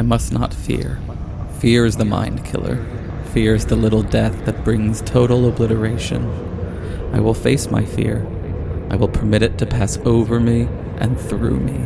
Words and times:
I 0.00 0.02
must 0.02 0.32
not 0.32 0.54
fear. 0.54 0.98
Fear 1.58 1.84
is 1.84 1.98
the 1.98 2.06
mind 2.06 2.42
killer. 2.42 2.82
Fear 3.34 3.54
is 3.56 3.66
the 3.66 3.76
little 3.76 4.02
death 4.02 4.46
that 4.46 4.64
brings 4.64 5.02
total 5.02 5.46
obliteration. 5.46 6.24
I 7.12 7.20
will 7.20 7.34
face 7.34 7.70
my 7.70 7.84
fear. 7.84 8.26
I 8.88 8.96
will 8.96 9.08
permit 9.08 9.42
it 9.42 9.58
to 9.58 9.66
pass 9.66 9.98
over 10.06 10.40
me 10.40 10.68
and 10.96 11.20
through 11.20 11.60
me. 11.60 11.84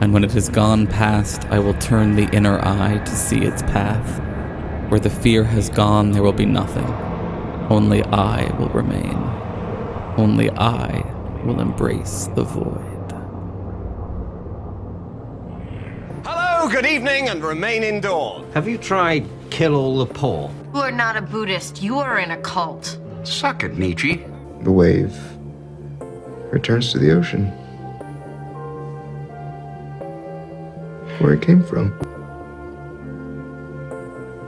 And 0.00 0.12
when 0.12 0.24
it 0.24 0.32
has 0.32 0.48
gone 0.48 0.88
past, 0.88 1.44
I 1.44 1.60
will 1.60 1.74
turn 1.74 2.16
the 2.16 2.28
inner 2.34 2.58
eye 2.66 2.98
to 2.98 3.14
see 3.14 3.42
its 3.42 3.62
path. 3.62 4.20
Where 4.90 4.98
the 4.98 5.08
fear 5.08 5.44
has 5.44 5.70
gone, 5.70 6.10
there 6.10 6.24
will 6.24 6.32
be 6.32 6.46
nothing. 6.46 6.92
Only 7.70 8.02
I 8.06 8.52
will 8.58 8.70
remain. 8.70 9.14
Only 10.16 10.50
I 10.50 11.04
will 11.44 11.60
embrace 11.60 12.28
the 12.34 12.42
void. 12.42 12.96
Hello, 16.24 16.68
good 16.68 16.85
evening, 16.96 17.28
and 17.28 17.44
remain 17.44 17.82
indoors. 17.82 18.42
Have 18.54 18.66
you 18.66 18.78
tried 18.78 19.28
kill 19.50 19.74
all 19.76 19.98
the 19.98 20.06
poor? 20.06 20.50
You 20.72 20.80
are 20.80 20.90
not 20.90 21.14
a 21.14 21.20
Buddhist. 21.20 21.82
You 21.82 21.98
are 21.98 22.18
in 22.18 22.30
a 22.30 22.38
cult. 22.38 22.98
Suck 23.22 23.64
it, 23.64 23.76
Nietzsche. 23.76 24.24
The 24.62 24.72
wave 24.72 25.14
returns 26.50 26.92
to 26.92 26.98
the 26.98 27.12
ocean. 27.12 27.48
Where 31.18 31.34
it 31.34 31.42
came 31.42 31.62
from. 31.62 31.92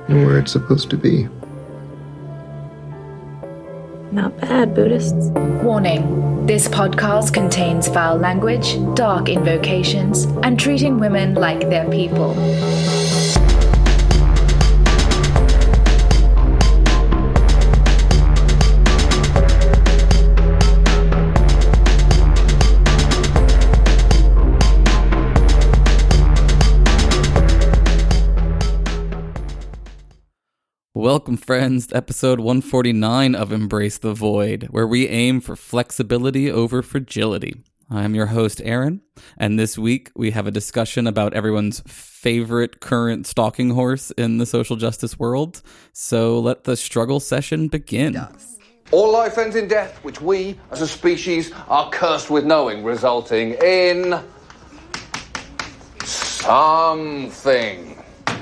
And 0.08 0.24
where 0.24 0.38
it's 0.38 0.52
supposed 0.52 0.88
to 0.88 0.96
be. 0.96 1.28
Not 4.10 4.40
bad, 4.40 4.74
Buddhists. 4.74 5.30
Warning 5.62 6.46
this 6.46 6.66
podcast 6.66 7.34
contains 7.34 7.88
foul 7.88 8.16
language, 8.16 8.78
dark 8.94 9.28
invocations, 9.28 10.24
and 10.42 10.58
treating 10.58 10.98
women 10.98 11.34
like 11.34 11.60
they're 11.68 11.90
people. 11.90 12.34
Welcome, 31.08 31.38
friends, 31.38 31.86
to 31.86 31.96
episode 31.96 32.38
149 32.38 33.34
of 33.34 33.50
Embrace 33.50 33.96
the 33.96 34.12
Void, 34.12 34.64
where 34.64 34.86
we 34.86 35.08
aim 35.08 35.40
for 35.40 35.56
flexibility 35.56 36.52
over 36.52 36.82
fragility. 36.82 37.62
I'm 37.88 38.14
your 38.14 38.26
host, 38.26 38.60
Aaron, 38.62 39.00
and 39.38 39.58
this 39.58 39.78
week 39.78 40.10
we 40.14 40.32
have 40.32 40.46
a 40.46 40.50
discussion 40.50 41.06
about 41.06 41.32
everyone's 41.32 41.80
favorite 41.86 42.80
current 42.80 43.26
stalking 43.26 43.70
horse 43.70 44.10
in 44.18 44.36
the 44.36 44.44
social 44.44 44.76
justice 44.76 45.18
world. 45.18 45.62
So 45.94 46.40
let 46.40 46.64
the 46.64 46.76
struggle 46.76 47.20
session 47.20 47.68
begin. 47.68 48.20
All 48.90 49.10
life 49.10 49.38
ends 49.38 49.56
in 49.56 49.66
death, 49.66 50.04
which 50.04 50.20
we, 50.20 50.58
as 50.70 50.82
a 50.82 50.86
species, 50.86 51.52
are 51.68 51.88
cursed 51.88 52.28
with 52.28 52.44
knowing, 52.44 52.84
resulting 52.84 53.54
in. 53.62 54.20
something. 56.04 57.87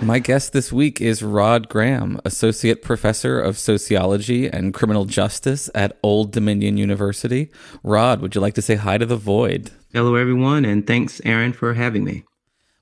My 0.02 0.18
guest 0.18 0.52
this 0.52 0.72
week 0.72 1.00
is 1.00 1.22
Rod 1.22 1.68
Graham, 1.68 2.20
Associate 2.24 2.80
Professor 2.80 3.40
of 3.40 3.58
Sociology 3.58 4.46
and 4.46 4.72
Criminal 4.72 5.04
Justice 5.04 5.68
at 5.74 5.98
Old 6.02 6.32
Dominion 6.32 6.76
University. 6.76 7.50
Rod, 7.82 8.20
would 8.20 8.34
you 8.34 8.40
like 8.40 8.54
to 8.54 8.62
say 8.62 8.76
hi 8.76 8.98
to 8.98 9.06
the 9.06 9.16
void? 9.16 9.70
Hello, 9.92 10.14
everyone, 10.14 10.64
and 10.64 10.86
thanks, 10.86 11.20
Aaron, 11.24 11.52
for 11.52 11.74
having 11.74 12.04
me. 12.04 12.24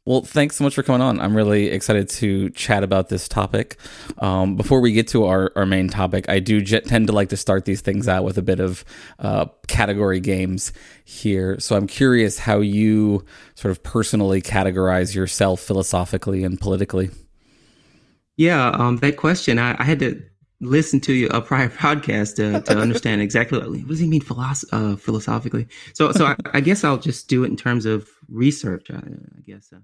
Well, 0.07 0.21
thanks 0.21 0.57
so 0.57 0.65
much 0.65 0.75
for 0.75 0.83
coming 0.83 1.01
on. 1.01 1.19
I'm 1.19 1.35
really 1.35 1.69
excited 1.69 2.11
to 2.11 2.51
chat 2.51 2.83
about 2.83 3.09
this 3.09 3.27
topic. 3.27 3.79
Um, 4.19 4.55
before 4.55 4.81
we 4.81 4.93
get 4.93 5.09
to 5.09 5.25
our, 5.25 5.51
our 5.57 5.65
main 5.65 5.89
topic, 5.89 6.29
I 6.29 6.41
do 6.41 6.61
j- 6.61 6.81
tend 6.81 7.07
to 7.07 7.15
like 7.15 7.31
to 7.31 7.39
start 7.39 7.65
these 7.65 7.81
things 7.81 8.07
out 8.07 8.23
with 8.23 8.37
a 8.37 8.43
bit 8.43 8.61
of 8.61 8.85
uh, 9.19 9.47
category 9.67 10.21
games 10.21 10.75
here. 11.07 11.59
So 11.59 11.75
I'm 11.75 11.87
curious 11.87 12.39
how 12.39 12.61
you 12.61 13.25
sort 13.55 13.71
of 13.71 13.83
personally 13.83 14.43
categorize 14.43 15.15
yourself 15.15 15.61
philosophically 15.61 16.45
and 16.45 16.61
politically. 16.61 17.09
Yeah, 18.37 18.73
um, 18.73 18.99
that 18.99 19.17
question, 19.17 19.59
I, 19.59 19.75
I, 19.79 19.85
had 19.85 20.01
to 20.01 20.23
listen 20.61 21.01
to 21.01 21.29
a 21.29 21.41
prior 21.41 21.69
podcast 21.71 22.37
to, 22.37 22.61
to 22.61 22.79
understand 22.79 23.23
exactly 23.23 23.59
what, 23.59 23.71
what, 23.71 23.89
does 23.89 24.01
he 24.01 24.07
mean 24.07 24.21
philosoph- 24.21 24.69
uh, 24.71 24.97
philosophically. 24.97 25.67
So, 25.95 26.13
so 26.13 26.27
I, 26.27 26.37
I, 26.53 26.61
guess 26.61 26.85
I'll 26.85 26.99
just 26.99 27.29
do 27.29 27.43
it 27.45 27.47
in 27.47 27.57
terms 27.57 27.87
of 27.87 28.07
research. 28.29 28.91
I, 28.91 28.97
I 28.97 29.41
guess. 29.47 29.73
Uh, 29.75 29.79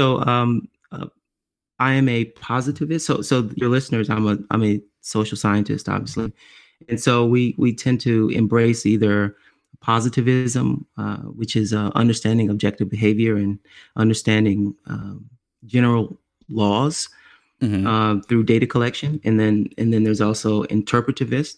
so 0.00 0.22
um, 0.22 0.66
uh, 0.92 1.08
I 1.78 1.92
am 1.92 2.08
a 2.08 2.24
positivist. 2.24 3.04
So 3.04 3.20
so 3.20 3.50
your 3.56 3.68
listeners, 3.68 4.08
I'm 4.08 4.26
a 4.26 4.38
I'm 4.50 4.64
a 4.64 4.80
social 5.02 5.36
scientist, 5.36 5.90
obviously, 5.90 6.32
and 6.88 6.98
so 6.98 7.26
we 7.26 7.54
we 7.58 7.74
tend 7.74 8.00
to 8.02 8.30
embrace 8.30 8.86
either 8.86 9.36
positivism, 9.82 10.86
uh, 10.96 11.18
which 11.40 11.54
is 11.54 11.74
uh, 11.74 11.90
understanding 11.94 12.48
objective 12.48 12.88
behavior 12.88 13.36
and 13.36 13.58
understanding 13.96 14.74
um, 14.86 15.28
general 15.66 16.18
laws 16.48 17.10
mm-hmm. 17.60 17.86
uh, 17.86 18.22
through 18.22 18.44
data 18.44 18.66
collection, 18.66 19.20
and 19.24 19.38
then 19.38 19.68
and 19.76 19.92
then 19.92 20.04
there's 20.04 20.22
also 20.22 20.64
interpretivist. 20.64 21.56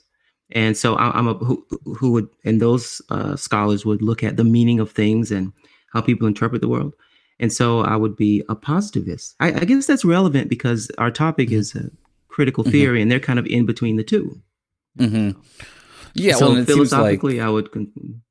And 0.50 0.76
so 0.76 0.96
I, 0.96 1.16
am 1.16 1.28
a 1.28 1.34
who, 1.34 1.64
who 1.96 2.10
would 2.10 2.28
and 2.44 2.60
those 2.60 3.00
uh, 3.08 3.36
scholars 3.36 3.86
would 3.86 4.02
look 4.02 4.24
at 4.24 4.36
the 4.36 4.44
meaning 4.44 4.80
of 4.80 4.90
things 4.90 5.30
and 5.30 5.52
how 5.92 6.00
people 6.00 6.26
interpret 6.26 6.60
the 6.60 6.68
world. 6.68 6.94
And 7.40 7.52
so 7.52 7.80
I 7.80 7.96
would 7.96 8.16
be 8.16 8.42
a 8.48 8.54
positivist. 8.54 9.34
I, 9.40 9.48
I 9.48 9.64
guess 9.64 9.86
that's 9.86 10.04
relevant 10.04 10.48
because 10.48 10.90
our 10.98 11.10
topic 11.10 11.48
mm-hmm. 11.48 11.58
is 11.58 11.76
critical 12.28 12.64
mm-hmm. 12.64 12.70
theory, 12.70 12.98
mm-hmm. 12.98 13.02
and 13.02 13.10
they're 13.10 13.20
kind 13.20 13.38
of 13.38 13.46
in 13.46 13.66
between 13.66 13.96
the 13.96 14.04
2 14.04 14.40
mm-hmm. 14.98 15.40
Yeah, 16.14 16.34
so 16.34 16.52
well, 16.52 16.64
philosophically, 16.64 17.38
like, 17.38 17.46
I 17.46 17.50
would. 17.50 17.72
Con- 17.72 18.22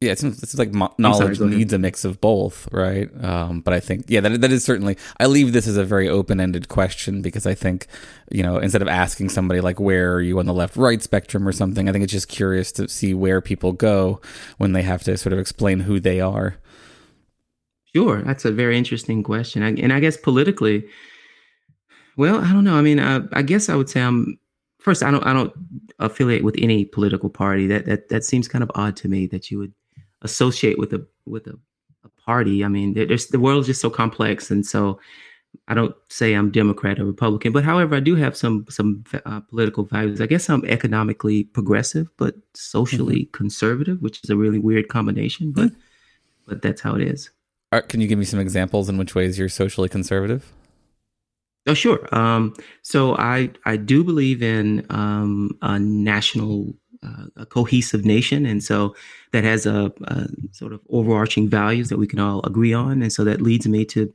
yeah, 0.00 0.12
it 0.12 0.18
seems, 0.18 0.42
it's 0.42 0.56
like 0.56 0.72
mo- 0.72 0.94
knowledge 0.98 1.38
sorry, 1.38 1.50
needs 1.50 1.72
a 1.72 1.78
mix 1.78 2.04
of 2.04 2.20
both, 2.20 2.68
right? 2.72 3.08
Um, 3.22 3.60
but 3.60 3.74
I 3.74 3.80
think, 3.80 4.06
yeah, 4.08 4.20
that 4.20 4.40
that 4.40 4.50
is 4.50 4.64
certainly. 4.64 4.96
I 5.20 5.26
leave 5.26 5.52
this 5.52 5.66
as 5.66 5.76
a 5.76 5.84
very 5.84 6.08
open-ended 6.08 6.68
question 6.68 7.22
because 7.22 7.46
I 7.46 7.54
think, 7.54 7.86
you 8.30 8.42
know, 8.42 8.58
instead 8.58 8.82
of 8.82 8.88
asking 8.88 9.28
somebody 9.28 9.60
like 9.60 9.78
where 9.78 10.14
are 10.14 10.20
you 10.20 10.38
on 10.38 10.46
the 10.46 10.54
left-right 10.54 11.02
spectrum 11.02 11.46
or 11.46 11.52
something, 11.52 11.88
I 11.88 11.92
think 11.92 12.02
it's 12.02 12.12
just 12.12 12.28
curious 12.28 12.72
to 12.72 12.88
see 12.88 13.14
where 13.14 13.40
people 13.40 13.72
go 13.72 14.20
when 14.56 14.72
they 14.72 14.82
have 14.82 15.02
to 15.04 15.16
sort 15.16 15.32
of 15.32 15.38
explain 15.38 15.80
who 15.80 16.00
they 16.00 16.20
are. 16.20 16.56
Sure, 17.98 18.22
that's 18.22 18.44
a 18.44 18.52
very 18.52 18.78
interesting 18.78 19.24
question, 19.24 19.62
and 19.62 19.92
I 19.92 19.98
guess 19.98 20.16
politically, 20.16 20.86
well, 22.16 22.38
I 22.44 22.52
don't 22.52 22.62
know. 22.62 22.76
I 22.76 22.80
mean, 22.80 23.00
I, 23.00 23.22
I 23.32 23.42
guess 23.42 23.68
I 23.68 23.74
would 23.74 23.90
say 23.90 24.00
I'm 24.00 24.38
first. 24.78 25.02
I 25.02 25.10
don't. 25.10 25.26
I 25.26 25.32
don't 25.32 25.52
affiliate 25.98 26.44
with 26.44 26.54
any 26.58 26.84
political 26.84 27.28
party. 27.28 27.66
That 27.66 27.86
that 27.86 28.08
that 28.08 28.24
seems 28.24 28.46
kind 28.46 28.62
of 28.62 28.70
odd 28.76 28.94
to 28.98 29.08
me 29.08 29.26
that 29.28 29.50
you 29.50 29.58
would 29.58 29.74
associate 30.22 30.78
with 30.78 30.92
a 30.92 31.04
with 31.26 31.48
a, 31.48 31.58
a 32.04 32.08
party. 32.24 32.64
I 32.64 32.68
mean, 32.68 32.94
there's 32.94 33.26
the 33.28 33.40
world 33.40 33.62
is 33.62 33.66
just 33.66 33.80
so 33.80 33.90
complex, 33.90 34.48
and 34.48 34.64
so 34.64 35.00
I 35.66 35.74
don't 35.74 35.96
say 36.08 36.34
I'm 36.34 36.52
Democrat 36.52 37.00
or 37.00 37.04
Republican, 37.04 37.52
but 37.52 37.64
however, 37.64 37.96
I 37.96 38.00
do 38.00 38.14
have 38.14 38.36
some 38.36 38.64
some 38.68 39.02
uh, 39.26 39.40
political 39.40 39.84
values. 39.84 40.20
I 40.20 40.26
guess 40.26 40.48
I'm 40.48 40.64
economically 40.66 41.44
progressive, 41.44 42.08
but 42.16 42.36
socially 42.54 43.22
mm-hmm. 43.22 43.36
conservative, 43.36 44.00
which 44.02 44.22
is 44.22 44.30
a 44.30 44.36
really 44.36 44.60
weird 44.60 44.88
combination. 44.88 45.50
But 45.50 45.70
mm-hmm. 45.72 45.80
but 46.46 46.62
that's 46.62 46.80
how 46.80 46.94
it 46.94 47.02
is. 47.02 47.30
Can 47.88 48.00
you 48.00 48.08
give 48.08 48.18
me 48.18 48.24
some 48.24 48.40
examples 48.40 48.88
in 48.88 48.96
which 48.96 49.14
ways 49.14 49.38
you're 49.38 49.48
socially 49.48 49.88
conservative? 49.88 50.52
Oh, 51.66 51.74
sure. 51.74 52.08
Um, 52.12 52.54
so 52.82 53.14
I 53.16 53.50
I 53.66 53.76
do 53.76 54.02
believe 54.02 54.42
in 54.42 54.86
um, 54.88 55.50
a 55.60 55.78
national, 55.78 56.72
uh, 57.02 57.26
a 57.36 57.44
cohesive 57.44 58.06
nation, 58.06 58.46
and 58.46 58.64
so 58.64 58.96
that 59.32 59.44
has 59.44 59.66
a, 59.66 59.92
a, 60.04 60.28
sort 60.52 60.72
of 60.72 60.80
overarching 60.88 61.46
values 61.46 61.90
that 61.90 61.98
we 61.98 62.06
can 62.06 62.20
all 62.20 62.40
agree 62.46 62.72
on, 62.72 63.02
and 63.02 63.12
so 63.12 63.22
that 63.24 63.42
leads 63.42 63.68
me 63.68 63.84
to 63.86 64.12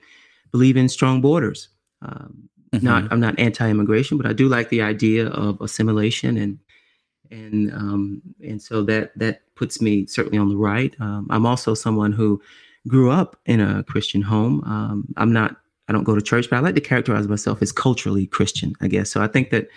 believe 0.51 0.77
in 0.77 0.89
strong 0.89 1.21
borders. 1.21 1.69
Um, 2.01 2.49
mm-hmm. 2.71 2.83
Not 2.83 3.11
I'm 3.11 3.19
not 3.19 3.38
anti-immigration, 3.38 4.17
but 4.17 4.25
I 4.25 4.33
do 4.33 4.47
like 4.49 4.69
the 4.69 4.81
idea 4.81 5.27
of 5.27 5.61
assimilation 5.61 6.38
and 6.38 6.57
and 7.29 7.71
um, 7.71 8.21
and 8.44 8.59
so 8.59 8.81
that 8.83 9.11
that 9.19 9.41
puts 9.53 9.79
me 9.79 10.07
certainly 10.07 10.39
on 10.39 10.49
the 10.49 10.57
right. 10.57 10.95
Um, 10.99 11.27
I'm 11.29 11.45
also 11.45 11.75
someone 11.75 12.13
who 12.13 12.41
grew 12.88 13.12
up 13.12 13.39
in 13.45 13.59
a 13.59 13.83
Christian 13.83 14.21
home. 14.21 14.63
Um, 14.65 15.07
I'm 15.18 15.31
not, 15.31 15.56
I 15.88 15.94
don't 15.94 16.03
go 16.03 16.15
to 16.15 16.21
church, 16.21 16.50
but 16.50 16.57
I 16.57 16.59
like 16.59 16.75
to 16.75 16.81
characterize 16.81 17.27
myself 17.27 17.62
as 17.62 17.71
culturally 17.71 18.27
Christian, 18.27 18.74
I 18.81 18.88
guess. 18.88 19.09
So 19.09 19.21
I 19.21 19.27
think 19.27 19.50
that 19.51 19.68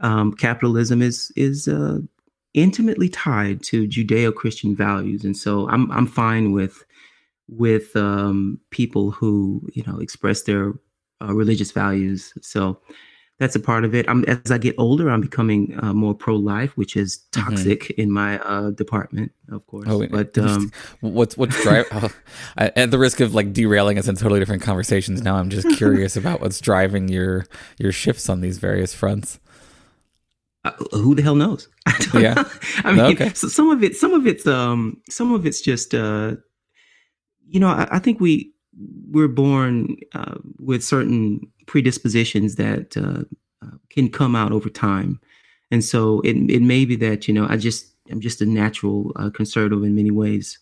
um, 0.00 0.32
capitalism 0.32 1.02
is 1.02 1.32
is 1.36 1.68
uh, 1.68 1.98
intimately 2.52 3.08
tied 3.08 3.62
to 3.64 3.86
Judeo-Christian 3.86 4.74
values, 4.76 5.24
and 5.24 5.36
so 5.36 5.68
I'm 5.68 5.90
I'm 5.92 6.06
fine 6.06 6.52
with 6.52 6.84
with 7.48 7.94
um, 7.96 8.60
people 8.70 9.10
who 9.10 9.68
you 9.72 9.84
know 9.86 9.98
express 9.98 10.42
their 10.42 10.72
uh, 11.22 11.32
religious 11.32 11.70
values. 11.70 12.32
So 12.42 12.80
that's 13.38 13.56
a 13.56 13.60
part 13.60 13.84
of 13.84 13.94
it. 13.94 14.08
I'm, 14.08 14.24
as 14.24 14.50
I 14.50 14.58
get 14.58 14.74
older, 14.78 15.10
I'm 15.10 15.20
becoming 15.20 15.78
uh, 15.82 15.92
more 15.92 16.14
pro 16.14 16.36
life, 16.36 16.76
which 16.76 16.96
is 16.96 17.18
Mm-hmm. 17.36 17.68
toxic 17.68 17.90
in 17.92 18.10
my 18.10 18.38
uh, 18.40 18.70
department, 18.70 19.32
of 19.50 19.66
course. 19.66 19.86
Oh, 19.86 20.06
but 20.08 20.38
um, 20.38 20.72
what's 21.00 21.36
what's 21.36 21.56
driving? 21.58 21.86
oh, 21.92 22.10
at 22.56 22.90
the 22.90 22.98
risk 22.98 23.20
of 23.20 23.34
like 23.34 23.52
derailing 23.52 23.98
us 23.98 24.08
in 24.08 24.16
totally 24.16 24.40
different 24.40 24.62
conversations, 24.62 25.20
now 25.22 25.36
I'm 25.36 25.50
just 25.50 25.68
curious 25.68 26.16
about 26.16 26.40
what's 26.40 26.58
driving 26.60 27.08
your 27.08 27.46
your 27.78 27.92
shifts 27.92 28.28
on 28.30 28.40
these 28.40 28.56
various 28.58 28.94
fronts. 28.94 29.38
uh, 30.64 30.72
who 30.92 31.14
the 31.14 31.22
hell 31.22 31.34
knows? 31.34 31.68
I 31.86 31.96
don't 32.12 32.14
Yeah. 32.20 32.34
know. 32.34 32.44
I 32.84 32.92
mean, 32.92 33.04
Okay. 33.12 33.32
so 33.34 33.48
some 33.48 33.70
of 33.70 33.82
it, 33.82 33.96
some 33.96 34.14
of 34.14 34.26
it's, 34.26 34.46
um, 34.46 35.00
some 35.10 35.32
of 35.32 35.44
it's 35.46 35.60
just, 35.60 35.94
uh, 35.94 36.36
you 37.46 37.60
know, 37.60 37.68
I, 37.68 37.88
I 37.92 37.98
think 37.98 38.20
we 38.20 38.52
we're 39.10 39.28
born 39.28 39.96
uh, 40.14 40.34
with 40.58 40.82
certain 40.82 41.40
predispositions 41.66 42.56
that 42.56 42.96
uh, 42.96 43.24
uh, 43.64 43.76
can 43.90 44.08
come 44.10 44.34
out 44.36 44.52
over 44.52 44.68
time, 44.68 45.20
and 45.70 45.82
so 45.84 46.20
it 46.20 46.36
it 46.50 46.62
may 46.62 46.84
be 46.84 46.96
that 46.96 47.26
you 47.28 47.34
know 47.34 47.46
I 47.48 47.56
just 47.56 47.86
I'm 48.10 48.20
just 48.20 48.40
a 48.42 48.46
natural 48.46 49.12
uh, 49.16 49.30
conservative 49.30 49.82
in 49.82 49.94
many 49.94 50.10
ways. 50.10 50.58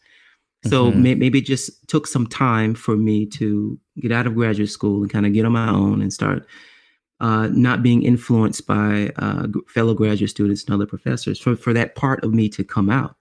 So 0.64 0.92
Mhm. 0.92 0.96
may, 0.96 1.14
maybe 1.16 1.38
it 1.38 1.44
just 1.46 1.88
took 1.88 2.06
some 2.06 2.26
time 2.28 2.74
for 2.74 2.96
me 2.96 3.26
to 3.26 3.76
get 3.98 4.12
out 4.12 4.28
of 4.28 4.34
graduate 4.36 4.70
school 4.70 5.02
and 5.02 5.10
kind 5.10 5.26
of 5.26 5.32
get 5.32 5.44
on 5.44 5.52
my 5.52 5.68
own 5.68 6.00
and 6.00 6.12
start 6.12 6.46
uh, 7.20 7.48
not 7.52 7.82
being 7.82 8.02
influenced 8.04 8.66
by 8.66 9.10
uh, 9.16 9.46
fellow 9.68 9.94
graduate 9.94 10.30
students 10.30 10.64
and 10.64 10.74
other 10.74 10.86
professors 10.86 11.40
for, 11.40 11.56
for 11.56 11.72
that 11.72 11.94
part 11.96 12.22
of 12.24 12.32
me 12.32 12.48
to 12.48 12.62
come 12.64 12.90
out. 12.90 13.16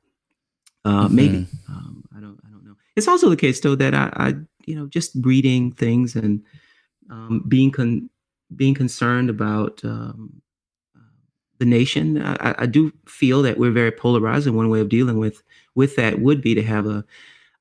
Uh, 0.85 1.07
Maybe 1.09 1.47
um, 1.69 2.03
I 2.15 2.19
don't 2.19 2.39
I 2.45 2.49
don't 2.51 2.63
know. 2.65 2.75
It's 2.95 3.07
also 3.07 3.29
the 3.29 3.35
case 3.35 3.59
though 3.59 3.75
that 3.75 3.93
I, 3.95 4.09
I 4.15 4.35
you 4.65 4.75
know 4.75 4.85
just 4.87 5.11
reading 5.21 5.71
things 5.71 6.15
and 6.15 6.43
um, 7.11 7.43
being 7.47 7.69
con- 7.71 8.09
being 8.55 8.73
concerned 8.73 9.29
about 9.29 9.81
um, 9.83 10.41
the 11.59 11.65
nation. 11.65 12.21
I, 12.21 12.55
I 12.59 12.65
do 12.65 12.91
feel 13.05 13.41
that 13.43 13.57
we're 13.59 13.71
very 13.71 13.91
polarized, 13.91 14.47
and 14.47 14.55
one 14.57 14.69
way 14.69 14.79
of 14.79 14.89
dealing 14.89 15.17
with 15.19 15.43
with 15.75 15.95
that 15.97 16.19
would 16.19 16.41
be 16.41 16.55
to 16.55 16.63
have 16.63 16.87
a 16.87 17.05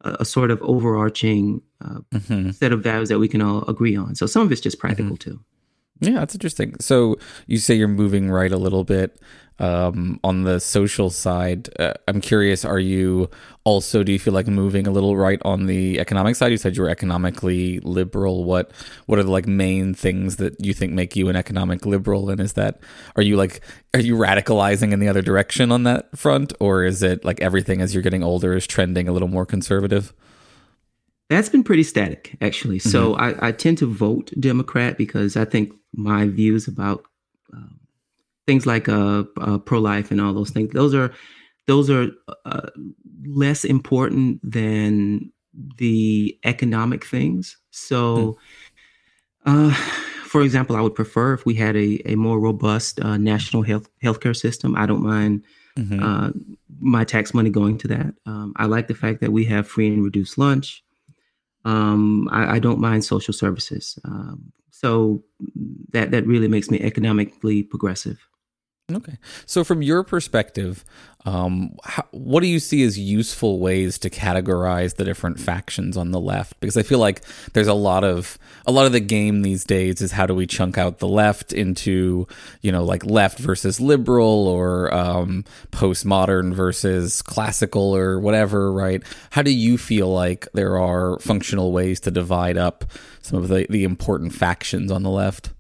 a, 0.02 0.24
sort 0.24 0.50
of 0.50 0.62
overarching 0.62 1.60
uh, 1.84 2.00
Mhm. 2.14 2.54
set 2.54 2.72
of 2.72 2.82
values 2.82 3.10
that 3.10 3.18
we 3.18 3.28
can 3.28 3.42
all 3.42 3.64
agree 3.68 3.94
on. 3.96 4.14
So 4.14 4.24
some 4.24 4.40
of 4.42 4.50
it's 4.52 4.60
just 4.62 4.78
practical 4.78 5.16
too. 5.18 5.40
Yeah, 6.00 6.12
that's 6.20 6.34
interesting. 6.34 6.74
So 6.80 7.18
you 7.46 7.58
say 7.58 7.74
you're 7.74 7.86
moving 7.88 8.30
right 8.30 8.50
a 8.50 8.56
little 8.56 8.84
bit 8.84 9.20
um, 9.60 10.18
on 10.24 10.42
the 10.42 10.58
social 10.58 11.10
side. 11.10 11.68
Uh, 11.78 11.92
I'm 12.08 12.20
curious, 12.20 12.64
are 12.64 12.78
you 12.78 13.30
also, 13.64 14.02
do 14.02 14.10
you 14.10 14.18
feel 14.18 14.32
like 14.32 14.48
moving 14.48 14.86
a 14.86 14.90
little 14.90 15.16
right 15.16 15.40
on 15.44 15.66
the 15.66 16.00
economic 16.00 16.34
side? 16.34 16.50
You 16.50 16.56
said 16.56 16.76
you 16.76 16.82
were 16.82 16.88
economically 16.88 17.78
liberal. 17.80 18.44
What 18.44 18.72
what 19.06 19.18
are 19.18 19.22
the 19.22 19.30
like 19.30 19.46
main 19.46 19.94
things 19.94 20.36
that 20.36 20.64
you 20.64 20.72
think 20.72 20.92
make 20.92 21.14
you 21.14 21.28
an 21.28 21.36
economic 21.36 21.84
liberal? 21.84 22.30
And 22.30 22.40
is 22.40 22.54
that, 22.54 22.80
are 23.16 23.22
you 23.22 23.36
like, 23.36 23.60
are 23.92 24.00
you 24.00 24.16
radicalizing 24.16 24.92
in 24.92 24.98
the 24.98 25.08
other 25.08 25.22
direction 25.22 25.70
on 25.70 25.82
that 25.84 26.16
front? 26.16 26.52
Or 26.58 26.84
is 26.84 27.02
it 27.02 27.24
like 27.24 27.40
everything 27.40 27.82
as 27.82 27.94
you're 27.94 28.02
getting 28.02 28.24
older 28.24 28.54
is 28.54 28.66
trending 28.66 29.08
a 29.08 29.12
little 29.12 29.28
more 29.28 29.44
conservative? 29.46 30.14
That's 31.28 31.48
been 31.48 31.62
pretty 31.62 31.84
static, 31.84 32.36
actually. 32.40 32.80
So 32.80 33.14
I, 33.14 33.48
I 33.48 33.52
tend 33.52 33.78
to 33.78 33.86
vote 33.86 34.32
Democrat 34.40 34.98
because 34.98 35.36
I 35.36 35.44
think 35.44 35.72
my 35.92 36.26
views 36.26 36.66
about 36.66 37.04
um, 37.52 37.79
things 38.50 38.64
like 38.66 38.86
uh, 38.88 39.22
uh, 39.46 39.58
pro-life 39.68 40.10
and 40.10 40.20
all 40.20 40.34
those 40.34 40.52
things 40.54 40.70
those 40.80 40.94
are 41.00 41.10
those 41.70 41.88
are 41.96 42.06
uh, 42.44 42.70
less 43.26 43.64
important 43.64 44.40
than 44.42 45.32
the 45.76 46.38
economic 46.44 47.04
things. 47.04 47.56
So, 47.70 48.38
uh, 49.46 49.72
for 50.24 50.42
example, 50.42 50.76
I 50.76 50.80
would 50.80 50.94
prefer 50.94 51.34
if 51.34 51.46
we 51.46 51.54
had 51.54 51.76
a, 51.76 52.00
a 52.12 52.14
more 52.16 52.40
robust 52.40 53.00
uh, 53.00 53.16
national 53.16 53.62
health 53.62 53.88
healthcare 54.02 54.36
system. 54.36 54.76
I 54.76 54.86
don't 54.86 55.02
mind 55.02 55.44
Mhm. 55.76 56.02
uh, 56.02 56.30
my 56.80 57.04
tax 57.04 57.32
money 57.32 57.50
going 57.50 57.78
to 57.78 57.88
that. 57.88 58.14
Um, 58.26 58.52
I 58.56 58.66
like 58.66 58.88
the 58.88 58.94
fact 58.94 59.20
that 59.20 59.32
we 59.32 59.44
have 59.44 59.68
free 59.68 59.86
and 59.86 60.02
reduced 60.04 60.36
lunch. 60.36 60.82
Um, 61.64 62.28
I, 62.32 62.56
I 62.56 62.58
don't 62.58 62.80
mind 62.80 63.04
social 63.04 63.32
services. 63.32 63.98
Um, 64.04 64.52
so 64.70 65.22
that 65.92 66.10
that 66.10 66.26
really 66.26 66.48
makes 66.48 66.70
me 66.70 66.80
economically 66.80 67.62
progressive. 67.62 68.18
Okay. 68.96 69.18
So, 69.46 69.64
from 69.64 69.82
your 69.82 70.02
perspective, 70.02 70.84
um, 71.26 71.76
how, 71.84 72.04
what 72.12 72.40
do 72.40 72.46
you 72.46 72.58
see 72.58 72.82
as 72.82 72.98
useful 72.98 73.58
ways 73.58 73.98
to 73.98 74.10
categorize 74.10 74.96
the 74.96 75.04
different 75.04 75.38
factions 75.38 75.96
on 75.96 76.12
the 76.12 76.20
left? 76.20 76.58
Because 76.60 76.76
I 76.76 76.82
feel 76.82 76.98
like 76.98 77.22
there's 77.52 77.68
a 77.68 77.74
lot 77.74 78.04
of 78.04 78.38
a 78.66 78.72
lot 78.72 78.86
of 78.86 78.92
the 78.92 79.00
game 79.00 79.42
these 79.42 79.64
days 79.64 80.00
is 80.00 80.12
how 80.12 80.26
do 80.26 80.34
we 80.34 80.46
chunk 80.46 80.78
out 80.78 80.98
the 80.98 81.08
left 81.08 81.52
into 81.52 82.26
you 82.62 82.72
know 82.72 82.84
like 82.84 83.04
left 83.04 83.38
versus 83.38 83.80
liberal 83.80 84.48
or 84.48 84.92
um, 84.94 85.44
postmodern 85.72 86.54
versus 86.54 87.20
classical 87.20 87.94
or 87.94 88.18
whatever, 88.18 88.72
right? 88.72 89.02
How 89.30 89.42
do 89.42 89.52
you 89.52 89.76
feel 89.76 90.08
like 90.08 90.48
there 90.54 90.78
are 90.78 91.18
functional 91.18 91.72
ways 91.72 92.00
to 92.00 92.10
divide 92.10 92.56
up 92.56 92.84
some 93.20 93.38
of 93.42 93.48
the 93.48 93.66
the 93.68 93.84
important 93.84 94.34
factions 94.34 94.90
on 94.90 95.02
the 95.02 95.10
left? 95.10 95.50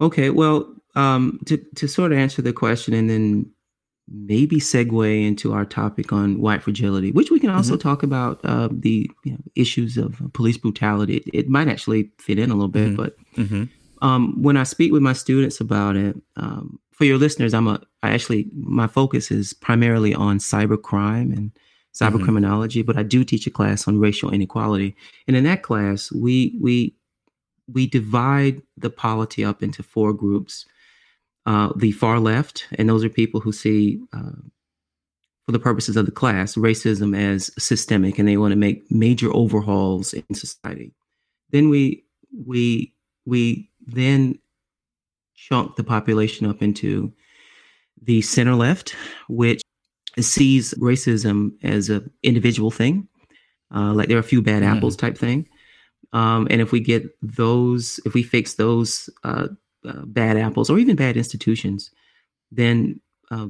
Okay, 0.00 0.30
well, 0.30 0.71
um, 0.94 1.38
to 1.46 1.56
to 1.76 1.88
sort 1.88 2.12
of 2.12 2.18
answer 2.18 2.42
the 2.42 2.52
question 2.52 2.94
and 2.94 3.08
then 3.10 3.50
maybe 4.08 4.56
segue 4.56 5.26
into 5.26 5.52
our 5.52 5.64
topic 5.64 6.12
on 6.12 6.40
white 6.40 6.62
fragility, 6.62 7.12
which 7.12 7.30
we 7.30 7.38
can 7.40 7.50
also 7.50 7.76
talk 7.76 8.02
about 8.02 8.40
uh, 8.44 8.68
the 8.70 9.08
you 9.24 9.32
know, 9.32 9.38
issues 9.54 9.96
of 9.96 10.20
police 10.34 10.58
brutality. 10.58 11.18
It, 11.18 11.24
it 11.32 11.48
might 11.48 11.68
actually 11.68 12.10
fit 12.18 12.38
in 12.38 12.50
a 12.50 12.54
little 12.54 12.68
bit, 12.68 12.96
but 12.96 13.16
Mm-hmm. 13.36 13.64
um, 14.06 14.42
when 14.42 14.56
I 14.58 14.64
speak 14.64 14.92
with 14.92 15.02
my 15.02 15.12
students 15.14 15.60
about 15.60 15.96
it, 15.96 16.16
um, 16.36 16.78
for 16.92 17.04
your 17.04 17.16
listeners, 17.16 17.54
I'm 17.54 17.68
a 17.68 17.80
I 18.02 18.10
actually 18.12 18.50
my 18.54 18.86
focus 18.88 19.30
is 19.30 19.54
primarily 19.54 20.12
on 20.14 20.38
cybercrime 20.38 21.32
and 21.36 21.52
cyber 21.94 22.18
Mhm. 22.18 22.24
criminology, 22.24 22.82
but 22.82 22.96
I 22.98 23.02
do 23.04 23.24
teach 23.24 23.46
a 23.46 23.50
class 23.50 23.86
on 23.88 23.98
racial 24.00 24.30
inequality, 24.30 24.94
and 25.26 25.36
in 25.36 25.44
that 25.44 25.62
class, 25.62 26.12
we 26.12 26.58
we 26.60 26.94
we 27.72 27.86
divide 27.86 28.60
the 28.76 28.90
polity 28.90 29.44
up 29.44 29.62
into 29.62 29.82
four 29.82 30.12
groups. 30.12 30.66
Uh, 31.44 31.72
the 31.76 31.90
far 31.92 32.20
left, 32.20 32.68
and 32.78 32.88
those 32.88 33.02
are 33.04 33.08
people 33.08 33.40
who 33.40 33.50
see, 33.50 34.00
uh, 34.12 34.30
for 35.44 35.50
the 35.50 35.58
purposes 35.58 35.96
of 35.96 36.06
the 36.06 36.12
class, 36.12 36.54
racism 36.54 37.16
as 37.18 37.50
systemic, 37.58 38.16
and 38.18 38.28
they 38.28 38.36
want 38.36 38.52
to 38.52 38.56
make 38.56 38.88
major 38.92 39.28
overhauls 39.34 40.14
in 40.14 40.34
society. 40.34 40.92
Then 41.50 41.68
we 41.68 42.04
we 42.46 42.94
we 43.26 43.68
then 43.84 44.38
chunk 45.34 45.74
the 45.74 45.82
population 45.82 46.46
up 46.46 46.62
into 46.62 47.12
the 48.00 48.22
center 48.22 48.54
left, 48.54 48.94
which 49.28 49.60
sees 50.20 50.74
racism 50.74 51.52
as 51.64 51.88
an 51.90 52.08
individual 52.22 52.70
thing, 52.70 53.08
uh, 53.74 53.92
like 53.94 54.08
there 54.08 54.16
are 54.16 54.20
a 54.20 54.22
few 54.22 54.42
bad 54.42 54.62
Mhm. 54.62 54.76
apples 54.76 54.96
type 54.96 55.18
thing. 55.18 55.48
Um, 56.12 56.46
and 56.50 56.60
if 56.60 56.70
we 56.70 56.78
get 56.80 57.02
those, 57.20 57.98
if 58.04 58.14
we 58.14 58.22
fix 58.22 58.54
those 58.54 59.10
uh, 59.24 59.48
uh, 59.86 60.04
bad 60.06 60.36
apples 60.36 60.70
or 60.70 60.78
even 60.78 60.96
bad 60.96 61.16
institutions, 61.16 61.90
then 62.50 63.00
uh, 63.30 63.48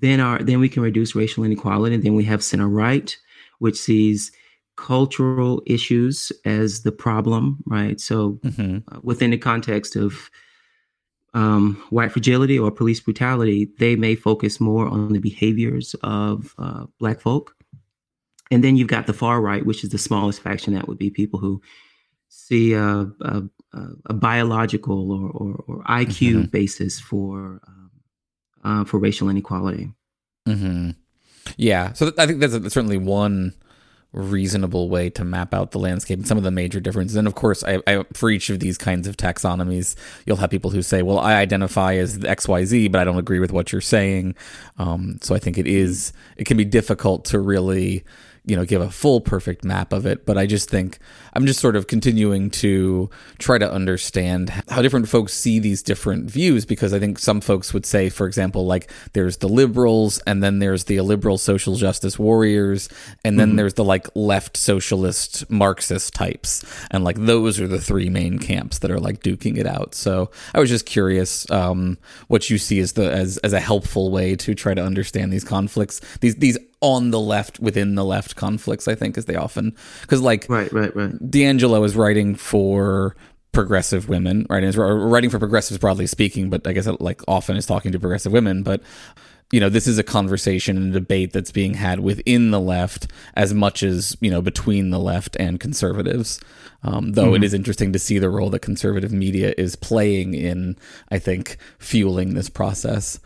then 0.00 0.20
our 0.20 0.42
then 0.42 0.60
we 0.60 0.68
can 0.68 0.82
reduce 0.82 1.14
racial 1.14 1.44
inequality. 1.44 1.94
And 1.94 2.04
then 2.04 2.14
we 2.14 2.24
have 2.24 2.42
center 2.42 2.68
right, 2.68 3.16
which 3.58 3.76
sees 3.76 4.32
cultural 4.76 5.62
issues 5.66 6.30
as 6.44 6.82
the 6.82 6.92
problem, 6.92 7.58
right? 7.66 8.00
So 8.00 8.38
Mm-hmm. 8.44 8.78
uh, 8.94 9.00
within 9.02 9.30
the 9.30 9.38
context 9.38 9.96
of 9.96 10.30
um, 11.34 11.82
white 11.90 12.12
fragility 12.12 12.58
or 12.58 12.70
police 12.70 13.00
brutality, 13.00 13.70
they 13.78 13.96
may 13.96 14.14
focus 14.14 14.60
more 14.60 14.86
on 14.86 15.12
the 15.12 15.18
behaviors 15.18 15.94
of 16.02 16.54
uh, 16.58 16.86
Black 16.98 17.20
folk. 17.20 17.54
And 18.50 18.64
then 18.64 18.76
you've 18.76 18.88
got 18.88 19.06
the 19.06 19.12
far 19.12 19.40
right, 19.40 19.66
which 19.66 19.84
is 19.84 19.90
the 19.90 19.98
smallest 19.98 20.40
faction. 20.40 20.74
That 20.74 20.88
would 20.88 20.98
be 20.98 21.10
people 21.10 21.38
who 21.38 21.60
see 22.28 22.72
a, 22.72 23.10
a, 23.72 23.80
a- 24.06 24.14
biological 24.14 25.12
or, 25.12 25.30
or, 25.30 25.64
or 25.66 25.82
IQ 25.84 26.34
Mhm. 26.46 26.50
basis 26.50 26.98
for 27.00 27.60
um, 27.66 27.90
uh, 28.64 28.84
for 28.84 28.98
racial 28.98 29.28
inequality. 29.28 29.92
hmm 30.46 30.90
Yeah, 31.56 31.92
so 31.92 32.06
th- 32.06 32.18
I 32.18 32.26
think 32.26 32.40
that's, 32.40 32.58
that's 32.58 32.74
certainly 32.74 32.98
one 32.98 33.54
reasonable 34.12 34.88
way 34.88 35.10
to 35.10 35.22
map 35.22 35.52
out 35.52 35.70
the 35.72 35.78
landscape 35.78 36.18
and 36.18 36.26
some 36.26 36.38
of 36.38 36.44
the 36.44 36.50
major 36.50 36.80
differences. 36.80 37.14
And 37.16 37.28
of 37.28 37.34
course, 37.34 37.62
I, 37.62 37.78
I, 37.86 38.04
for 38.14 38.30
each 38.30 38.48
of 38.48 38.58
these 38.58 38.78
kinds 38.78 39.06
of 39.06 39.16
taxonomies, 39.18 39.94
you'll 40.24 40.38
have 40.38 40.48
people 40.50 40.70
who 40.70 40.80
say, 40.82 41.02
"Well, 41.02 41.18
I 41.18 41.34
identify 41.34 41.94
as 41.96 42.24
X, 42.24 42.48
Y, 42.48 42.64
Z, 42.64 42.88
but 42.88 43.00
I 43.00 43.04
don't 43.04 43.18
agree 43.18 43.38
with 43.38 43.52
what 43.52 43.70
you're 43.70 43.82
saying." 43.82 44.34
Um, 44.78 45.18
so 45.22 45.34
I 45.34 45.38
think 45.38 45.58
it 45.58 45.66
is 45.66 46.12
it 46.38 46.44
can 46.46 46.56
be 46.56 46.64
difficult 46.64 47.26
to 47.26 47.38
really 47.38 48.02
you 48.48 48.56
know 48.56 48.64
give 48.64 48.80
a 48.80 48.90
full 48.90 49.20
perfect 49.20 49.62
map 49.62 49.92
of 49.92 50.06
it, 50.06 50.24
but 50.24 50.38
I 50.38 50.46
just 50.46 50.70
think 50.70 50.98
I'm 51.34 51.46
just 51.46 51.60
sort 51.60 51.76
of 51.76 51.86
continuing 51.86 52.50
to 52.50 53.10
try 53.38 53.58
to 53.58 53.70
understand 53.70 54.50
how 54.68 54.80
different 54.80 55.08
folks 55.08 55.34
see 55.34 55.58
these 55.58 55.82
different 55.82 56.30
views 56.30 56.64
because 56.64 56.94
I 56.94 56.98
think 56.98 57.18
some 57.18 57.40
folks 57.40 57.74
would 57.74 57.84
say, 57.84 58.08
for 58.08 58.26
example, 58.26 58.64
like 58.64 58.90
there's 59.12 59.36
the 59.36 59.48
liberals 59.48 60.18
and 60.26 60.42
then 60.42 60.60
there's 60.60 60.84
the 60.84 60.96
illiberal 60.96 61.36
social 61.36 61.76
justice 61.76 62.18
warriors 62.18 62.88
and 63.22 63.38
then 63.38 63.48
mm-hmm. 63.48 63.56
there's 63.56 63.74
the 63.74 63.84
like 63.84 64.08
left 64.14 64.56
socialist 64.56 65.48
Marxist 65.50 66.14
types 66.14 66.64
and 66.90 67.04
like 67.04 67.16
those 67.18 67.60
are 67.60 67.68
the 67.68 67.80
three 67.80 68.08
main 68.08 68.38
camps 68.38 68.78
that 68.78 68.90
are 68.90 69.00
like 69.00 69.22
duking 69.22 69.58
it 69.58 69.66
out. 69.66 69.94
So 69.94 70.30
I 70.54 70.60
was 70.60 70.70
just 70.70 70.86
curious 70.86 71.48
um, 71.50 71.98
what 72.28 72.48
you 72.48 72.56
see 72.56 72.80
as 72.80 72.92
the 72.92 73.12
as 73.12 73.36
as 73.38 73.52
a 73.52 73.60
helpful 73.60 74.10
way 74.10 74.34
to 74.36 74.54
try 74.54 74.72
to 74.72 74.82
understand 74.82 75.32
these 75.32 75.44
conflicts 75.44 76.00
these 76.20 76.36
these 76.36 76.58
on 76.80 77.10
the 77.10 77.20
left 77.20 77.58
within 77.60 77.94
the 77.94 78.04
left 78.04 78.36
conflicts 78.36 78.86
i 78.86 78.94
think 78.94 79.18
as 79.18 79.24
they 79.24 79.36
often 79.36 79.74
because 80.02 80.20
like 80.20 80.46
right 80.48 80.72
right 80.72 80.94
right. 80.94 81.12
DiAngelo 81.30 81.84
is 81.84 81.96
writing 81.96 82.34
for 82.34 83.16
progressive 83.52 84.08
women 84.08 84.46
right? 84.48 84.58
And 84.58 84.66
is 84.66 84.76
writing 84.76 85.30
for 85.30 85.38
progressives 85.38 85.78
broadly 85.78 86.06
speaking 86.06 86.50
but 86.50 86.66
i 86.66 86.72
guess 86.72 86.86
it, 86.86 87.00
like 87.00 87.22
often 87.26 87.56
is 87.56 87.66
talking 87.66 87.92
to 87.92 87.98
progressive 87.98 88.32
women. 88.32 88.62
But 88.62 88.82
you 89.50 89.60
know 89.60 89.68
this 89.68 89.86
is 89.86 89.98
a 89.98 90.02
conversation 90.02 90.76
and 90.76 90.94
a 90.94 91.00
debate 91.00 91.32
that's 91.32 91.52
being 91.52 91.74
had 91.74 92.00
within 92.00 92.50
the 92.50 92.60
left 92.60 93.06
as 93.34 93.54
much 93.54 93.82
as 93.82 94.16
you 94.20 94.30
know 94.30 94.42
between 94.42 94.90
the 94.90 94.98
left 94.98 95.36
and 95.36 95.58
conservatives. 95.60 96.40
Um, 96.82 97.12
though 97.12 97.26
mm-hmm. 97.26 97.42
it 97.42 97.44
is 97.44 97.54
interesting 97.54 97.92
to 97.92 97.98
see 97.98 98.20
the 98.20 98.30
role 98.30 98.50
that 98.50 98.60
conservative 98.60 99.12
media 99.12 99.52
is 99.58 99.74
playing 99.74 100.34
in 100.34 100.76
i 101.10 101.18
think 101.18 101.56
fueling 101.80 102.34
this 102.34 102.48
process 102.48 103.18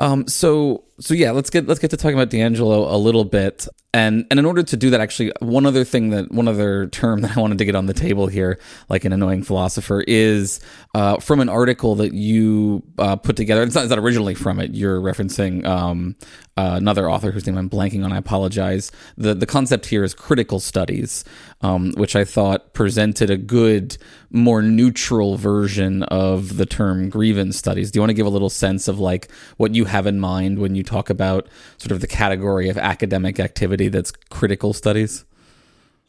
um, 0.00 0.26
so 0.26 0.84
so 0.98 1.14
yeah, 1.14 1.30
let's 1.30 1.50
get 1.50 1.66
let's 1.66 1.80
get 1.80 1.90
to 1.90 1.96
talking 1.96 2.18
about 2.18 2.30
DiAngelo 2.30 2.92
a 2.92 2.96
little 2.96 3.24
bit. 3.24 3.68
And 3.92 4.24
and 4.30 4.38
in 4.38 4.46
order 4.46 4.62
to 4.62 4.76
do 4.76 4.90
that, 4.90 5.00
actually, 5.00 5.32
one 5.40 5.66
other 5.66 5.84
thing 5.84 6.10
that 6.10 6.30
one 6.30 6.46
other 6.46 6.86
term 6.88 7.22
that 7.22 7.36
I 7.36 7.40
wanted 7.40 7.58
to 7.58 7.64
get 7.64 7.74
on 7.74 7.86
the 7.86 7.94
table 7.94 8.28
here, 8.28 8.60
like 8.88 9.04
an 9.04 9.12
annoying 9.12 9.42
philosopher, 9.42 10.02
is 10.06 10.60
uh, 10.94 11.16
from 11.18 11.40
an 11.40 11.48
article 11.48 11.96
that 11.96 12.12
you 12.14 12.82
uh, 12.98 13.16
put 13.16 13.36
together. 13.36 13.62
It's 13.62 13.74
not, 13.74 13.84
it's 13.84 13.90
not 13.90 13.98
originally 13.98 14.34
from 14.34 14.60
it. 14.60 14.74
You're 14.74 15.00
referencing 15.00 15.66
um, 15.66 16.14
uh, 16.56 16.74
another 16.76 17.10
author 17.10 17.32
whose 17.32 17.46
name 17.46 17.58
I'm 17.58 17.68
blanking 17.68 18.04
on. 18.04 18.12
I 18.12 18.18
apologize. 18.18 18.92
the 19.16 19.34
The 19.34 19.46
concept 19.46 19.86
here 19.86 20.04
is 20.04 20.14
critical 20.14 20.60
studies, 20.60 21.24
um, 21.62 21.92
which 21.96 22.14
I 22.14 22.24
thought 22.24 22.74
presented 22.74 23.28
a 23.28 23.36
good, 23.36 23.98
more 24.30 24.62
neutral 24.62 25.36
version 25.36 26.02
of 26.04 26.56
the 26.56 26.66
term 26.66 27.08
grievance 27.08 27.56
studies. 27.56 27.90
Do 27.90 27.98
you 27.98 28.00
want 28.00 28.10
to 28.10 28.14
give 28.14 28.26
a 28.26 28.30
little 28.30 28.50
sense 28.50 28.88
of 28.88 28.98
like 28.98 29.30
what 29.56 29.74
you 29.74 29.84
have 29.86 30.06
in 30.06 30.20
mind 30.20 30.58
when 30.58 30.74
you 30.74 30.82
talk 30.82 31.10
about 31.10 31.48
sort 31.78 31.92
of 31.92 32.00
the 32.00 32.06
category 32.06 32.68
of 32.68 32.78
academic 32.78 33.40
activity 33.40 33.88
that's 33.88 34.12
critical 34.30 34.72
studies? 34.72 35.24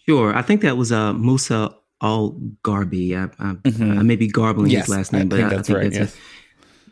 Sure. 0.07 0.35
I 0.35 0.41
think 0.41 0.61
that 0.61 0.77
was 0.77 0.91
uh, 0.91 1.13
Musa 1.13 1.75
Al 2.01 2.31
Garbi. 2.63 3.15
I, 3.15 3.23
I, 3.43 3.53
mm-hmm. 3.53 3.99
I, 3.99 4.03
may 4.03 4.15
be 4.15 4.27
garbling 4.27 4.71
yes, 4.71 4.85
his 4.85 4.95
last 4.95 5.13
name, 5.13 5.23
I 5.23 5.25
but 5.25 5.35
think 5.37 5.45
I, 5.45 5.55
that's 5.55 5.69
I 5.69 5.73
think 5.73 5.83
right. 5.83 5.93
That's 5.93 6.17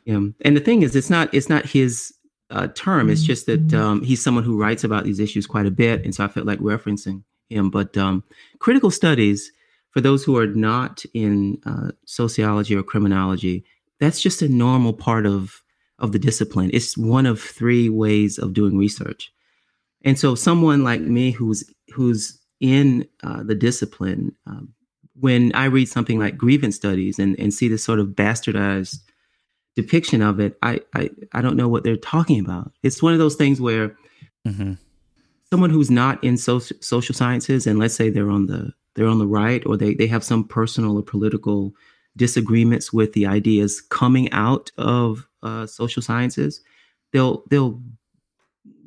yeah. 0.05 0.15
A, 0.15 0.47
and 0.47 0.57
the 0.57 0.61
thing 0.61 0.81
is, 0.81 0.95
it's 0.95 1.09
not 1.09 1.33
it's 1.33 1.49
not 1.49 1.65
his 1.65 2.13
uh, 2.51 2.67
term. 2.75 3.09
It's 3.09 3.23
just 3.23 3.45
that 3.47 3.73
um, 3.73 4.03
he's 4.03 4.23
someone 4.23 4.43
who 4.43 4.59
writes 4.59 4.83
about 4.83 5.03
these 5.03 5.19
issues 5.19 5.45
quite 5.45 5.65
a 5.65 5.71
bit, 5.71 6.03
and 6.03 6.13
so 6.13 6.23
I 6.23 6.27
felt 6.27 6.45
like 6.45 6.59
referencing 6.59 7.23
him. 7.49 7.69
But 7.69 7.97
um, 7.97 8.23
critical 8.59 8.91
studies, 8.91 9.51
for 9.91 10.01
those 10.01 10.23
who 10.23 10.37
are 10.37 10.47
not 10.47 11.03
in 11.13 11.59
uh, 11.65 11.91
sociology 12.05 12.75
or 12.75 12.83
criminology, 12.83 13.65
that's 13.99 14.21
just 14.21 14.41
a 14.41 14.49
normal 14.49 14.93
part 14.93 15.25
of 15.25 15.61
of 15.99 16.13
the 16.13 16.19
discipline. 16.19 16.69
It's 16.73 16.97
one 16.97 17.25
of 17.25 17.41
three 17.41 17.89
ways 17.89 18.37
of 18.37 18.53
doing 18.53 18.77
research. 18.77 19.31
And 20.03 20.17
so 20.17 20.33
someone 20.33 20.83
like 20.83 21.01
me 21.01 21.31
who's 21.31 21.69
who's 21.93 22.39
in 22.59 23.07
uh, 23.23 23.43
the 23.43 23.55
discipline, 23.55 24.35
um, 24.45 24.73
when 25.19 25.53
I 25.53 25.65
read 25.65 25.89
something 25.89 26.19
like 26.19 26.37
grievance 26.37 26.75
studies 26.75 27.19
and, 27.19 27.37
and 27.39 27.53
see 27.53 27.67
this 27.67 27.83
sort 27.83 27.99
of 27.99 28.09
bastardized 28.09 28.99
depiction 29.75 30.21
of 30.21 30.39
it, 30.39 30.57
I, 30.61 30.81
I, 30.93 31.09
I 31.33 31.41
don't 31.41 31.57
know 31.57 31.67
what 31.67 31.83
they're 31.83 31.97
talking 31.97 32.39
about. 32.39 32.71
It's 32.83 33.01
one 33.01 33.13
of 33.13 33.19
those 33.19 33.35
things 33.35 33.59
where 33.59 33.95
mm-hmm. 34.47 34.73
someone 35.49 35.69
who's 35.69 35.91
not 35.91 36.23
in 36.23 36.37
so- 36.37 36.59
social 36.59 37.15
sciences, 37.15 37.67
and 37.67 37.79
let's 37.79 37.95
say 37.95 38.09
they're 38.09 38.29
on 38.29 38.47
the 38.47 38.73
they're 38.99 39.07
on 39.07 39.19
the 39.19 39.27
right 39.27 39.65
or 39.65 39.77
they, 39.77 39.93
they 39.93 40.07
have 40.07 40.23
some 40.23 40.43
personal 40.43 40.97
or 40.97 41.01
political 41.01 41.73
disagreements 42.17 42.91
with 42.91 43.13
the 43.13 43.25
ideas 43.25 43.81
coming 43.81 44.29
out 44.31 44.71
of 44.77 45.25
uh, 45.41 45.65
social 45.65 46.01
sciences, 46.01 46.61
they'll 47.13 47.43
they'll 47.49 47.81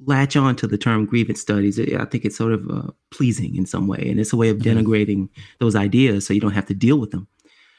latch 0.04 0.36
on 0.36 0.54
to 0.56 0.66
the 0.66 0.76
term 0.76 1.06
grievance 1.06 1.40
studies. 1.40 1.80
I 1.80 2.04
think 2.04 2.24
it's 2.24 2.36
sort 2.36 2.52
of 2.52 2.70
uh, 2.70 2.90
pleasing 3.10 3.56
in 3.56 3.64
some 3.64 3.86
way, 3.86 4.06
and 4.08 4.20
it's 4.20 4.32
a 4.32 4.36
way 4.36 4.50
of 4.50 4.58
mm-hmm. 4.58 4.78
denigrating 4.78 5.28
those 5.58 5.74
ideas 5.74 6.26
so 6.26 6.34
you 6.34 6.40
don't 6.40 6.52
have 6.52 6.66
to 6.66 6.74
deal 6.74 6.98
with 6.98 7.10
them. 7.10 7.26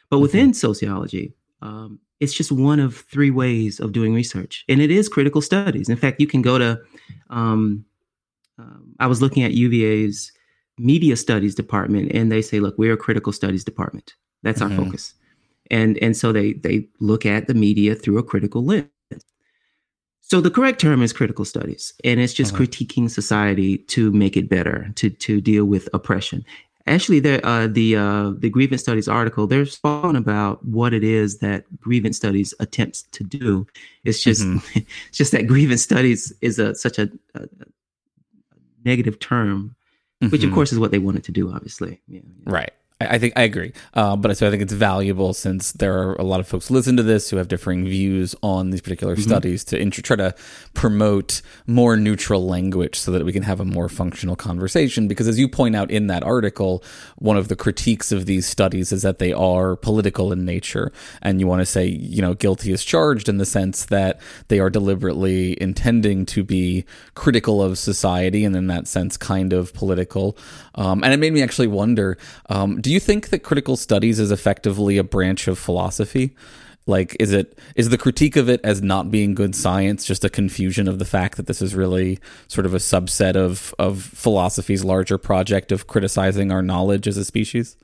But 0.10 0.18
mm-hmm. 0.18 0.24
within 0.24 0.54
sociology, 0.54 1.34
um, 1.62 2.00
it's 2.20 2.34
just 2.34 2.52
one 2.52 2.80
of 2.80 2.96
three 2.96 3.32
ways 3.32 3.80
of 3.80 3.92
doing 3.92 4.14
research, 4.14 4.66
and 4.68 4.82
it 4.82 4.90
is 4.90 5.08
critical 5.08 5.42
studies. 5.42 5.88
In 5.88 5.98
fact, 5.98 6.20
you 6.20 6.28
can 6.28 6.42
go 6.42 6.58
to. 6.58 6.82
Um, 7.30 7.86
um, 8.60 8.94
I 9.00 9.08
was 9.08 9.20
looking 9.20 9.44
at 9.44 9.54
UVA's 9.54 10.32
media 10.78 11.16
studies 11.16 11.56
department, 11.56 12.12
and 12.14 12.32
they 12.32 12.42
say, 12.42 12.60
"Look, 12.60 12.78
we're 12.78 12.94
a 12.94 12.98
critical 12.98 13.34
studies 13.34 13.64
department. 13.64 14.16
That's 14.42 14.62
mm-hmm. 14.62 14.80
our 14.80 14.86
focus." 14.86 15.14
and 15.72 15.98
and 16.00 16.16
so 16.16 16.32
they 16.32 16.54
they 16.54 16.88
look 17.00 17.26
at 17.26 17.48
the 17.48 17.54
media 17.54 17.96
through 17.96 18.18
a 18.18 18.24
critical 18.24 18.64
lens 18.64 18.88
so 20.22 20.40
the 20.40 20.52
correct 20.52 20.80
term 20.80 21.02
is 21.02 21.14
critical 21.14 21.46
studies 21.46 21.94
and 22.04 22.20
it's 22.20 22.34
just 22.34 22.54
uh-huh. 22.54 22.64
critiquing 22.64 23.10
society 23.10 23.78
to 23.78 24.12
make 24.12 24.38
it 24.38 24.50
better 24.50 24.90
to 24.96 25.10
to 25.10 25.42
deal 25.42 25.66
with 25.66 25.88
oppression 25.94 26.44
actually 26.86 27.20
the 27.20 27.46
uh, 27.46 27.68
the 27.68 27.96
uh, 27.96 28.32
the 28.38 28.50
grievance 28.50 28.82
studies 28.82 29.08
article 29.08 29.48
they're 29.48 29.66
spot 29.66 30.16
about 30.16 30.64
what 30.66 30.94
it 30.94 31.04
is 31.04 31.40
that 31.40 31.64
grievance 31.80 32.18
studies 32.18 32.54
attempts 32.60 33.04
to 33.12 33.24
do 33.24 33.66
it's 34.04 34.22
just 34.22 34.42
mm-hmm. 34.42 34.80
it's 34.80 34.88
just 35.18 35.32
that 35.32 35.48
grievance 35.48 35.82
studies 35.82 36.34
is 36.42 36.60
a 36.60 36.76
such 36.76 37.00
a, 37.00 37.10
a 37.36 37.48
negative 38.84 39.20
term 39.20 39.76
mm-hmm. 40.24 40.32
which 40.32 40.44
of 40.44 40.48
mm-hmm. 40.48 40.56
course 40.56 40.72
is 40.72 40.80
what 40.80 40.92
they 40.92 41.00
wanted 41.00 41.24
to 41.24 41.32
do 41.32 41.52
obviously 41.54 42.02
yeah, 42.08 42.22
yeah. 42.24 42.52
right 42.52 42.74
I 43.10 43.20
think 43.20 43.34
I 43.36 43.44
agree, 43.44 43.74
uh, 43.94 44.16
but 44.16 44.36
so 44.38 44.48
I 44.48 44.50
think 44.50 44.62
it's 44.62 44.74
valuable 44.74 45.34
since 45.34 45.72
there 45.72 45.98
are 45.98 46.16
a 46.16 46.24
lot 46.24 46.40
of 46.40 46.48
folks 46.48 46.70
listen 46.72 46.98
to 46.98 47.04
this 47.04 47.30
who 47.30 47.38
have 47.38 47.48
differing 47.48 47.86
views 47.86 48.36
on 48.42 48.70
these 48.70 48.82
particular 48.82 49.16
mm-hmm. 49.16 49.24
studies 49.24 49.64
to 49.66 49.78
int- 49.78 50.04
try 50.04 50.16
to 50.16 50.36
promote 50.74 51.42
more 51.68 51.96
neutral 51.98 52.46
language 52.46 53.00
so 53.00 53.12
that 53.12 53.26
we 53.26 53.34
can 53.34 53.44
have 53.44 53.60
a 53.60 53.66
more 53.66 53.90
functional 53.90 54.36
conversation. 54.36 55.08
Because 55.08 55.28
as 55.28 55.40
you 55.40 55.48
point 55.48 55.76
out 55.76 55.92
in 55.92 56.08
that 56.08 56.24
article, 56.24 56.84
one 57.18 57.38
of 57.38 57.48
the 57.48 57.56
critiques 57.56 58.12
of 58.12 58.26
these 58.26 58.46
studies 58.46 58.92
is 58.92 59.02
that 59.02 59.20
they 59.20 59.34
are 59.34 59.76
political 59.76 60.32
in 60.32 60.46
nature, 60.46 60.92
and 61.22 61.40
you 61.40 61.48
want 61.48 61.62
to 61.62 61.66
say 61.66 61.86
you 61.86 62.22
know 62.22 62.34
guilty 62.34 62.72
is 62.72 62.84
charged 62.84 63.30
in 63.30 63.38
the 63.38 63.46
sense 63.46 63.86
that 63.86 64.20
they 64.48 64.60
are 64.60 64.70
deliberately 64.70 65.62
intending 65.62 66.26
to 66.28 66.44
be 66.44 66.86
critical 67.16 67.62
of 67.62 67.78
society, 67.78 68.46
and 68.46 68.56
in 68.56 68.68
that 68.68 68.88
sense, 68.88 69.18
kind 69.18 69.54
of 69.54 69.74
political. 69.74 70.38
Um, 70.76 71.04
and 71.04 71.14
it 71.14 71.18
made 71.18 71.34
me 71.34 71.42
actually 71.42 71.68
wonder: 71.68 72.18
um, 72.50 72.82
Do 72.82 72.92
you 72.94 73.00
think 73.00 73.30
that 73.30 73.40
critical 73.40 73.76
studies 73.76 74.20
is 74.20 74.32
effectively 74.32 74.98
a 74.98 75.04
branch 75.04 75.48
of 75.48 75.60
philosophy? 75.60 76.36
Like, 76.86 77.16
is 77.20 77.32
it 77.32 77.58
is 77.76 77.90
the 77.90 77.98
critique 77.98 78.36
of 78.36 78.50
it 78.50 78.60
as 78.64 78.82
not 78.82 79.10
being 79.10 79.36
good 79.36 79.56
science 79.56 80.04
just 80.06 80.26
a 80.26 80.30
confusion 80.30 80.88
of 80.88 81.00
the 81.00 81.06
fact 81.06 81.38
that 81.38 81.48
this 81.48 81.62
is 81.62 81.76
really 81.76 82.20
sort 82.48 82.66
of 82.66 82.74
a 82.74 82.78
subset 82.78 83.36
of 83.36 83.74
of 83.80 84.02
philosophy's 84.02 84.84
larger 84.84 85.18
project 85.18 85.72
of 85.72 85.88
criticizing 85.88 86.52
our 86.52 86.62
knowledge 86.62 87.08
as 87.08 87.16
a 87.16 87.24
species? 87.24 87.78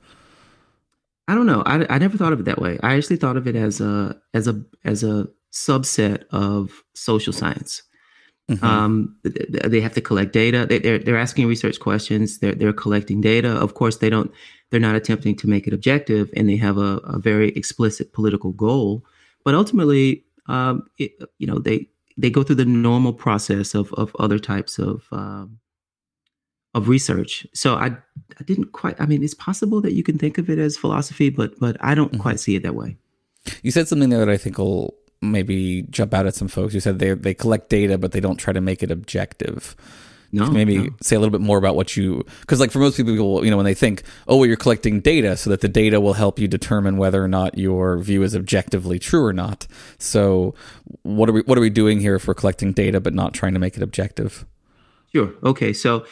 I 1.28 1.34
don't 1.34 1.46
know. 1.46 1.62
I, 1.64 1.86
I 1.88 1.98
never 1.98 2.18
thought 2.18 2.32
of 2.32 2.40
it 2.40 2.44
that 2.44 2.60
way. 2.60 2.78
I 2.82 2.96
actually 2.96 3.16
thought 3.16 3.36
of 3.36 3.46
it 3.46 3.56
as 3.56 3.80
a 3.80 4.20
as 4.34 4.48
a 4.48 4.62
as 4.84 5.02
a 5.02 5.28
subset 5.52 6.24
of 6.30 6.82
social 6.94 7.32
science. 7.32 7.82
Mm-hmm. 8.50 8.64
Um, 8.64 9.16
they 9.22 9.80
have 9.80 9.94
to 9.94 10.00
collect 10.00 10.32
data. 10.32 10.66
They, 10.68 10.78
are 10.88 10.98
they're 10.98 11.16
asking 11.16 11.46
research 11.46 11.78
questions. 11.78 12.38
They're 12.38 12.54
they're 12.54 12.72
collecting 12.72 13.20
data. 13.20 13.50
Of 13.50 13.74
course, 13.74 13.98
they 13.98 14.10
don't. 14.10 14.32
They're 14.70 14.80
not 14.80 14.96
attempting 14.96 15.36
to 15.36 15.48
make 15.48 15.68
it 15.68 15.72
objective, 15.72 16.30
and 16.36 16.48
they 16.48 16.56
have 16.56 16.76
a, 16.76 16.98
a 17.04 17.18
very 17.18 17.50
explicit 17.50 18.12
political 18.12 18.52
goal. 18.52 19.04
But 19.44 19.54
ultimately, 19.54 20.24
um, 20.46 20.88
it, 20.98 21.12
you 21.38 21.46
know, 21.46 21.60
they 21.60 21.88
they 22.16 22.28
go 22.28 22.42
through 22.42 22.56
the 22.56 22.64
normal 22.64 23.12
process 23.12 23.74
of 23.74 23.92
of 23.94 24.14
other 24.18 24.40
types 24.40 24.80
of 24.80 25.06
um, 25.12 25.60
of 26.74 26.88
research. 26.88 27.46
So 27.54 27.76
I 27.76 27.86
I 27.86 28.44
didn't 28.44 28.72
quite. 28.72 29.00
I 29.00 29.06
mean, 29.06 29.22
it's 29.22 29.34
possible 29.34 29.80
that 29.82 29.92
you 29.92 30.02
can 30.02 30.18
think 30.18 30.38
of 30.38 30.50
it 30.50 30.58
as 30.58 30.76
philosophy, 30.76 31.30
but 31.30 31.58
but 31.60 31.76
I 31.80 31.94
don't 31.94 32.10
mm-hmm. 32.10 32.20
quite 32.22 32.40
see 32.40 32.56
it 32.56 32.64
that 32.64 32.74
way. 32.74 32.96
You 33.62 33.70
said 33.70 33.86
something 33.86 34.10
there 34.10 34.18
that 34.18 34.28
I 34.28 34.36
think 34.36 34.58
will 34.58 34.94
maybe 35.22 35.82
jump 35.90 36.14
out 36.14 36.26
at 36.26 36.34
some 36.34 36.48
folks 36.48 36.72
who 36.72 36.80
said 36.80 36.98
they 36.98 37.12
they 37.14 37.34
collect 37.34 37.68
data 37.68 37.98
but 37.98 38.12
they 38.12 38.20
don't 38.20 38.36
try 38.36 38.52
to 38.52 38.60
make 38.60 38.82
it 38.82 38.90
objective. 38.90 39.76
No, 40.32 40.48
maybe 40.48 40.78
no. 40.78 40.88
say 41.02 41.16
a 41.16 41.18
little 41.18 41.32
bit 41.32 41.40
more 41.40 41.58
about 41.58 41.74
what 41.74 41.96
you 41.96 42.24
because 42.42 42.60
like 42.60 42.70
for 42.70 42.78
most 42.78 42.96
people, 42.96 43.44
you 43.44 43.50
know, 43.50 43.56
when 43.56 43.64
they 43.66 43.74
think, 43.74 44.04
oh, 44.28 44.36
well, 44.36 44.46
you're 44.46 44.56
collecting 44.56 45.00
data 45.00 45.36
so 45.36 45.50
that 45.50 45.60
the 45.60 45.66
data 45.68 46.00
will 46.00 46.12
help 46.12 46.38
you 46.38 46.46
determine 46.46 46.98
whether 46.98 47.20
or 47.22 47.26
not 47.26 47.58
your 47.58 47.98
view 47.98 48.22
is 48.22 48.36
objectively 48.36 49.00
true 49.00 49.24
or 49.24 49.32
not. 49.32 49.66
So 49.98 50.54
what 51.02 51.28
are 51.28 51.32
we 51.32 51.40
what 51.42 51.58
are 51.58 51.60
we 51.60 51.68
doing 51.70 51.98
here 51.98 52.14
if 52.14 52.28
we're 52.28 52.34
collecting 52.34 52.72
data 52.72 53.00
but 53.00 53.12
not 53.12 53.34
trying 53.34 53.54
to 53.54 53.58
make 53.58 53.76
it 53.76 53.82
objective? 53.82 54.46
Sure. 55.12 55.34
Okay. 55.42 55.72
So 55.72 56.06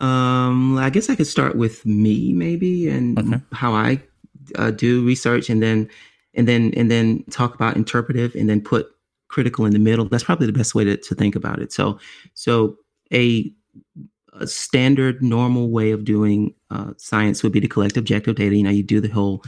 Um, 0.00 0.78
I 0.78 0.88
guess 0.90 1.08
I 1.10 1.14
could 1.14 1.26
start 1.28 1.54
with 1.56 1.84
me 1.86 2.32
maybe 2.32 2.88
and 2.88 3.18
Okay. 3.18 3.40
how 3.52 3.72
I 3.74 4.00
uh, 4.56 4.70
do 4.72 5.04
research, 5.04 5.50
and 5.50 5.62
then 5.62 5.88
and 6.34 6.46
then 6.46 6.72
and 6.76 6.90
then 6.90 7.24
talk 7.30 7.54
about 7.54 7.76
interpretive, 7.76 8.34
and 8.34 8.48
then 8.48 8.60
put 8.60 8.88
critical 9.28 9.64
in 9.64 9.72
the 9.72 9.78
middle. 9.78 10.06
That's 10.06 10.24
probably 10.24 10.46
the 10.46 10.52
best 10.52 10.74
way 10.74 10.84
to, 10.84 10.96
to 10.96 11.14
think 11.14 11.36
about 11.36 11.60
it. 11.60 11.72
So 11.72 11.98
so 12.34 12.76
a, 13.12 13.52
a 14.32 14.46
standard 14.46 15.22
normal 15.22 15.70
way 15.70 15.90
of 15.92 16.04
doing 16.04 16.54
uh, 16.70 16.92
science 16.96 17.42
would 17.42 17.52
be 17.52 17.60
to 17.60 17.68
collect 17.68 17.96
objective 17.96 18.36
data. 18.36 18.56
You 18.56 18.64
know, 18.64 18.70
you 18.70 18.82
do 18.82 19.00
the 19.00 19.08
whole 19.08 19.42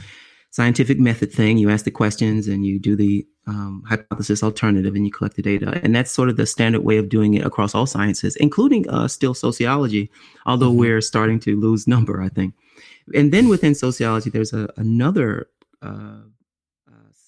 scientific 0.51 0.99
method 0.99 1.31
thing. 1.31 1.57
You 1.57 1.69
ask 1.69 1.83
the 1.83 1.91
questions 1.91 2.47
and 2.47 2.65
you 2.65 2.79
do 2.79 2.95
the 2.95 3.25
um, 3.47 3.83
hypothesis 3.87 4.43
alternative 4.43 4.95
and 4.95 5.05
you 5.05 5.11
collect 5.11 5.35
the 5.35 5.41
data. 5.41 5.79
And 5.83 5.95
that's 5.95 6.11
sort 6.11 6.29
of 6.29 6.37
the 6.37 6.45
standard 6.45 6.83
way 6.83 6.97
of 6.97 7.09
doing 7.09 7.33
it 7.33 7.45
across 7.45 7.73
all 7.73 7.87
sciences, 7.87 8.35
including 8.35 8.87
uh, 8.87 9.07
still 9.07 9.33
sociology, 9.33 10.11
although 10.45 10.71
we're 10.71 11.01
starting 11.01 11.39
to 11.41 11.59
lose 11.59 11.87
number, 11.87 12.21
I 12.21 12.29
think. 12.29 12.53
And 13.15 13.33
then 13.33 13.49
within 13.49 13.73
sociology, 13.73 14.29
there's 14.29 14.53
a, 14.53 14.69
another 14.77 15.49
uh, 15.81 16.19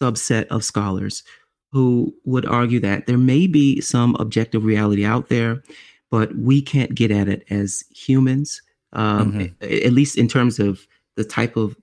subset 0.02 0.46
of 0.48 0.64
scholars 0.64 1.24
who 1.72 2.14
would 2.24 2.46
argue 2.46 2.80
that 2.80 3.06
there 3.06 3.18
may 3.18 3.48
be 3.48 3.82
some 3.82 4.16
objective 4.20 4.64
reality 4.64 5.06
out 5.06 5.30
there, 5.30 5.62
but 6.10 6.36
we 6.36 6.62
can't 6.62 6.96
get 6.96 7.12
at 7.12 7.28
it 7.28 7.44
as 7.50 7.84
humans, 7.94 8.62
um, 8.94 9.54
a- 9.62 9.86
at 9.86 9.94
least 9.94 10.18
in 10.18 10.28
terms 10.28 10.60
of 10.60 10.88
the 11.16 11.24
type 11.24 11.58
of 11.58 11.76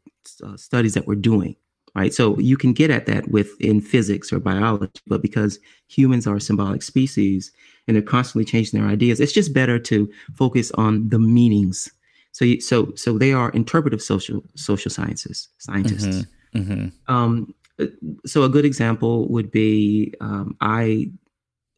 uh, 0.42 0.56
studies 0.56 0.94
that 0.94 1.06
we're 1.06 1.14
doing 1.14 1.56
right? 1.94 2.14
So 2.14 2.38
you 2.38 2.56
can 2.56 2.72
get 2.72 2.90
at 2.90 3.06
that 3.06 3.28
with 3.28 3.60
in 3.60 3.80
physics 3.80 4.32
or 4.32 4.40
biology 4.40 5.00
but 5.06 5.20
because 5.22 5.58
humans 5.88 6.26
are 6.26 6.40
symbolic 6.40 6.82
species 6.82 7.52
and 7.86 7.94
they're 7.94 8.02
constantly 8.02 8.44
changing 8.44 8.80
their 8.80 8.88
ideas 8.88 9.20
it's 9.20 9.32
just 9.32 9.52
better 9.52 9.78
to 9.78 10.10
focus 10.34 10.70
on 10.72 11.08
the 11.08 11.18
meanings. 11.18 11.90
So 12.32 12.44
you, 12.46 12.60
so 12.60 12.92
so 12.94 13.18
they 13.18 13.32
are 13.32 13.50
interpretive 13.50 14.00
social 14.02 14.42
social 14.54 14.90
sciences 14.90 15.48
scientists. 15.58 16.24
Hmm 16.24 16.28
um, 17.08 17.32
uh, 17.48 17.52
so 18.26 18.42
a 18.42 18.48
good 18.48 18.64
example 18.64 19.28
would 19.28 19.50
be 19.50 20.14
um, 20.20 20.56
I 20.60 21.10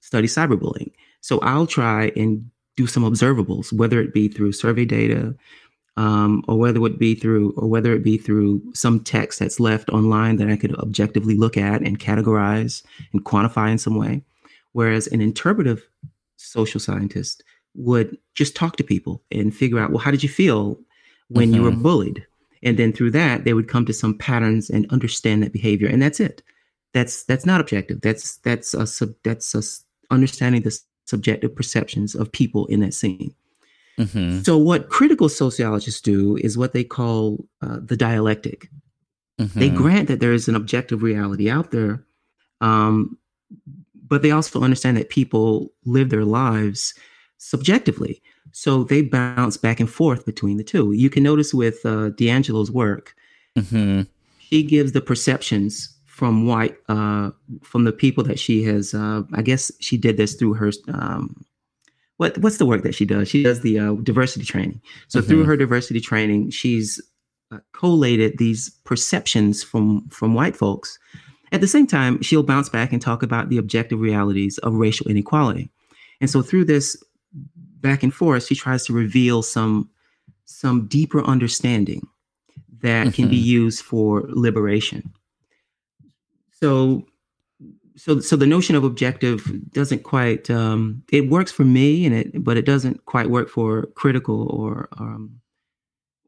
study 0.01 0.27
cyberbullying. 0.27 0.93
So 1.21 1.39
I'll 1.41 1.67
try 1.67 2.13
and 2.17 2.51
do 2.77 2.87
some 2.87 3.05
observables, 3.05 3.73
whether 3.73 4.01
it 4.01 4.13
be 4.13 4.29
through 4.29 4.53
survey 4.53 4.85
data, 4.85 5.35
um, 5.97 6.45
or 6.49 6.59
whether 6.59 6.85
it 6.87 6.99
be 6.99 7.15
through, 7.15 7.53
or 7.57 7.69
whether 7.69 7.95
it 7.95 8.03
be 8.03 8.19
through 8.19 8.63
some 8.75 9.01
text 9.01 9.39
that's 9.39 9.61
left 9.61 9.89
online 9.91 10.37
that 10.37 10.51
I 10.51 10.57
could 10.57 10.75
objectively 10.77 11.37
look 11.37 11.57
at 11.57 11.83
and 11.83 11.99
categorize 11.99 12.83
and 13.13 13.25
quantify 13.25 13.71
in 13.71 13.79
some 13.79 13.97
way. 13.97 14.23
Whereas 14.73 15.07
an 15.07 15.21
interpretive 15.21 15.89
social 16.37 16.81
scientist 16.81 17.45
would 17.75 18.19
just 18.35 18.57
talk 18.57 18.77
to 18.77 18.85
people 18.85 19.23
and 19.31 19.55
figure 19.55 19.79
out, 19.79 19.91
well, 19.91 20.01
how 20.01 20.11
did 20.11 20.23
you 20.23 20.29
feel 20.29 20.79
when 21.29 21.55
you 21.55 21.63
were 21.63 21.73
Mhm. 21.73 21.83
bullied? 21.83 22.27
And 22.65 22.79
then 22.79 22.93
through 22.93 23.11
that 23.13 23.45
they 23.45 23.53
would 23.55 23.69
come 23.69 23.85
to 23.87 23.93
some 23.93 24.17
patterns 24.19 24.71
and 24.71 24.91
understand 24.91 25.43
that 25.43 25.53
behavior. 25.53 25.89
And 25.89 26.01
that's 26.03 26.21
it. 26.21 26.43
That's 26.93 27.25
that's 27.25 27.47
not 27.47 27.61
objective. 27.61 28.01
That's 28.01 28.39
that's 28.39 28.75
a 28.75 28.87
sub 28.87 29.15
that's 29.23 29.55
a 29.55 29.59
s- 29.59 29.85
understanding 30.11 30.63
the 30.63 30.79
subjective 31.07 31.55
perceptions 31.55 32.15
of 32.15 32.33
people 32.33 32.67
in 32.67 32.81
that 32.81 32.95
scene. 32.95 33.35
Hmm 33.99 34.41
so 34.43 34.59
what 34.59 34.89
critical 34.89 35.29
sociologists 35.29 36.01
do 36.01 36.37
is 36.39 36.59
what 36.59 36.73
they 36.73 36.83
call 36.85 37.47
uh, 37.63 37.79
the 37.83 37.97
dialectic. 37.97 38.69
They 39.39 39.69
Mm-hmm. 39.69 39.77
grant 39.77 40.09
that 40.09 40.21
there 40.21 40.33
is 40.33 40.49
an 40.49 40.55
objective 40.57 41.03
reality 41.03 41.51
out 41.51 41.71
there 41.71 42.05
um, 42.61 43.19
but 44.09 44.23
they 44.23 44.31
also 44.31 44.63
understand 44.63 44.97
that 44.97 45.09
people 45.09 45.73
live 45.85 46.11
their 46.11 46.25
lives 46.25 46.95
subjectively 47.39 48.23
so 48.57 48.85
they 48.85 49.03
bounce 49.03 49.57
back 49.57 49.81
and 49.81 49.91
forth 49.91 50.25
between 50.25 50.57
the 50.59 50.65
two. 50.65 50.93
You 50.93 51.11
can 51.11 51.25
notice 51.25 51.53
with 51.53 51.79
uh, 51.85 52.11
DiAngelo's 52.19 52.71
work 52.71 53.15
hmm 53.71 54.03
she 54.39 54.63
gives 54.63 54.93
the 54.93 55.01
perceptions 55.01 55.73
from 56.07 56.47
white 56.47 56.77
uh, 56.89 57.31
from 57.63 57.85
the 57.85 57.93
people 57.93 58.23
that 58.25 58.39
she 58.39 58.63
has 58.63 58.95
uh, 58.95 59.23
i 59.33 59.43
guess 59.43 59.73
she 59.81 59.97
did 59.97 60.17
this 60.17 60.35
through 60.35 60.55
her 60.55 60.71
um, 60.93 61.45
what 62.19 62.39
what's 62.39 62.59
the 62.59 62.67
work 62.67 62.83
that 62.85 62.95
she 62.95 63.05
does? 63.05 63.29
She 63.29 63.43
does 63.43 63.61
the 63.63 63.79
uh, 63.79 63.93
diversity 64.11 64.45
training. 64.45 64.81
So 65.09 65.21
through 65.21 65.43
Mhm. 65.43 65.47
her 65.47 65.57
diversity 65.57 66.01
training 66.01 66.51
she's 66.51 67.01
uh, 67.51 67.59
collated 67.73 68.39
these 68.39 68.71
perceptions 68.85 69.65
from 69.65 70.09
from 70.11 70.35
white 70.35 70.57
folks. 70.57 70.99
At 71.53 71.61
the 71.61 71.67
same 71.69 71.87
time 71.87 72.23
she'll 72.23 72.43
bounce 72.53 72.69
back 72.69 72.93
and 72.93 73.03
talk 73.03 73.23
about 73.23 73.49
the 73.49 73.59
objective 73.59 74.01
realities 74.01 74.59
of 74.59 74.75
racial 74.75 75.09
inequality. 75.09 75.71
And 76.21 76.31
so 76.31 76.41
through 76.43 76.67
this 76.67 76.97
back 77.85 78.03
and 78.03 78.15
forth 78.15 78.47
she 78.47 78.55
tries 78.55 78.85
to 78.87 78.93
reveal 78.93 79.43
some 79.43 79.89
some 80.47 80.87
deeper 80.87 81.23
understanding 81.25 82.03
that 82.81 83.15
can 83.15 83.29
be 83.29 83.37
used 83.37 83.83
for 83.83 84.25
liberation. 84.29 85.13
So 86.51 87.07
so 87.97 88.21
so 88.21 88.37
the 88.37 88.47
notion 88.47 88.75
of 88.75 88.85
objective 88.85 89.39
doesn't 89.73 90.03
quite 90.03 90.51
um 90.51 91.03
it 91.13 91.31
works 91.31 91.53
for 91.53 91.65
me 91.65 92.05
and 92.07 92.15
it 92.15 92.45
but 92.45 92.57
it 92.57 92.67
doesn't 92.67 93.05
quite 93.05 93.31
work 93.31 93.49
for 93.49 93.87
critical 93.95 94.49
or 94.49 94.89
um 94.99 95.41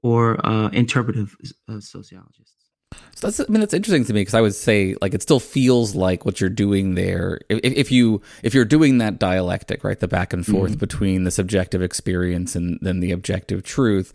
or 0.02 0.24
uh 0.46 0.68
interpretive 0.68 1.36
uh, 1.68 1.80
sociologists 1.80 2.65
So 2.92 3.28
that's 3.28 3.40
I 3.40 3.44
mean 3.48 3.60
that's 3.60 3.74
interesting 3.74 4.04
to 4.04 4.12
me 4.12 4.20
because 4.20 4.34
I 4.34 4.40
would 4.40 4.54
say 4.54 4.94
like 5.00 5.14
it 5.14 5.22
still 5.22 5.40
feels 5.40 5.94
like 5.94 6.24
what 6.24 6.40
you're 6.40 6.50
doing 6.50 6.94
there. 6.94 7.40
If, 7.48 7.60
if 7.62 7.92
you 7.92 8.20
if 8.42 8.54
you're 8.54 8.64
doing 8.64 8.98
that 8.98 9.18
dialectic, 9.18 9.84
right, 9.84 9.98
the 9.98 10.08
back 10.08 10.32
and 10.32 10.42
mm-hmm. 10.42 10.52
forth 10.52 10.78
between 10.78 11.24
the 11.24 11.30
subjective 11.30 11.82
experience 11.82 12.54
and 12.54 12.78
then 12.82 13.00
the 13.00 13.12
objective 13.12 13.62
truth, 13.62 14.12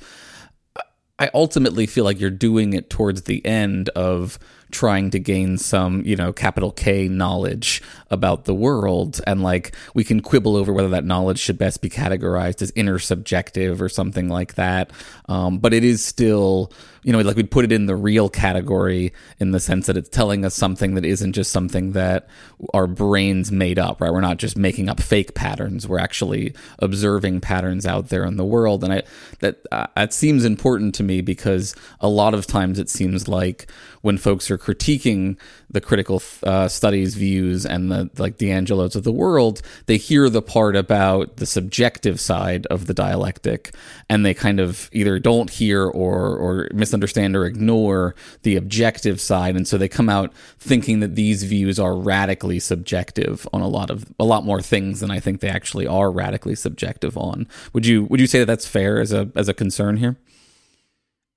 I 1.18 1.30
ultimately 1.34 1.86
feel 1.86 2.04
like 2.04 2.20
you're 2.20 2.30
doing 2.30 2.74
it 2.74 2.90
towards 2.90 3.24
the 3.24 3.46
end 3.46 3.90
of 3.90 4.40
trying 4.72 5.12
to 5.12 5.20
gain 5.20 5.58
some, 5.58 6.04
you 6.06 6.16
know, 6.16 6.34
capital 6.34 6.72
K 6.72 7.08
knowledge 7.08 7.82
about 8.10 8.46
the 8.46 8.54
world. 8.54 9.22
And 9.26 9.42
like 9.42 9.76
we 9.94 10.04
can 10.04 10.22
quibble 10.22 10.56
over 10.56 10.74
whether 10.74 10.90
that 10.90 11.06
knowledge 11.06 11.40
should 11.40 11.58
best 11.58 11.82
be 11.82 11.90
categorized 11.90 12.62
as 12.62 12.72
intersubjective 12.74 13.80
or 13.82 13.90
something 13.90 14.30
like 14.30 14.56
that. 14.56 14.92
Um, 15.30 15.60
but 15.60 15.74
it 15.74 15.84
is 15.84 16.04
still, 16.04 16.72
you 17.04 17.12
know, 17.12 17.20
like 17.20 17.36
we'd 17.36 17.52
put 17.52 17.66
it 17.66 17.72
in 17.72 17.86
the 17.86 17.96
real 17.96 18.30
category 18.30 19.14
in 19.40 19.52
the 19.52 19.60
sense 19.60 19.88
that 19.88 19.98
it's 19.98 20.10
telling 20.10 20.46
us 20.46 20.54
something 20.54 20.96
that 20.96 21.06
isn't 21.06 21.34
just 21.34 21.52
something 21.52 21.94
that 21.94 22.28
our 22.74 22.88
brains 22.88 23.52
made 23.52 23.80
up, 23.80 24.02
right? 24.02 24.12
We're 24.12 24.22
not 24.22 24.38
just 24.38 24.58
making 24.58 24.90
up 24.90 25.02
fake 25.02 25.34
patterns. 25.34 25.88
We're 25.88 26.00
actually 26.00 26.54
observing 26.80 27.42
patterns 27.42 27.86
out 27.86 28.10
there 28.10 28.24
in 28.26 28.38
the 28.38 28.46
world. 28.46 28.84
And 28.84 28.94
I, 28.94 29.04
that, 29.40 29.66
uh, 29.72 29.88
that 29.96 30.14
seems 30.14 30.46
important 30.46 30.94
to 30.96 31.04
me 31.04 31.22
because 31.22 31.76
a 32.00 32.10
lot 32.10 32.34
of 32.34 32.46
times 32.46 32.78
it 32.78 32.90
seems 32.90 33.28
like 33.28 33.72
when 34.02 34.18
folks 34.18 34.52
are 34.52 34.58
critiquing 34.62 35.38
the 35.72 35.82
critical 35.82 36.22
uh, 36.44 36.68
studies 36.68 37.16
views 37.16 37.66
and 37.66 37.92
the 37.92 38.10
like 38.18 38.38
DiAngelo's 38.38 38.96
of 38.96 39.04
the 39.04 39.12
world, 39.12 39.62
they 39.88 39.98
hear 39.98 40.30
the 40.30 40.42
part 40.42 40.76
about 40.76 41.38
the 41.38 41.46
subjective 41.46 42.20
side 42.20 42.68
of 42.68 42.86
the 42.86 42.94
dialectic, 42.94 43.74
and 44.10 44.26
they 44.26 44.34
kind 44.34 44.60
of 44.60 44.90
either 44.94 45.18
don't 45.18 45.50
hear 45.50 45.86
or 45.86 46.36
or 46.38 46.68
misunderstand 46.74 47.36
or 47.36 47.46
ignore 47.46 48.14
the 48.44 48.56
objective 48.56 49.20
side, 49.20 49.56
and 49.56 49.68
so 49.68 49.78
they 49.78 49.90
come 49.90 50.10
out 50.10 50.32
thinking 50.60 51.00
that 51.00 51.16
these 51.16 51.44
views 51.44 51.80
are 51.80 51.96
radically 51.96 52.60
subjective 52.60 53.48
on 53.52 53.62
a 53.62 53.68
lot 53.68 53.90
of 53.90 54.06
a 54.20 54.24
lot 54.24 54.46
more 54.46 54.62
things 54.62 55.00
than 55.00 55.10
I 55.10 55.20
think 55.20 55.40
they 55.40 55.50
actually 55.50 55.88
are 55.88 56.12
radically 56.12 56.56
subjective 56.56 57.18
on. 57.18 57.48
Would 57.74 57.86
you 57.88 58.04
would 58.06 58.20
you 58.20 58.28
say 58.28 58.40
that 58.40 58.46
that's 58.46 58.68
fair 58.68 59.02
as 59.02 59.12
a 59.12 59.32
as 59.36 59.50
a 59.50 59.54
concern 59.54 59.98
here? 59.98 60.18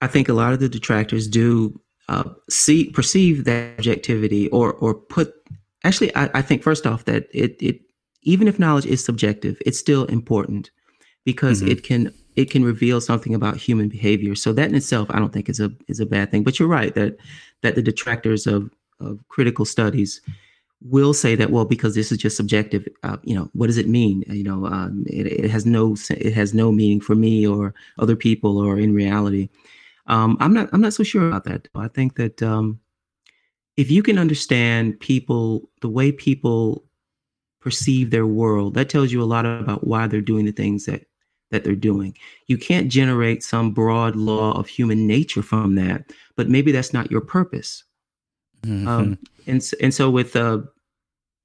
I 0.02 0.06
think 0.06 0.28
a 0.28 0.34
lot 0.34 0.52
of 0.52 0.60
the 0.60 0.68
detractors 0.68 1.26
do 1.26 1.80
uh, 2.08 2.24
see 2.50 2.90
perceive 2.90 3.44
that 3.44 3.78
objectivity 3.78 4.48
or 4.50 4.72
or 4.74 4.94
put 4.94 5.32
actually 5.84 6.14
I, 6.14 6.30
I 6.34 6.42
think 6.42 6.62
first 6.62 6.86
off 6.86 7.04
that 7.06 7.28
it 7.32 7.56
it 7.60 7.80
even 8.22 8.48
if 8.48 8.58
knowledge 8.58 8.86
is 8.86 9.04
subjective 9.04 9.56
it's 9.66 9.78
still 9.78 10.04
important 10.06 10.70
because 11.24 11.62
Mhm. 11.62 11.70
it 11.70 11.82
can 11.82 12.12
it 12.36 12.50
can 12.50 12.64
reveal 12.64 13.00
something 13.00 13.34
about 13.34 13.56
human 13.56 13.88
behavior. 13.88 14.34
So 14.34 14.52
that 14.52 14.68
in 14.68 14.74
itself 14.74 15.08
I 15.10 15.18
don't 15.20 15.32
think 15.32 15.48
is 15.48 15.60
a 15.60 15.70
is 15.88 16.00
a 16.00 16.06
bad 16.06 16.30
thing. 16.30 16.42
But 16.44 16.58
you're 16.58 16.68
right 16.68 16.94
that 16.94 17.16
that 17.62 17.74
the 17.74 17.82
detractors 17.82 18.46
of 18.46 18.70
of 19.00 19.18
critical 19.28 19.64
studies 19.64 20.20
will 20.82 21.14
say 21.14 21.34
that 21.36 21.50
well 21.50 21.64
because 21.64 21.94
this 21.94 22.12
is 22.12 22.18
just 22.18 22.36
subjective 22.36 22.86
uh, 23.04 23.16
you 23.24 23.34
know 23.34 23.48
what 23.54 23.68
does 23.68 23.78
it 23.78 23.88
mean? 23.88 24.24
You 24.28 24.44
know 24.44 24.66
um, 24.66 25.04
it, 25.06 25.26
it 25.26 25.50
has 25.50 25.64
no 25.64 25.96
it 26.10 26.34
has 26.34 26.52
no 26.52 26.70
meaning 26.72 27.00
for 27.00 27.14
me 27.14 27.46
or 27.46 27.72
other 27.98 28.16
people 28.16 28.58
or 28.58 28.78
in 28.78 28.92
reality 28.94 29.48
um, 30.06 30.36
I'm 30.40 30.52
not. 30.52 30.68
I'm 30.72 30.80
not 30.80 30.92
so 30.92 31.02
sure 31.02 31.28
about 31.28 31.44
that. 31.44 31.68
I 31.74 31.88
think 31.88 32.16
that 32.16 32.42
um, 32.42 32.80
if 33.76 33.90
you 33.90 34.02
can 34.02 34.18
understand 34.18 35.00
people, 35.00 35.70
the 35.80 35.88
way 35.88 36.12
people 36.12 36.84
perceive 37.60 38.10
their 38.10 38.26
world, 38.26 38.74
that 38.74 38.90
tells 38.90 39.12
you 39.12 39.22
a 39.22 39.24
lot 39.24 39.46
about 39.46 39.86
why 39.86 40.06
they're 40.06 40.20
doing 40.20 40.44
the 40.44 40.52
things 40.52 40.84
that 40.84 41.06
that 41.50 41.64
they're 41.64 41.74
doing. 41.74 42.16
You 42.48 42.58
can't 42.58 42.90
generate 42.90 43.42
some 43.42 43.72
broad 43.72 44.16
law 44.16 44.52
of 44.58 44.68
human 44.68 45.06
nature 45.06 45.42
from 45.42 45.74
that, 45.76 46.12
but 46.36 46.48
maybe 46.48 46.72
that's 46.72 46.92
not 46.92 47.10
your 47.10 47.20
purpose. 47.20 47.84
Um, 48.88 49.18
and 49.46 49.70
and 49.80 49.94
so 49.94 50.10
with 50.10 50.36
uh, 50.36 50.60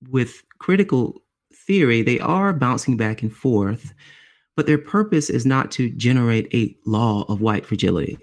with 0.09 0.41
critical 0.59 1.21
theory, 1.53 2.01
they 2.01 2.19
are 2.19 2.53
bouncing 2.53 2.97
back 2.97 3.21
and 3.21 3.33
forth, 3.33 3.93
but 4.55 4.65
their 4.65 4.77
purpose 4.77 5.29
is 5.29 5.45
not 5.45 5.71
to 5.71 5.89
generate 5.91 6.53
a 6.53 6.75
law 6.85 7.23
of 7.29 7.41
white 7.41 7.65
fragility. 7.65 8.17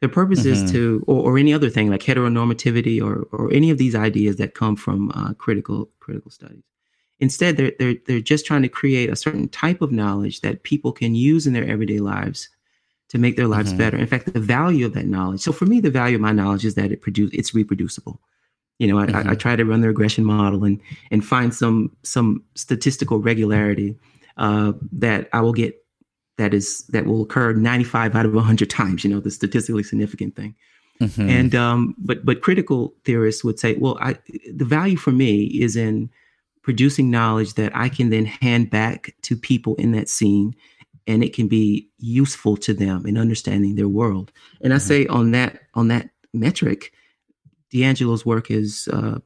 Their 0.00 0.08
purpose 0.10 0.40
mm-hmm. 0.40 0.64
is 0.64 0.72
to, 0.72 1.02
or, 1.06 1.32
or, 1.32 1.38
any 1.38 1.54
other 1.54 1.70
thing 1.70 1.90
like 1.90 2.02
heteronormativity 2.02 3.02
or 3.02 3.26
or 3.32 3.52
any 3.52 3.70
of 3.70 3.78
these 3.78 3.94
ideas 3.94 4.36
that 4.36 4.54
come 4.54 4.76
from 4.76 5.10
uh, 5.12 5.32
critical 5.34 5.90
critical 6.00 6.30
studies. 6.30 6.64
Instead, 7.18 7.56
they're 7.56 7.72
they're 7.78 7.94
they're 8.06 8.20
just 8.20 8.44
trying 8.44 8.62
to 8.62 8.68
create 8.68 9.10
a 9.10 9.16
certain 9.16 9.48
type 9.48 9.80
of 9.80 9.92
knowledge 9.92 10.42
that 10.42 10.64
people 10.64 10.92
can 10.92 11.14
use 11.14 11.46
in 11.46 11.54
their 11.54 11.66
everyday 11.66 11.98
lives 11.98 12.50
to 13.08 13.18
make 13.18 13.36
their 13.36 13.46
lives 13.46 13.70
mm-hmm. 13.70 13.78
better. 13.78 13.96
In 13.96 14.06
fact, 14.06 14.32
the 14.32 14.40
value 14.40 14.84
of 14.84 14.94
that 14.94 15.06
knowledge. 15.06 15.40
So 15.40 15.52
for 15.52 15.64
me, 15.64 15.80
the 15.80 15.90
value 15.90 16.16
of 16.16 16.20
my 16.20 16.32
knowledge 16.32 16.64
is 16.64 16.74
that 16.74 16.92
it 16.92 17.00
produce 17.00 17.30
it's 17.32 17.54
reproducible. 17.54 18.20
You 18.78 18.88
know, 18.88 18.98
I, 18.98 19.06
mm-hmm. 19.06 19.28
I, 19.28 19.32
I, 19.32 19.34
try 19.34 19.56
to 19.56 19.64
run 19.64 19.80
the 19.80 19.88
regression 19.88 20.24
model 20.24 20.64
and 20.64 20.80
and 21.10 21.24
find 21.24 21.54
some 21.54 21.96
some 22.02 22.44
statistical 22.54 23.20
regularity 23.20 23.96
uh, 24.36 24.72
that 24.92 25.30
I 25.32 25.40
will 25.40 25.54
get 25.54 25.85
that 26.38 26.54
is 26.54 26.84
that 26.88 27.06
will 27.06 27.22
occur 27.22 27.52
95 27.52 28.14
out 28.14 28.26
of 28.26 28.34
100 28.34 28.70
times. 28.70 29.04
You 29.04 29.10
know, 29.10 29.20
the 29.20 29.30
statistically 29.30 29.82
significant 29.82 30.36
thing. 30.36 30.54
Mm-hmm. 31.00 31.28
And 31.28 31.54
um, 31.54 31.94
but 31.98 32.24
but 32.24 32.40
critical 32.40 32.94
theorists 33.04 33.44
would 33.44 33.58
say, 33.58 33.74
well, 33.74 33.98
I, 34.00 34.16
the 34.52 34.64
value 34.64 34.96
for 34.96 35.12
me 35.12 35.44
is 35.44 35.76
in 35.76 36.10
producing 36.62 37.10
knowledge 37.10 37.54
that 37.54 37.74
I 37.76 37.88
can 37.88 38.10
then 38.10 38.24
hand 38.24 38.70
back 38.70 39.14
to 39.22 39.36
people 39.36 39.76
in 39.76 39.92
that 39.92 40.08
scene 40.08 40.54
and 41.06 41.22
it 41.22 41.32
can 41.32 41.46
be 41.46 41.88
useful 41.98 42.56
to 42.56 42.74
them 42.74 43.06
in 43.06 43.16
understanding 43.16 43.76
their 43.76 43.88
world. 43.88 44.32
And 44.60 44.72
I 44.72 44.76
mm-hmm. 44.76 44.88
say 44.88 45.06
on 45.06 45.30
that 45.32 45.60
on 45.74 45.88
that 45.88 46.10
metric, 46.32 46.92
DiAngelo's 47.72 48.26
work 48.26 48.50
is 48.50 48.88
uh, 48.92 49.18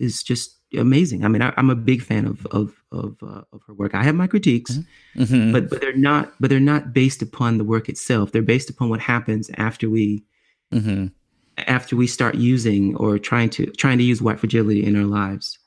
is 0.00 0.22
just 0.22 0.58
amazing. 0.76 1.24
I 1.24 1.28
mean, 1.28 1.42
I, 1.42 1.52
am 1.56 1.70
a 1.70 1.76
big 1.76 2.02
fan 2.02 2.26
of 2.26 2.46
of 2.46 2.77
of, 2.92 3.16
uh, 3.22 3.42
of, 3.52 3.62
her 3.66 3.74
work. 3.74 3.94
I 3.94 4.02
have 4.02 4.14
my 4.14 4.26
critiques, 4.26 4.72
mm-hmm. 4.72 5.22
mm-hmm. 5.22 5.52
but 5.52 5.70
but 5.70 5.80
they're 5.80 5.96
not 5.96 6.32
but 6.40 6.50
they're 6.50 6.60
not 6.60 6.92
based 6.92 7.22
upon 7.22 7.58
the 7.58 7.64
work 7.64 7.88
itself. 7.88 8.32
They're 8.32 8.42
based 8.42 8.70
upon 8.70 8.88
what 8.88 9.00
happens 9.00 9.50
after 9.56 9.90
we 9.90 10.24
mm-hmm. 10.72 11.06
after 11.58 11.96
we 11.96 12.06
start 12.06 12.36
using 12.36 12.96
or 12.96 13.18
trying 13.18 13.50
to 13.50 13.66
trying 13.66 13.98
to 13.98 14.04
use 14.04 14.22
white 14.22 14.38
fragility 14.38 14.84
in 14.84 14.96
our 14.96 15.04
lives. 15.04 15.58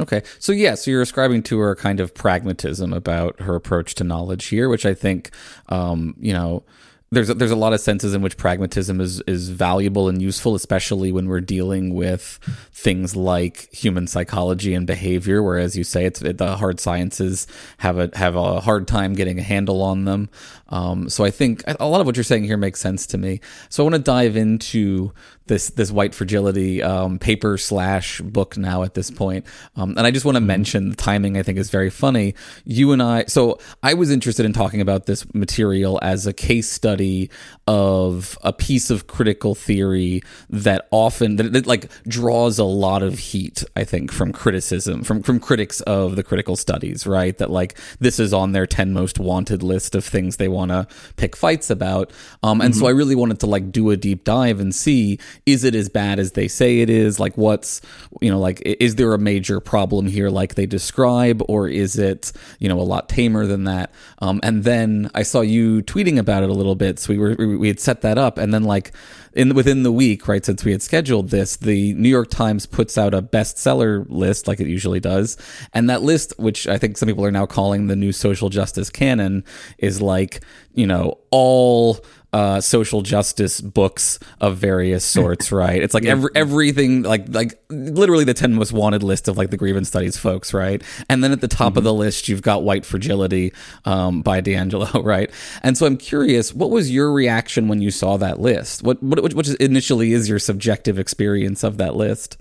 Okay. 0.00 0.22
So, 0.38 0.52
yeah, 0.52 0.76
so 0.76 0.90
you're 0.90 1.02
ascribing 1.02 1.42
to 1.44 1.58
her 1.58 1.72
a 1.72 1.76
kind 1.76 1.98
of 1.98 2.14
pragmatism 2.14 2.92
about 2.92 3.40
her 3.40 3.56
approach 3.56 3.96
to 3.96 4.04
knowledge 4.04 4.46
here, 4.46 4.68
which 4.68 4.86
I 4.86 4.94
think, 4.94 5.30
um, 5.70 6.14
you 6.20 6.32
know, 6.32 6.62
there's 7.10 7.30
a, 7.30 7.34
there's 7.34 7.50
a 7.50 7.56
lot 7.56 7.72
of 7.72 7.80
senses 7.80 8.12
in 8.14 8.20
which 8.20 8.36
pragmatism 8.36 9.00
is 9.00 9.20
is 9.22 9.48
valuable 9.48 10.08
and 10.08 10.20
useful, 10.20 10.54
especially 10.54 11.10
when 11.10 11.26
we're 11.28 11.40
dealing 11.40 11.94
with 11.94 12.38
things 12.72 13.16
like 13.16 13.72
human 13.72 14.06
psychology 14.06 14.74
and 14.74 14.86
behavior. 14.86 15.42
Whereas 15.42 15.76
you 15.76 15.84
say 15.84 16.04
it's 16.04 16.20
the 16.20 16.56
hard 16.56 16.80
sciences 16.80 17.46
have 17.78 17.98
a 17.98 18.10
have 18.14 18.36
a 18.36 18.60
hard 18.60 18.86
time 18.86 19.14
getting 19.14 19.38
a 19.38 19.42
handle 19.42 19.82
on 19.82 20.04
them. 20.04 20.28
Um, 20.70 21.08
so 21.08 21.24
I 21.24 21.30
think 21.30 21.62
a 21.66 21.86
lot 21.86 22.00
of 22.00 22.06
what 22.06 22.16
you're 22.16 22.24
saying 22.24 22.44
here 22.44 22.56
makes 22.56 22.80
sense 22.80 23.06
to 23.08 23.18
me. 23.18 23.40
So 23.68 23.82
I 23.82 23.84
want 23.84 23.96
to 23.96 24.02
dive 24.02 24.36
into 24.36 25.12
this 25.48 25.70
this 25.70 25.90
white 25.90 26.14
fragility 26.14 26.82
um, 26.82 27.18
paper 27.18 27.58
slash 27.58 28.20
book 28.20 28.56
now 28.56 28.82
at 28.82 28.94
this 28.94 29.10
point. 29.10 29.46
Um, 29.76 29.90
and 29.96 30.00
I 30.00 30.10
just 30.10 30.24
want 30.24 30.36
to 30.36 30.40
mm-hmm. 30.40 30.46
mention 30.46 30.90
the 30.90 30.96
timing. 30.96 31.36
I 31.36 31.42
think 31.42 31.58
is 31.58 31.70
very 31.70 31.90
funny. 31.90 32.34
You 32.64 32.92
and 32.92 33.02
I. 33.02 33.24
So 33.24 33.58
I 33.82 33.94
was 33.94 34.10
interested 34.10 34.46
in 34.46 34.52
talking 34.52 34.80
about 34.80 35.06
this 35.06 35.26
material 35.34 35.98
as 36.02 36.26
a 36.26 36.32
case 36.32 36.70
study 36.70 37.30
of 37.66 38.38
a 38.42 38.52
piece 38.52 38.90
of 38.90 39.06
critical 39.06 39.54
theory 39.54 40.22
that 40.50 40.86
often 40.90 41.36
that, 41.36 41.52
that 41.52 41.66
like 41.66 41.90
draws 42.04 42.58
a 42.58 42.64
lot 42.64 43.02
of 43.02 43.18
heat. 43.18 43.64
I 43.74 43.84
think 43.84 44.12
from 44.12 44.32
criticism 44.32 45.02
from 45.02 45.22
from 45.22 45.40
critics 45.40 45.80
of 45.82 46.16
the 46.16 46.22
critical 46.22 46.56
studies. 46.56 47.06
Right. 47.06 47.36
That 47.38 47.50
like 47.50 47.78
this 47.98 48.20
is 48.20 48.32
on 48.32 48.52
their 48.52 48.66
ten 48.66 48.92
most 48.92 49.18
wanted 49.18 49.62
list 49.62 49.94
of 49.94 50.04
things 50.04 50.36
they 50.36 50.48
want 50.48 50.57
want 50.58 50.70
to 50.70 50.86
pick 51.16 51.36
fights 51.36 51.70
about. 51.70 52.12
Um, 52.42 52.60
and 52.60 52.74
mm-hmm. 52.74 52.80
so 52.80 52.86
I 52.86 52.90
really 52.90 53.14
wanted 53.14 53.40
to 53.40 53.46
like 53.46 53.72
do 53.72 53.90
a 53.90 53.96
deep 53.96 54.24
dive 54.24 54.60
and 54.60 54.74
see 54.74 55.18
is 55.46 55.64
it 55.64 55.74
as 55.74 55.88
bad 55.88 56.18
as 56.18 56.32
they 56.32 56.48
say 56.48 56.80
it 56.80 56.90
is? 56.90 57.18
Like, 57.18 57.36
what's, 57.38 57.80
you 58.20 58.30
know, 58.30 58.38
like, 58.38 58.60
is 58.64 58.96
there 58.96 59.14
a 59.14 59.18
major 59.18 59.60
problem 59.60 60.06
here 60.06 60.28
like 60.28 60.54
they 60.54 60.66
describe, 60.66 61.42
or 61.48 61.68
is 61.68 61.96
it, 61.98 62.32
you 62.58 62.68
know, 62.68 62.80
a 62.80 62.82
lot 62.82 63.08
tamer 63.08 63.46
than 63.46 63.64
that? 63.64 63.92
Um, 64.18 64.40
and 64.42 64.64
then 64.64 65.10
I 65.14 65.22
saw 65.22 65.40
you 65.40 65.82
tweeting 65.82 66.18
about 66.18 66.42
it 66.42 66.50
a 66.50 66.52
little 66.52 66.74
bit. 66.74 66.98
So 66.98 67.12
we 67.12 67.18
were, 67.18 67.34
we 67.58 67.68
had 67.68 67.80
set 67.80 68.02
that 68.02 68.18
up. 68.18 68.38
And 68.38 68.52
then, 68.52 68.64
like, 68.64 68.92
in 69.38 69.54
within 69.54 69.84
the 69.84 69.92
week, 69.92 70.26
right, 70.26 70.44
since 70.44 70.64
we 70.64 70.72
had 70.72 70.82
scheduled 70.82 71.30
this, 71.30 71.54
the 71.56 71.94
New 71.94 72.08
York 72.08 72.28
Times 72.28 72.66
puts 72.66 72.98
out 72.98 73.14
a 73.14 73.22
bestseller 73.22 74.04
list 74.08 74.48
like 74.48 74.58
it 74.58 74.66
usually 74.66 74.98
does, 74.98 75.36
and 75.72 75.88
that 75.88 76.02
list, 76.02 76.34
which 76.38 76.66
I 76.66 76.76
think 76.76 76.96
some 76.98 77.06
people 77.06 77.24
are 77.24 77.30
now 77.30 77.46
calling 77.46 77.86
the 77.86 77.94
new 77.94 78.10
social 78.10 78.48
justice 78.48 78.90
canon, 78.90 79.44
is 79.78 80.02
like 80.02 80.44
you 80.74 80.88
know 80.88 81.18
all 81.30 81.98
uh, 82.32 82.60
social 82.60 83.00
justice 83.00 83.60
books 83.60 84.18
of 84.40 84.56
various 84.56 85.04
sorts, 85.04 85.50
right? 85.52 85.82
It's 85.82 85.94
like 85.94 86.04
every, 86.04 86.30
everything, 86.34 87.02
like 87.02 87.24
like 87.28 87.58
literally 87.70 88.24
the 88.24 88.34
ten 88.34 88.54
most 88.54 88.72
wanted 88.72 89.02
list 89.02 89.28
of 89.28 89.36
like 89.36 89.50
the 89.50 89.56
grievance 89.56 89.88
studies 89.88 90.18
folks, 90.18 90.52
right? 90.52 90.82
And 91.08 91.24
then 91.24 91.32
at 91.32 91.40
the 91.40 91.48
top 91.48 91.70
mm-hmm. 91.70 91.78
of 91.78 91.84
the 91.84 91.94
list, 91.94 92.28
you've 92.28 92.42
got 92.42 92.62
White 92.62 92.84
Fragility 92.84 93.52
um, 93.84 94.22
by 94.22 94.40
DiAngelo, 94.40 95.04
right? 95.04 95.30
And 95.62 95.76
so 95.78 95.86
I'm 95.86 95.96
curious, 95.96 96.52
what 96.52 96.70
was 96.70 96.90
your 96.90 97.12
reaction 97.12 97.68
when 97.68 97.80
you 97.80 97.90
saw 97.90 98.16
that 98.18 98.40
list? 98.40 98.82
What 98.82 99.02
what 99.02 99.34
which 99.34 99.48
initially 99.60 100.12
is 100.12 100.28
your 100.28 100.38
subjective 100.38 100.98
experience 100.98 101.64
of 101.64 101.78
that 101.78 101.96
list? 101.96 102.36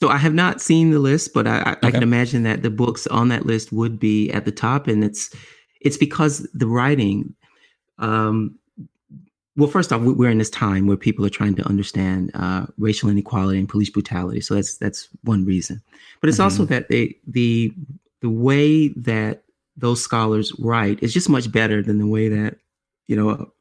So 0.00 0.08
I 0.08 0.16
have 0.16 0.34
not 0.34 0.60
seen 0.60 0.92
the 0.92 1.00
list, 1.00 1.34
but 1.34 1.48
I, 1.48 1.58
I, 1.58 1.72
okay. 1.72 1.88
I 1.88 1.90
can 1.90 2.04
imagine 2.04 2.44
that 2.44 2.62
the 2.62 2.70
books 2.70 3.08
on 3.08 3.28
that 3.28 3.46
list 3.46 3.72
would 3.72 3.98
be 3.98 4.30
at 4.30 4.44
the 4.44 4.52
top, 4.52 4.86
and 4.86 5.02
it's 5.02 5.34
it's 5.80 5.96
because 5.96 6.48
the 6.54 6.68
writing 6.68 7.34
um, 7.98 8.56
well, 9.58 9.68
first 9.68 9.92
off, 9.92 10.00
we're 10.00 10.30
in 10.30 10.38
this 10.38 10.50
time 10.50 10.86
where 10.86 10.96
people 10.96 11.26
are 11.26 11.30
trying 11.30 11.56
to 11.56 11.66
understand 11.66 12.30
uh, 12.34 12.66
racial 12.78 13.08
inequality 13.08 13.58
and 13.58 13.68
police 13.68 13.90
brutality. 13.90 14.40
So 14.40 14.54
that's 14.54 14.78
that's 14.78 15.08
one 15.24 15.44
reason. 15.44 15.82
But 16.20 16.28
it's 16.28 16.38
mm-hmm. 16.38 16.44
also 16.44 16.64
that 16.66 16.88
they 16.88 17.16
the 17.26 17.74
the 18.20 18.30
way 18.30 18.88
that 18.90 19.42
those 19.76 20.00
scholars 20.00 20.52
write 20.60 21.02
is 21.02 21.12
just 21.12 21.28
much 21.28 21.50
better 21.50 21.82
than 21.82 21.98
the 21.98 22.06
way 22.06 22.28
that 22.28 22.58
you 23.08 23.16
know. 23.16 23.30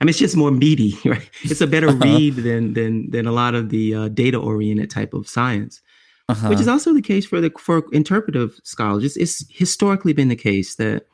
I 0.00 0.04
mean, 0.04 0.08
it's 0.08 0.18
just 0.18 0.36
more 0.36 0.50
meaty, 0.50 0.98
right? 1.08 1.30
It's 1.44 1.60
a 1.60 1.68
better 1.68 1.90
uh-huh. 1.90 1.98
read 2.04 2.36
than 2.36 2.74
than 2.74 3.08
than 3.12 3.28
a 3.28 3.32
lot 3.32 3.54
of 3.54 3.68
the 3.68 3.94
uh, 3.94 4.08
data 4.08 4.38
oriented 4.38 4.90
type 4.90 5.14
of 5.14 5.28
science. 5.28 5.80
Uh-huh. 6.28 6.48
Which 6.48 6.60
is 6.60 6.68
also 6.68 6.92
the 6.92 7.02
case 7.02 7.26
for 7.26 7.40
the 7.40 7.50
for 7.60 7.84
interpretive 7.92 8.58
scholars. 8.64 9.04
It's, 9.04 9.16
it's 9.16 9.44
historically 9.50 10.14
been 10.14 10.28
the 10.28 10.36
case 10.36 10.74
that 10.76 11.06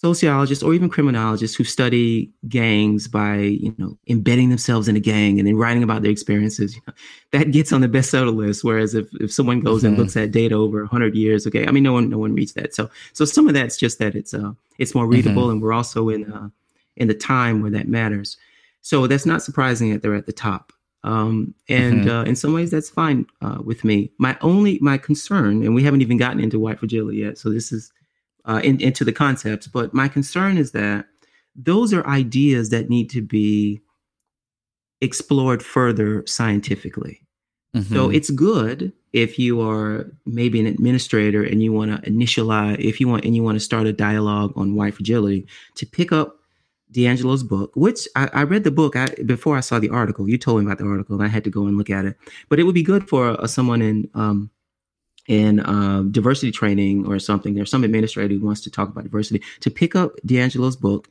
sociologists 0.00 0.64
or 0.64 0.72
even 0.72 0.88
criminologists 0.88 1.54
who 1.54 1.62
study 1.62 2.32
gangs 2.48 3.06
by 3.06 3.36
you 3.36 3.74
know 3.76 3.98
embedding 4.08 4.48
themselves 4.48 4.88
in 4.88 4.96
a 4.96 5.00
gang 5.00 5.38
and 5.38 5.46
then 5.46 5.56
writing 5.56 5.82
about 5.82 6.00
their 6.00 6.10
experiences 6.10 6.74
you 6.74 6.80
know, 6.86 6.94
that 7.32 7.50
gets 7.50 7.70
on 7.70 7.82
the 7.82 7.88
bestseller 7.88 8.34
list 8.34 8.64
whereas 8.64 8.94
if, 8.94 9.06
if 9.20 9.30
someone 9.30 9.60
goes 9.60 9.80
mm-hmm. 9.80 9.88
and 9.88 9.98
looks 9.98 10.16
at 10.16 10.30
data 10.30 10.54
over 10.54 10.80
100 10.84 11.14
years 11.14 11.46
okay 11.46 11.66
i 11.66 11.70
mean 11.70 11.82
no 11.82 11.92
one 11.92 12.08
no 12.08 12.16
one 12.16 12.34
reads 12.34 12.54
that 12.54 12.74
so 12.74 12.88
so 13.12 13.26
some 13.26 13.46
of 13.46 13.52
that's 13.52 13.76
just 13.76 13.98
that 13.98 14.14
it's 14.14 14.32
uh 14.32 14.52
it's 14.78 14.94
more 14.94 15.06
readable 15.06 15.42
mm-hmm. 15.42 15.52
and 15.52 15.62
we're 15.62 15.74
also 15.74 16.08
in 16.08 16.32
uh 16.32 16.48
in 16.96 17.06
the 17.06 17.14
time 17.14 17.60
where 17.60 17.70
that 17.70 17.86
matters 17.86 18.38
so 18.80 19.06
that's 19.06 19.26
not 19.26 19.42
surprising 19.42 19.92
that 19.92 20.00
they're 20.00 20.14
at 20.14 20.26
the 20.26 20.32
top 20.32 20.72
um, 21.02 21.54
and 21.70 22.02
mm-hmm. 22.02 22.10
uh, 22.10 22.22
in 22.24 22.36
some 22.36 22.52
ways 22.52 22.70
that's 22.70 22.90
fine 22.90 23.26
uh, 23.42 23.58
with 23.62 23.84
me 23.84 24.10
my 24.16 24.36
only 24.40 24.78
my 24.80 24.96
concern 24.96 25.62
and 25.62 25.74
we 25.74 25.82
haven't 25.82 26.00
even 26.00 26.16
gotten 26.16 26.40
into 26.40 26.58
white 26.58 26.78
fragility 26.78 27.18
yet 27.18 27.36
so 27.36 27.50
this 27.50 27.70
is 27.70 27.92
uh, 28.44 28.60
in, 28.62 28.80
into 28.80 29.04
the 29.04 29.12
concepts. 29.12 29.66
But 29.66 29.94
my 29.94 30.08
concern 30.08 30.58
is 30.58 30.72
that 30.72 31.06
those 31.56 31.92
are 31.92 32.06
ideas 32.06 32.70
that 32.70 32.88
need 32.88 33.10
to 33.10 33.22
be 33.22 33.80
explored 35.00 35.62
further 35.62 36.24
scientifically. 36.26 37.20
Mm-hmm. 37.74 37.94
So 37.94 38.10
it's 38.10 38.30
good 38.30 38.92
if 39.12 39.38
you 39.38 39.60
are 39.60 40.10
maybe 40.26 40.60
an 40.60 40.66
administrator 40.66 41.42
and 41.42 41.62
you 41.62 41.72
want 41.72 41.90
to 41.90 42.10
initialize, 42.10 42.78
if 42.78 43.00
you 43.00 43.08
want, 43.08 43.24
and 43.24 43.34
you 43.34 43.42
want 43.42 43.56
to 43.56 43.60
start 43.60 43.86
a 43.86 43.92
dialogue 43.92 44.52
on 44.56 44.74
white 44.74 44.94
fragility, 44.94 45.46
to 45.76 45.86
pick 45.86 46.12
up 46.12 46.36
DiAngelo's 46.92 47.42
book, 47.42 47.70
which 47.74 48.08
I, 48.16 48.28
I 48.32 48.42
read 48.42 48.64
the 48.64 48.70
book 48.70 48.96
I, 48.96 49.06
before 49.24 49.56
I 49.56 49.60
saw 49.60 49.78
the 49.78 49.90
article. 49.90 50.28
You 50.28 50.38
told 50.38 50.60
me 50.60 50.66
about 50.66 50.78
the 50.78 50.86
article, 50.86 51.14
and 51.14 51.24
I 51.24 51.28
had 51.28 51.44
to 51.44 51.50
go 51.50 51.66
and 51.66 51.78
look 51.78 51.90
at 51.90 52.04
it. 52.04 52.16
But 52.48 52.58
it 52.58 52.64
would 52.64 52.74
be 52.74 52.82
good 52.82 53.08
for 53.08 53.40
uh, 53.40 53.46
someone 53.46 53.82
in 53.82 54.10
um, 54.14 54.50
in 55.30 55.60
uh, 55.60 56.02
diversity 56.10 56.50
training 56.50 57.06
or 57.06 57.20
something, 57.20 57.54
there's 57.54 57.70
some 57.70 57.84
administrator 57.84 58.34
who 58.34 58.44
wants 58.44 58.62
to 58.62 58.70
talk 58.70 58.88
about 58.88 59.04
diversity, 59.04 59.40
to 59.60 59.70
pick 59.70 59.94
up 59.94 60.16
DiAngelo's 60.26 60.74
book. 60.74 61.08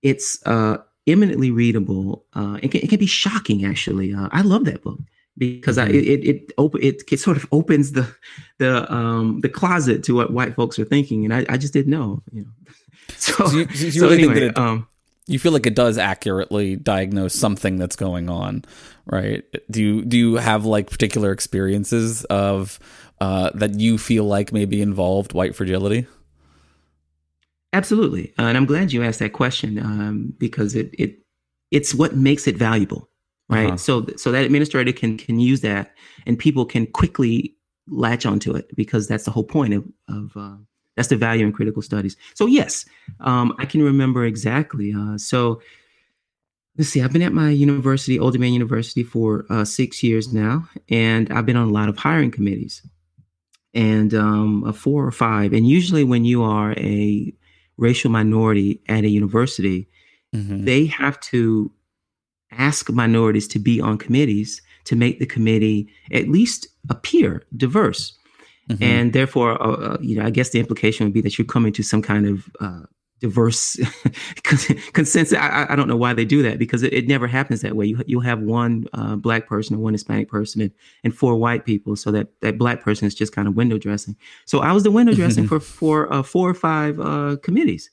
It's 0.00 0.40
uh, 0.46 0.78
eminently 1.06 1.50
readable. 1.50 2.24
Uh, 2.32 2.58
it, 2.62 2.70
can, 2.70 2.80
it 2.80 2.88
can 2.88 2.98
be 2.98 3.04
shocking, 3.04 3.66
actually. 3.66 4.14
Uh, 4.14 4.30
I 4.32 4.40
love 4.40 4.64
that 4.64 4.82
book 4.82 4.98
because 5.36 5.76
mm-hmm. 5.76 5.92
I, 5.92 5.94
it 5.94 6.24
it 6.24 6.52
open 6.56 6.82
it, 6.82 7.02
it, 7.12 7.20
sort 7.20 7.36
of 7.36 7.46
opens 7.52 7.92
the 7.92 8.10
the 8.56 8.90
um, 8.90 9.42
the 9.42 9.50
closet 9.50 10.02
to 10.04 10.14
what 10.14 10.32
white 10.32 10.54
folks 10.54 10.78
are 10.78 10.86
thinking, 10.86 11.26
and 11.26 11.34
I, 11.34 11.44
I 11.50 11.58
just 11.58 11.74
didn't 11.74 11.90
know. 11.90 12.22
You 12.32 12.44
know, 12.44 12.50
so, 13.18 13.46
so 13.48 13.56
you, 13.58 13.90
so 13.90 14.08
really 14.08 14.22
anyway, 14.22 14.34
think 14.40 14.54
that 14.54 14.62
um, 14.62 14.88
you 15.32 15.38
feel 15.38 15.52
like 15.52 15.66
it 15.66 15.74
does 15.74 15.98
accurately 15.98 16.76
diagnose 16.76 17.34
something 17.34 17.76
that's 17.76 17.96
going 17.96 18.28
on, 18.28 18.64
right? 19.06 19.44
Do 19.70 19.82
you 19.82 20.04
do 20.04 20.16
you 20.16 20.34
have 20.36 20.64
like 20.64 20.90
particular 20.90 21.32
experiences 21.32 22.24
of 22.24 22.78
uh, 23.20 23.50
that 23.54 23.78
you 23.78 23.98
feel 23.98 24.24
like 24.24 24.52
maybe 24.52 24.82
involved 24.82 25.32
white 25.32 25.54
fragility? 25.54 26.06
Absolutely, 27.72 28.34
uh, 28.38 28.42
and 28.42 28.56
I'm 28.56 28.66
glad 28.66 28.92
you 28.92 29.02
asked 29.02 29.20
that 29.20 29.32
question 29.32 29.78
um, 29.78 30.34
because 30.38 30.74
it 30.74 30.90
it 30.98 31.18
it's 31.70 31.94
what 31.94 32.14
makes 32.14 32.46
it 32.46 32.56
valuable, 32.56 33.08
right? 33.48 33.68
Uh-huh. 33.68 33.76
So 33.76 34.06
so 34.16 34.30
that 34.32 34.44
administrator 34.44 34.92
can 34.92 35.16
can 35.16 35.40
use 35.40 35.62
that, 35.62 35.92
and 36.26 36.38
people 36.38 36.66
can 36.66 36.86
quickly 36.86 37.56
latch 37.88 38.26
onto 38.26 38.54
it 38.54 38.70
because 38.76 39.08
that's 39.08 39.24
the 39.24 39.30
whole 39.30 39.44
point 39.44 39.72
of 39.74 39.84
of 40.08 40.36
uh, 40.36 40.56
that's 40.96 41.08
the 41.08 41.16
value 41.16 41.46
in 41.46 41.52
critical 41.52 41.82
studies. 41.82 42.16
So 42.34 42.46
yes, 42.46 42.84
um, 43.20 43.54
I 43.58 43.64
can 43.64 43.82
remember 43.82 44.24
exactly. 44.24 44.92
Uh, 44.92 45.18
so 45.18 45.60
let's 46.76 46.90
see. 46.90 47.02
I've 47.02 47.12
been 47.12 47.22
at 47.22 47.32
my 47.32 47.50
university, 47.50 48.18
Old 48.18 48.34
Dominion 48.34 48.54
University, 48.54 49.02
for 49.02 49.46
uh, 49.50 49.64
six 49.64 50.02
years 50.02 50.32
now, 50.32 50.68
and 50.88 51.32
I've 51.32 51.46
been 51.46 51.56
on 51.56 51.68
a 51.68 51.72
lot 51.72 51.88
of 51.88 51.96
hiring 51.96 52.30
committees, 52.30 52.82
and 53.74 54.12
um, 54.14 54.64
a 54.66 54.72
four 54.72 55.06
or 55.06 55.12
five. 55.12 55.52
And 55.52 55.66
usually, 55.66 56.04
when 56.04 56.24
you 56.24 56.42
are 56.42 56.72
a 56.72 57.32
racial 57.78 58.10
minority 58.10 58.80
at 58.88 59.04
a 59.04 59.08
university, 59.08 59.88
mm-hmm. 60.34 60.64
they 60.64 60.86
have 60.86 61.18
to 61.20 61.72
ask 62.50 62.90
minorities 62.90 63.48
to 63.48 63.58
be 63.58 63.80
on 63.80 63.96
committees 63.96 64.60
to 64.84 64.96
make 64.96 65.18
the 65.18 65.26
committee 65.26 65.88
at 66.12 66.28
least 66.28 66.66
appear 66.90 67.44
diverse. 67.56 68.18
Mm-hmm. 68.72 68.82
And 68.82 69.12
therefore, 69.12 69.62
uh, 69.62 69.94
uh 69.94 69.96
you 70.00 70.16
know, 70.16 70.24
I 70.24 70.30
guess 70.30 70.50
the 70.50 70.60
implication 70.60 71.06
would 71.06 71.12
be 71.12 71.20
that 71.20 71.38
you're 71.38 71.46
coming 71.46 71.72
to 71.74 71.82
some 71.82 72.02
kind 72.02 72.26
of 72.26 72.50
uh, 72.60 72.82
diverse 73.22 73.78
consensus. 74.92 75.38
I, 75.38 75.66
I, 75.70 75.76
don't 75.76 75.86
know 75.86 75.96
why 75.96 76.12
they 76.12 76.24
do 76.24 76.42
that 76.42 76.58
because 76.58 76.82
it, 76.82 76.92
it 76.92 77.06
never 77.06 77.28
happens 77.28 77.60
that 77.60 77.76
way. 77.76 77.86
You 77.86 78.02
you'll 78.06 78.20
have 78.22 78.40
one 78.40 78.86
uh, 78.92 79.14
black 79.14 79.46
person 79.46 79.74
and 79.74 79.82
one 79.82 79.94
Hispanic 79.94 80.28
person 80.28 80.60
and, 80.60 80.72
and 81.04 81.14
four 81.14 81.36
white 81.36 81.64
people, 81.64 81.94
so 81.94 82.10
that 82.10 82.28
that 82.40 82.58
black 82.58 82.82
person 82.82 83.06
is 83.06 83.14
just 83.14 83.32
kind 83.32 83.46
of 83.46 83.54
window 83.54 83.78
dressing. 83.78 84.16
So 84.44 84.58
I 84.58 84.72
was 84.72 84.82
the 84.82 84.90
window 84.90 85.14
dressing 85.14 85.46
for 85.46 85.60
for 85.60 86.12
uh, 86.12 86.24
four 86.24 86.50
or 86.50 86.54
five 86.54 86.98
uh, 86.98 87.36
committees, 87.42 87.90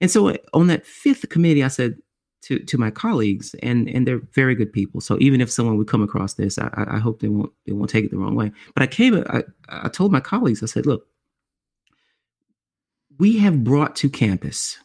and 0.00 0.10
so 0.10 0.28
uh, 0.28 0.36
on 0.54 0.66
that 0.68 0.86
fifth 0.86 1.28
committee, 1.28 1.62
I 1.62 1.68
said 1.68 1.96
to 2.44 2.58
to 2.58 2.78
my 2.78 2.90
colleagues, 2.90 3.54
and 3.62 3.88
and 3.88 4.06
they're 4.06 4.22
very 4.32 4.54
good 4.54 4.72
people. 4.72 5.00
So 5.00 5.16
even 5.20 5.40
if 5.40 5.50
someone 5.50 5.76
would 5.76 5.88
come 5.88 6.02
across 6.02 6.34
this, 6.34 6.58
I, 6.58 6.70
I 6.74 6.98
hope 6.98 7.20
they 7.20 7.28
won't 7.28 7.52
they 7.66 7.72
won't 7.72 7.90
take 7.90 8.04
it 8.04 8.10
the 8.10 8.18
wrong 8.18 8.34
way. 8.34 8.52
But 8.74 8.82
I 8.82 8.86
came, 8.86 9.22
I, 9.28 9.42
I 9.68 9.88
told 9.88 10.12
my 10.12 10.20
colleagues, 10.20 10.62
I 10.62 10.66
said, 10.66 10.86
look 10.86 11.06
we 13.18 13.38
have 13.38 13.64
brought 13.64 13.96
to 13.96 14.10
campus 14.10 14.78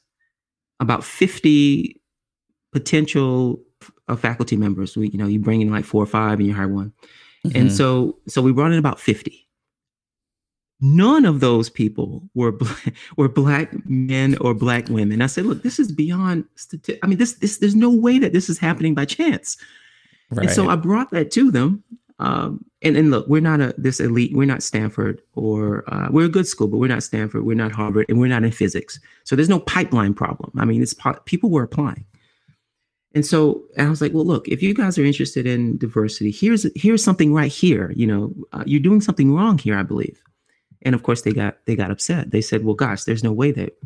about 0.80 1.04
50 1.04 2.00
potential 2.72 3.62
uh, 4.08 4.16
faculty 4.16 4.56
members. 4.56 4.96
We, 4.96 5.10
you 5.10 5.18
know, 5.18 5.28
you 5.28 5.40
bring 5.40 5.62
in 5.62 5.72
like 5.72 5.86
four 5.86 6.04
or 6.04 6.08
five 6.08 6.40
and 6.40 6.48
you 6.48 6.54
hire 6.54 6.68
one. 6.68 6.94
Mm-hmm. 7.46 7.58
And 7.58 7.72
so, 7.72 8.18
so 8.28 8.42
we 8.42 8.52
brought 8.52 8.72
in 8.72 8.80
about 8.80 9.00
50. 9.00 9.48
None 10.82 11.26
of 11.26 11.42
those 11.42 11.70
people 11.70 12.24
were 12.34 12.54
black, 12.54 12.94
were 13.18 13.28
black 13.28 13.74
men 13.86 14.38
or 14.40 14.54
black 14.54 14.88
women. 14.88 15.22
I 15.22 15.28
said, 15.28 15.46
look, 15.46 15.64
this 15.64 15.80
is 15.80 15.92
beyond. 15.92 16.46
Stati- 16.56 17.00
I 17.04 17.08
mean, 17.08 17.18
this 17.18 17.34
this 17.34 17.58
there's 17.58 17.76
no 17.76 17.90
way 17.90 18.18
that 18.20 18.34
this 18.34 18.50
is 18.50 18.58
happening 18.58 18.96
by 18.96 19.06
chance. 19.06 19.58
Right. 20.32 20.46
And 20.46 20.56
so 20.56 20.70
I 20.70 20.76
brought 20.76 21.12
that 21.12 21.32
to 21.32 21.52
them, 21.52 21.84
um, 22.20 22.64
and, 22.82 22.96
and 22.96 23.12
look, 23.12 23.28
we're 23.28 23.42
not 23.42 23.60
a 23.60 23.74
this 23.78 24.00
elite. 24.00 24.34
We're 24.34 24.46
not 24.46 24.64
Stanford, 24.64 25.22
or 25.36 25.84
uh, 25.94 26.08
we're 26.12 26.26
a 26.26 26.30
good 26.30 26.48
school, 26.48 26.68
but 26.68 26.78
we're 26.78 26.88
not 26.88 27.04
Stanford. 27.04 27.46
We're 27.46 27.56
not 27.56 27.72
Harvard, 27.72 28.06
and 28.08 28.20
we're 28.20 28.28
not 28.28 28.44
in 28.44 28.52
physics. 28.52 29.00
So 29.24 29.36
there's 29.36 29.50
no 29.50 29.60
pipeline 29.60 30.14
problem. 30.14 30.52
I 30.58 30.66
mean, 30.66 30.82
it's 30.82 30.96
people 31.26 31.50
were 31.50 31.64
applying, 31.64 32.06
and 33.16 33.26
so 33.26 33.64
and 33.76 33.88
I 33.88 33.90
was 33.90 34.02
like, 34.02 34.14
well, 34.14 34.26
look, 34.26 34.48
if 34.48 34.62
you 34.62 34.74
guys 34.74 34.98
are 34.98 35.04
interested 35.04 35.46
in 35.46 35.78
diversity, 35.78 36.32
here's 36.32 36.66
here's 36.76 37.04
something 37.04 37.34
right 37.34 37.52
here. 37.52 37.92
You 37.96 38.08
know, 38.08 38.34
uh, 38.54 38.64
you're 38.66 38.80
doing 38.80 39.02
something 39.02 39.34
wrong 39.34 39.58
here, 39.58 39.78
I 39.78 39.84
believe. 39.84 40.22
And 40.82 40.96
of 40.96 41.04
course, 41.04 41.22
they 41.22 41.34
got 41.34 41.58
they 41.66 41.76
got 41.76 41.92
upset. 41.92 42.32
They 42.32 42.42
said, 42.42 42.64
well, 42.64 42.76
gosh, 42.76 43.04
there's 43.04 43.24
no 43.24 43.34
way 43.34 43.52
that 43.52 43.78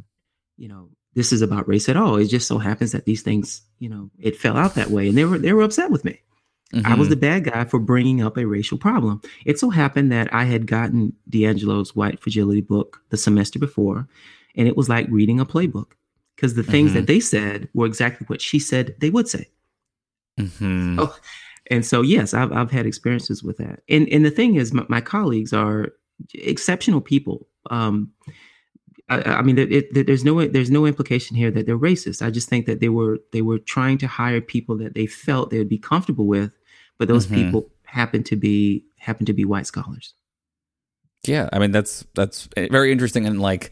you 0.57 0.67
know 0.67 0.89
this 1.15 1.31
is 1.31 1.41
about 1.41 1.67
race 1.67 1.89
at 1.89 1.97
all. 1.97 2.17
It 2.17 2.27
just 2.27 2.47
so 2.47 2.57
happens 2.57 2.91
that 2.91 3.05
these 3.05 3.21
things, 3.21 3.61
you 3.79 3.89
know, 3.89 4.09
it 4.19 4.35
fell 4.35 4.57
out 4.57 4.75
that 4.75 4.89
way, 4.89 5.07
and 5.07 5.17
they 5.17 5.25
were 5.25 5.37
they 5.37 5.53
were 5.53 5.63
upset 5.63 5.91
with 5.91 6.05
me. 6.05 6.19
Mm-hmm. 6.73 6.87
I 6.91 6.95
was 6.95 7.09
the 7.09 7.15
mm-hmm. 7.15 7.21
bad 7.21 7.43
guy 7.43 7.65
for 7.65 7.79
bringing 7.79 8.23
up 8.23 8.37
a 8.37 8.45
racial 8.45 8.79
problem. 8.79 9.21
It 9.45 9.59
so 9.59 9.69
happened 9.69 10.11
that 10.11 10.33
I 10.33 10.45
had 10.45 10.65
gotten 10.65 11.13
DiAngelo's 11.29 11.95
White 11.95 12.19
Fragility 12.19 12.61
book 12.61 13.01
the 13.09 13.17
semester 13.17 13.59
before, 13.59 14.07
and 14.55 14.67
it 14.67 14.75
was 14.75 14.89
like 14.89 15.07
reading 15.09 15.39
a 15.39 15.45
playbook 15.45 15.91
because 16.35 16.55
the 16.55 16.63
things 16.63 16.91
mm-hmm. 16.91 17.01
that 17.01 17.07
they 17.07 17.19
said 17.19 17.69
were 17.73 17.85
exactly 17.85 18.25
what 18.25 18.41
she 18.41 18.57
said 18.57 18.95
they 18.99 19.11
would 19.11 19.27
say. 19.27 19.49
Mm-hmm. 20.39 20.99
Oh, 20.99 21.15
and 21.69 21.85
so 21.85 22.01
yes, 22.01 22.33
I've 22.33 22.51
I've 22.51 22.71
had 22.71 22.87
experiences 22.87 23.43
with 23.43 23.57
that. 23.57 23.81
And 23.87 24.09
and 24.09 24.25
the 24.25 24.31
thing 24.31 24.55
is, 24.55 24.73
my, 24.73 24.85
my 24.89 25.01
colleagues 25.01 25.53
are 25.53 25.89
exceptional 26.33 27.01
people. 27.01 27.47
Um, 27.69 28.11
I, 29.09 29.21
I 29.21 29.41
mean, 29.41 29.57
it, 29.57 29.71
it, 29.71 30.07
there's 30.07 30.23
no 30.23 30.45
there's 30.47 30.71
no 30.71 30.85
implication 30.85 31.35
here 31.35 31.51
that 31.51 31.65
they're 31.65 31.77
racist. 31.77 32.25
I 32.25 32.29
just 32.29 32.49
think 32.49 32.65
that 32.65 32.79
they 32.79 32.89
were 32.89 33.19
they 33.31 33.41
were 33.41 33.59
trying 33.59 33.97
to 33.99 34.07
hire 34.07 34.41
people 34.41 34.77
that 34.77 34.93
they 34.95 35.05
felt 35.05 35.49
they 35.49 35.57
would 35.57 35.69
be 35.69 35.77
comfortable 35.77 36.25
with 36.25 36.51
but 36.97 37.07
those 37.07 37.25
mm-hmm. 37.25 37.35
people 37.35 37.69
happen 37.85 38.23
to 38.23 38.35
be 38.35 38.85
happen 38.97 39.25
to 39.25 39.33
be 39.33 39.45
white 39.45 39.67
scholars. 39.67 40.13
Yeah, 41.25 41.49
I 41.51 41.59
mean 41.59 41.71
that's 41.71 42.05
that's 42.15 42.47
very 42.55 42.91
interesting 42.91 43.25
and 43.25 43.41
like 43.41 43.71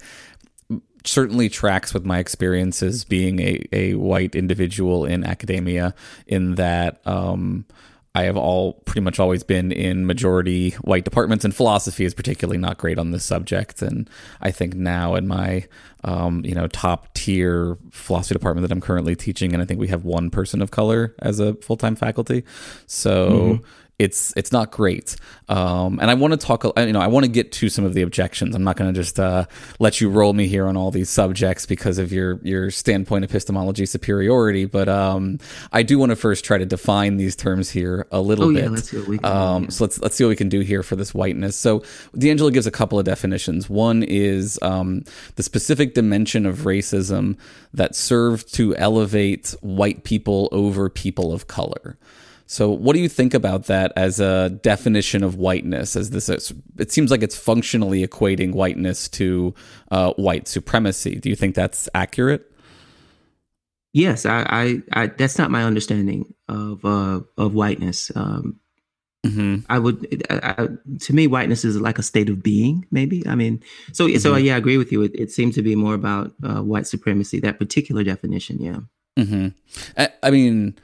certainly 1.03 1.49
tracks 1.49 1.93
with 1.93 2.05
my 2.05 2.19
experiences 2.19 3.03
being 3.03 3.39
a, 3.39 3.65
a 3.71 3.93
white 3.95 4.35
individual 4.35 5.05
in 5.05 5.23
academia 5.23 5.95
in 6.27 6.55
that 6.55 7.01
um, 7.07 7.65
I 8.13 8.23
have 8.23 8.35
all 8.35 8.73
pretty 8.85 9.01
much 9.01 9.19
always 9.19 9.41
been 9.43 9.71
in 9.71 10.05
majority 10.05 10.71
white 10.81 11.05
departments, 11.05 11.45
and 11.45 11.55
philosophy 11.55 12.03
is 12.03 12.13
particularly 12.13 12.57
not 12.57 12.77
great 12.77 12.99
on 12.99 13.11
this 13.11 13.23
subject. 13.23 13.81
And 13.81 14.09
I 14.41 14.51
think 14.51 14.75
now 14.75 15.15
in 15.15 15.27
my 15.27 15.65
um, 16.03 16.43
you 16.43 16.53
know 16.53 16.67
top 16.67 17.13
tier 17.13 17.77
philosophy 17.91 18.33
department 18.33 18.67
that 18.67 18.73
I'm 18.73 18.81
currently 18.81 19.15
teaching, 19.15 19.53
and 19.53 19.61
I 19.61 19.65
think 19.65 19.79
we 19.79 19.87
have 19.87 20.03
one 20.03 20.29
person 20.29 20.61
of 20.61 20.71
color 20.71 21.15
as 21.19 21.39
a 21.39 21.55
full 21.55 21.77
time 21.77 21.95
faculty. 21.95 22.43
So. 22.85 23.29
Mm-hmm 23.29 23.65
it's 24.01 24.33
it's 24.35 24.51
not 24.51 24.71
great. 24.71 25.15
Um, 25.47 25.99
and 25.99 26.09
I 26.09 26.15
want 26.15 26.31
to 26.31 26.37
talk, 26.37 26.63
you 26.63 26.91
know, 26.91 27.01
I 27.01 27.07
want 27.07 27.25
to 27.25 27.31
get 27.31 27.51
to 27.53 27.69
some 27.69 27.85
of 27.85 27.93
the 27.93 28.01
objections. 28.01 28.55
I'm 28.55 28.63
not 28.63 28.75
going 28.75 28.91
to 28.91 28.99
just 28.99 29.19
uh, 29.19 29.45
let 29.77 30.01
you 30.01 30.09
roll 30.09 30.33
me 30.33 30.47
here 30.47 30.65
on 30.65 30.75
all 30.75 30.89
these 30.89 31.09
subjects 31.09 31.67
because 31.67 31.99
of 31.99 32.11
your 32.11 32.39
your 32.41 32.71
standpoint 32.71 33.25
epistemology 33.25 33.85
superiority. 33.85 34.65
But 34.65 34.89
um, 34.89 35.37
I 35.71 35.83
do 35.83 35.99
want 35.99 36.09
to 36.09 36.15
first 36.15 36.43
try 36.43 36.57
to 36.57 36.65
define 36.65 37.17
these 37.17 37.35
terms 37.35 37.69
here 37.69 38.07
a 38.11 38.19
little 38.19 38.45
oh, 38.45 38.53
bit. 38.53 38.63
Yeah, 38.63 38.69
let's 38.69 38.89
see 38.89 38.97
what 38.97 39.07
we 39.07 39.17
can 39.19 39.31
um, 39.31 39.65
do, 39.65 39.71
So 39.71 39.83
let's 39.83 40.01
let's 40.01 40.15
see 40.15 40.23
what 40.23 40.29
we 40.29 40.35
can 40.35 40.49
do 40.49 40.61
here 40.61 40.81
for 40.81 40.95
this 40.95 41.13
whiteness. 41.13 41.55
So 41.55 41.81
DiAngelo 42.15 42.51
gives 42.51 42.65
a 42.65 42.71
couple 42.71 42.97
of 42.97 43.05
definitions. 43.05 43.69
One 43.69 44.01
is 44.01 44.57
um, 44.63 45.03
the 45.35 45.43
specific 45.43 45.93
dimension 45.93 46.47
of 46.47 46.59
racism 46.59 47.37
that 47.71 47.95
served 47.95 48.51
to 48.55 48.75
elevate 48.77 49.53
white 49.61 50.03
people 50.03 50.49
over 50.51 50.89
people 50.89 51.31
of 51.33 51.45
color. 51.45 51.99
So, 52.51 52.69
what 52.69 52.97
do 52.97 52.99
you 52.99 53.07
think 53.07 53.33
about 53.33 53.67
that 53.67 53.93
as 53.95 54.19
a 54.19 54.49
definition 54.49 55.23
of 55.23 55.35
whiteness? 55.35 55.95
As 55.95 56.09
this, 56.09 56.27
it 56.77 56.91
seems 56.91 57.09
like 57.09 57.23
it's 57.23 57.37
functionally 57.37 58.05
equating 58.05 58.51
whiteness 58.51 59.07
to 59.11 59.55
uh, 59.89 60.11
white 60.17 60.49
supremacy. 60.49 61.15
Do 61.15 61.29
you 61.29 61.35
think 61.37 61.55
that's 61.55 61.87
accurate? 61.95 62.51
Yes, 63.93 64.25
I, 64.25 64.45
I, 64.49 64.81
I 64.91 65.07
that's 65.07 65.37
not 65.37 65.49
my 65.49 65.63
understanding 65.63 66.33
of 66.49 66.83
uh, 66.83 67.21
of 67.37 67.53
whiteness. 67.53 68.11
Um, 68.15 68.59
mm-hmm. 69.25 69.59
I 69.69 69.79
would, 69.79 70.25
I, 70.29 70.67
to 70.99 71.15
me, 71.15 71.27
whiteness 71.27 71.63
is 71.63 71.79
like 71.79 71.99
a 71.99 72.03
state 72.03 72.29
of 72.29 72.43
being. 72.43 72.85
Maybe 72.91 73.25
I 73.25 73.35
mean, 73.35 73.63
so 73.93 74.09
mm-hmm. 74.09 74.17
so 74.17 74.35
yeah, 74.35 74.55
I 74.55 74.57
agree 74.57 74.77
with 74.77 74.91
you. 74.91 75.03
It, 75.03 75.11
it 75.15 75.31
seems 75.31 75.55
to 75.55 75.61
be 75.61 75.77
more 75.77 75.93
about 75.93 76.33
uh, 76.43 76.61
white 76.61 76.85
supremacy. 76.85 77.39
That 77.39 77.59
particular 77.59 78.03
definition, 78.03 78.61
yeah. 78.61 78.79
Mm-hmm. 79.17 79.47
I, 79.97 80.09
I 80.21 80.31
mean 80.31 80.77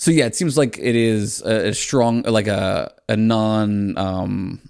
so 0.00 0.10
yeah, 0.10 0.24
it 0.24 0.34
seems 0.34 0.56
like 0.56 0.78
it 0.78 0.96
is 0.96 1.42
a, 1.42 1.68
a 1.68 1.74
strong, 1.74 2.22
like 2.22 2.46
a 2.46 2.90
a 3.06 3.18
non 3.18 3.98
um, 3.98 4.69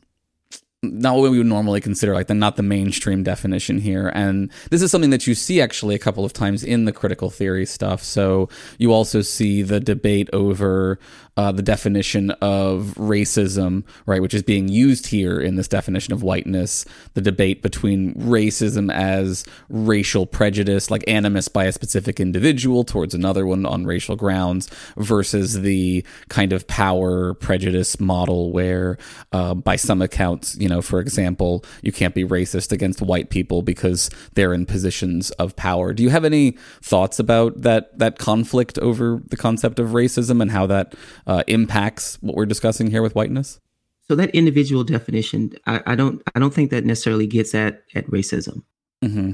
not 0.83 1.17
what 1.17 1.31
we 1.31 1.37
would 1.37 1.47
normally 1.47 1.81
consider 1.81 2.15
like 2.15 2.27
the 2.27 2.35
not 2.35 2.57
the 2.57 2.63
mainstream 2.63 3.23
definition 3.23 3.79
here. 3.79 4.11
And 4.15 4.51
this 4.71 4.81
is 4.81 4.91
something 4.91 5.11
that 5.11 5.27
you 5.27 5.35
see 5.35 5.61
actually 5.61 5.95
a 5.95 5.99
couple 5.99 6.25
of 6.25 6.33
times 6.33 6.65
in 6.65 6.87
the 6.87 6.93
critical 6.93 7.29
theory 7.29 7.67
stuff. 7.67 8.03
So 8.03 8.49
you 8.79 8.91
also 8.91 9.21
see 9.21 9.61
the 9.61 9.79
debate 9.79 10.31
over 10.33 10.99
uh, 11.37 11.53
the 11.53 11.63
definition 11.63 12.31
of 12.43 12.95
racism 12.97 13.85
right 14.05 14.21
which 14.21 14.35
is 14.35 14.43
being 14.43 14.69
used 14.69 15.07
here 15.07 15.39
in 15.39 15.57
this 15.57 15.69
definition 15.69 16.15
of 16.15 16.23
whiteness. 16.23 16.87
The 17.13 17.21
debate 17.21 17.61
between 17.61 18.15
racism 18.15 18.91
as 18.91 19.45
racial 19.69 20.25
prejudice 20.25 20.91
like 20.91 21.05
animus 21.07 21.49
by 21.49 21.65
a 21.65 21.73
specific 21.73 22.21
individual 22.21 22.85
towards 22.85 23.15
another 23.15 23.47
one 23.47 23.67
on 23.67 23.85
racial 23.85 24.17
grounds 24.17 24.71
versus 24.97 25.61
the 25.61 26.07
kind 26.31 26.55
of 26.55 26.67
power 26.67 27.35
prejudice 27.35 28.01
model 28.01 28.51
where 28.51 28.97
uh, 29.33 29.53
by 29.53 29.77
some 29.77 30.01
accounts 30.01 30.57
you 30.57 30.70
know, 30.71 30.81
for 30.81 31.01
example, 31.01 31.63
you 31.83 31.93
can't 31.93 32.15
be 32.15 32.25
racist 32.25 32.73
against 32.73 33.03
white 33.03 33.29
people 33.29 33.61
because 33.61 34.09
they're 34.35 34.55
in 34.55 34.65
positions 34.65 35.31
of 35.33 35.55
power. 35.57 35.93
Do 35.93 36.03
you 36.03 36.09
have 36.09 36.25
any 36.25 36.57
thoughts 36.83 37.19
about 37.19 37.61
that 37.61 37.99
that 37.99 38.19
conflict 38.19 38.79
over 38.79 39.21
the 39.29 39.37
concept 39.37 39.79
of 39.79 39.89
racism 39.89 40.41
and 40.41 40.51
how 40.51 40.67
that 40.67 40.95
uh, 41.27 41.43
impacts 41.47 42.17
what 42.23 42.35
we're 42.37 42.47
discussing 42.47 42.91
here 42.91 43.03
with 43.03 43.15
whiteness? 43.15 43.61
So 44.09 44.17
that 44.17 44.31
individual 44.31 44.83
definition, 44.83 45.53
I, 45.67 45.83
I 45.87 45.95
don't, 45.95 46.21
I 46.35 46.41
don't 46.41 46.53
think 46.53 46.71
that 46.71 46.85
necessarily 46.85 47.27
gets 47.29 47.55
at 47.55 47.85
at 47.95 48.07
racism. 48.07 48.63
Mm-hmm. 49.05 49.33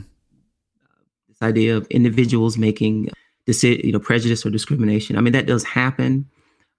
this 1.29 1.42
idea 1.42 1.77
of 1.77 1.88
individuals 1.88 2.57
making 2.57 3.11
deci- 3.49 3.83
you 3.83 3.92
know 3.92 3.99
prejudice 3.99 4.44
or 4.44 4.51
discrimination. 4.51 5.16
I 5.16 5.20
mean 5.20 5.33
that 5.33 5.46
does 5.46 5.64
happen, 5.64 6.27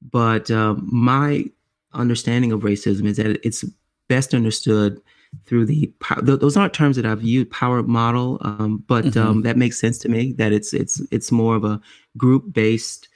but 0.02 0.50
uh, 0.52 0.76
my 0.78 1.46
understanding 1.94 2.52
of 2.52 2.62
racism 2.62 3.06
is 3.06 3.18
that 3.18 3.46
it's 3.46 3.66
best 4.08 4.34
understood 4.34 5.02
through 5.46 5.66
the 5.66 5.92
those 6.22 6.58
aren't 6.58 6.74
terms 6.74 6.96
that 6.96 7.06
I've 7.06 7.24
used 7.24 7.52
power 7.52 7.84
model, 7.84 8.38
um, 8.42 8.84
but 8.88 9.06
mm-hmm. 9.06 9.20
um, 9.20 9.42
that 9.44 9.58
makes 9.58 9.80
sense 9.80 9.98
to 10.00 10.10
me 10.10 10.34
that 10.34 10.52
it's 10.52 10.74
it's 10.74 11.02
it's 11.12 11.32
more 11.32 11.56
of 11.56 11.64
a 11.64 11.82
group 12.18 12.52
based 12.52 13.10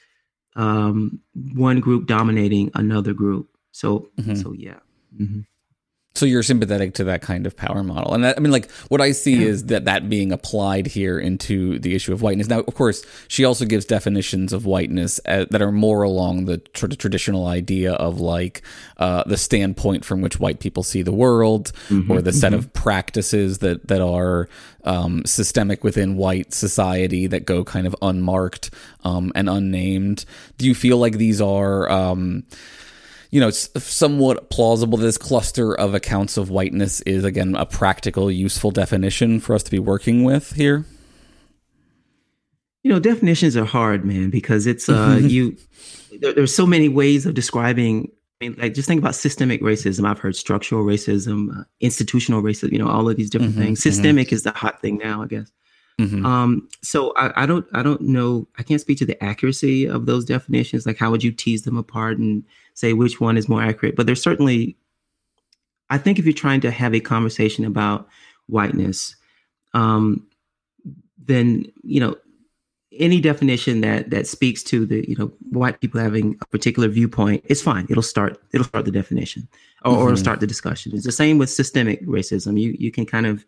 um, 0.56 1.20
one 1.54 1.80
group 1.80 2.08
dominating 2.08 2.72
another 2.76 3.14
group. 3.14 3.50
So 3.72 4.10
mm-hmm. 4.18 4.36
so 4.36 4.54
yeah. 4.54 4.80
Mm-hmm. 5.20 5.42
So 6.14 6.26
you're 6.26 6.44
sympathetic 6.44 6.94
to 6.96 7.06
that 7.06 7.22
kind 7.22 7.48
of 7.48 7.56
power 7.56 7.84
model, 7.84 8.14
and 8.14 8.26
that, 8.26 8.38
I 8.38 8.42
mean, 8.42 8.52
like 8.52 8.70
what 8.90 9.00
I 9.00 9.14
see 9.14 9.36
yeah. 9.36 9.48
is 9.48 9.66
that 9.68 9.86
that 9.86 10.10
being 10.10 10.34
applied 10.34 10.88
here 10.88 11.18
into 11.18 11.80
the 11.80 11.96
issue 11.96 12.12
of 12.12 12.22
whiteness. 12.22 12.50
Now, 12.50 12.60
of 12.60 12.76
course, 12.76 13.06
she 13.30 13.46
also 13.46 13.64
gives 13.64 13.86
definitions 13.86 14.52
of 14.52 14.66
whiteness 14.66 15.22
uh, 15.26 15.46
that 15.52 15.62
are 15.62 15.72
more 15.72 16.04
along 16.04 16.46
the 16.46 16.62
sort 16.76 16.92
of 16.92 16.98
traditional 16.98 17.48
idea 17.48 17.94
of 17.94 18.20
like 18.20 18.62
uh, 18.98 19.24
the 19.26 19.38
standpoint 19.38 20.04
from 20.04 20.22
which 20.22 20.38
white 20.38 20.60
people 20.60 20.84
see 20.84 21.02
the 21.02 21.14
world, 21.14 21.72
mm-hmm, 21.88 22.12
or 22.12 22.22
the 22.22 22.34
set 22.34 22.52
mm-hmm. 22.52 22.60
of 22.60 22.74
practices 22.74 23.60
that 23.60 23.88
that 23.88 24.02
are 24.02 24.50
um, 24.84 25.24
systemic 25.26 25.82
within 25.82 26.18
white 26.18 26.54
society 26.54 27.26
that 27.28 27.46
go 27.46 27.64
kind 27.64 27.88
of 27.88 27.96
unmarked 28.02 28.70
um, 29.06 29.32
and 29.34 29.50
unnamed. 29.50 30.26
Do 30.58 30.68
you 30.68 30.76
feel 30.76 30.98
like 30.98 31.14
these 31.14 31.40
are? 31.40 31.90
Um, 31.90 32.44
you 33.32 33.40
know, 33.40 33.48
it's 33.48 33.70
somewhat 33.82 34.50
plausible 34.50 34.98
this 34.98 35.18
cluster 35.18 35.74
of 35.74 35.94
accounts 35.94 36.38
of 36.38 36.50
whiteness 36.50 37.02
is, 37.02 37.24
again, 37.24 37.56
a 37.56 37.66
practical, 37.66 38.30
useful 38.30 38.72
definition 38.72 39.40
for 39.40 39.56
us 39.56 39.64
to 39.64 39.72
be 39.72 39.80
working 39.80 40.24
with 40.24 40.54
here? 40.54 40.86
You 42.84 42.92
know, 42.92 43.00
definitions 43.00 43.56
are 43.56 43.66
hard, 43.66 44.04
man, 44.04 44.30
because 44.30 44.68
it's, 44.68 44.90
uh, 44.90 45.20
you, 45.22 45.56
there, 46.20 46.34
there's 46.34 46.54
so 46.54 46.66
many 46.66 46.90
ways 46.90 47.26
of 47.26 47.34
describing 47.34 48.12
I 48.42 48.50
mean, 48.50 48.58
like 48.58 48.74
just 48.74 48.88
think 48.88 49.00
about 49.00 49.14
systemic 49.14 49.62
racism. 49.62 50.10
I've 50.10 50.18
heard 50.18 50.36
structural 50.36 50.84
racism, 50.84 51.56
uh, 51.56 51.64
institutional 51.80 52.42
racism. 52.42 52.72
You 52.72 52.80
know, 52.80 52.90
all 52.90 53.08
of 53.08 53.16
these 53.16 53.30
different 53.30 53.54
mm-hmm, 53.54 53.62
things. 53.62 53.80
Mm-hmm. 53.80 53.90
Systemic 53.90 54.28
mm-hmm. 54.28 54.36
is 54.36 54.44
the 54.44 54.52
hot 54.52 54.82
thing 54.82 54.98
now, 54.98 55.22
I 55.22 55.28
guess. 55.28 55.52
Mm-hmm. 56.00 56.26
Um, 56.26 56.68
so 56.82 57.14
I, 57.16 57.44
I, 57.44 57.46
don't, 57.46 57.68
I 57.74 57.84
don't 57.84 58.02
know. 58.02 58.48
I 58.58 58.64
can't 58.64 58.82
speak 58.82 58.98
to 58.98 59.06
the 59.06 59.22
accuracy 59.24 59.86
of 59.86 60.08
those 60.08 60.26
definitions. 60.26 60.88
Like, 60.88 60.98
how 60.98 61.12
would 61.12 61.24
you 61.24 61.32
tease 61.32 61.62
them 61.62 61.78
apart 61.78 62.18
and 62.18 62.44
say 62.74 62.94
which 62.94 63.20
one 63.20 63.38
is 63.38 63.50
more 63.50 63.62
accurate, 63.62 63.96
but 63.96 64.06
there's 64.06 64.22
certainly, 64.22 64.78
I 65.90 65.98
think 65.98 66.20
if 66.20 66.26
you're 66.26 66.34
trying 66.34 66.62
to 66.62 66.72
have 66.72 66.94
a 66.94 67.00
conversation 67.00 67.66
about 67.66 68.08
whiteness, 68.48 69.16
um, 69.74 70.28
then 71.18 71.66
you 71.84 72.00
know 72.00 72.16
any 73.00 73.22
definition 73.22 73.82
that 73.82 74.10
that 74.10 74.28
speaks 74.28 74.64
to 74.64 74.86
the 74.86 75.08
you 75.08 75.16
know 75.16 75.32
white 75.50 75.80
people 75.80 76.00
having 76.00 76.38
a 76.42 76.46
particular 76.48 76.88
viewpoint 76.88 77.44
it's 77.48 77.62
fine. 77.62 77.88
It'll 77.90 78.04
start 78.04 78.42
it'll 78.54 78.66
start 78.66 78.86
the 78.86 78.92
definition 78.92 79.48
or, 79.86 79.94
mm-hmm. 79.94 80.14
or 80.14 80.16
start 80.18 80.40
the 80.40 80.48
discussion. 80.48 80.94
It's 80.94 81.06
the 81.06 81.12
same 81.12 81.38
with 81.38 81.50
systemic 81.50 82.06
racism. 82.06 82.60
You 82.60 82.76
you 82.78 82.92
can 82.92 83.06
kind 83.06 83.26
of 83.26 83.46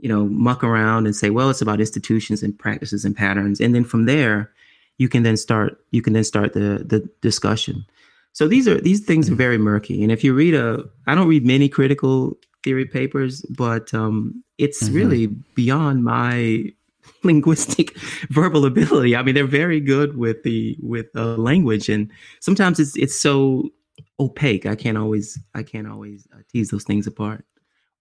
you 0.00 0.08
know 0.08 0.26
muck 0.26 0.62
around 0.62 1.06
and 1.06 1.16
say 1.16 1.30
well 1.30 1.50
it's 1.50 1.62
about 1.62 1.80
institutions 1.80 2.42
and 2.42 2.58
practices 2.58 3.04
and 3.04 3.16
patterns. 3.16 3.60
And 3.60 3.74
then 3.74 3.84
from 3.84 4.04
there 4.04 4.52
you 4.98 5.08
can 5.08 5.22
then 5.22 5.36
start 5.36 5.78
you 5.90 6.02
can 6.02 6.12
then 6.12 6.24
start 6.24 6.52
the 6.52 6.84
the 6.84 7.08
discussion 7.22 7.86
so 8.34 8.48
these 8.48 8.66
are 8.66 8.80
these 8.80 9.00
things 9.00 9.30
are 9.30 9.34
very 9.36 9.58
murky. 9.58 10.02
And 10.02 10.10
if 10.10 10.24
you 10.24 10.34
read 10.34 10.54
a, 10.54 10.84
I 11.06 11.14
don't 11.14 11.28
read 11.28 11.46
many 11.46 11.68
critical 11.68 12.36
theory 12.64 12.84
papers, 12.84 13.42
but 13.56 13.94
um, 13.94 14.42
it's 14.58 14.84
mm-hmm. 14.84 14.94
really 14.94 15.26
beyond 15.54 16.02
my 16.02 16.64
linguistic 17.22 17.96
verbal 18.30 18.66
ability. 18.66 19.14
I 19.14 19.22
mean, 19.22 19.36
they're 19.36 19.46
very 19.46 19.80
good 19.80 20.16
with 20.16 20.42
the 20.42 20.76
with 20.82 21.06
uh, 21.14 21.36
language, 21.36 21.88
and 21.88 22.10
sometimes 22.40 22.80
it's 22.80 22.96
it's 22.96 23.18
so 23.18 23.70
opaque. 24.18 24.66
I 24.66 24.74
can't 24.74 24.98
always 24.98 25.38
I 25.54 25.62
can't 25.62 25.86
always 25.86 26.26
uh, 26.34 26.40
tease 26.50 26.70
those 26.70 26.84
things 26.84 27.06
apart. 27.06 27.44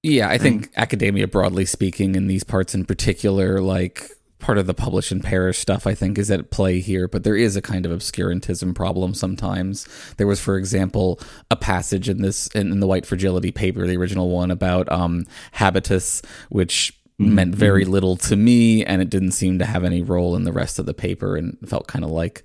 Yeah, 0.01 0.29
I 0.29 0.39
think 0.39 0.65
um, 0.65 0.69
academia, 0.77 1.27
broadly 1.27 1.65
speaking, 1.65 2.15
in 2.15 2.25
these 2.25 2.43
parts 2.43 2.73
in 2.73 2.85
particular, 2.85 3.61
like 3.61 4.09
part 4.43 4.57
of 4.57 4.67
the 4.67 4.73
publish 4.73 5.09
and 5.09 5.23
perish 5.23 5.57
stuff 5.57 5.87
I 5.87 5.95
think 5.95 6.17
is 6.17 6.29
at 6.29 6.51
play 6.51 6.81
here, 6.81 7.07
but 7.07 7.23
there 7.23 7.37
is 7.37 7.55
a 7.55 7.61
kind 7.61 7.85
of 7.85 7.97
obscurantism 7.97 8.75
problem 8.75 9.13
sometimes. 9.13 9.87
There 10.17 10.27
was, 10.27 10.41
for 10.41 10.57
example, 10.57 11.19
a 11.49 11.55
passage 11.55 12.09
in 12.09 12.21
this 12.21 12.47
in, 12.47 12.71
in 12.71 12.81
the 12.81 12.87
White 12.87 13.05
Fragility 13.05 13.51
paper, 13.51 13.87
the 13.87 13.95
original 13.95 14.29
one, 14.29 14.51
about 14.51 14.91
um, 14.91 15.25
habitus, 15.53 16.21
which 16.49 16.93
mm-hmm. 17.19 17.33
meant 17.33 17.55
very 17.55 17.85
little 17.85 18.17
to 18.17 18.35
me, 18.35 18.83
and 18.83 19.01
it 19.01 19.09
didn't 19.09 19.31
seem 19.31 19.59
to 19.59 19.65
have 19.65 19.85
any 19.85 20.01
role 20.01 20.35
in 20.35 20.43
the 20.43 20.51
rest 20.51 20.77
of 20.77 20.85
the 20.85 20.93
paper, 20.93 21.37
and 21.37 21.57
felt 21.65 21.87
kind 21.87 22.03
of 22.03 22.11
like 22.11 22.43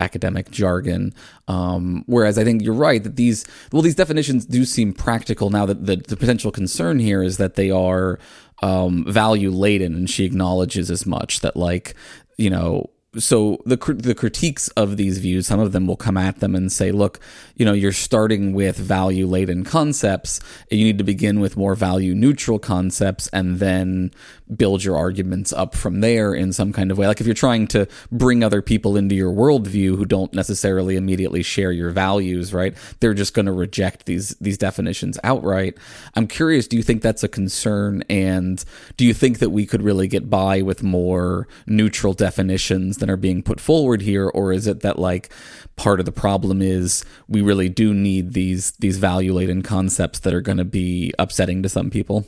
academic 0.00 0.50
jargon. 0.50 1.12
Um, 1.46 2.04
whereas 2.06 2.38
I 2.38 2.44
think 2.44 2.62
you're 2.62 2.72
right 2.72 3.02
that 3.02 3.16
these 3.16 3.44
well 3.70 3.82
these 3.82 3.94
definitions 3.94 4.46
do 4.46 4.64
seem 4.64 4.94
practical 4.94 5.50
now 5.50 5.66
that 5.66 5.84
the, 5.84 5.96
the 5.96 6.16
potential 6.16 6.50
concern 6.50 6.98
here 6.98 7.22
is 7.22 7.36
that 7.36 7.54
they 7.54 7.70
are 7.70 8.18
um, 8.62 9.04
value 9.06 9.50
laden, 9.50 9.94
and 9.94 10.08
she 10.08 10.24
acknowledges 10.24 10.90
as 10.90 11.06
much 11.06 11.40
that 11.40 11.56
like 11.56 11.94
you 12.36 12.50
know 12.50 12.90
so 13.18 13.62
the 13.64 13.76
the 13.76 14.14
critiques 14.14 14.68
of 14.68 14.96
these 14.96 15.18
views, 15.18 15.46
some 15.46 15.60
of 15.60 15.72
them 15.72 15.86
will 15.86 15.96
come 15.96 16.16
at 16.16 16.40
them 16.40 16.54
and 16.54 16.70
say, 16.70 16.92
"Look, 16.92 17.20
you 17.56 17.64
know, 17.64 17.72
you're 17.72 17.92
starting 17.92 18.52
with 18.52 18.76
value 18.76 19.26
laden 19.26 19.64
concepts. 19.64 20.40
You 20.70 20.84
need 20.84 20.98
to 20.98 21.04
begin 21.04 21.40
with 21.40 21.56
more 21.56 21.74
value 21.74 22.14
neutral 22.14 22.58
concepts, 22.58 23.28
and 23.28 23.58
then 23.58 24.10
build 24.56 24.84
your 24.84 24.96
arguments 24.96 25.52
up 25.52 25.74
from 25.74 26.00
there 26.00 26.34
in 26.34 26.52
some 26.52 26.72
kind 26.72 26.90
of 26.90 26.98
way. 26.98 27.06
Like 27.06 27.20
if 27.20 27.26
you're 27.26 27.34
trying 27.34 27.66
to 27.68 27.88
bring 28.12 28.44
other 28.44 28.60
people 28.60 28.96
into 28.96 29.14
your 29.14 29.32
worldview 29.32 29.96
who 29.96 30.04
don't 30.04 30.32
necessarily 30.34 30.96
immediately 30.96 31.42
share 31.42 31.72
your 31.72 31.90
values, 31.90 32.52
right? 32.52 32.74
They're 33.00 33.14
just 33.14 33.34
going 33.34 33.46
to 33.46 33.52
reject 33.52 34.06
these 34.06 34.30
these 34.40 34.58
definitions 34.58 35.18
outright. 35.24 35.78
I'm 36.14 36.26
curious, 36.26 36.68
do 36.68 36.76
you 36.76 36.82
think 36.82 37.02
that's 37.02 37.22
a 37.22 37.28
concern 37.28 38.02
and 38.10 38.62
do 38.96 39.04
you 39.04 39.14
think 39.14 39.38
that 39.38 39.50
we 39.50 39.66
could 39.66 39.82
really 39.82 40.08
get 40.08 40.28
by 40.28 40.62
with 40.62 40.82
more 40.82 41.48
neutral 41.66 42.12
definitions 42.12 42.98
than 43.04 43.12
are 43.12 43.18
being 43.18 43.42
put 43.42 43.60
forward 43.60 44.00
here 44.00 44.28
or 44.28 44.50
is 44.50 44.66
it 44.66 44.80
that 44.80 44.98
like 44.98 45.30
part 45.76 46.00
of 46.00 46.06
the 46.06 46.12
problem 46.12 46.62
is 46.62 47.04
we 47.28 47.42
really 47.42 47.68
do 47.68 47.92
need 47.92 48.32
these 48.32 48.70
these 48.78 48.96
value 48.96 49.34
laden 49.34 49.62
concepts 49.62 50.20
that 50.20 50.32
are 50.32 50.40
going 50.40 50.56
to 50.56 50.64
be 50.64 51.12
upsetting 51.18 51.62
to 51.62 51.68
some 51.68 51.90
people? 51.90 52.26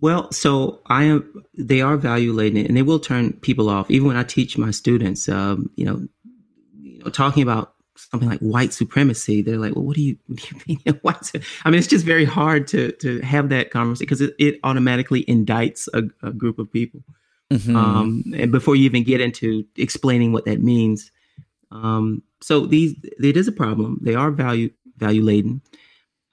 Well, 0.00 0.30
so 0.30 0.80
I 0.86 1.04
am. 1.04 1.44
They 1.56 1.80
are 1.80 1.96
value 1.96 2.32
laden, 2.32 2.64
and 2.66 2.76
they 2.76 2.82
will 2.82 3.00
turn 3.00 3.32
people 3.32 3.68
off. 3.68 3.90
Even 3.90 4.06
when 4.06 4.16
I 4.16 4.22
teach 4.22 4.56
my 4.56 4.70
students, 4.70 5.28
um, 5.28 5.70
you 5.74 5.84
know, 5.84 6.06
you 6.80 7.02
know, 7.02 7.10
talking 7.10 7.42
about 7.42 7.74
something 7.96 8.28
like 8.28 8.38
white 8.38 8.72
supremacy, 8.72 9.42
they're 9.42 9.56
like, 9.58 9.74
"Well, 9.74 9.84
what 9.84 9.96
do 9.96 10.02
you, 10.02 10.16
what 10.26 10.38
do 10.38 10.46
you 10.66 10.78
mean 10.86 10.94
white?" 11.02 11.32
I 11.64 11.70
mean, 11.70 11.78
it's 11.78 11.88
just 11.88 12.04
very 12.04 12.24
hard 12.24 12.68
to 12.68 12.92
to 12.92 13.20
have 13.22 13.48
that 13.48 13.70
conversation 13.70 14.04
because 14.04 14.20
it, 14.20 14.34
it 14.38 14.60
automatically 14.62 15.24
indicts 15.24 15.88
a, 15.92 16.04
a 16.24 16.32
group 16.32 16.60
of 16.60 16.70
people. 16.70 17.00
Mm-hmm. 17.50 17.76
Um, 17.76 18.24
and 18.36 18.52
before 18.52 18.76
you 18.76 18.84
even 18.84 19.04
get 19.04 19.20
into 19.20 19.64
explaining 19.76 20.32
what 20.32 20.44
that 20.44 20.60
means, 20.60 21.10
um, 21.70 22.22
so 22.40 22.66
these 22.66 22.94
it 23.02 23.36
is 23.36 23.48
a 23.48 23.52
problem. 23.52 23.98
They 24.02 24.14
are 24.14 24.30
value 24.30 24.70
value 24.96 25.22
laden. 25.22 25.62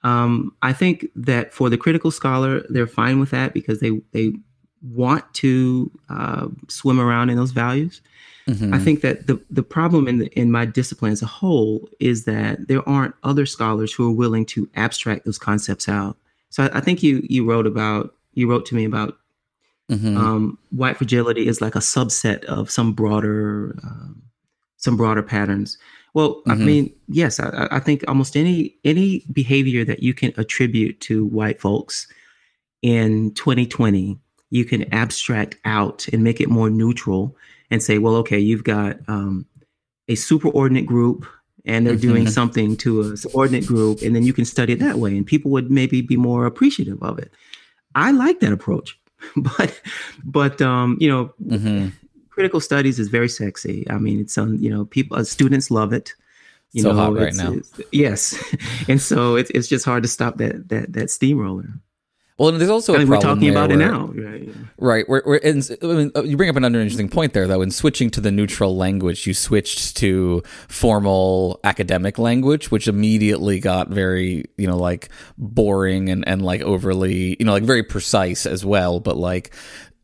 Um, 0.02 0.54
I 0.62 0.72
think 0.72 1.06
that 1.16 1.52
for 1.52 1.68
the 1.70 1.78
critical 1.78 2.10
scholar, 2.10 2.64
they're 2.68 2.86
fine 2.86 3.18
with 3.18 3.30
that 3.30 3.54
because 3.54 3.80
they 3.80 4.00
they 4.12 4.34
want 4.82 5.24
to 5.34 5.90
uh, 6.08 6.48
swim 6.68 7.00
around 7.00 7.30
in 7.30 7.36
those 7.36 7.52
values. 7.52 8.02
Mm-hmm. 8.46 8.72
I 8.72 8.78
think 8.78 9.00
that 9.00 9.26
the 9.26 9.42
the 9.50 9.62
problem 9.62 10.06
in 10.06 10.18
the, 10.18 10.26
in 10.38 10.52
my 10.52 10.64
discipline 10.64 11.12
as 11.12 11.22
a 11.22 11.26
whole 11.26 11.88
is 11.98 12.24
that 12.24 12.68
there 12.68 12.88
aren't 12.88 13.14
other 13.24 13.46
scholars 13.46 13.92
who 13.92 14.08
are 14.08 14.14
willing 14.14 14.46
to 14.46 14.68
abstract 14.76 15.24
those 15.24 15.38
concepts 15.38 15.88
out. 15.88 16.16
So 16.50 16.64
I, 16.64 16.78
I 16.78 16.80
think 16.80 17.02
you 17.02 17.26
you 17.28 17.44
wrote 17.44 17.66
about 17.66 18.14
you 18.34 18.48
wrote 18.48 18.66
to 18.66 18.76
me 18.76 18.84
about 18.84 19.18
mm-hmm. 19.90 20.16
um, 20.16 20.58
white 20.70 20.96
fragility 20.96 21.46
is 21.46 21.60
like 21.60 21.74
a 21.74 21.80
subset 21.80 22.44
of 22.44 22.70
some 22.70 22.92
broader 22.92 23.78
um, 23.82 24.22
some 24.76 24.96
broader 24.96 25.22
patterns. 25.22 25.78
Well, 26.14 26.36
mm-hmm. 26.46 26.50
I 26.50 26.54
mean, 26.54 26.94
yes, 27.08 27.40
I, 27.40 27.68
I, 27.70 27.80
think 27.80 28.04
almost 28.08 28.36
any 28.36 28.74
any 28.84 29.24
behavior 29.32 29.84
that 29.84 30.02
you 30.02 30.14
can 30.14 30.32
attribute 30.36 31.00
to 31.02 31.26
white 31.26 31.60
folks 31.60 32.06
in 32.82 33.32
2020, 33.34 34.18
you 34.50 34.64
can 34.64 34.92
abstract 34.94 35.56
out 35.64 36.06
and 36.12 36.22
make 36.22 36.40
it 36.40 36.48
more 36.48 36.70
neutral 36.70 37.36
and 37.70 37.82
say, 37.82 37.98
well, 37.98 38.14
okay, 38.16 38.38
you've 38.38 38.64
got 38.64 38.96
um, 39.08 39.46
a 40.08 40.12
superordinate 40.12 40.86
group 40.86 41.26
and 41.66 41.86
they're 41.86 41.94
mm-hmm. 41.94 42.08
doing 42.08 42.26
something 42.28 42.76
to 42.76 43.00
a 43.00 43.16
subordinate 43.16 43.66
group, 43.66 44.00
and 44.00 44.14
then 44.14 44.22
you 44.22 44.32
can 44.32 44.44
study 44.44 44.72
it 44.72 44.78
that 44.78 44.98
way, 44.98 45.16
and 45.16 45.26
people 45.26 45.50
would 45.50 45.68
maybe 45.70 46.00
be 46.00 46.16
more 46.16 46.46
appreciative 46.46 47.02
of 47.02 47.18
it. 47.18 47.32
I 47.96 48.12
like 48.12 48.38
that 48.40 48.52
approach, 48.52 48.96
but 49.36 49.80
but 50.24 50.60
um, 50.62 50.96
you 51.00 51.08
know, 51.08 51.32
mm-hmm 51.44 51.88
critical 52.36 52.60
studies 52.60 52.98
is 53.00 53.08
very 53.08 53.30
sexy. 53.30 53.86
I 53.90 53.96
mean, 53.96 54.20
it's 54.20 54.36
on 54.38 54.62
you 54.62 54.70
know 54.70 54.84
people 54.84 55.16
uh, 55.16 55.24
students 55.24 55.70
love 55.70 55.92
it. 55.92 56.12
You 56.72 56.82
so 56.82 56.92
know, 56.92 56.96
hot 56.96 57.14
right 57.14 57.34
now. 57.34 57.54
yes, 57.90 58.36
and 58.88 59.00
so 59.00 59.34
it's 59.36 59.50
it's 59.50 59.66
just 59.66 59.84
hard 59.84 60.02
to 60.04 60.08
stop 60.08 60.36
that 60.36 60.68
that 60.68 60.92
that 60.92 61.10
steamroller. 61.10 61.68
Well, 62.38 62.50
and 62.50 62.60
there's 62.60 62.68
also 62.68 62.92
I 62.92 62.96
a 62.96 62.98
mean, 62.98 63.08
we're 63.08 63.18
talking 63.18 63.48
about 63.48 63.70
it 63.72 63.76
now, 63.76 64.08
right? 64.08 64.48
Right. 64.76 65.08
We're, 65.08 65.22
we're, 65.24 65.36
and, 65.38 65.66
I 65.82 65.86
mean, 65.86 66.12
uh, 66.14 66.22
you 66.22 66.36
bring 66.36 66.50
up 66.50 66.56
another 66.56 66.80
interesting 66.80 67.08
point 67.08 67.32
there, 67.32 67.46
though. 67.46 67.62
In 67.62 67.70
switching 67.70 68.10
to 68.10 68.20
the 68.20 68.30
neutral 68.30 68.76
language, 68.76 69.26
you 69.26 69.32
switched 69.32 69.96
to 69.98 70.42
formal 70.68 71.60
academic 71.64 72.18
language, 72.18 72.70
which 72.70 72.88
immediately 72.88 73.58
got 73.58 73.88
very, 73.88 74.44
you 74.58 74.66
know, 74.66 74.76
like 74.76 75.08
boring 75.38 76.10
and, 76.10 76.28
and 76.28 76.42
like 76.42 76.60
overly, 76.60 77.36
you 77.38 77.46
know, 77.46 77.52
like 77.52 77.62
very 77.62 77.82
precise 77.82 78.44
as 78.44 78.66
well. 78.66 79.00
But 79.00 79.16
like, 79.16 79.54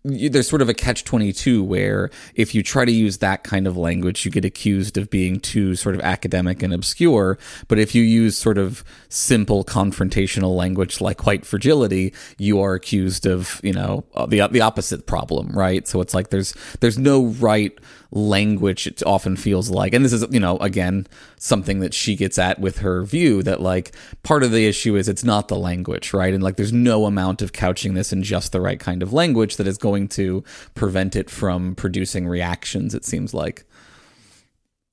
there's 0.04 0.48
sort 0.48 0.62
of 0.62 0.68
a 0.68 0.74
catch 0.74 1.04
22 1.04 1.62
where 1.62 2.10
if 2.34 2.54
you 2.54 2.62
try 2.62 2.84
to 2.84 2.90
use 2.90 3.18
that 3.18 3.44
kind 3.44 3.66
of 3.66 3.76
language, 3.76 4.24
you 4.24 4.30
get 4.30 4.44
accused 4.44 4.98
of 4.98 5.10
being 5.10 5.38
too 5.38 5.76
sort 5.76 5.94
of 5.94 6.00
academic 6.00 6.62
and 6.62 6.74
obscure. 6.74 7.38
But 7.68 7.78
if 7.78 7.94
you 7.94 8.02
use 8.02 8.36
sort 8.36 8.58
of 8.58 8.82
simple 9.08 9.64
confrontational 9.64 10.56
language 10.56 11.00
like 11.00 11.24
white 11.24 11.46
fragility, 11.46 12.12
you 12.36 12.60
are 12.60 12.74
accused 12.74 13.26
of, 13.26 13.60
you 13.62 13.72
know, 13.72 14.04
uh, 14.14 14.26
the, 14.26 14.46
the 14.48 14.60
opposite 14.60 15.06
problem, 15.06 15.50
right? 15.52 15.86
So 15.86 16.00
it's 16.00 16.14
like 16.14 16.30
there's, 16.30 16.52
there's 16.80 16.98
no 16.98 17.26
right 17.26 17.78
language 18.12 18.86
it 18.86 19.02
often 19.04 19.36
feels 19.36 19.70
like. 19.70 19.94
And 19.94 20.04
this 20.04 20.12
is 20.12 20.24
you 20.30 20.38
know 20.38 20.58
again 20.58 21.06
something 21.38 21.80
that 21.80 21.94
she 21.94 22.14
gets 22.14 22.38
at 22.38 22.60
with 22.60 22.78
her 22.78 23.02
view 23.02 23.42
that 23.42 23.60
like 23.60 23.92
part 24.22 24.42
of 24.42 24.52
the 24.52 24.66
issue 24.66 24.96
is 24.96 25.08
it's 25.08 25.24
not 25.24 25.48
the 25.48 25.56
language 25.56 26.12
right? 26.12 26.32
And 26.32 26.42
like 26.42 26.56
there's 26.56 26.72
no 26.72 27.06
amount 27.06 27.42
of 27.42 27.52
couching 27.52 27.94
this 27.94 28.12
in 28.12 28.22
just 28.22 28.52
the 28.52 28.60
right 28.60 28.78
kind 28.78 29.02
of 29.02 29.12
language 29.12 29.56
that 29.56 29.66
is 29.66 29.78
going 29.78 30.08
to 30.08 30.44
prevent 30.74 31.16
it 31.16 31.30
from 31.30 31.74
producing 31.74 32.28
reactions 32.28 32.94
it 32.94 33.04
seems 33.04 33.34
like. 33.34 33.64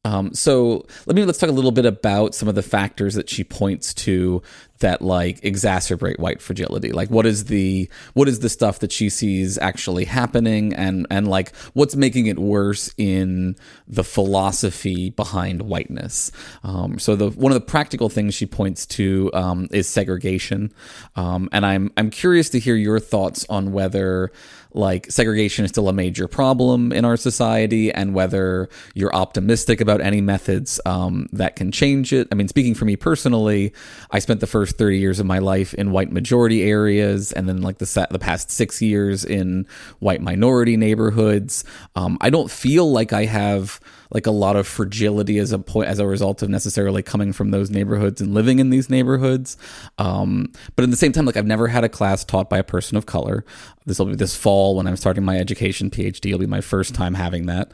Um, 0.06 0.34
so 0.34 0.86
let 1.08 1.16
me 1.16 1.26
let's 1.26 1.38
talk 1.40 1.50
a 1.50 1.54
little 1.54 1.72
bit 1.72 1.86
about 1.86 2.34
some 2.34 2.48
of 2.48 2.56
the 2.56 2.64
factors 2.64 3.16
that 3.16 3.30
she 3.30 3.44
points 3.44 3.94
to 3.96 4.42
that 4.80 5.02
like 5.02 5.42
exacerbate 5.42 6.20
white 6.20 6.42
fragility. 6.42 6.92
Like 6.92 7.10
what 7.10 7.26
is 7.26 7.46
the 7.46 7.90
what 8.14 8.28
is 8.28 8.40
the 8.40 8.50
stuff 8.50 8.80
that 8.80 8.92
she 8.92 9.10
sees 9.10 9.58
actually 9.58 10.06
happening 10.06 10.74
and 10.74 11.06
and 11.10 11.28
like 11.28 11.56
what's 11.74 11.96
making 11.96 12.28
it 12.28 12.40
worse 12.40 12.94
in 12.98 13.56
the 13.88 14.04
philosophy 14.04 15.10
behind 15.10 15.64
whiteness. 15.64 16.32
Um, 16.64 17.00
so 17.00 17.16
the 17.16 17.30
one 17.30 17.52
of 17.52 17.56
the 17.56 17.66
practical 17.66 18.10
things 18.10 18.34
she 18.34 18.46
points 18.46 18.86
to 18.88 19.30
um, 19.34 19.68
is 19.72 19.88
segregation, 19.88 20.74
um, 21.16 21.50
and 21.52 21.66
I'm 21.66 21.92
I'm 21.98 22.10
curious 22.10 22.50
to 22.52 22.60
hear 22.60 22.76
your 22.76 23.00
thoughts 23.00 23.46
on 23.50 23.72
whether 23.72 24.32
like 24.74 25.10
segregation 25.12 25.66
is 25.66 25.72
still 25.72 25.90
a 25.90 25.94
major 25.94 26.28
problem 26.28 26.92
in 26.92 27.06
our 27.06 27.18
society 27.18 27.92
and 27.92 28.14
whether 28.14 28.70
you're 28.94 29.14
optimistic 29.16 29.82
about 29.82 30.02
any 30.02 30.22
methods 30.22 30.80
um, 30.86 31.28
that 31.32 31.56
can 31.56 31.72
change 31.72 32.14
it. 32.14 32.28
I 32.32 32.36
mean, 32.36 32.48
speaking 32.48 32.76
for 32.76 32.86
me 32.86 32.96
personally, 32.96 33.74
I 34.12 34.20
spent 34.20 34.40
the 34.40 34.48
first 34.48 34.78
30 34.78 35.00
years 35.00 35.20
of 35.20 35.26
my 35.26 35.40
life 35.40 35.74
in 35.74 35.92
white 35.92 36.12
majority 36.12 36.64
areas 36.64 37.32
and 37.32 37.50
then 37.50 37.62
like 37.62 37.80
the 37.80 38.08
the 38.12 38.20
past 38.20 38.52
6 38.52 38.82
years 38.82 39.26
in 39.26 39.68
white 40.00 40.22
minority 40.22 40.78
neighborhoods. 40.78 41.64
Um, 41.96 42.18
I 42.22 42.30
don't 42.30 42.52
feel 42.52 42.92
like 42.92 43.14
I 43.14 43.26
have 43.26 43.80
like 44.12 44.26
a 44.26 44.32
lot 44.32 44.56
of 44.56 44.68
fragility 44.68 45.38
as 45.38 45.52
a 45.52 45.60
point 45.60 45.88
as 45.88 46.00
a 46.00 46.08
result 46.08 46.42
of 46.42 46.50
necessarily 46.50 47.04
coming 47.04 47.32
from 47.32 47.52
those 47.52 47.70
neighborhoods 47.70 48.22
and 48.22 48.34
living 48.34 48.60
in 48.60 48.72
these 48.72 48.90
neighborhoods. 48.90 49.56
Um, 50.00 50.52
but 50.76 50.84
at 50.84 50.90
the 50.90 50.98
same 50.98 51.12
time, 51.12 51.26
like 51.26 51.38
I've 51.38 51.46
never 51.46 51.68
had 51.68 51.84
a 51.84 51.90
class 51.90 52.24
taught 52.24 52.50
by 52.50 52.58
a 52.58 52.64
person 52.64 52.98
of 52.98 53.06
color. 53.06 53.46
This 53.86 54.00
will 54.00 54.08
be 54.08 54.16
this 54.16 54.36
fall 54.36 54.59
when 54.76 54.88
I'm 54.88 54.98
starting 54.98 55.24
my 55.24 55.38
education 55.38 55.90
PhD. 55.90 56.28
It'll 56.28 56.40
be 56.40 56.46
my 56.46 56.62
first 56.62 56.94
time 56.96 57.14
having 57.14 57.46
that. 57.48 57.72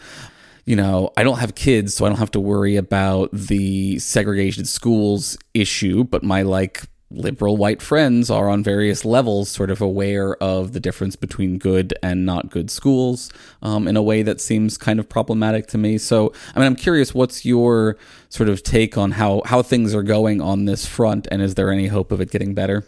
You 0.65 0.75
know, 0.75 1.11
I 1.15 1.23
don't 1.23 1.39
have 1.39 1.53
kids, 1.53 1.93
so 1.93 2.05
I 2.05 2.09
don't 2.09 2.17
have 2.17 2.31
to 2.31 2.39
worry 2.39 2.75
about 2.75 3.29
the 3.31 3.99
segregated 3.99 4.67
schools 4.67 5.37
issue, 5.53 6.03
but 6.03 6.23
my 6.23 6.41
like 6.41 6.83
liberal 7.11 7.55
white 7.55 7.81
friends 7.81 8.29
are 8.29 8.49
on 8.49 8.63
various 8.63 9.05
levels 9.05 9.49
sort 9.49 9.69
of 9.69 9.79
aware 9.79 10.35
of 10.41 10.73
the 10.73 10.79
difference 10.79 11.15
between 11.15 11.57
good 11.57 11.93
and 12.01 12.25
not 12.25 12.49
good 12.49 12.71
schools 12.71 13.31
um, 13.61 13.87
in 13.87 13.95
a 13.95 14.01
way 14.01 14.23
that 14.23 14.41
seems 14.41 14.77
kind 14.77 14.99
of 14.99 15.07
problematic 15.07 15.67
to 15.67 15.77
me. 15.77 15.97
So, 15.97 16.33
I 16.55 16.59
mean, 16.59 16.65
I'm 16.65 16.75
curious, 16.75 17.13
what's 17.13 17.45
your 17.45 17.97
sort 18.29 18.49
of 18.49 18.63
take 18.63 18.97
on 18.97 19.11
how, 19.11 19.43
how 19.45 19.61
things 19.61 19.93
are 19.93 20.03
going 20.03 20.41
on 20.41 20.65
this 20.65 20.85
front, 20.85 21.27
and 21.31 21.41
is 21.41 21.55
there 21.55 21.71
any 21.71 21.87
hope 21.87 22.11
of 22.11 22.21
it 22.21 22.31
getting 22.31 22.53
better? 22.53 22.83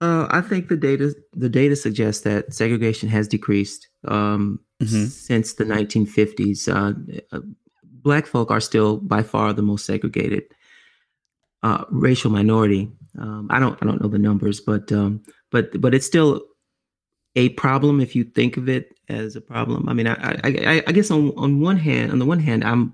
Uh, 0.00 0.28
I 0.30 0.40
think 0.42 0.68
the 0.68 0.76
data 0.76 1.14
the 1.32 1.48
data 1.48 1.74
suggests 1.74 2.22
that 2.22 2.54
segregation 2.54 3.08
has 3.08 3.26
decreased 3.28 3.88
um, 4.06 4.60
Mhm. 4.80 5.08
since 5.10 5.54
the 5.54 5.64
1950s. 5.64 6.68
Uh, 6.68 6.92
uh, 7.32 7.40
black 8.04 8.26
folk 8.26 8.50
are 8.50 8.60
still 8.60 8.98
by 8.98 9.22
far 9.24 9.52
the 9.52 9.62
most 9.62 9.84
segregated 9.86 10.44
uh, 11.64 11.84
racial 11.90 12.30
minority. 12.30 12.88
Um, 13.18 13.48
I 13.50 13.58
don't 13.58 13.76
I 13.82 13.86
don't 13.86 14.00
know 14.00 14.08
the 14.08 14.18
numbers, 14.18 14.60
but 14.60 14.92
um, 14.92 15.20
but 15.50 15.80
but 15.80 15.94
it's 15.94 16.06
still 16.06 16.42
a 17.34 17.48
problem 17.50 18.00
if 18.00 18.14
you 18.14 18.22
think 18.24 18.56
of 18.56 18.68
it 18.68 18.94
as 19.08 19.34
a 19.34 19.40
problem. 19.40 19.88
I 19.88 19.94
mean, 19.94 20.06
I 20.06 20.14
I, 20.14 20.40
I, 20.44 20.82
I 20.86 20.92
guess 20.92 21.10
on 21.10 21.32
on 21.36 21.60
one 21.60 21.76
hand, 21.76 22.12
on 22.12 22.20
the 22.20 22.26
one 22.26 22.38
hand, 22.40 22.62
I'm 22.62 22.92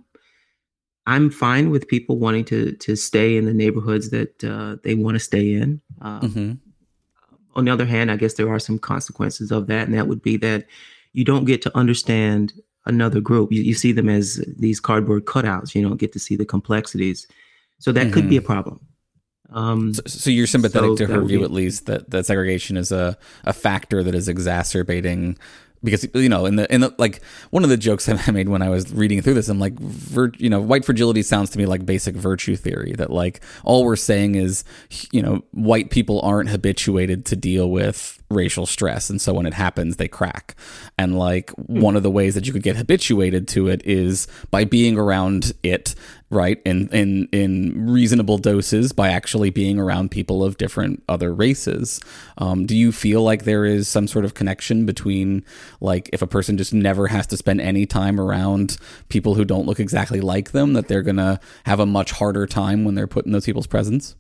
I'm 1.07 1.29
fine 1.31 1.69
with 1.69 1.87
people 1.89 2.19
wanting 2.19 2.47
to 2.47 2.73
to 2.73 2.97
stay 2.97 3.37
in 3.37 3.45
the 3.45 3.53
neighborhoods 3.53 4.09
that 4.11 4.43
uh, 4.43 4.77
they 4.83 4.95
want 4.95 5.17
to 5.17 5.21
stay 5.21 5.53
in. 5.53 5.83
Um, 6.01 6.21
Mm-hmm. 6.23 6.53
On 7.57 7.65
the 7.65 7.73
other 7.73 7.87
hand, 7.87 8.11
I 8.11 8.17
guess 8.17 8.35
there 8.35 8.49
are 8.53 8.59
some 8.59 8.79
consequences 8.79 9.51
of 9.51 9.67
that, 9.69 9.87
and 9.87 9.97
that 9.97 10.09
would 10.09 10.23
be 10.23 10.37
that 10.39 10.67
you 11.13 11.25
don't 11.25 11.45
get 11.45 11.63
to 11.63 11.77
understand 11.77 12.53
another 12.87 13.21
group. 13.21 13.53
You, 13.53 13.63
you 13.63 13.75
see 13.75 13.93
them 13.93 14.09
as 14.09 14.45
these 14.59 14.81
cardboard 14.81 15.25
cutouts. 15.25 15.75
You 15.75 15.83
don't 15.83 15.97
get 15.97 16.13
to 16.13 16.19
see 16.19 16.37
the 16.37 16.45
complexities. 16.45 17.27
So 17.79 17.93
that 17.93 18.13
could 18.13 18.29
be 18.29 18.37
a 18.37 18.43
problem. 18.43 18.81
Um, 19.51 19.95
So, 19.95 20.03
so 20.07 20.31
you're 20.31 20.47
sympathetic 20.47 20.91
So 20.91 20.97
to 20.97 21.07
her 21.07 21.23
view, 21.23 21.39
be- 21.39 21.45
at 21.45 21.51
least, 21.51 21.87
that, 21.87 22.11
that 22.11 22.27
segregation 22.27 22.77
is 22.77 22.91
a, 22.93 23.17
a 23.45 23.53
factor 23.53 24.03
that 24.03 24.15
is 24.15 24.29
exacerbating. 24.29 25.39
Because 25.85 26.09
you 26.15 26.29
know, 26.29 26.47
in 26.47 26.57
the 26.57 26.73
in 26.73 26.81
the 26.81 26.95
like 26.99 27.21
one 27.51 27.63
of 27.63 27.71
the 27.71 27.77
jokes 27.77 28.09
I 28.09 28.31
made 28.31 28.49
when 28.49 28.63
I 28.63 28.69
was 28.69 28.93
reading 28.93 29.23
through 29.23 29.35
this, 29.35 29.49
I'm 29.49 29.61
like, 29.61 29.79
vir, 29.79 30.33
you 30.39 30.51
know, 30.51 30.61
white 30.61 30.85
fragility 30.85 31.23
sounds 31.23 31.51
to 31.51 31.59
me 31.59 31.67
like 31.67 31.87
basic 31.87 32.17
virtue 32.17 32.57
theory. 32.57 32.95
That 32.97 33.11
like 33.11 33.41
all 33.65 33.85
we're 33.85 33.97
saying 33.97 34.35
is, 34.35 34.65
you 35.13 35.23
know, 35.23 35.45
white 35.53 35.91
people 35.91 36.21
aren't 36.23 36.49
habituated 36.49 37.27
to 37.27 37.37
deal 37.37 37.71
with 37.71 38.23
racial 38.35 38.67
stress, 38.67 39.09
and 39.11 39.21
so 39.21 39.33
when 39.33 39.47
it 39.47 39.55
happens, 39.55 39.97
they 39.97 40.09
crack. 40.09 40.55
And 40.99 41.19
like 41.19 41.51
one 41.53 41.97
of 41.97 42.03
the 42.03 42.11
ways 42.11 42.35
that 42.35 42.47
you 42.47 42.53
could 42.53 42.63
get 42.63 42.77
habituated 42.77 43.49
to 43.49 43.69
it 43.69 43.83
is 43.85 44.27
by 44.51 44.65
being 44.65 44.99
around 44.99 45.53
it 45.63 45.95
right 46.31 46.61
in 46.65 46.89
in 46.89 47.29
in 47.33 47.89
reasonable 47.89 48.39
doses 48.39 48.93
by 48.93 49.09
actually 49.09 49.51
being 49.51 49.79
around 49.79 50.11
people 50.11 50.45
of 50.45 50.59
different 50.59 51.03
other 51.09 51.33
races. 51.33 52.01
Um, 52.39 52.67
do 52.67 52.77
you 52.77 52.93
feel 52.93 53.23
like 53.23 53.45
there 53.45 53.65
is 53.65 53.89
some 53.89 54.07
sort 54.07 54.25
of 54.25 54.35
connection 54.35 54.85
between 54.85 55.45
like 55.81 56.11
if 56.13 56.21
a 56.21 56.27
person 56.27 56.59
just 56.59 56.75
never 56.75 57.07
has 57.07 57.27
to 57.29 57.37
spend 57.37 57.61
any 57.61 57.87
time 57.87 58.21
around 58.21 58.77
people 59.09 59.35
who 59.35 59.45
don't 59.45 59.67
look 59.67 59.81
exactly 59.81 60.21
like 60.21 60.51
them 60.51 60.73
that 60.75 60.89
they're 60.89 61.03
gonna 61.03 61.41
have 61.65 61.81
a 61.81 61.87
much 61.87 62.11
harder 62.13 62.47
time 62.47 62.85
when 62.85 62.95
they're 62.95 63.07
put 63.07 63.25
in 63.25 63.33
those 63.33 63.47
people's 63.47 63.67
presence 63.67 64.17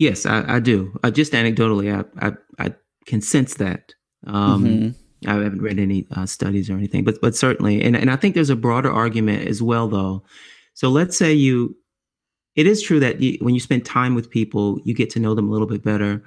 yes, 0.00 0.26
I, 0.26 0.56
I 0.56 0.58
do. 0.58 0.98
Uh, 1.04 1.10
just 1.12 1.32
anecdotally, 1.32 1.88
I, 1.94 2.26
I 2.26 2.32
I 2.58 2.74
can 3.06 3.20
sense 3.20 3.54
that. 3.54 3.94
Um, 4.26 4.64
Mhm. 4.64 4.94
I 5.26 5.34
haven't 5.34 5.60
read 5.62 5.78
any 5.78 6.06
uh, 6.16 6.24
studies 6.26 6.68
or 6.70 6.76
anything, 6.76 7.04
but 7.04 7.20
but 7.20 7.36
certainly, 7.36 7.80
and 7.82 7.94
and 7.94 8.10
I 8.10 8.16
think 8.16 8.34
there's 8.34 8.50
a 8.50 8.56
broader 8.56 8.90
argument 8.90 9.46
as 9.46 9.62
well, 9.62 9.86
though. 9.86 10.24
So 10.74 10.88
let's 10.88 11.16
say 11.16 11.32
you, 11.34 11.76
it 12.56 12.66
is 12.66 12.80
true 12.82 13.00
that 13.00 13.20
you, 13.20 13.36
when 13.42 13.54
you 13.54 13.60
spend 13.60 13.84
time 13.84 14.14
with 14.14 14.30
people, 14.30 14.80
you 14.84 14.94
get 14.94 15.10
to 15.10 15.20
know 15.20 15.34
them 15.34 15.48
a 15.48 15.52
little 15.52 15.66
bit 15.66 15.82
better, 15.84 16.22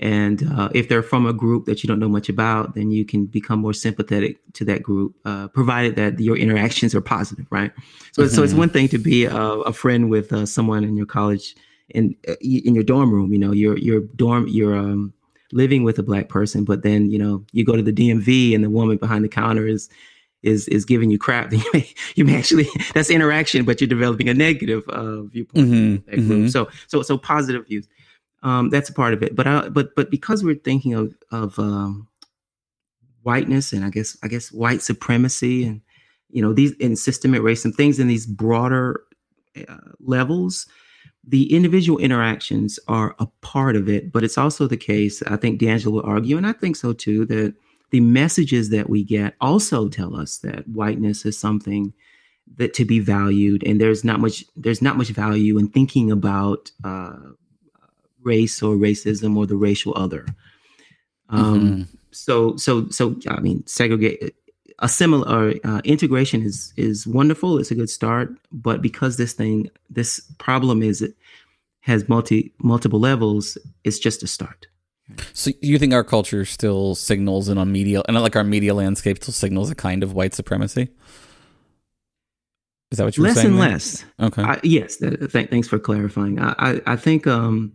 and 0.00 0.42
uh, 0.56 0.70
if 0.74 0.88
they're 0.88 1.02
from 1.02 1.26
a 1.26 1.32
group 1.34 1.66
that 1.66 1.82
you 1.82 1.88
don't 1.88 1.98
know 1.98 2.08
much 2.08 2.30
about, 2.30 2.74
then 2.74 2.90
you 2.90 3.04
can 3.04 3.26
become 3.26 3.60
more 3.60 3.74
sympathetic 3.74 4.38
to 4.54 4.64
that 4.64 4.82
group, 4.82 5.14
uh, 5.26 5.48
provided 5.48 5.96
that 5.96 6.18
your 6.18 6.36
interactions 6.38 6.94
are 6.94 7.02
positive, 7.02 7.46
right? 7.50 7.72
So 8.12 8.26
so 8.28 8.42
it's 8.42 8.54
Mhm. 8.54 8.58
one 8.64 8.70
thing 8.70 8.88
to 8.88 8.98
be 8.98 9.26
a, 9.26 9.36
a 9.36 9.72
friend 9.74 10.08
with 10.08 10.32
uh, 10.32 10.46
someone 10.46 10.84
in 10.84 10.96
your 10.96 11.06
college 11.06 11.54
in 11.90 12.14
uh, 12.28 12.34
in 12.40 12.74
your 12.74 12.84
dorm 12.84 13.12
room, 13.12 13.32
you 13.32 13.38
know, 13.38 13.52
your 13.52 13.78
your 13.78 14.00
dorm 14.16 14.46
your 14.48 14.76
um 14.76 15.12
living 15.52 15.82
with 15.82 15.98
a 15.98 16.02
black 16.02 16.28
person, 16.28 16.64
but 16.64 16.82
then 16.82 17.10
you 17.10 17.18
know 17.18 17.44
you 17.52 17.64
go 17.64 17.76
to 17.76 17.82
the 17.82 17.92
DMV 17.92 18.54
and 18.54 18.62
the 18.62 18.70
woman 18.70 18.96
behind 18.98 19.24
the 19.24 19.28
counter 19.28 19.66
is 19.66 19.88
is 20.42 20.68
is 20.68 20.84
giving 20.84 21.10
you 21.10 21.18
crap. 21.18 21.52
You 21.52 21.64
may 21.72 21.88
you 22.14 22.24
may 22.24 22.36
actually 22.36 22.66
that's 22.94 23.10
interaction, 23.10 23.64
but 23.64 23.80
you're 23.80 23.88
developing 23.88 24.28
a 24.28 24.34
negative 24.34 24.86
uh, 24.88 25.22
viewpoint 25.22 25.68
Mhm, 25.68 26.04
group. 26.24 26.44
mhm. 26.46 26.50
So 26.50 26.68
so 26.86 27.02
so 27.02 27.18
positive 27.18 27.66
views. 27.66 27.88
Um, 28.42 28.70
that's 28.70 28.88
a 28.88 28.92
part 28.92 29.14
of 29.14 29.22
it. 29.22 29.34
But 29.34 29.46
I, 29.48 29.68
but 29.68 29.94
but 29.96 30.10
because 30.10 30.44
we're 30.44 30.54
thinking 30.56 30.94
of 30.94 31.14
of 31.32 31.58
um, 31.58 32.06
whiteness 33.22 33.72
and 33.72 33.84
I 33.84 33.90
guess 33.90 34.16
I 34.22 34.28
guess 34.28 34.52
white 34.52 34.82
supremacy 34.82 35.64
and 35.64 35.80
you 36.30 36.42
know 36.42 36.52
these 36.52 36.74
and 36.80 36.98
systemic 36.98 37.40
racism 37.42 37.74
things 37.74 37.98
in 37.98 38.06
these 38.06 38.26
broader 38.26 39.02
uh, 39.68 39.76
levels 40.00 40.66
the 41.28 41.52
individual 41.54 41.98
interactions 41.98 42.78
are 42.88 43.14
a 43.18 43.26
part 43.42 43.76
of 43.76 43.88
it, 43.88 44.10
but 44.12 44.24
it's 44.24 44.38
also 44.38 44.66
the 44.66 44.78
case, 44.78 45.22
I 45.22 45.36
think 45.36 45.60
DiAngelo 45.60 45.92
will 45.92 46.02
argue, 46.02 46.38
and 46.38 46.46
I 46.46 46.52
think 46.52 46.76
so 46.76 46.94
too, 46.94 47.26
that 47.26 47.54
the 47.90 48.00
messages 48.00 48.70
that 48.70 48.88
we 48.88 49.04
get 49.04 49.34
also 49.40 49.88
tell 49.88 50.16
us 50.16 50.38
that 50.38 50.66
whiteness 50.68 51.26
is 51.26 51.38
something 51.38 51.92
that 52.56 52.72
to 52.74 52.84
be 52.86 52.98
valued, 52.98 53.62
and 53.66 53.78
there's 53.78 54.04
not 54.04 54.20
much 54.20 54.44
there's 54.56 54.80
not 54.80 54.96
much 54.96 55.08
value 55.08 55.58
in 55.58 55.68
thinking 55.68 56.10
about 56.10 56.70
uh, 56.82 57.18
race 58.22 58.62
or 58.62 58.76
racism 58.76 59.36
or 59.36 59.46
the 59.46 59.56
racial 59.56 59.92
other. 59.96 60.26
Um, 61.28 61.60
Mm-hmm. 61.60 61.82
So 62.10 62.56
so 62.56 62.88
so 62.88 63.16
I 63.28 63.40
mean, 63.40 63.66
segregate 63.66 64.34
a 64.80 64.88
similar 64.88 65.54
uh, 65.64 65.80
integration 65.84 66.42
is 66.42 66.72
is 66.76 67.06
wonderful. 67.06 67.58
It's 67.58 67.70
a 67.70 67.74
good 67.74 67.90
start, 67.90 68.30
but 68.52 68.82
because 68.82 69.16
this 69.16 69.32
thing, 69.32 69.70
this 69.90 70.20
problem 70.38 70.82
is 70.82 71.02
it 71.02 71.14
has 71.80 72.08
multi 72.08 72.52
multiple 72.58 73.00
levels. 73.00 73.58
It's 73.84 73.98
just 73.98 74.22
a 74.22 74.26
start. 74.26 74.68
So 75.32 75.52
you 75.62 75.78
think 75.78 75.94
our 75.94 76.04
culture 76.04 76.44
still 76.44 76.94
signals 76.94 77.48
and 77.48 77.58
on 77.58 77.72
media 77.72 78.02
and 78.06 78.20
like 78.20 78.36
our 78.36 78.44
media 78.44 78.74
landscape 78.74 79.22
still 79.22 79.32
signals 79.32 79.70
a 79.70 79.74
kind 79.74 80.02
of 80.02 80.12
white 80.12 80.34
supremacy? 80.34 80.88
Is 82.90 82.98
that 82.98 83.04
what 83.04 83.16
you 83.16 83.22
were 83.22 83.28
less 83.28 83.36
saying? 83.36 83.48
and 83.48 83.60
there? 83.60 83.68
less. 83.70 84.04
Okay. 84.20 84.42
I, 84.42 84.60
yes. 84.62 84.96
Th- 84.96 85.18
th- 85.18 85.50
thanks 85.50 85.68
for 85.68 85.78
clarifying. 85.78 86.38
I, 86.40 86.54
I, 86.58 86.80
I 86.86 86.96
think 86.96 87.26
um, 87.26 87.72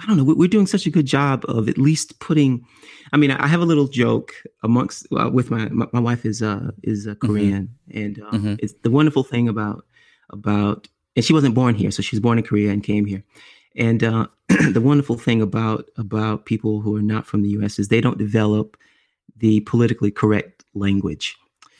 I 0.00 0.06
don't 0.06 0.16
know. 0.16 0.24
we- 0.24 0.34
We're 0.34 0.48
doing 0.48 0.66
such 0.66 0.86
a 0.86 0.90
good 0.90 1.06
job 1.06 1.44
of 1.48 1.68
at 1.68 1.78
least 1.78 2.18
putting. 2.18 2.64
I 3.12 3.16
mean, 3.16 3.30
I 3.30 3.46
have 3.46 3.60
a 3.60 3.64
little 3.64 3.86
joke 3.86 4.32
amongst 4.62 5.06
uh, 5.12 5.30
with 5.32 5.50
my, 5.50 5.68
my 5.68 5.86
my 5.92 6.00
wife 6.00 6.24
is 6.26 6.42
uh 6.42 6.70
is 6.82 7.06
uh, 7.06 7.14
Korean, 7.16 7.68
and 7.92 8.20
um, 8.20 8.32
Mhm. 8.42 8.58
it's 8.62 8.74
the 8.82 8.90
wonderful 8.90 9.22
thing 9.24 9.48
about 9.48 9.84
about 10.30 10.88
and 11.16 11.24
she 11.24 11.32
wasn't 11.32 11.54
born 11.54 11.74
here, 11.76 11.90
so 11.92 12.02
she 12.02 12.16
was 12.16 12.20
born 12.20 12.38
in 12.38 12.44
Korea 12.44 12.72
and 12.72 12.82
came 12.82 13.04
here. 13.04 13.22
And 13.76 14.02
uh, 14.02 14.26
the 14.72 14.80
wonderful 14.80 15.16
thing 15.16 15.40
about 15.42 15.88
about 15.96 16.44
people 16.44 16.80
who 16.80 16.96
are 16.96 17.02
not 17.02 17.24
from 17.26 17.42
the 17.42 17.50
U.S. 17.50 17.78
is 17.78 17.88
they 17.88 18.00
don't 18.00 18.18
develop 18.18 18.76
the 19.36 19.60
politically 19.60 20.10
correct 20.10 20.64
language. 20.74 21.36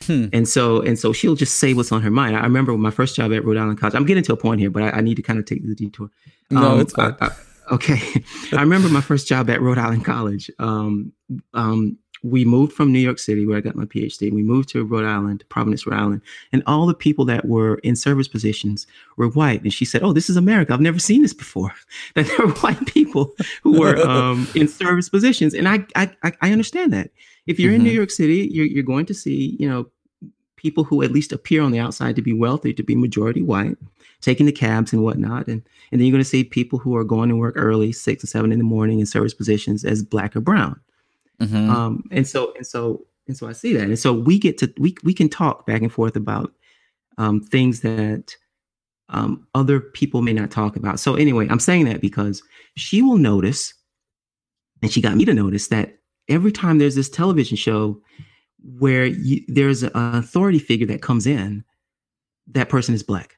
Hmm. 0.07 0.27
And 0.31 0.47
so 0.47 0.81
and 0.81 0.97
so 0.99 1.11
she'll 1.13 1.35
just 1.35 1.55
say 1.57 1.73
what's 1.73 1.91
on 1.91 2.01
her 2.01 2.11
mind. 2.11 2.35
I 2.37 2.43
remember 2.43 2.77
my 2.77 2.91
first 2.91 3.15
job 3.15 3.33
at 3.33 3.43
Rhode 3.43 3.57
Island 3.57 3.79
College. 3.79 3.95
I'm 3.95 4.05
getting 4.05 4.23
to 4.23 4.33
a 4.33 4.37
point 4.37 4.59
here, 4.61 4.69
but 4.69 4.83
I, 4.83 4.89
I 4.97 5.01
need 5.01 5.15
to 5.15 5.21
kind 5.21 5.39
of 5.39 5.45
take 5.45 5.65
the 5.67 5.75
detour. 5.75 6.09
No, 6.51 6.71
Um, 6.73 6.79
it's 6.81 6.93
fine. 6.93 7.15
I- 7.19 7.25
I- 7.27 7.31
okay, 7.71 8.23
I 8.53 8.61
remember 8.61 8.89
my 8.89 9.01
first 9.01 9.27
job 9.27 9.49
at 9.49 9.61
Rhode 9.61 9.77
Island 9.77 10.05
College. 10.05 10.49
Um, 10.59 11.11
um, 11.53 11.97
we 12.23 12.43
moved 12.43 12.73
from 12.73 12.91
New 12.91 12.99
York 12.99 13.19
City, 13.19 13.45
where 13.45 13.57
I 13.57 13.61
got 13.61 13.75
my 13.75 13.85
PhD. 13.85 14.31
We 14.33 14.41
moved 14.41 14.69
to 14.69 14.83
Rhode 14.83 15.05
Island, 15.05 15.43
Providence, 15.49 15.85
Rhode 15.85 15.99
Island, 15.99 16.21
and 16.51 16.63
all 16.65 16.87
the 16.87 16.95
people 16.95 17.23
that 17.25 17.45
were 17.45 17.75
in 17.83 17.95
service 17.95 18.27
positions 18.27 18.87
were 19.15 19.27
white. 19.29 19.61
And 19.61 19.71
she 19.71 19.85
said, 19.85 20.01
"Oh, 20.01 20.11
this 20.11 20.27
is 20.29 20.35
America. 20.37 20.73
I've 20.73 20.81
never 20.81 20.97
seen 20.99 21.21
this 21.21 21.33
before. 21.33 21.73
That 22.15 22.25
there 22.27 22.45
were 22.47 22.53
white 22.53 22.83
people 22.87 23.35
who 23.61 23.79
were 23.79 23.97
um, 24.07 24.47
in 24.55 24.67
service 24.67 25.07
positions." 25.09 25.53
And 25.53 25.67
I, 25.67 25.85
I, 25.95 26.09
I 26.41 26.51
understand 26.51 26.93
that. 26.93 27.11
If 27.45 27.59
you're 27.59 27.73
in 27.73 27.83
New 27.83 27.91
Mhm. 27.91 27.95
York 27.95 28.11
City, 28.11 28.49
you're, 28.51 28.65
you're 28.65 28.81
going 28.83 29.05
to 29.05 29.13
see, 29.13 29.55
you 29.59 29.69
know, 29.69 29.85
people 30.55 30.83
who 30.83 31.03
at 31.03 31.11
least 31.11 31.31
appear 31.31 31.61
on 31.61 31.71
the 31.71 31.77
outside 31.79 32.15
to 32.15 32.23
be 32.23 32.33
wealthy, 32.33 32.73
to 32.73 32.81
be 32.81 32.95
majority 32.95 33.43
white, 33.43 33.77
taking 34.21 34.45
the 34.45 34.51
cabs 34.51 34.93
and 34.93 35.03
whatnot. 35.03 35.47
And, 35.47 35.61
and 35.91 35.99
then 35.99 36.07
you're 36.07 36.13
going 36.13 36.23
to 36.23 36.29
see 36.29 36.43
people 36.43 36.79
who 36.79 36.95
are 36.95 37.03
going 37.03 37.29
to 37.29 37.35
work 37.35 37.55
early, 37.57 37.91
six 37.91 38.23
and 38.23 38.29
seven 38.29 38.51
in 38.51 38.57
the 38.57 38.63
morning 38.63 38.99
in 38.99 39.05
service 39.05 39.33
positions 39.33 39.85
as 39.85 40.03
black 40.03 40.35
or 40.35 40.41
brown. 40.41 40.79
Mhm. 41.41 41.69
Um, 41.69 42.03
and 42.11 42.27
so, 42.27 42.53
and 42.55 42.65
so, 42.65 43.05
and 43.27 43.35
so 43.35 43.47
I 43.47 43.51
see 43.51 43.73
that. 43.73 43.83
And 43.83 43.99
so 43.99 44.13
we 44.13 44.39
get 44.39 44.57
to, 44.59 44.73
we, 44.77 44.95
we 45.03 45.13
can 45.13 45.29
talk 45.29 45.65
back 45.65 45.81
and 45.81 45.91
forth 45.91 46.15
about 46.15 46.53
um, 47.17 47.41
things 47.41 47.81
that 47.81 48.35
um, 49.09 49.47
other 49.53 49.79
people 49.79 50.21
may 50.21 50.33
not 50.33 50.51
talk 50.51 50.75
about. 50.75 50.99
So 50.99 51.15
anyway, 51.15 51.47
I'm 51.49 51.59
saying 51.59 51.85
that 51.85 52.01
because 52.01 52.41
she 52.75 53.01
will 53.01 53.17
notice, 53.17 53.73
and 54.81 54.91
she 54.91 55.01
got 55.01 55.15
me 55.15 55.25
to 55.25 55.33
notice 55.33 55.67
that 55.67 55.97
every 56.27 56.51
time 56.51 56.77
there's 56.77 56.95
this 56.95 57.09
television 57.09 57.57
show 57.57 58.01
where 58.79 59.05
you, 59.05 59.43
there's 59.47 59.83
an 59.83 59.91
authority 59.93 60.59
figure 60.59 60.87
that 60.87 61.01
comes 61.01 61.27
in, 61.27 61.63
that 62.47 62.69
person 62.69 62.95
is 62.95 63.03
black, 63.03 63.37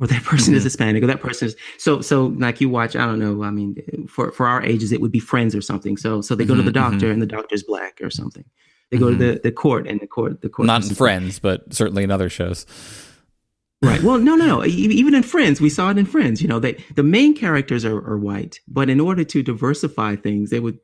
or 0.00 0.06
that 0.06 0.22
person 0.24 0.54
is 0.54 0.62
Mhm. 0.62 0.64
Hispanic, 0.64 1.02
or 1.02 1.06
that 1.06 1.20
person 1.20 1.48
is 1.48 1.56
so 1.78 2.00
so. 2.00 2.26
Like 2.38 2.60
you 2.60 2.68
watch, 2.68 2.94
I 2.96 3.04
don't 3.06 3.18
know. 3.18 3.42
I 3.42 3.50
mean, 3.50 3.76
for 4.08 4.30
for 4.32 4.46
our 4.46 4.62
ages, 4.62 4.92
it 4.92 5.00
would 5.00 5.12
be 5.12 5.18
Friends 5.18 5.54
or 5.54 5.60
something. 5.60 5.96
So 5.96 6.20
so 6.20 6.34
they 6.34 6.44
go 6.44 6.54
to 6.54 6.62
Mhm, 6.62 6.66
the 6.66 6.72
doctor, 6.72 7.06
mhm. 7.06 7.12
and 7.12 7.22
the 7.22 7.26
doctor's 7.26 7.62
black 7.62 7.98
or 8.02 8.10
something. 8.10 8.44
They 8.90 8.96
go 8.96 9.10
to 9.10 9.16
the, 9.16 9.38
the 9.42 9.52
court, 9.52 9.86
and 9.86 10.00
the 10.00 10.06
court 10.06 10.40
the 10.40 10.48
court 10.48 10.66
Not 10.66 10.88
in 10.88 10.94
Friends, 10.94 11.38
but 11.38 11.74
certainly 11.74 12.04
in 12.04 12.10
other 12.10 12.28
shows. 12.30 12.64
Right. 13.82 14.02
Well, 14.02 14.18
no, 14.18 14.34
no, 14.34 14.46
no. 14.46 14.64
Even 14.64 15.14
in 15.14 15.22
Friends, 15.22 15.60
we 15.60 15.68
saw 15.68 15.90
it 15.90 15.98
in 15.98 16.04
Friends. 16.06 16.42
You 16.42 16.48
know, 16.48 16.58
they 16.58 16.74
the 16.96 17.02
main 17.04 17.34
characters 17.34 17.84
are, 17.84 17.98
are 17.98 18.18
white, 18.18 18.60
but 18.66 18.88
in 18.90 18.98
order 18.98 19.24
to 19.24 19.42
diversify 19.42 20.16
things, 20.16 20.50
they 20.50 20.58
would 20.60 20.78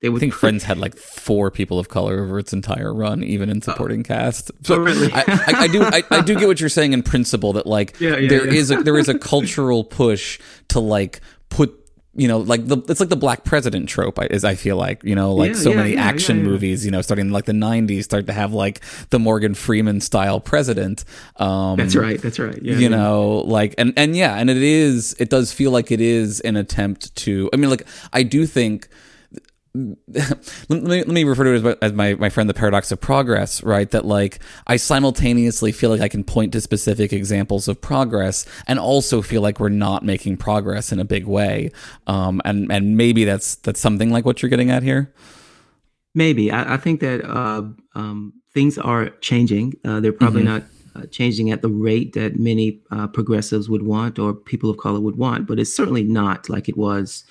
they 0.00 0.08
I 0.08 0.10
would 0.10 0.20
think 0.20 0.34
Friends 0.34 0.64
had 0.64 0.76
like 0.78 0.96
four 0.96 1.50
people 1.50 1.78
of 1.78 1.88
color 1.88 2.22
over 2.22 2.38
its 2.38 2.52
entire 2.52 2.92
run, 2.92 3.22
even 3.24 3.48
in 3.48 3.62
supporting 3.62 4.02
cast. 4.02 4.50
So 4.66 4.74
Oh, 4.78 4.78
really? 4.78 5.10
I, 5.12 5.20
I, 5.26 5.52
I 5.62 5.68
do 5.68 5.82
I, 5.82 6.02
I 6.10 6.20
do 6.20 6.34
get 6.38 6.46
what 6.46 6.60
you're 6.60 6.68
saying 6.68 6.92
in 6.92 7.02
principle 7.02 7.54
that 7.54 7.66
like 7.66 7.98
Yeah, 8.00 8.16
yeah, 8.16 8.28
there 8.28 8.46
yeah. 8.46 8.52
is 8.60 8.70
a 8.70 8.82
there 8.82 8.98
is 8.98 9.08
a 9.08 9.18
cultural 9.18 9.82
push 9.84 10.38
to 10.68 10.80
like 10.80 11.20
put 11.48 11.72
you 12.16 12.28
know 12.28 12.38
like 12.38 12.64
the 12.66 12.76
it's 12.88 13.00
like 13.00 13.08
the 13.08 13.16
black 13.16 13.44
president 13.44 13.88
trope 13.88 14.18
I- 14.20 14.26
is 14.26 14.44
I 14.44 14.54
feel 14.56 14.76
like 14.76 15.02
you 15.04 15.14
know 15.16 15.32
like 15.34 15.52
Yeah, 15.52 15.56
so 15.58 15.70
yeah, 15.70 15.76
many 15.76 15.92
yeah, 15.94 16.02
action 16.04 16.42
movies 16.44 16.84
you 16.84 16.90
know 16.92 17.00
starting 17.02 17.26
in 17.26 17.32
like 17.32 17.44
the 17.46 17.52
90s 17.52 18.04
start 18.04 18.26
to 18.26 18.32
have 18.32 18.52
like 18.52 18.80
the 19.10 19.18
Morgan 19.18 19.54
Freeman 19.54 20.00
style 20.00 20.38
president 20.38 21.04
um 21.36 21.76
That's 21.76 21.96
right. 21.96 22.20
That's 22.20 22.38
right. 22.38 22.60
Yeah. 22.62 22.76
you 22.76 22.88
know 22.88 23.38
like 23.46 23.74
and 23.78 23.92
and 23.96 24.14
yeah 24.14 24.36
and 24.36 24.48
it 24.50 24.58
is 24.62 25.16
it 25.18 25.30
does 25.30 25.50
feel 25.52 25.70
like 25.70 25.90
it 25.90 26.00
is 26.00 26.40
an 26.40 26.56
attempt 26.56 27.14
to 27.16 27.48
i 27.52 27.56
mean 27.56 27.70
like 27.70 27.86
i 28.12 28.22
do 28.22 28.46
think 28.46 28.86
let 29.74 29.98
me, 30.68 30.78
let 30.78 31.08
me 31.08 31.24
refer 31.24 31.44
to 31.44 31.50
it 31.50 31.56
as 31.56 31.62
my, 31.62 31.76
as 31.82 31.92
my, 31.92 32.14
my 32.14 32.28
friend 32.28 32.48
the 32.48 32.54
paradox 32.54 32.92
of 32.92 33.00
progress 33.00 33.60
right 33.64 33.90
that 33.90 34.04
like 34.04 34.38
i 34.68 34.76
simultaneously 34.76 35.72
feel 35.72 35.90
like 35.90 36.00
i 36.00 36.06
can 36.08 36.22
point 36.22 36.52
to 36.52 36.60
specific 36.60 37.12
examples 37.12 37.66
of 37.66 37.80
progress 37.80 38.46
and 38.68 38.78
also 38.78 39.20
feel 39.20 39.42
like 39.42 39.58
we're 39.58 39.68
not 39.68 40.04
making 40.04 40.36
progress 40.36 40.92
in 40.92 41.00
a 41.00 41.04
big 41.04 41.26
way 41.26 41.72
um 42.06 42.40
and 42.44 42.70
and 42.70 42.96
maybe 42.96 43.24
that's 43.24 43.56
that's 43.56 43.80
something 43.80 44.10
like 44.10 44.24
what 44.24 44.42
you're 44.42 44.50
getting 44.50 44.70
at 44.70 44.82
here 44.82 45.12
Maybe 46.16 46.52
I, 46.52 46.74
I 46.74 46.76
think 46.76 47.00
that 47.00 47.24
uh, 47.28 47.62
um, 47.96 48.34
things 48.52 48.78
are 48.78 49.08
changing. 49.20 49.74
Uh, 49.84 49.98
they're 49.98 50.12
probably 50.12 50.42
Mhm. 50.42 50.44
not 50.44 50.62
uh, 50.94 51.06
changing 51.06 51.50
at 51.50 51.60
the 51.60 51.68
rate 51.68 52.12
that 52.12 52.38
many 52.38 52.80
uh, 52.92 53.08
progressives 53.08 53.68
would 53.68 53.82
want 53.82 54.16
or 54.20 54.32
people 54.32 54.70
of 54.70 54.76
color 54.76 55.00
would 55.00 55.16
want, 55.16 55.48
but 55.48 55.58
it's 55.58 55.74
certainly 55.74 56.04
not 56.04 56.48
like 56.48 56.68
it 56.68 56.76
was 56.76 57.24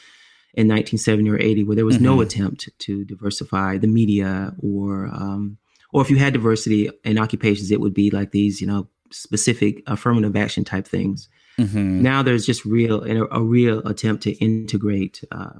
in 0.53 0.67
1970 0.67 1.29
or 1.29 1.39
80, 1.39 1.63
where 1.63 1.75
there 1.75 1.85
was 1.85 1.99
no 1.99 2.17
Mhm. 2.17 2.23
attempt 2.23 2.69
to 2.79 3.03
diversify 3.05 3.77
the 3.77 3.87
media 3.87 4.53
or 4.59 5.07
um, 5.07 5.57
or 5.91 6.01
if 6.01 6.09
you 6.09 6.17
had 6.17 6.33
diversity 6.33 6.89
in 7.03 7.17
occupations, 7.19 7.69
it 7.71 7.79
would 7.79 7.93
be 7.93 8.09
like 8.09 8.31
these, 8.31 8.59
you 8.61 8.65
know, 8.67 8.87
specific 9.11 9.83
affirmative 9.87 10.35
action 10.35 10.63
type 10.63 10.87
things. 10.87 11.29
mm-hmm. 11.59 12.01
Now 12.01 12.23
there's 12.23 12.45
just 12.47 12.65
real 12.65 13.03
a, 13.03 13.25
a 13.39 13.41
real 13.43 13.79
attempt 13.87 14.23
to 14.23 14.31
integrate 14.33 15.23
uh, 15.31 15.59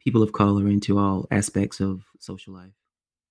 people 0.00 0.22
of 0.22 0.32
color 0.32 0.66
into 0.68 0.98
all 0.98 1.26
aspects 1.30 1.78
of 1.80 2.02
social 2.18 2.52
life. 2.54 2.72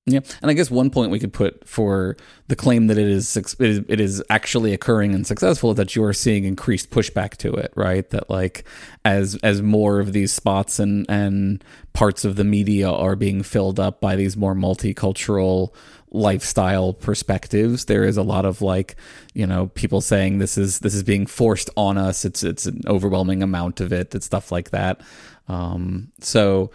Yeah, 0.05 0.19
and 0.41 0.51
I 0.51 0.53
guess 0.53 0.69
one 0.69 0.89
point 0.89 1.11
we 1.11 1.19
could 1.19 1.31
put 1.31 1.65
for 1.65 2.17
the 2.49 2.57
claim 2.57 2.87
that 2.87 2.97
it 2.97 3.07
is 3.07 3.37
it 3.37 4.01
is, 4.01 4.21
actually 4.29 4.73
occurring 4.73 5.15
and 5.15 5.25
successful 5.25 5.71
is 5.71 5.77
that 5.77 5.95
you 5.95 6.03
are 6.03 6.11
seeing 6.11 6.43
increased 6.43 6.89
pushback 6.89 7.37
to 7.37 7.53
it, 7.53 7.71
right? 7.75 8.09
That 8.09 8.29
like 8.29 8.65
as 9.05 9.35
as 9.43 9.61
more 9.61 10.01
of 10.01 10.11
these 10.11 10.33
spots 10.33 10.77
and 10.77 11.05
and 11.07 11.63
parts 11.93 12.25
of 12.25 12.35
the 12.35 12.43
media 12.43 12.89
are 12.91 13.15
being 13.15 13.43
filled 13.43 13.79
up 13.79 14.01
by 14.01 14.17
these 14.17 14.35
more 14.35 14.53
multicultural 14.53 15.73
lifestyle 16.15 16.93
perspectives 16.93 17.85
there 17.85 18.03
is 18.03 18.17
a 18.17 18.21
lot 18.21 18.45
of 18.45 18.61
like 18.61 18.95
you 19.33 19.47
know 19.47 19.65
people 19.73 19.99
saying 19.99 20.37
this 20.37 20.59
is 20.59 20.77
this 20.79 20.93
is 20.93 21.01
being 21.01 21.25
forced 21.25 21.71
on 21.75 21.97
us 21.97 22.23
it's 22.23 22.43
it's 22.43 22.67
an 22.67 22.79
overwhelming 22.85 23.41
amount 23.41 23.81
of 23.81 23.91
it 23.91 24.13
it's 24.13 24.27
stuff 24.27 24.51
like 24.51 24.69
that 24.69 25.01
um 25.47 26.11
so 26.19 26.69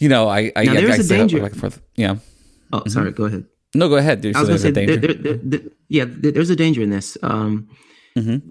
you 0.00 0.08
know 0.08 0.28
i 0.28 0.50
i, 0.56 0.64
Now, 0.64 0.72
I, 0.72 0.74
there's 0.80 1.10
I 1.10 1.14
a 1.14 1.18
danger- 1.18 1.40
back 1.40 1.52
and 1.52 1.60
forth. 1.60 1.80
yeah 1.94 2.16
Oh, 2.72 2.82
sorry. 2.88 3.12
Go 3.12 3.24
ahead. 3.24 3.44
no, 3.74 3.88
go 3.88 3.96
ahead, 3.96 4.20
dude. 4.20 4.36
I 4.36 4.40
was 4.40 4.48
So 4.62 4.70
going 4.70 4.74
to 4.74 4.80
say, 4.80 4.96
there, 4.96 5.14
there, 5.14 5.34
there, 5.42 5.60
yeah, 5.88 6.04
there's 6.08 6.50
a 6.50 6.56
danger 6.56 6.82
in 6.82 6.90
this. 6.90 7.16
Um, 7.22 7.68
Mhm. 8.16 8.42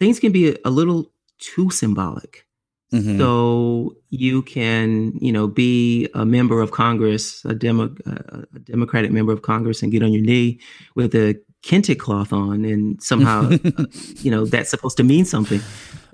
Things 0.00 0.18
can 0.18 0.32
be 0.32 0.48
a, 0.52 0.56
a 0.64 0.70
little 0.70 1.12
too 1.38 1.70
symbolic. 1.70 2.46
Mhm. 2.92 3.18
So 3.18 3.96
you 4.10 4.42
can, 4.42 5.12
you 5.20 5.30
know, 5.32 5.46
be 5.46 6.08
a 6.14 6.24
member 6.24 6.60
of 6.60 6.70
Congress, 6.70 7.44
a 7.44 7.54
demo, 7.54 7.94
a 8.06 8.44
a 8.56 8.58
Democratic 8.58 9.10
member 9.12 9.32
of 9.32 9.42
Congress, 9.42 9.82
and 9.82 9.92
get 9.92 10.02
on 10.02 10.12
your 10.12 10.22
knee 10.22 10.58
with 10.94 11.14
a 11.14 11.38
kente 11.62 11.96
cloth 11.98 12.32
on, 12.32 12.64
and 12.64 13.00
somehow, 13.02 13.48
you 14.24 14.30
know, 14.30 14.44
that's 14.46 14.70
supposed 14.70 14.96
to 14.96 15.04
mean 15.04 15.24
something, 15.24 15.60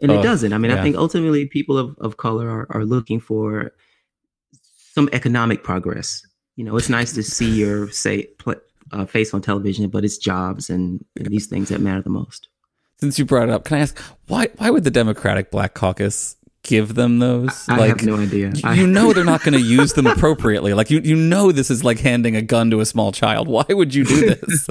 and 0.03 0.11
Oh, 0.11 0.19
it 0.19 0.23
doesn't. 0.23 0.53
I 0.53 0.59
mean, 0.59 0.71
yeah. 0.73 0.79
I 0.81 0.83
think 0.83 0.97
ultimately 0.97 1.47
people 1.47 1.79
of, 1.79 1.97
of 1.99 2.17
color 2.17 2.49
are, 2.51 2.67
are 2.71 2.85
looking 2.85 3.19
for 3.21 3.73
some 4.95 5.09
economic 5.13 5.63
progress. 5.65 6.23
You 6.59 6.65
know, 6.65 6.77
it's 6.77 6.89
nice 6.89 7.13
to 7.13 7.23
see 7.23 7.49
your 7.49 7.89
say 7.93 8.31
uh, 8.91 9.05
face 9.07 9.33
on 9.33 9.41
television, 9.43 9.89
but 9.91 10.05
it's 10.05 10.19
jobs 10.19 10.69
and, 10.71 11.05
and 11.17 11.27
these 11.29 11.47
things 11.47 11.69
that 11.69 11.81
matter 11.81 12.03
the 12.03 12.11
most. 12.11 12.49
Since 13.01 13.17
you 13.17 13.25
brought 13.25 13.49
it 13.49 13.53
up, 13.53 13.63
can 13.65 13.77
I 13.77 13.81
ask 13.83 13.97
why? 14.27 14.49
Why 14.57 14.71
would 14.71 14.83
the 14.83 14.91
Democratic 14.91 15.53
Black 15.53 15.75
Caucus 15.75 16.35
give 16.65 16.97
them 16.97 17.21
those? 17.21 17.69
I 17.69 17.87
have 17.87 18.03
no 18.03 18.17
idea. 18.17 18.53
I- 18.65 18.75
You 18.75 18.87
know 18.97 19.13
they're 19.13 19.25
not 19.25 19.45
going 19.45 19.53
to 19.55 19.61
use 19.61 19.93
them 19.93 20.09
appropriately. 20.09 20.75
Like 20.75 20.91
you, 20.91 20.99
you 20.99 21.15
know 21.15 21.53
this 21.53 21.71
is 21.71 21.85
like 21.85 22.01
handing 22.01 22.35
a 22.35 22.43
gun 22.43 22.73
to 22.73 22.81
a 22.81 22.85
small 22.87 23.13
child. 23.13 23.47
Why 23.47 23.65
would 23.69 23.95
you 23.95 24.05
do 24.05 24.31
this? 24.35 24.67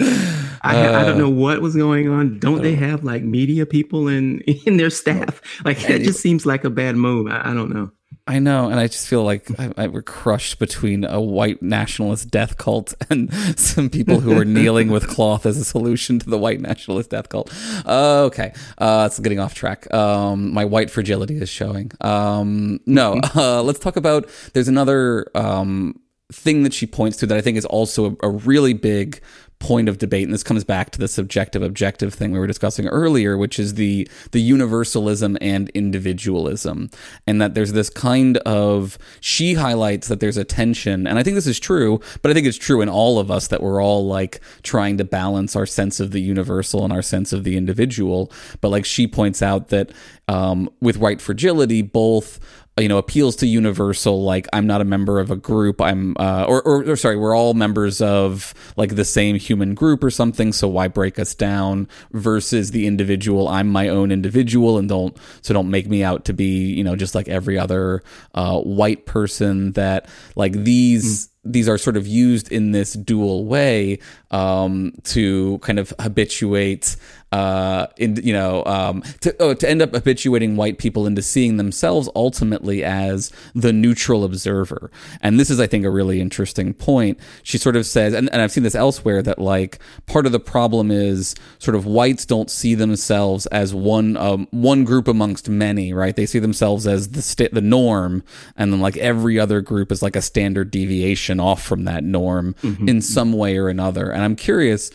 I, 0.61 0.71
I 0.71 1.03
don't 1.05 1.15
Uh, 1.15 1.17
know 1.19 1.29
what 1.29 1.61
was 1.61 1.73
going 1.77 2.09
on. 2.09 2.37
Don't 2.39 2.61
they 2.63 2.75
have 2.75 3.05
like 3.05 3.23
media 3.23 3.65
people 3.65 4.09
in 4.09 4.41
in 4.65 4.75
their 4.75 4.89
staff? 4.89 5.41
Like 5.63 5.79
that 5.87 6.01
just 6.01 6.19
seems 6.19 6.45
like 6.45 6.65
a 6.65 6.69
bad 6.69 6.97
move. 6.97 7.27
I, 7.31 7.51
I 7.51 7.53
don't 7.53 7.69
know. 7.73 7.91
I 8.27 8.39
know, 8.39 8.69
and 8.69 8.79
I 8.79 8.87
just 8.87 9.07
feel 9.07 9.23
like 9.23 9.47
I, 9.57 9.71
I, 9.77 9.87
we're 9.87 10.01
crushed 10.01 10.59
between 10.59 11.05
a 11.05 11.21
white 11.21 11.61
nationalist 11.61 12.29
death 12.29 12.57
cult 12.57 12.93
and 13.09 13.33
some 13.57 13.89
people 13.89 14.19
who 14.19 14.37
are 14.37 14.45
kneeling 14.45 14.89
with 14.89 15.07
cloth 15.07 15.45
as 15.45 15.57
a 15.57 15.63
solution 15.63 16.19
to 16.19 16.29
the 16.29 16.37
white 16.37 16.59
nationalist 16.59 17.11
death 17.11 17.29
cult. 17.29 17.53
Uh, 17.85 18.23
okay, 18.23 18.53
uh, 18.79 19.05
it's 19.07 19.19
getting 19.19 19.39
off 19.39 19.53
track. 19.53 19.91
Um, 19.93 20.53
my 20.53 20.65
white 20.65 20.91
fragility 20.91 21.37
is 21.37 21.49
showing. 21.49 21.91
Um, 22.01 22.81
no, 22.85 23.21
uh, 23.35 23.63
let's 23.63 23.79
talk 23.79 23.95
about. 23.95 24.29
There's 24.53 24.67
another 24.67 25.27
um, 25.33 25.99
thing 26.31 26.63
that 26.63 26.73
she 26.73 26.85
points 26.85 27.17
to 27.17 27.25
that 27.27 27.37
I 27.37 27.41
think 27.41 27.57
is 27.57 27.65
also 27.65 28.11
a, 28.21 28.27
a 28.27 28.29
really 28.29 28.73
big 28.73 29.21
point 29.59 29.89
of 29.89 29.97
debate, 29.97 30.23
and 30.23 30.33
this 30.33 30.43
comes 30.43 30.63
back 30.63 30.91
to 30.91 30.99
the 30.99 31.07
subjective 31.07 31.63
objective 31.63 32.13
thing 32.13 32.31
we 32.31 32.39
were 32.39 32.47
discussing 32.47 32.87
earlier, 32.87 33.37
which 33.37 33.57
is 33.59 33.73
the 33.73 34.07
the 34.31 34.41
universalism 34.41 35.37
and 35.41 35.69
individualism, 35.69 36.89
and 37.25 37.41
that 37.41 37.53
there's 37.53 37.73
this 37.73 37.89
kind 37.89 38.37
of 38.39 38.97
she 39.19 39.55
highlights 39.55 40.07
that 40.07 40.19
there's 40.19 40.37
a 40.37 40.43
tension, 40.43 41.07
and 41.07 41.17
I 41.17 41.23
think 41.23 41.35
this 41.35 41.47
is 41.47 41.59
true, 41.59 41.99
but 42.21 42.29
I 42.29 42.33
think 42.33 42.45
it's 42.45 42.57
true 42.57 42.81
in 42.81 42.89
all 42.89 43.19
of 43.19 43.31
us 43.31 43.47
that 43.47 43.61
we're 43.61 43.81
all 43.81 44.07
like 44.07 44.41
trying 44.63 44.97
to 44.97 45.03
balance 45.03 45.55
our 45.55 45.65
sense 45.65 45.99
of 45.99 46.11
the 46.11 46.21
universal 46.21 46.83
and 46.83 46.93
our 46.93 47.01
sense 47.01 47.33
of 47.33 47.43
the 47.43 47.57
individual. 47.57 48.31
But 48.61 48.69
like 48.69 48.85
she 48.85 49.07
points 49.07 49.41
out 49.41 49.69
that 49.69 49.91
um, 50.27 50.69
with 50.81 50.97
white 50.97 51.21
fragility, 51.21 51.81
both 51.81 52.39
you 52.77 52.87
know 52.87 52.97
appeals 52.97 53.35
to 53.35 53.47
universal 53.47 54.23
like 54.23 54.47
i'm 54.53 54.67
not 54.67 54.81
a 54.81 54.85
member 54.85 55.19
of 55.19 55.31
a 55.31 55.35
group 55.35 55.81
i'm 55.81 56.15
uh, 56.19 56.45
or, 56.47 56.61
or, 56.61 56.89
or, 56.89 56.95
sorry 56.95 57.17
we're 57.17 57.35
all 57.35 57.53
members 57.53 58.01
of 58.01 58.53
like 58.75 58.95
the 58.95 59.05
same 59.05 59.35
human 59.35 59.73
group 59.73 60.03
or 60.03 60.11
something 60.11 60.53
so 60.53 60.67
why 60.67 60.87
break 60.87 61.19
us 61.19 61.33
down 61.33 61.87
versus 62.11 62.71
the 62.71 62.87
individual? 62.87 63.47
I'm 63.47 63.67
my 63.67 63.89
own 63.89 64.11
individual 64.11 64.77
and 64.77 64.89
don't 64.89 65.17
so 65.41 65.53
don't 65.53 65.69
make 65.69 65.87
me 65.87 66.03
out 66.03 66.25
to 66.25 66.33
be 66.33 66.73
you 66.73 66.83
know 66.83 66.95
just 66.95 67.15
like 67.15 67.27
every 67.27 67.57
other 67.57 68.03
uh, 68.33 68.59
white 68.59 69.05
person 69.05 69.71
that 69.73 70.07
like 70.35 70.53
these 70.53 71.27
mm 71.27 71.31
these 71.49 71.69
are 71.69 71.77
sort 71.77 71.95
of 71.95 72.05
used 72.05 72.51
in 72.51 72.73
this 72.73 72.91
dual 72.91 73.45
way 73.45 73.99
um, 74.31 74.91
to 75.03 75.59
kind 75.59 75.79
of 75.79 75.93
habituate 75.97 76.97
uh, 77.31 77.87
in 77.97 78.15
you 78.23 78.31
know, 78.31 78.63
um, 78.65 79.01
to 79.19 79.35
oh, 79.41 79.53
to 79.53 79.69
end 79.69 79.81
up 79.81 79.93
habituating 79.93 80.55
white 80.55 80.77
people 80.77 81.05
into 81.05 81.21
seeing 81.21 81.57
themselves 81.57 82.09
ultimately 82.15 82.83
as 82.83 83.31
the 83.53 83.73
neutral 83.73 84.23
observer. 84.23 84.89
And 85.21 85.37
this 85.37 85.49
is, 85.49 85.59
I 85.59 85.67
think, 85.67 85.83
a 85.83 85.89
really 85.89 86.21
interesting 86.21 86.73
point. 86.73 87.19
She 87.43 87.57
sort 87.57 87.75
of 87.75 87.85
says, 87.85 88.13
and, 88.13 88.29
and 88.31 88.41
I've 88.41 88.51
seen 88.51 88.63
this 88.63 88.75
elsewhere, 88.75 89.21
that 89.23 89.39
like 89.39 89.79
part 90.05 90.25
of 90.25 90.31
the 90.31 90.39
problem 90.39 90.89
is 90.89 91.35
sort 91.59 91.75
of 91.75 91.85
whites 91.85 92.25
don't 92.25 92.49
see 92.49 92.75
themselves 92.75 93.45
as 93.47 93.73
one 93.73 94.15
um, 94.15 94.47
one 94.51 94.85
group 94.85 95.09
amongst 95.09 95.49
many, 95.49 95.91
right? 95.91 96.15
They 96.15 96.25
see 96.25 96.39
themselves 96.39 96.87
as 96.87 97.09
the 97.09 97.21
sta- 97.21 97.49
the 97.51 97.61
norm, 97.61 98.23
and 98.55 98.71
then 98.71 98.79
like 98.79 98.95
every 98.97 99.37
other 99.37 99.59
group 99.59 99.91
is 99.91 100.01
like 100.01 100.15
a 100.15 100.21
standard 100.21 100.71
deviation 100.71 101.41
off 101.41 101.61
from 101.61 101.83
that 101.83 102.05
norm 102.05 102.55
mm-hmm. 102.63 102.87
in 102.87 103.01
some 103.01 103.33
way 103.33 103.57
or 103.57 103.67
another. 103.67 104.11
And 104.11 104.23
I'm 104.23 104.37
curious, 104.37 104.91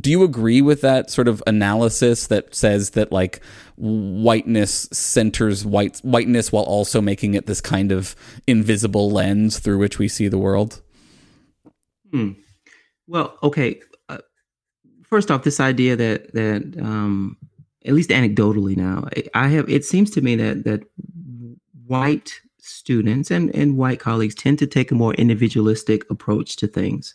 do 0.00 0.12
you 0.12 0.22
agree 0.22 0.62
with 0.62 0.80
that 0.82 1.10
sort 1.10 1.26
of 1.26 1.42
analysis? 1.44 1.71
Analysis 1.72 2.26
that 2.28 2.54
says 2.54 2.90
that 2.90 3.12
like 3.12 3.40
whiteness 3.76 4.88
centers 4.92 5.64
white 5.64 5.98
whiteness 5.98 6.52
while 6.52 6.64
also 6.64 7.00
making 7.00 7.34
it 7.34 7.46
this 7.46 7.60
kind 7.60 7.90
of 7.90 8.14
invisible 8.46 9.10
lens 9.10 9.58
through 9.58 9.78
which 9.78 9.98
we 9.98 10.08
see 10.08 10.28
the 10.28 10.38
world. 10.38 10.82
Hmm. 12.10 12.32
Well, 13.06 13.38
okay. 13.42 13.80
Uh, 14.08 14.18
first 15.02 15.30
off, 15.30 15.44
this 15.44 15.60
idea 15.60 15.96
that 15.96 16.32
that 16.34 16.62
um, 16.80 17.36
at 17.84 17.94
least 17.94 18.10
anecdotally 18.10 18.76
now, 18.76 19.08
I 19.34 19.48
have 19.48 19.68
it 19.68 19.84
seems 19.84 20.10
to 20.12 20.20
me 20.20 20.36
that 20.36 20.64
that 20.64 20.82
white 21.86 22.32
students 22.58 23.30
and 23.30 23.54
and 23.54 23.76
white 23.76 23.98
colleagues 23.98 24.34
tend 24.34 24.58
to 24.58 24.66
take 24.66 24.90
a 24.90 24.94
more 24.94 25.14
individualistic 25.14 26.08
approach 26.10 26.56
to 26.56 26.66
things. 26.66 27.14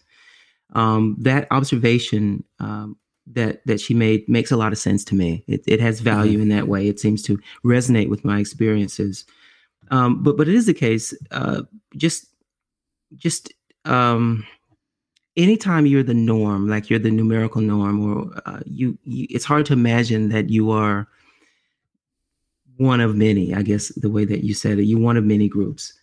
Um, 0.73 1.15
that 1.19 1.47
observation 1.51 2.43
um, 2.59 2.97
that 3.33 3.65
that 3.65 3.79
she 3.79 3.93
made 3.93 4.27
makes 4.27 4.51
a 4.51 4.57
lot 4.57 4.71
of 4.71 4.77
sense 4.77 5.03
to 5.05 5.15
me. 5.15 5.43
It, 5.47 5.63
it 5.67 5.79
has 5.79 5.99
value 5.99 6.33
mm-hmm. 6.33 6.43
in 6.43 6.49
that 6.49 6.67
way. 6.67 6.87
It 6.87 6.99
seems 6.99 7.21
to 7.23 7.39
resonate 7.63 8.09
with 8.09 8.25
my 8.25 8.39
experiences. 8.39 9.25
Um, 9.91 10.23
but 10.23 10.37
but 10.37 10.47
it 10.47 10.55
is 10.55 10.65
the 10.65 10.73
case. 10.73 11.13
Uh, 11.31 11.63
just 11.95 12.27
just 13.15 13.53
um, 13.85 14.45
anytime 15.37 15.85
you're 15.85 16.03
the 16.03 16.13
norm, 16.13 16.67
like 16.67 16.89
you're 16.89 16.99
the 16.99 17.11
numerical 17.11 17.61
norm, 17.61 18.03
or 18.03 18.41
uh, 18.45 18.59
you, 18.65 18.97
you, 19.03 19.27
it's 19.29 19.45
hard 19.45 19.65
to 19.67 19.73
imagine 19.73 20.29
that 20.29 20.49
you 20.49 20.71
are 20.71 21.07
one 22.77 22.99
of 22.99 23.15
many. 23.15 23.53
I 23.53 23.61
guess 23.61 23.89
the 23.89 24.09
way 24.09 24.25
that 24.25 24.43
you 24.43 24.53
said 24.53 24.79
it, 24.79 24.83
you 24.83 24.97
one 24.97 25.17
of 25.17 25.23
many 25.23 25.47
groups. 25.47 25.93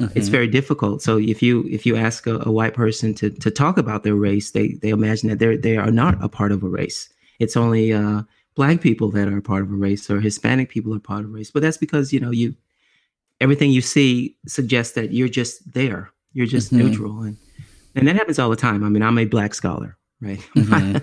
Mm-hmm. 0.00 0.18
It's 0.18 0.28
very 0.28 0.48
difficult. 0.48 1.02
So 1.02 1.18
if 1.18 1.42
you 1.42 1.66
if 1.70 1.84
you 1.84 1.96
ask 1.96 2.26
a, 2.26 2.38
a, 2.46 2.50
white 2.50 2.74
person 2.74 3.14
to 3.14 3.30
to 3.30 3.50
talk 3.50 3.76
about 3.76 4.04
their 4.04 4.14
race, 4.14 4.52
they 4.52 4.68
they 4.80 4.88
imagine 4.88 5.28
that 5.28 5.38
they 5.38 5.56
they 5.56 5.76
are 5.76 5.90
not 5.90 6.22
a 6.22 6.28
part 6.28 6.52
of 6.52 6.62
a 6.62 6.68
race. 6.68 7.12
It's 7.38 7.56
only 7.56 7.92
uh, 7.92 8.22
black 8.54 8.80
people 8.80 9.10
that 9.10 9.28
are 9.28 9.38
a 9.38 9.42
part 9.42 9.62
of 9.62 9.70
a 9.70 9.76
race, 9.76 10.10
or 10.10 10.20
Hispanic 10.20 10.70
people 10.70 10.94
are 10.94 10.98
part 10.98 11.24
of 11.24 11.30
a 11.30 11.32
race. 11.32 11.50
But 11.50 11.62
that's 11.62 11.76
because 11.76 12.12
you 12.12 12.20
know 12.20 12.30
you 12.30 12.54
everything 13.40 13.70
you 13.70 13.82
see 13.82 14.36
suggests 14.46 14.94
that 14.94 15.12
you're 15.12 15.28
just 15.28 15.72
there. 15.72 16.10
You're 16.32 16.46
just 16.46 16.72
mm-hmm. 16.72 16.86
neutral, 16.86 17.20
and 17.22 17.36
and 17.94 18.08
that 18.08 18.16
happens 18.16 18.38
all 18.38 18.50
the 18.50 18.56
time. 18.56 18.84
I 18.84 18.88
mean, 18.88 19.02
I'm 19.02 19.18
a 19.18 19.26
black 19.26 19.54
scholar, 19.54 19.98
right? 20.20 20.40
Mm-hmm. 20.56 20.98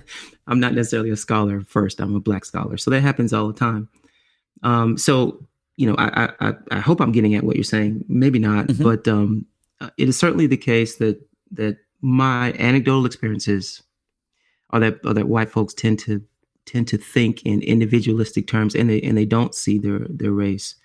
I'm 0.48 0.60
not 0.60 0.74
necessarily 0.74 1.12
a 1.12 1.16
scholar 1.16 1.62
first. 1.62 2.00
I'm 2.00 2.16
a 2.16 2.20
black 2.20 2.44
scholar, 2.44 2.78
so 2.78 2.90
that 2.90 3.02
happens 3.02 3.34
all 3.34 3.48
the 3.48 3.54
time. 3.54 3.88
Um, 4.64 4.98
so 4.98 5.46
you 5.80 5.86
know, 5.86 5.96
I, 5.98 6.30
I, 6.42 6.54
I 6.72 6.80
hope 6.80 7.00
I'm 7.00 7.14
getting 7.14 7.36
at 7.36 7.46
what 7.46 7.56
you're 7.56 7.64
saying. 7.64 8.04
Maybe 8.10 8.38
not, 8.38 8.68
mm-hmm. 8.68 8.84
but 8.84 9.08
um, 9.08 9.46
uh, 9.80 9.90
it 9.98 10.10
is 10.10 10.20
certainly 10.20 10.46
the 10.46 10.58
case 10.58 10.98
that 10.98 11.18
that 11.52 11.78
my 12.02 12.52
anecdotal 12.60 13.06
experiences 13.06 13.82
are 14.72 14.82
that 14.82 15.00
are 15.06 15.14
that 15.14 15.30
white 15.30 15.50
folks 15.50 15.74
tend 15.74 15.98
to 16.00 16.22
tend 16.66 16.90
to 16.90 16.98
think 16.98 17.44
in 17.44 17.62
individualistic 17.62 18.46
terms, 18.46 18.76
and 18.76 18.90
they 18.90 19.00
and 19.02 19.18
they 19.18 19.24
don't 19.24 19.56
see 19.56 19.78
their 19.78 20.00
their 20.10 20.34
race. 20.34 20.76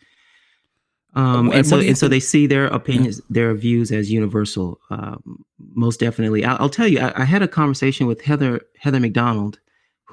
Um, 1.16 1.50
and 1.50 1.66
so 1.66 1.80
and 1.80 1.98
so 1.98 2.06
they 2.06 2.20
see 2.20 2.46
their 2.46 2.66
opinions, 2.66 3.20
their 3.28 3.52
views 3.54 3.90
as 3.90 4.12
universal. 4.12 4.80
Um, 4.90 5.44
most 5.74 5.98
definitely, 5.98 6.44
I'll, 6.44 6.56
I'll 6.60 6.70
tell 6.70 6.86
you. 6.86 7.00
I, 7.00 7.22
I, 7.22 7.24
had 7.24 7.42
a 7.42 7.48
conversation 7.48 8.06
with 8.06 8.20
Heather 8.20 8.60
Heather 8.78 9.00
Mac 9.00 9.12
Donald, 9.12 9.58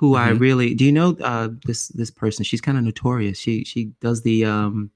who 0.02 0.14
mm-hmm. 0.14 0.30
I 0.30 0.30
really 0.32 0.74
do 0.74 0.84
you 0.84 0.91
know 0.91 1.16
uh, 1.22 1.49
this 1.64 1.89
this 1.89 2.10
person? 2.10 2.43
She's 2.43 2.60
kind 2.60 2.76
of 2.78 2.84
notorious. 2.84 3.38
She 3.38 3.64
she 3.64 3.91
does 4.02 4.24
the 4.24 4.43
um, 4.43 4.89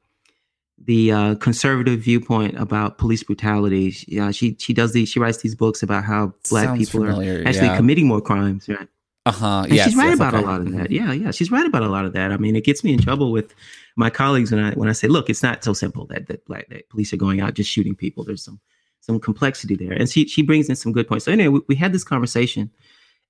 the 0.83 1.11
uh, 1.11 1.35
conservative 1.35 1.99
viewpoint 1.99 2.59
about 2.59 2.97
police 2.97 3.21
brutality. 3.21 3.91
She, 3.91 4.19
uh, 4.19 4.31
she 4.31 4.57
she 4.59 4.73
does 4.73 4.93
these 4.93 5.07
she 5.07 5.19
writes 5.19 5.37
these 5.37 5.53
books 5.53 5.83
about 5.83 6.05
how 6.05 6.33
black 6.49 6.65
Sounds 6.65 6.79
people 6.79 7.01
familiar, 7.01 7.43
are 7.43 7.47
actually 7.47 7.67
yeah. 7.67 7.77
committing 7.77 8.07
more 8.07 8.19
crimes. 8.19 8.67
Right? 8.67 8.87
Uh 9.27 9.31
huh. 9.31 9.65
Yeah, 9.69 9.85
she's 9.85 9.95
right 9.95 10.07
yes, 10.07 10.15
about 10.15 10.33
okay. 10.33 10.43
a 10.43 10.47
lot 10.47 10.61
of 10.61 10.71
that. 10.71 10.89
Yeah, 10.89 11.11
yeah, 11.13 11.29
she's 11.29 11.51
right 11.51 11.67
about 11.67 11.83
a 11.83 11.87
lot 11.87 12.05
of 12.05 12.13
that. 12.13 12.31
I 12.31 12.37
mean, 12.37 12.55
it 12.55 12.65
gets 12.65 12.83
me 12.83 12.91
in 12.91 12.99
trouble 12.99 13.31
with 13.31 13.53
my 13.95 14.09
colleagues 14.09 14.51
when 14.51 14.63
I 14.63 14.71
when 14.71 14.89
I 14.89 14.93
say, 14.93 15.07
look, 15.07 15.29
it's 15.29 15.43
not 15.43 15.63
so 15.63 15.73
simple 15.73 16.07
that 16.07 16.25
that 16.29 16.43
black 16.45 16.67
that 16.69 16.89
police 16.89 17.13
are 17.13 17.17
going 17.17 17.41
out 17.41 17.53
just 17.53 17.69
shooting 17.69 17.93
people. 17.93 18.23
There's 18.23 18.43
some 18.43 18.59
some 19.01 19.19
complexity 19.19 19.75
there, 19.75 19.93
and 19.93 20.09
she 20.09 20.27
she 20.27 20.41
brings 20.41 20.67
in 20.67 20.75
some 20.75 20.93
good 20.93 21.07
points. 21.07 21.25
So 21.25 21.31
anyway, 21.31 21.49
we, 21.49 21.61
we 21.67 21.75
had 21.75 21.93
this 21.93 22.03
conversation, 22.03 22.71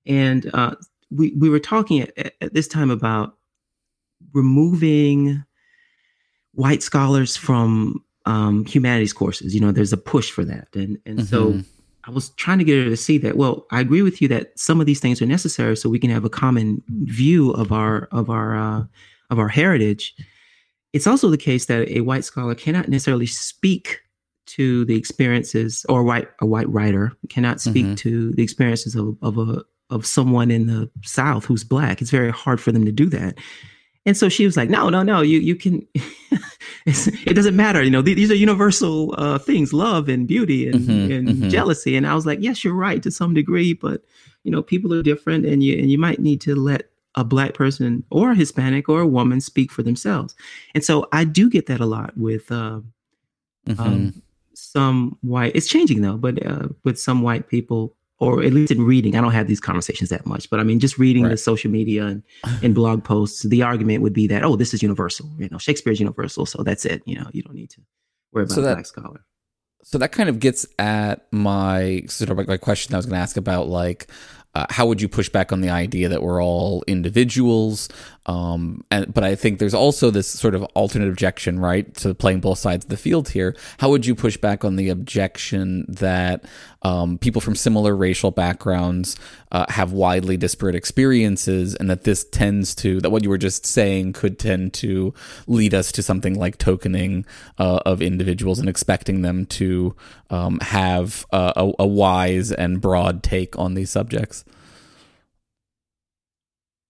and 0.06 0.50
uh, 0.54 0.74
we 1.10 1.32
we 1.38 1.48
were 1.48 1.60
talking 1.60 2.00
at, 2.00 2.34
at 2.40 2.54
this 2.54 2.68
time 2.68 2.90
about 2.90 3.36
removing 4.32 5.42
white 6.52 6.82
scholars 6.82 7.36
from 7.36 8.02
um, 8.24 8.64
humanities 8.64 9.12
courses. 9.12 9.54
You 9.54 9.60
know, 9.60 9.72
there's 9.72 9.92
a 9.92 9.98
push 9.98 10.30
for 10.30 10.44
that, 10.44 10.68
and 10.74 10.98
and 11.06 11.18
mm-hmm. 11.18 11.26
so 11.26 11.60
I 12.04 12.10
was 12.10 12.30
trying 12.30 12.58
to 12.58 12.64
get 12.64 12.82
her 12.82 12.90
to 12.90 12.96
see 12.96 13.18
that. 13.18 13.36
Well, 13.36 13.66
I 13.70 13.80
agree 13.80 14.02
with 14.02 14.22
you 14.22 14.28
that 14.28 14.58
some 14.58 14.80
of 14.80 14.86
these 14.86 15.00
things 15.00 15.20
are 15.20 15.26
necessary 15.26 15.76
so 15.76 15.88
we 15.88 15.98
can 15.98 16.10
have 16.10 16.24
a 16.24 16.30
common 16.30 16.82
view 16.88 17.50
of 17.52 17.72
our 17.72 18.08
of 18.12 18.30
our 18.30 18.56
uh, 18.56 18.84
of 19.30 19.38
our 19.38 19.48
heritage. 19.48 20.14
It's 20.92 21.06
also 21.06 21.28
the 21.28 21.36
case 21.36 21.66
that 21.66 21.88
a 21.88 22.00
white 22.00 22.24
scholar 22.24 22.54
cannot 22.54 22.88
necessarily 22.88 23.26
speak 23.26 24.00
to 24.46 24.84
the 24.84 24.96
experiences, 24.96 25.84
or 25.88 26.04
white 26.04 26.28
a 26.40 26.46
white 26.46 26.68
writer 26.68 27.12
cannot 27.28 27.60
speak 27.60 27.84
mm-hmm. 27.84 27.94
to 27.96 28.32
the 28.32 28.42
experiences 28.42 28.94
of, 28.94 29.16
of 29.20 29.38
a 29.38 29.64
of 29.90 30.06
someone 30.06 30.50
in 30.50 30.66
the 30.66 30.90
South 31.02 31.44
who's 31.44 31.64
black. 31.64 32.00
It's 32.00 32.10
very 32.10 32.30
hard 32.30 32.60
for 32.60 32.72
them 32.72 32.84
to 32.84 32.92
do 32.92 33.08
that. 33.10 33.38
And 34.06 34.16
so 34.16 34.28
she 34.28 34.44
was 34.44 34.56
like, 34.56 34.70
no, 34.70 34.88
no, 34.88 35.02
no, 35.02 35.20
you, 35.20 35.40
you 35.40 35.56
can, 35.56 35.86
it 36.86 37.34
doesn't 37.34 37.56
matter. 37.56 37.82
You 37.82 37.90
know, 37.90 38.02
th- 38.02 38.16
these 38.16 38.30
are 38.30 38.36
universal 38.36 39.14
uh, 39.18 39.38
things, 39.38 39.72
love 39.72 40.08
and 40.08 40.28
beauty 40.28 40.68
and, 40.68 40.80
mm-hmm, 40.80 41.12
and 41.12 41.28
mm-hmm. 41.28 41.48
jealousy. 41.48 41.96
And 41.96 42.06
I 42.06 42.14
was 42.14 42.24
like, 42.24 42.38
yes, 42.40 42.62
you're 42.62 42.72
right 42.72 43.02
to 43.02 43.10
some 43.10 43.34
degree, 43.34 43.72
but 43.72 44.02
you 44.44 44.52
know, 44.52 44.62
people 44.62 44.94
are 44.94 45.02
different 45.02 45.44
and 45.44 45.62
you, 45.62 45.76
and 45.76 45.90
you 45.90 45.98
might 45.98 46.20
need 46.20 46.40
to 46.42 46.54
let 46.54 46.88
a 47.16 47.24
black 47.24 47.54
person 47.54 48.04
or 48.10 48.30
a 48.30 48.36
Hispanic 48.36 48.88
or 48.88 49.00
a 49.00 49.06
woman 49.06 49.40
speak 49.40 49.72
for 49.72 49.82
themselves. 49.82 50.36
And 50.72 50.84
so 50.84 51.08
I 51.12 51.24
do 51.24 51.50
get 51.50 51.66
that 51.66 51.80
a 51.80 51.86
lot 51.86 52.16
with, 52.16 52.52
uh, 52.52 52.80
mm-hmm. 53.66 53.80
um, 53.80 54.22
some 54.54 55.18
white, 55.22 55.56
it's 55.56 55.66
changing 55.66 56.02
though, 56.02 56.16
but, 56.16 56.46
uh, 56.46 56.68
with 56.84 57.00
some 57.00 57.22
white 57.22 57.48
people 57.48 57.95
or 58.18 58.42
at 58.42 58.52
least 58.52 58.72
in 58.72 58.82
reading, 58.82 59.16
I 59.16 59.20
don't 59.20 59.32
have 59.32 59.46
these 59.46 59.60
conversations 59.60 60.10
that 60.10 60.24
much, 60.26 60.48
but 60.48 60.58
I 60.58 60.62
mean, 60.62 60.80
just 60.80 60.98
reading 60.98 61.24
right. 61.24 61.30
the 61.30 61.36
social 61.36 61.70
media 61.70 62.06
and, 62.06 62.22
and 62.62 62.74
blog 62.74 63.04
posts, 63.04 63.42
the 63.42 63.62
argument 63.62 64.02
would 64.02 64.14
be 64.14 64.26
that, 64.28 64.42
oh, 64.42 64.56
this 64.56 64.72
is 64.72 64.82
universal. 64.82 65.30
You 65.38 65.48
know, 65.50 65.58
Shakespeare's 65.58 66.00
universal. 66.00 66.46
So 66.46 66.62
that's 66.62 66.84
it. 66.86 67.02
You 67.04 67.16
know, 67.16 67.28
you 67.32 67.42
don't 67.42 67.54
need 67.54 67.70
to 67.70 67.82
Worry 68.32 68.44
about 68.44 68.54
So 68.54 68.60
a 68.60 68.64
that- 68.64 68.74
black 68.74 68.86
scholar. 68.86 69.24
So 69.82 69.98
that 69.98 70.10
kind 70.10 70.28
of 70.28 70.40
gets 70.40 70.66
at 70.80 71.32
my 71.32 72.02
sort 72.08 72.28
of 72.30 72.48
my 72.48 72.56
question 72.56 72.92
I 72.92 72.96
was 72.96 73.06
going 73.06 73.14
to 73.14 73.22
ask 73.22 73.36
about 73.36 73.68
like 73.68 74.10
uh, 74.56 74.66
how 74.68 74.86
would 74.86 75.00
you 75.00 75.08
push 75.08 75.28
back 75.28 75.52
on 75.52 75.60
the 75.60 75.68
idea 75.68 76.08
that 76.08 76.22
we're 76.22 76.42
all 76.42 76.82
individuals? 76.86 77.88
Um, 78.26 78.84
and 78.90 79.12
but 79.14 79.22
I 79.22 79.36
think 79.36 79.58
there's 79.58 79.74
also 79.74 80.10
this 80.10 80.26
sort 80.26 80.54
of 80.54 80.64
alternate 80.74 81.08
objection, 81.08 81.60
right, 81.60 81.92
to 81.96 82.12
playing 82.12 82.40
both 82.40 82.58
sides 82.58 82.84
of 82.84 82.88
the 82.88 82.96
field 82.96 83.28
here. 83.30 83.56
How 83.78 83.88
would 83.88 84.04
you 84.04 84.14
push 84.14 84.36
back 84.36 84.64
on 84.64 84.76
the 84.76 84.88
objection 84.88 85.86
that 85.88 86.44
um, 86.82 87.18
people 87.18 87.40
from 87.40 87.54
similar 87.54 87.96
racial 87.96 88.32
backgrounds 88.32 89.16
uh, 89.52 89.66
have 89.68 89.92
widely 89.92 90.36
disparate 90.36 90.74
experiences, 90.74 91.76
and 91.76 91.88
that 91.88 92.02
this 92.02 92.24
tends 92.24 92.74
to 92.76 93.00
that 93.00 93.10
what 93.10 93.22
you 93.22 93.30
were 93.30 93.38
just 93.38 93.64
saying 93.64 94.12
could 94.12 94.40
tend 94.40 94.74
to 94.74 95.14
lead 95.46 95.72
us 95.72 95.92
to 95.92 96.02
something 96.02 96.34
like 96.34 96.58
tokening 96.58 97.24
uh, 97.58 97.78
of 97.86 98.02
individuals 98.02 98.58
and 98.58 98.68
expecting 98.68 99.22
them 99.22 99.46
to 99.46 99.94
um, 100.30 100.58
have 100.60 101.24
a, 101.32 101.52
a, 101.56 101.72
a 101.80 101.86
wise 101.86 102.50
and 102.50 102.80
broad 102.80 103.22
take 103.22 103.56
on 103.56 103.74
these 103.74 103.90
subjects. 103.90 104.44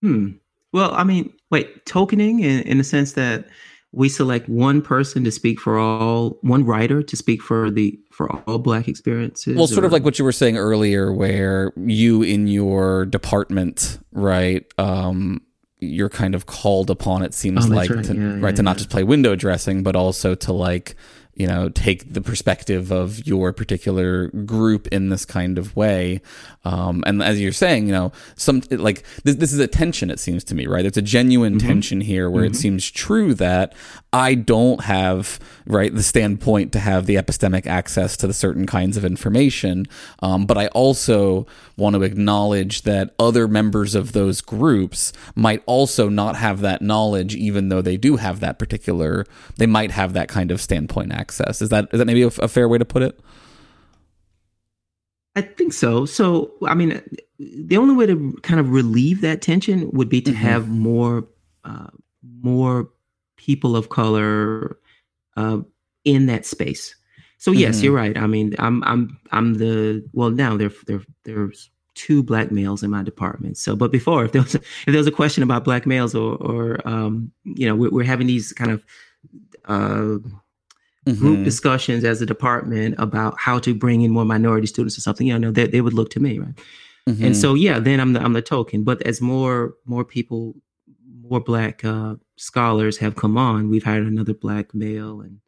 Hmm. 0.01 0.33
Well, 0.73 0.93
I 0.95 1.05
mean, 1.05 1.33
wait, 1.51 1.85
tokening 1.87 2.41
in, 2.41 2.61
in 2.63 2.79
the 2.79 2.85
sense 2.85 3.13
that 3.13 3.47
we 3.93 4.09
select 4.09 4.49
one 4.49 4.83
person 4.83 5.25
to 5.25 5.31
speak 5.31 5.59
for 5.59 5.79
all, 5.79 6.39
one 6.43 6.65
writer 6.67 7.03
to 7.03 7.17
speak 7.17 7.41
for 7.41 7.71
the 7.71 7.99
for 8.13 8.31
all 8.49 8.59
Black 8.59 8.89
experiences. 8.89 9.57
Well, 9.57 9.67
sort 9.67 9.85
of 9.85 9.93
like 9.93 10.05
what 10.05 10.19
you 10.19 10.25
were 10.25 10.33
saying 10.33 10.57
earlier, 10.59 11.13
where 11.13 11.73
you 11.77 12.23
in 12.23 12.47
your 12.47 13.07
department, 13.07 13.99
right? 14.13 14.65
Um, 14.77 15.41
you're 15.79 16.09
kind 16.11 16.35
of 16.35 16.47
called 16.47 16.91
upon. 16.91 17.23
It 17.23 17.33
seems 17.33 17.67
Oh, 17.67 17.69
like 17.75 17.91
right. 17.91 18.05
to, 18.05 18.15
Yeah, 18.15 18.33
right 18.41 18.51
yeah, 18.51 18.57
to 18.57 18.63
not 18.63 18.77
just 18.79 18.91
play 18.91 19.05
window 19.05 19.35
dressing, 19.37 19.83
but 19.83 19.95
also 19.97 20.35
to 20.35 20.53
like 20.53 20.95
you 21.37 21.47
know 21.47 21.69
take 21.69 22.13
the 22.13 22.21
perspective 22.21 22.91
of 22.91 23.27
your 23.27 23.53
particular 23.53 24.29
group 24.29 24.89
in 24.89 25.11
this 25.11 25.25
kind 25.25 25.59
of 25.59 25.77
way. 25.77 26.21
Um, 26.65 27.05
and 27.07 27.23
as 27.23 27.41
you're 27.41 27.53
saying, 27.53 27.87
you 27.87 27.93
know, 27.93 28.11
some 28.37 28.63
like 28.71 29.05
this, 29.25 29.37
this 29.37 29.53
is 29.53 29.59
a 29.61 29.67
tension. 29.69 30.11
It 30.11 30.19
seems 30.19 30.43
to 30.45 30.55
me, 30.55 30.67
right? 30.67 30.83
There's 30.83 30.97
a 30.97 31.03
genuine 31.03 31.59
Mm-hmm. 31.59 31.67
tension 31.69 32.01
here 32.01 32.29
where 32.29 32.45
it 32.45 32.57
seems 32.57 32.91
true 32.91 33.35
that 33.35 33.75
I 34.17 34.35
don't 34.35 34.81
have 34.85 35.39
right 35.67 35.95
the 35.95 36.03
standpoint 36.03 36.73
to 36.73 36.79
have 36.79 37.05
the 37.05 37.17
epistemic 37.17 37.67
access 37.67 38.17
to 38.17 38.27
the 38.27 38.33
certain 38.33 38.65
kinds 38.67 38.97
of 38.97 39.05
information, 39.05 39.85
um, 40.21 40.47
but 40.47 40.57
I 40.57 40.69
also 40.69 41.47
want 41.77 41.97
to 41.97 42.03
acknowledge 42.03 42.83
that 42.83 43.15
other 43.19 43.47
members 43.47 43.95
of 43.95 44.13
those 44.13 44.41
groups 44.41 45.13
might 45.35 45.63
also 45.67 46.09
not 46.09 46.37
have 46.37 46.63
that 46.63 46.81
knowledge, 46.81 47.35
even 47.35 47.69
though 47.69 47.83
they 47.83 47.99
do 47.99 48.17
have 48.17 48.41
that 48.41 48.59
particular. 48.59 49.27
They 49.59 49.67
might 49.67 49.91
have 49.91 50.15
that 50.15 50.29
kind 50.29 50.51
of 50.51 50.63
standpoint 50.63 51.13
access. 51.13 51.61
Is 51.61 51.69
that 51.69 51.89
is 51.93 51.99
that 51.99 52.07
maybe 52.07 52.23
a, 52.23 52.29
a 52.29 52.49
fair 52.49 52.71
way 52.71 52.79
to 52.79 52.87
put 52.87 53.03
it? 53.03 53.21
I 55.35 55.43
think 55.43 55.75
so. 55.75 56.07
So, 56.07 56.53
I 56.65 56.75
mean, 56.75 57.03
the 57.39 57.77
only 57.77 57.95
way 57.95 58.07
to 58.07 58.39
kind 58.43 58.59
of 58.59 58.71
relieve 58.71 59.21
that 59.21 59.43
tension 59.43 59.91
would 59.93 60.09
be 60.09 60.23
to 60.23 60.31
Mhm. 60.31 60.37
have 60.37 60.69
more, 60.71 61.29
uh, 61.65 61.89
more 62.41 62.89
people 63.37 63.77
of 63.77 63.89
color 63.89 64.79
uh, 65.37 65.61
in 66.05 66.27
that 66.27 66.47
space. 66.47 66.95
So, 67.39 67.53
yes, 67.53 67.79
Mhm. 67.79 67.83
you're 67.85 67.93
right. 67.93 68.17
I 68.17 68.27
mean, 68.27 68.55
I'm, 68.59 68.83
I'm, 68.85 69.19
I'm 69.33 69.55
the 69.55 70.03
well 70.13 70.31
now. 70.31 70.57
There, 70.57 70.73
there, 70.87 71.03
there's 71.25 71.71
two 71.95 72.23
black 72.23 72.51
males 72.51 72.83
in 72.83 72.91
my 72.91 73.03
department. 73.03 73.57
So, 73.59 73.77
but 73.77 73.91
before, 73.93 74.25
if 74.25 74.33
there 74.33 74.43
was, 74.43 74.55
a, 74.55 74.59
if 74.59 74.87
there 74.87 74.97
was 74.97 75.07
a 75.07 75.13
question 75.13 75.43
about 75.43 75.65
black 75.65 75.87
males, 75.87 76.15
or, 76.15 76.37
or 76.37 76.87
um, 76.89 77.31
you 77.45 77.67
know, 77.67 77.75
we're, 77.75 77.91
we're 77.91 78.05
having 78.05 78.27
these 78.27 78.53
kind 78.53 78.71
of 78.71 78.85
uh, 79.67 80.19
group 81.19 81.39
Mhm. 81.39 81.45
discussions 81.45 82.05
as 82.05 82.21
a 82.21 82.27
department 82.27 82.95
about 82.99 83.39
how 83.39 83.59
to 83.61 83.75
bring 83.75 84.03
in 84.03 84.11
more 84.11 84.25
minority 84.25 84.67
students 84.67 84.99
or 84.99 85.01
something, 85.01 85.27
you 85.27 85.39
know, 85.39 85.53
they, 85.53 85.67
they 85.67 85.81
would 85.81 85.95
look 85.95 86.11
to 86.11 86.21
me, 86.21 86.39
right? 86.39 86.59
Mhm. 87.09 87.23
And 87.25 87.37
so, 87.37 87.55
yeah, 87.55 87.79
then 87.79 88.01
I'm 88.01 88.13
the 88.13 88.21
I'm 88.21 88.33
the 88.33 88.43
token. 88.43 88.83
But 88.83 89.03
as 89.03 89.21
more 89.21 89.75
more 89.85 90.05
people, 90.05 90.57
more 91.23 91.41
black 91.41 91.85
uh, 91.85 92.17
scholars 92.37 92.99
have 92.99 93.17
come 93.17 93.37
on, 93.37 93.69
we've 93.69 93.85
hired 93.85 94.07
another 94.07 94.35
black 94.35 94.75
male, 94.75 95.21
and 95.21 95.41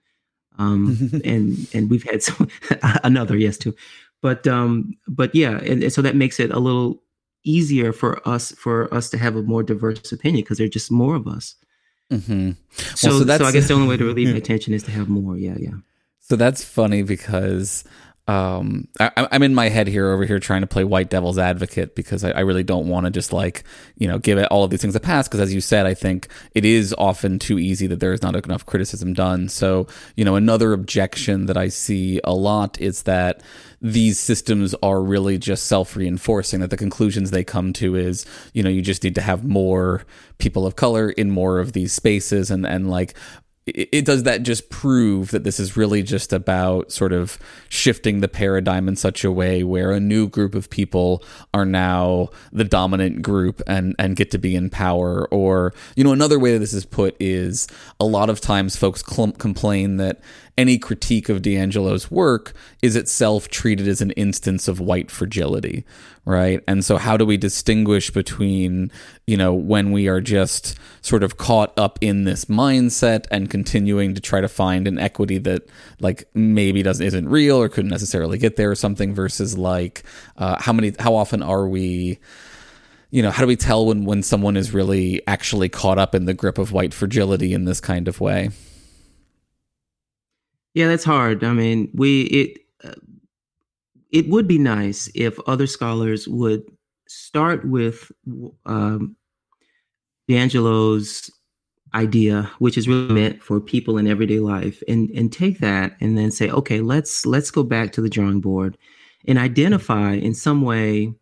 um, 0.58 1.10
and 1.24 1.68
and 1.74 1.90
we've 1.90 2.04
had 2.04 2.22
some 2.22 2.48
another 3.04 3.36
yes 3.36 3.56
too, 3.58 3.74
but 4.20 4.46
um, 4.46 4.96
but 5.06 5.34
yeah, 5.34 5.58
and, 5.58 5.82
and 5.82 5.92
so 5.92 6.02
that 6.02 6.16
makes 6.16 6.40
it 6.40 6.50
a 6.50 6.58
little 6.58 7.02
easier 7.44 7.92
for 7.92 8.26
us 8.28 8.52
for 8.52 8.92
us 8.92 9.08
to 9.10 9.18
have 9.18 9.36
a 9.36 9.42
more 9.42 9.62
diverse 9.62 10.10
opinion 10.12 10.42
because 10.42 10.58
there 10.58 10.66
are 10.66 10.70
just 10.70 10.90
more 10.90 11.14
of 11.14 11.26
us. 11.26 11.54
Mhm. 12.10 12.56
So, 12.72 13.10
so 13.10 13.18
so, 13.18 13.24
that's- 13.24 13.48
I 13.48 13.52
guess 13.52 13.68
the 13.68 13.74
only 13.74 13.88
way 13.88 13.96
to 13.96 14.04
relieve 14.12 14.34
that 14.34 14.44
tension 14.44 14.72
is 14.74 14.82
to 14.84 14.90
have 14.90 15.08
more. 15.08 15.36
Yeah, 15.36 15.56
yeah. 15.58 15.74
So 16.20 16.36
that's 16.36 16.62
funny 16.64 17.02
because 17.02 17.84
um, 18.28 18.86
I, 19.00 19.10
I'm 19.32 19.42
in 19.42 19.54
my 19.54 19.70
head 19.70 19.86
here 19.86 20.10
over 20.10 20.26
here 20.26 20.38
trying 20.38 20.60
to 20.60 20.66
play 20.66 20.84
white 20.84 21.08
devil's 21.08 21.38
advocate 21.38 21.94
because 21.94 22.22
I, 22.22 22.32
I 22.32 22.40
really 22.40 22.62
don't 22.62 22.86
want 22.86 23.06
to 23.06 23.10
just 23.10 23.32
like 23.32 23.64
you 23.96 24.06
know 24.06 24.18
give 24.18 24.36
it 24.36 24.44
all 24.50 24.64
of 24.64 24.70
these 24.70 24.82
things 24.82 24.94
a 24.94 25.00
pass 25.00 25.26
because 25.26 25.40
as 25.40 25.54
you 25.54 25.62
said 25.62 25.86
I 25.86 25.94
think 25.94 26.28
it 26.54 26.66
is 26.66 26.94
often 26.98 27.38
too 27.38 27.58
easy 27.58 27.86
that 27.86 28.00
there 28.00 28.12
is 28.12 28.22
not 28.22 28.36
enough 28.36 28.66
criticism 28.66 29.14
done. 29.14 29.48
So 29.48 29.86
you 30.14 30.26
know 30.26 30.36
another 30.36 30.74
objection 30.74 31.46
that 31.46 31.56
I 31.56 31.68
see 31.68 32.20
a 32.22 32.34
lot 32.34 32.78
is 32.80 33.04
that 33.04 33.42
these 33.80 34.20
systems 34.20 34.74
are 34.82 35.00
really 35.00 35.38
just 35.38 35.66
self-reinforcing 35.66 36.60
that 36.60 36.68
the 36.68 36.76
conclusions 36.76 37.30
they 37.30 37.44
come 37.44 37.72
to 37.74 37.96
is 37.96 38.26
you 38.52 38.62
know 38.62 38.70
you 38.70 38.82
just 38.82 39.02
need 39.02 39.14
to 39.14 39.22
have 39.22 39.42
more 39.42 40.04
people 40.36 40.66
of 40.66 40.76
color 40.76 41.08
in 41.10 41.30
more 41.30 41.58
of 41.58 41.72
these 41.72 41.94
spaces 41.94 42.50
and 42.50 42.66
and 42.66 42.90
like 42.90 43.14
it, 43.74 44.04
does 44.04 44.24
that 44.24 44.42
just 44.42 44.70
prove 44.70 45.30
that 45.30 45.44
this 45.44 45.60
is 45.60 45.76
really 45.76 46.02
just 46.02 46.32
about 46.32 46.92
sort 46.92 47.12
of 47.12 47.38
shifting 47.68 48.20
the 48.20 48.28
paradigm 48.28 48.88
in 48.88 48.96
such 48.96 49.24
a 49.24 49.32
way 49.32 49.62
where 49.62 49.90
a 49.92 50.00
new 50.00 50.28
group 50.28 50.54
of 50.54 50.70
people 50.70 51.22
are 51.54 51.64
now 51.64 52.28
the 52.52 52.64
dominant 52.64 53.22
group 53.22 53.62
and 53.66 53.94
and 53.98 54.16
get 54.16 54.30
to 54.30 54.38
be 54.38 54.56
in 54.56 54.70
power. 54.70 55.26
Or 55.30 55.74
you 55.96 56.04
know 56.04 56.12
another 56.12 56.38
way 56.38 56.52
that 56.52 56.58
this 56.60 56.74
is 56.74 56.84
put 56.84 57.16
is 57.20 57.66
a 58.00 58.04
lot 58.04 58.30
of 58.30 58.40
times 58.40 58.76
folks 58.76 59.02
complain 59.02 59.96
that 59.96 60.20
any 60.58 60.76
critique 60.76 61.28
of 61.28 61.40
DiAngelo's 61.40 62.10
work 62.10 62.52
is 62.82 62.96
itself 62.96 63.48
treated 63.48 63.86
as 63.86 64.00
an 64.00 64.10
instance 64.10 64.66
of 64.66 64.80
white 64.80 65.08
fragility, 65.08 65.84
right? 66.24 66.62
And 66.66 66.84
so, 66.84 66.98
how 66.98 67.16
do 67.16 67.24
we 67.24 67.36
distinguish 67.36 68.10
between, 68.10 68.90
you 69.24 69.36
know, 69.36 69.54
when 69.54 69.92
we 69.92 70.08
are 70.08 70.20
just 70.20 70.76
sort 71.00 71.22
of 71.22 71.36
caught 71.36 71.78
up 71.78 71.96
in 72.00 72.24
this 72.24 72.46
mindset 72.46 73.26
and 73.30 73.48
continuing 73.48 74.14
to 74.14 74.20
try 74.20 74.40
to 74.40 74.48
find 74.48 74.88
an 74.88 74.98
equity 74.98 75.38
that, 75.38 75.62
like, 76.00 76.28
maybe 76.34 76.82
doesn't 76.82 77.06
isn't 77.06 77.28
real 77.28 77.56
or 77.56 77.68
couldn't 77.68 77.90
necessarily 77.90 78.36
get 78.36 78.56
there 78.56 78.72
or 78.72 78.74
something, 78.74 79.14
versus 79.14 79.56
like, 79.56 80.02
uh, 80.38 80.60
how 80.60 80.72
many, 80.72 80.92
how 80.98 81.14
often 81.14 81.40
are 81.40 81.68
we? 81.68 82.18
You 83.10 83.22
know, 83.22 83.30
how 83.30 83.42
do 83.42 83.46
we 83.46 83.56
tell 83.56 83.86
when 83.86 84.04
when 84.04 84.24
someone 84.24 84.56
is 84.56 84.74
really 84.74 85.22
actually 85.28 85.68
caught 85.68 85.98
up 85.98 86.14
in 86.16 86.26
the 86.26 86.34
grip 86.34 86.58
of 86.58 86.72
white 86.72 86.92
fragility 86.92 87.54
in 87.54 87.64
this 87.64 87.80
kind 87.80 88.08
of 88.08 88.20
way? 88.20 88.50
Yeah, 90.74 90.88
that's 90.88 91.04
hard. 91.04 91.44
I 91.44 91.52
mean, 91.52 91.90
we 91.94 92.22
it 92.24 92.58
uh, 92.84 92.94
it 94.10 94.28
would 94.28 94.46
be 94.48 94.58
nice 94.58 95.10
if 95.14 95.38
other 95.46 95.66
scholars 95.66 96.26
would 96.28 96.62
start 97.08 97.66
with 97.66 98.10
um, 98.66 99.16
DiAngelo's 100.28 101.30
idea, 101.94 102.50
which 102.58 102.76
is 102.76 102.86
really 102.88 103.14
meant 103.14 103.42
for 103.42 103.60
people 103.60 103.98
in 103.98 104.06
everyday 104.06 104.40
life, 104.40 104.82
and 104.88 105.10
and 105.10 105.32
take 105.32 105.58
that 105.60 105.96
and 106.00 106.16
then 106.18 106.30
say, 106.30 106.50
okay, 106.50 106.80
let's 106.80 107.24
let's 107.26 107.50
go 107.50 107.62
back 107.62 107.92
to 107.92 108.00
the 108.02 108.10
drawing 108.10 108.40
board 108.40 108.76
and 109.26 109.38
identify 109.38 110.12
in 110.14 110.34
some 110.34 110.62
way 110.62 111.12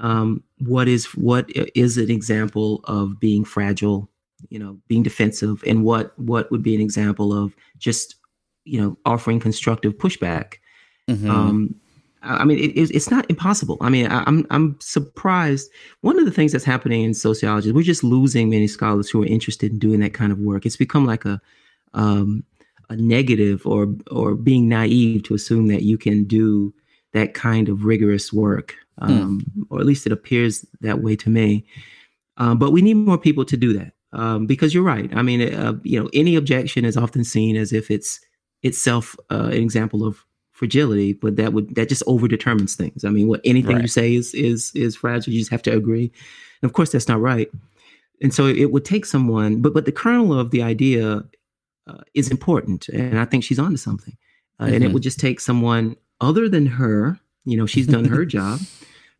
um, 0.00 0.42
what 0.58 0.88
is 0.88 1.06
what 1.14 1.50
is 1.74 1.98
an 1.98 2.10
example 2.10 2.82
of 2.84 3.18
being 3.20 3.44
fragile, 3.44 4.10
you 4.50 4.58
know, 4.58 4.78
being 4.88 5.02
defensive, 5.02 5.62
and 5.66 5.84
what 5.84 6.18
what 6.18 6.50
would 6.50 6.62
be 6.62 6.74
an 6.74 6.80
example 6.80 7.32
of 7.32 7.54
just 7.78 8.16
you 8.66 8.80
know 8.80 8.96
offering 9.06 9.40
constructive 9.40 9.96
pushback. 9.96 10.54
Mhm. 11.08 11.30
Um, 11.30 11.74
I 12.22 12.44
mean, 12.44 12.58
it, 12.58 12.90
it's 12.90 13.10
not 13.10 13.24
impossible. 13.30 13.78
I 13.80 13.88
mean, 13.88 14.06
I, 14.06 14.24
I'm 14.26 14.46
I'm 14.50 14.76
surprised. 14.80 15.70
One 16.00 16.18
of 16.18 16.24
the 16.24 16.32
things 16.32 16.52
that's 16.52 16.64
happening 16.64 17.04
in 17.04 17.14
sociology, 17.14 17.68
is 17.68 17.74
we're 17.74 17.82
just 17.82 18.04
losing 18.04 18.50
many 18.50 18.66
scholars 18.66 19.08
who 19.08 19.22
are 19.22 19.26
interested 19.26 19.72
in 19.72 19.78
doing 19.78 20.00
that 20.00 20.14
kind 20.14 20.32
of 20.32 20.38
work. 20.38 20.66
It's 20.66 20.76
become 20.76 21.06
like 21.06 21.24
a 21.24 21.40
um, 21.94 22.44
a 22.90 22.96
negative 22.96 23.66
or 23.66 23.94
or 24.10 24.34
being 24.34 24.68
naive 24.68 25.22
to 25.24 25.34
assume 25.34 25.68
that 25.68 25.82
you 25.82 25.98
can 25.98 26.24
do 26.24 26.74
that 27.12 27.34
kind 27.34 27.68
of 27.68 27.84
rigorous 27.84 28.32
work, 28.32 28.74
um, 28.98 29.44
or 29.70 29.80
at 29.80 29.86
least 29.86 30.06
it 30.06 30.12
appears 30.12 30.64
that 30.80 31.02
way 31.02 31.16
to 31.16 31.30
me. 31.30 31.64
Um, 32.36 32.58
but 32.58 32.72
we 32.72 32.82
need 32.82 32.94
more 32.94 33.18
people 33.18 33.44
to 33.46 33.56
do 33.56 33.72
that 33.72 33.92
um, 34.12 34.46
because 34.46 34.74
you're 34.74 34.82
right. 34.82 35.10
I 35.14 35.22
mean, 35.22 35.54
uh, 35.54 35.74
you 35.82 36.00
know, 36.00 36.10
any 36.12 36.36
objection 36.36 36.84
is 36.84 36.96
often 36.96 37.24
seen 37.24 37.56
as 37.56 37.72
if 37.72 37.90
it's 37.90 38.20
itself 38.66 39.16
uh, 39.30 39.50
an 39.52 39.62
example 39.62 40.04
of 40.06 40.24
fragility, 40.52 41.12
but 41.12 41.36
that 41.36 41.52
would 41.52 41.74
that 41.74 41.88
just 41.88 42.02
over 42.06 42.26
determines 42.28 42.74
things. 42.74 43.04
I 43.04 43.10
mean, 43.10 43.28
what 43.28 43.40
anything 43.44 43.80
you 43.80 43.88
say 43.88 44.14
is 44.14 44.34
is 44.34 44.72
is 44.74 44.96
fragile. 44.96 45.32
You 45.32 45.40
just 45.40 45.50
have 45.50 45.62
to 45.62 45.76
agree, 45.76 46.12
and 46.62 46.68
of 46.68 46.72
course, 46.72 46.92
that's 46.92 47.08
not 47.08 47.20
right. 47.20 47.48
And 48.22 48.32
so 48.32 48.46
it 48.46 48.72
would 48.72 48.84
take 48.84 49.04
someone, 49.04 49.60
but 49.60 49.74
but 49.74 49.84
the 49.84 49.92
kernel 49.92 50.38
of 50.38 50.50
the 50.50 50.62
idea 50.62 51.24
uh, 51.86 52.02
is 52.14 52.30
important, 52.30 52.88
and 52.88 53.18
I 53.18 53.24
think 53.24 53.44
she's 53.44 53.58
onto 53.58 53.76
something. 53.76 54.16
Uh, 54.58 54.64
Mm-hmm. 54.64 54.74
And 54.74 54.84
it 54.84 54.92
would 54.92 55.02
just 55.02 55.20
take 55.20 55.38
someone 55.38 55.96
other 56.18 56.48
than 56.48 56.64
her. 56.64 57.20
You 57.44 57.58
know, 57.58 57.66
she's 57.66 57.86
done 57.86 58.06
her 58.06 58.24
job 58.36 58.60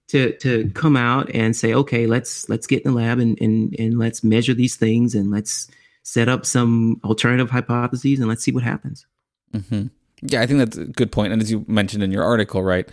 to 0.09 0.32
to 0.38 0.70
come 0.74 0.97
out 0.97 1.30
and 1.34 1.55
say, 1.55 1.74
okay, 1.74 2.07
let's 2.07 2.49
let's 2.49 2.66
get 2.66 2.84
in 2.84 2.92
the 2.92 2.97
lab 2.97 3.18
and 3.18 3.38
and 3.40 3.74
and 3.78 3.99
let's 3.99 4.24
measure 4.24 4.55
these 4.55 4.76
things 4.76 5.14
and 5.14 5.30
let's 5.30 5.68
set 6.03 6.28
up 6.28 6.47
some 6.47 7.01
alternative 7.05 7.51
hypotheses 7.51 8.18
and 8.18 8.28
let's 8.28 8.42
see 8.42 8.53
what 8.53 8.62
happens. 8.62 9.07
Hmm 9.53 9.86
Yeah, 10.22 10.40
I 10.42 10.47
think 10.47 10.59
that's 10.59 10.76
a 10.76 10.84
good 10.84 11.12
point. 11.12 11.32
And 11.32 11.42
as 11.42 11.51
you 11.51 11.64
mentioned 11.68 12.03
in 12.03 12.11
your 12.11 12.24
article, 12.24 12.62
right, 12.62 12.88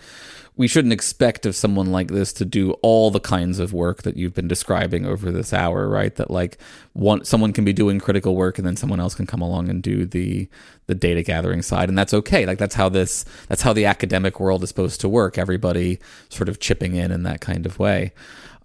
we 0.56 0.68
shouldn't 0.68 0.92
expect 0.92 1.46
of 1.46 1.56
someone 1.56 1.90
like 1.90 2.08
this 2.08 2.32
to 2.34 2.44
do 2.44 2.72
all 2.82 3.10
the 3.10 3.20
kinds 3.20 3.58
of 3.58 3.72
work 3.72 4.02
that 4.02 4.16
you've 4.16 4.34
been 4.34 4.46
describing 4.46 5.04
over 5.04 5.32
this 5.32 5.52
hour, 5.52 5.88
right? 5.88 6.14
That 6.14 6.30
like 6.30 6.58
one 6.92 7.24
someone 7.24 7.52
can 7.52 7.64
be 7.64 7.72
doing 7.72 7.98
critical 7.98 8.36
work 8.36 8.58
and 8.58 8.66
then 8.66 8.76
someone 8.76 9.00
else 9.00 9.14
can 9.14 9.26
come 9.26 9.42
along 9.42 9.68
and 9.68 9.82
do 9.82 10.06
the 10.06 10.48
the 10.86 10.94
data 10.94 11.22
gathering 11.22 11.62
side, 11.62 11.88
and 11.88 11.98
that's 11.98 12.14
okay. 12.14 12.46
Like 12.46 12.58
that's 12.58 12.74
how 12.76 12.88
this 12.88 13.24
that's 13.48 13.62
how 13.62 13.72
the 13.72 13.86
academic 13.86 14.38
world 14.38 14.62
is 14.62 14.68
supposed 14.68 15.00
to 15.00 15.08
work. 15.08 15.38
Everybody 15.38 15.98
sort 16.28 16.48
of 16.48 16.60
chipping 16.60 16.94
in 16.94 17.10
in 17.10 17.24
that 17.24 17.40
kind 17.40 17.66
of 17.66 17.78
way. 17.78 18.12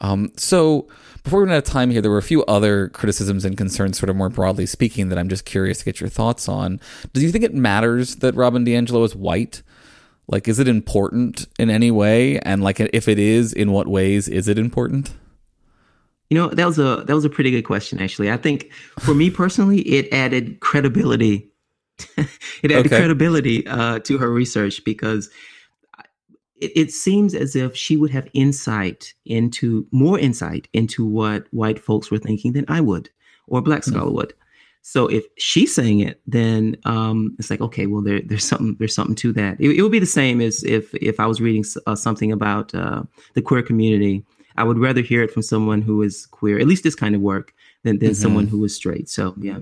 Um, 0.01 0.31
so 0.37 0.87
before 1.23 1.39
we 1.39 1.45
run 1.45 1.53
out 1.55 1.59
of 1.59 1.63
time 1.65 1.91
here, 1.91 2.01
there 2.01 2.11
were 2.11 2.17
a 2.17 2.23
few 2.23 2.43
other 2.45 2.87
criticisms 2.89 3.43
and 3.45 3.57
concerns, 3.57 3.97
sort 3.99 4.09
of 4.09 4.15
more 4.15 4.29
broadly 4.29 4.65
speaking, 4.65 5.09
that 5.09 5.17
I'm 5.17 5.29
just 5.29 5.45
curious 5.45 5.79
to 5.79 5.85
get 5.85 5.99
your 5.99 6.09
thoughts 6.09 6.47
on. 6.47 6.79
Do 7.13 7.21
you 7.21 7.31
think 7.31 7.43
it 7.43 7.53
matters 7.53 8.17
that 8.17 8.35
Robin 8.35 8.65
DiAngelo 8.65 9.03
is 9.05 9.15
white? 9.15 9.61
Like, 10.27 10.47
is 10.47 10.59
it 10.59 10.67
important 10.67 11.47
in 11.57 11.69
any 11.69 11.91
way? 11.91 12.39
And 12.39 12.63
like, 12.63 12.79
if 12.79 13.07
it 13.07 13.19
is, 13.19 13.51
in 13.51 13.71
what 13.71 13.87
ways 13.87 14.27
is 14.27 14.47
it 14.47 14.57
important? 14.59 15.11
You 16.29 16.37
know, 16.37 16.49
that 16.49 16.65
was 16.65 16.77
a 16.77 17.03
that 17.07 17.15
was 17.15 17.25
a 17.25 17.29
pretty 17.29 17.49
good 17.49 17.63
question 17.63 17.99
actually. 17.99 18.31
I 18.31 18.37
think 18.37 18.71
for 18.99 19.15
me 19.15 19.31
personally, 19.31 19.79
it 19.81 20.07
added 20.13 20.59
credibility. 20.59 21.49
it 22.17 22.71
added 22.71 22.85
Okay. 22.85 22.97
credibility 22.99 23.65
uh, 23.65 23.97
to 24.01 24.19
her 24.19 24.31
research 24.31 24.83
because 24.85 25.31
it, 26.61 26.71
it 26.75 26.91
seems 26.91 27.33
as 27.35 27.55
if 27.55 27.75
she 27.75 27.97
would 27.97 28.11
have 28.11 28.27
insight 28.33 29.13
into 29.25 29.87
more 29.91 30.19
insight 30.19 30.67
into 30.73 31.05
what 31.05 31.47
white 31.51 31.79
folks 31.79 32.11
were 32.11 32.17
thinking 32.17 32.53
than 32.53 32.65
I 32.67 32.81
would 32.81 33.09
or 33.47 33.59
a 33.59 33.61
black 33.63 33.83
scholar 33.83 34.11
would. 34.11 34.33
So 34.81 35.07
if 35.07 35.25
she's 35.37 35.75
saying 35.75 35.99
it, 35.99 36.21
then 36.25 36.77
um, 36.85 37.35
it's 37.37 37.49
like 37.49 37.61
okay, 37.61 37.85
well 37.85 38.01
there, 38.01 38.21
there's 38.21 38.45
something 38.45 38.75
there's 38.79 38.95
something 38.95 39.15
to 39.15 39.33
that. 39.33 39.59
It, 39.59 39.77
it 39.77 39.81
would 39.81 39.91
be 39.91 39.99
the 39.99 40.05
same 40.05 40.41
as 40.41 40.63
if 40.63 40.93
if 40.95 41.19
I 41.19 41.25
was 41.25 41.41
reading 41.41 41.65
uh, 41.85 41.95
something 41.95 42.31
about 42.31 42.73
uh, 42.73 43.03
the 43.33 43.41
queer 43.41 43.61
community. 43.61 44.23
I 44.57 44.63
would 44.63 44.79
rather 44.79 45.01
hear 45.01 45.23
it 45.23 45.31
from 45.31 45.43
someone 45.43 45.81
who 45.81 46.01
is 46.01 46.25
queer, 46.25 46.59
at 46.59 46.67
least 46.67 46.83
this 46.83 46.95
kind 46.95 47.15
of 47.15 47.21
work, 47.21 47.53
than 47.83 47.99
than 47.99 48.15
someone 48.15 48.47
who 48.47 48.63
is 48.63 48.75
straight. 48.75 49.09
So 49.09 49.33
yeah, 49.37 49.59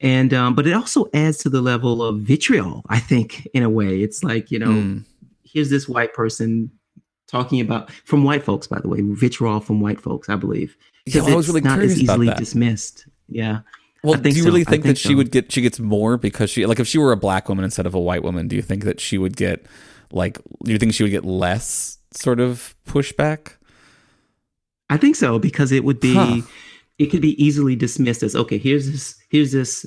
and 0.00 0.32
um, 0.34 0.54
but 0.54 0.66
it 0.66 0.72
also 0.72 1.08
adds 1.14 1.38
to 1.38 1.50
the 1.50 1.60
level 1.60 2.02
of 2.02 2.20
vitriol. 2.20 2.82
I 2.88 2.98
think 2.98 3.46
in 3.54 3.62
a 3.62 3.70
way, 3.70 4.00
it's 4.00 4.24
like 4.24 4.50
you 4.50 4.58
know, 4.58 4.68
Mm. 4.68 5.04
Here's 5.56 5.70
this 5.70 5.88
white 5.88 6.12
person 6.12 6.70
talking 7.28 7.60
about 7.62 7.90
from 8.04 8.24
white 8.24 8.44
folks, 8.44 8.66
by 8.66 8.78
the 8.78 8.88
way, 8.88 8.98
vitriol 9.02 9.58
from 9.60 9.80
white 9.80 9.98
folks, 10.00 10.28
I 10.28 10.36
believe. 10.36 10.76
Yeah, 11.06 11.14
Because 11.22 11.32
I 11.32 11.34
was 11.34 11.46
it's 11.46 11.48
really 11.54 11.60
not 11.62 11.72
curious 11.76 11.92
as 11.94 12.02
about 12.02 12.12
easily 12.12 12.26
that. 12.26 12.36
dismissed. 12.36 13.06
Yeah. 13.30 13.60
Well, 14.04 14.20
do 14.20 14.28
you 14.28 14.42
so. 14.42 14.44
really 14.44 14.60
I 14.60 14.64
think, 14.64 14.82
that 14.82 14.88
think 14.88 14.98
she 14.98 15.14
would 15.14 15.30
get 15.32 15.50
she 15.50 15.62
gets 15.62 15.80
more 15.80 16.18
because 16.18 16.50
she 16.50 16.66
like 16.66 16.78
if 16.78 16.86
she 16.86 16.98
were 16.98 17.10
a 17.10 17.16
black 17.16 17.48
woman 17.48 17.64
instead 17.64 17.86
of 17.86 17.94
a 17.94 17.98
white 18.00 18.22
woman? 18.22 18.48
Do 18.48 18.54
you 18.54 18.60
think 18.62 18.84
that 18.84 19.00
she 19.00 19.16
would 19.16 19.34
get 19.34 19.64
like? 20.12 20.38
Do 20.62 20.72
you 20.72 20.78
think 20.78 20.92
she 20.92 21.02
would 21.02 21.10
get 21.10 21.24
less 21.24 21.98
sort 22.12 22.38
of 22.38 22.76
pushback? 22.86 23.54
I 24.90 24.98
think 24.98 25.16
so 25.16 25.38
because 25.38 25.72
it 25.72 25.84
would 25.84 25.98
be 26.00 26.12
Huh. 26.14 26.42
it 26.98 27.06
could 27.06 27.22
be 27.22 27.42
easily 27.42 27.74
dismissed 27.74 28.22
as 28.22 28.36
okay, 28.36 28.58
here's 28.58 28.90
this 28.92 29.16
here's 29.30 29.52
this 29.52 29.86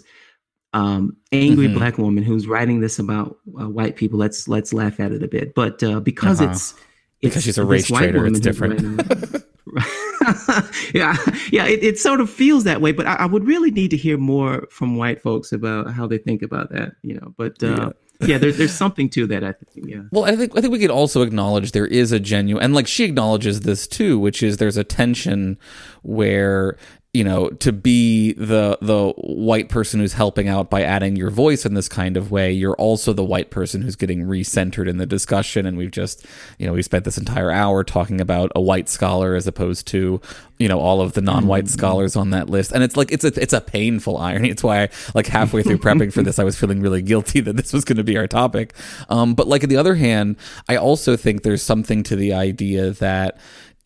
um, 0.73 1.15
angry 1.31 1.67
Mhm. 1.67 1.73
black 1.75 1.97
woman 1.97 2.23
who's 2.23 2.47
writing 2.47 2.79
this 2.79 2.99
about 2.99 3.37
uh, 3.59 3.67
white 3.69 3.95
people. 3.95 4.19
Let's 4.19 4.47
let's 4.47 4.73
laugh 4.73 4.99
at 4.99 5.11
it 5.11 5.23
a 5.23 5.27
bit. 5.27 5.53
But 5.55 5.81
uh, 5.83 5.99
because 5.99 6.41
Uh-huh. 6.41 6.51
it's 6.51 6.73
Because 7.21 7.43
she's 7.43 7.57
a 7.57 7.65
race 7.65 7.89
white 7.89 8.11
traitor, 8.11 8.25
it's 8.27 8.39
different. 8.39 8.81
yeah, 10.93 11.15
yeah, 11.51 11.65
it, 11.67 11.83
it 11.83 11.99
sort 11.99 12.21
of 12.21 12.29
feels 12.29 12.63
that 12.63 12.81
way. 12.81 12.91
But 12.91 13.07
I, 13.07 13.15
I 13.15 13.25
would 13.25 13.45
really 13.45 13.71
need 13.71 13.91
to 13.91 13.97
hear 13.97 14.17
more 14.17 14.67
from 14.71 14.95
white 14.97 15.21
folks 15.21 15.51
about 15.51 15.91
how 15.93 16.07
they 16.07 16.17
think 16.17 16.41
about 16.41 16.71
that. 16.71 16.93
You 17.03 17.15
know, 17.15 17.33
but 17.37 17.61
uh, 17.63 17.91
yeah, 18.21 18.37
there, 18.37 18.51
there's 18.51 18.73
something 18.73 19.09
to 19.11 19.27
that. 19.27 19.43
I 19.43 19.53
think. 19.53 19.87
Yeah. 19.87 20.01
Well, 20.11 20.25
I 20.25 20.35
think 20.35 20.57
I 20.57 20.61
think 20.61 20.71
we 20.73 20.79
could 20.79 20.89
also 20.91 21.21
acknowledge 21.21 21.71
there 21.71 21.85
is 21.87 22.11
a 22.11 22.19
genuine 22.19 22.63
and 22.63 22.73
like 22.73 22.87
she 22.87 23.03
acknowledges 23.05 23.61
this 23.61 23.87
too, 23.87 24.19
which 24.19 24.41
is 24.43 24.57
there's 24.57 24.77
a 24.77 24.83
tension 24.83 25.57
where 26.03 26.77
you 27.13 27.23
know 27.23 27.49
to 27.49 27.71
be 27.71 28.33
the 28.33 28.77
the 28.81 29.09
white 29.17 29.67
person 29.67 29.99
who's 29.99 30.13
helping 30.13 30.47
out 30.47 30.69
by 30.69 30.83
adding 30.83 31.15
your 31.15 31.31
voice 31.31 31.65
in 31.65 31.73
this 31.73 31.89
kind 31.89 32.15
of 32.15 32.29
way 32.29 32.51
you're 32.51 32.75
also 32.75 33.13
the 33.13 33.23
white 33.23 33.49
person 33.49 33.81
who's 33.81 33.95
getting 33.95 34.25
recentered 34.25 34.87
in 34.87 34.97
the 34.97 35.05
discussion. 35.05 35.65
And 35.65 35.77
we've 35.77 35.91
just 35.91 36.25
you 36.59 36.67
know 36.67 36.73
we 36.73 36.83
spent 36.83 37.05
this 37.05 37.17
entire 37.17 37.51
hour 37.51 37.83
talking 37.83 38.21
about 38.21 38.51
a 38.55 38.61
white 38.61 38.89
scholar 38.89 39.35
as 39.35 39.47
opposed 39.47 39.87
to 39.87 40.21
you 40.59 40.67
know 40.67 40.79
all 40.79 41.01
of 41.01 41.13
the 41.13 41.21
non-white 41.21 41.67
scholars 41.67 42.15
on 42.15 42.29
that 42.29 42.49
list. 42.49 42.71
And 42.71 42.83
it's 42.83 42.95
like 42.95 43.11
it's 43.11 43.23
a 43.23 43.41
it's 43.41 43.53
a 43.53 43.61
painful 43.61 44.17
irony. 44.17 44.49
It's 44.49 44.63
why 44.63 44.89
like 45.15 45.25
halfway 45.27 45.63
through 45.63 45.77
prepping 45.79 46.13
for 46.13 46.21
this 46.21 46.37
i 46.37 46.43
was 46.43 46.57
feeling 46.57 46.81
really 46.81 47.01
guilty 47.01 47.39
that 47.39 47.55
this 47.55 47.73
was 47.73 47.85
going 47.85 47.97
to 47.97 48.03
be 48.03 48.17
our 48.17 48.27
topic. 48.27 48.73
Um 49.09 49.33
but 49.33 49.47
like 49.47 49.63
on 49.63 49.69
the 49.69 49.77
other 49.77 49.95
hand 49.95 50.35
i 50.67 50.75
also 50.75 51.17
think 51.17 51.41
there's 51.41 51.63
something 51.63 52.03
to 52.03 52.15
the 52.15 52.33
idea 52.33 52.91
that 52.91 53.39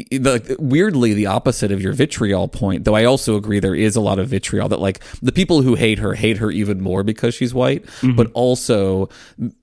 the 0.09 0.55
weirdly 0.59 1.13
the 1.13 1.27
opposite 1.27 1.71
of 1.71 1.79
your 1.79 1.93
vitriol 1.93 2.47
point 2.47 2.83
though 2.83 2.95
i 2.95 3.05
also 3.05 3.35
agree 3.35 3.59
there 3.59 3.75
is 3.75 3.95
a 3.95 4.01
lot 4.01 4.17
of 4.17 4.27
vitriol 4.27 4.67
that 4.67 4.79
like 4.79 4.99
the 5.21 5.31
people 5.31 5.61
who 5.61 5.75
hate 5.75 5.99
her 5.99 6.15
hate 6.15 6.37
her 6.37 6.49
even 6.49 6.81
more 6.81 7.03
because 7.03 7.35
she's 7.35 7.53
white 7.53 7.85
but 8.15 8.31
also 8.33 9.07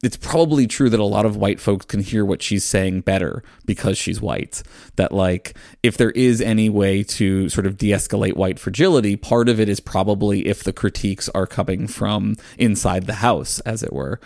it's 0.05 0.16
probably 0.16 0.68
true 0.68 0.89
that 0.89 1.01
a 1.01 1.05
lot 1.05 1.26
of 1.26 1.37
white 1.37 1.59
folks 1.59 1.85
can 1.85 2.01
hear 2.01 2.24
what 2.24 2.43
she's 2.43 2.64
saying 2.64 3.01
better 3.01 3.43
because 3.66 3.99
she's 3.99 4.20
white 4.20 4.62
that 4.95 5.11
like 5.11 5.57
if 5.83 5.97
there 5.97 6.12
is 6.12 6.41
any 6.41 6.68
way 6.70 7.03
to 7.03 7.49
sort 7.49 7.66
of 7.66 7.76
de-escalate 7.76 8.37
white 8.37 8.59
fragility 8.59 9.16
part 9.16 9.49
of 9.49 9.59
it 9.59 9.68
is 9.68 9.81
probably 9.81 10.47
if 10.47 10.62
the 10.62 10.72
critiques 10.72 11.28
are 11.31 11.47
coming 11.47 11.89
from 11.89 12.37
inside 12.57 13.07
the 13.07 13.14
house 13.14 13.59
as 13.61 13.83
it 13.83 13.93
were 13.93 14.20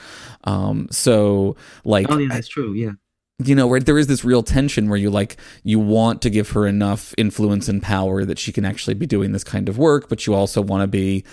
um 0.44 0.86
so 0.90 1.56
like 1.84 2.06
Oh 2.10 2.18
yeah, 2.18 2.28
that's 2.30 2.48
true. 2.48 2.74
Yeah. 2.74 2.92
You 3.38 3.54
know 3.54 3.66
where 3.66 3.80
there 3.80 3.98
is 3.98 4.06
this 4.06 4.24
real 4.24 4.42
tension 4.42 4.88
where 4.88 4.98
you 4.98 5.10
like 5.10 5.36
you 5.64 5.78
want 5.78 6.22
to 6.22 6.30
give 6.30 6.50
her 6.50 6.66
enough 6.66 7.14
influence 7.18 7.68
and 7.68 7.82
power 7.82 8.24
that 8.24 8.38
she 8.38 8.52
can 8.52 8.64
actually 8.64 8.94
be 8.94 9.06
doing 9.06 9.32
this 9.32 9.44
kind 9.44 9.68
of 9.68 9.76
work 9.76 10.08
but 10.08 10.26
you 10.26 10.34
also 10.34 10.62
want 10.62 10.82
to 10.82 10.86
be 10.86 11.24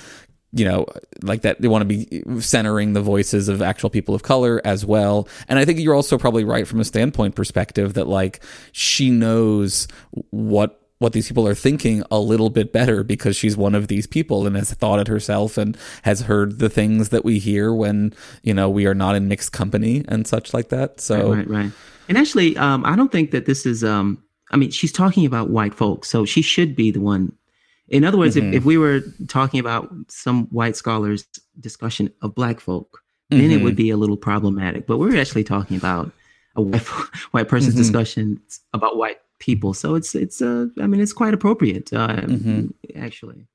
you 0.52 0.66
know 0.66 0.86
like 1.22 1.42
that 1.42 1.62
they 1.62 1.68
want 1.68 1.82
to 1.82 1.86
be 1.86 2.42
centering 2.42 2.94
the 2.94 3.02
voices 3.02 3.48
of 3.48 3.62
actual 3.62 3.90
people 3.90 4.16
of 4.16 4.24
color 4.24 4.60
as 4.66 4.84
well 4.84 5.28
and 5.48 5.60
i 5.60 5.66
think 5.66 5.80
you're 5.80 5.94
also 5.94 6.18
probably 6.18 6.44
right 6.44 6.68
from 6.68 6.80
a 6.80 6.86
standpoint 6.86 7.36
perspective 7.36 7.94
that 7.94 8.08
like 8.08 8.44
she 8.72 9.12
knows 9.12 9.88
what 10.32 10.80
what 10.98 11.14
these 11.14 11.28
people 11.28 11.48
are 11.48 11.56
thinking 11.56 12.04
a 12.12 12.20
little 12.20 12.52
bit 12.52 12.72
better 12.72 13.04
because 13.04 13.36
she's 13.36 13.58
one 13.58 13.74
of 13.74 13.88
these 13.88 14.06
people 14.06 14.46
and 14.46 14.56
has 14.56 14.72
thought 14.74 15.00
it 15.00 15.08
herself 15.08 15.58
and 15.58 15.76
has 16.04 16.22
heard 16.22 16.60
the 16.60 16.70
things 16.70 17.10
that 17.10 17.26
we 17.26 17.40
hear 17.40 17.74
when 17.74 18.14
you 18.44 18.54
know 18.54 18.70
we 18.70 18.86
are 18.86 18.94
not 18.94 19.16
in 19.16 19.28
mixed 19.28 19.52
company 19.52 20.04
and 20.08 20.28
such 20.28 20.54
like 20.54 20.70
that 20.70 21.00
so 21.00 21.30
right, 21.34 21.48
right, 21.48 21.48
right. 21.48 21.72
And 22.10 22.18
actually, 22.18 22.58
um, 22.58 22.86
I 22.86 22.96
don't 22.96 23.12
think 23.12 23.32
that 23.32 23.46
this 23.46 23.66
is. 23.66 23.84
Um, 23.84 24.22
I 24.52 24.58
mean, 24.58 24.70
she's 24.72 24.92
talking 24.92 25.26
about 25.26 25.50
white 25.50 25.74
folks, 25.74 26.10
so 26.10 26.26
she 26.26 26.42
should 26.42 26.76
be 26.76 26.92
the 26.92 27.00
one. 27.00 27.32
In 27.88 28.04
other 28.04 28.18
words, 28.18 28.36
Mhm. 28.36 28.50
if, 28.50 28.56
if 28.60 28.66
we 28.66 28.78
were 28.78 29.02
talking 29.28 29.60
about 29.60 29.94
some 30.10 30.46
white 30.48 30.76
scholars' 30.76 31.26
discussion 31.60 32.12
of 32.22 32.36
black 32.36 32.60
folk, 32.60 33.02
then 33.30 33.50
it 33.52 33.60
Mhm. 33.60 33.64
would 33.64 33.76
be 33.76 33.90
a 33.90 33.98
little 33.98 34.18
problematic. 34.18 34.88
But 34.88 34.98
we're 34.98 35.18
actually 35.18 35.44
talking 35.46 35.78
about 35.78 36.12
a 36.56 36.62
white 36.62 36.82
white 37.32 37.48
person's 37.48 37.76
Mhm. 37.76 37.78
discussion 37.78 38.42
about 38.74 38.98
white 38.98 39.20
people, 39.40 39.74
so 39.74 39.96
it's 39.96 40.16
it's. 40.16 40.42
Uh, 40.42 40.68
I 40.82 40.88
mean, 40.88 41.00
it's 41.00 41.14
quite 41.14 41.34
appropriate, 41.34 41.92
uh, 41.94 42.22
Mhm. 42.28 42.74
actually. 42.96 43.48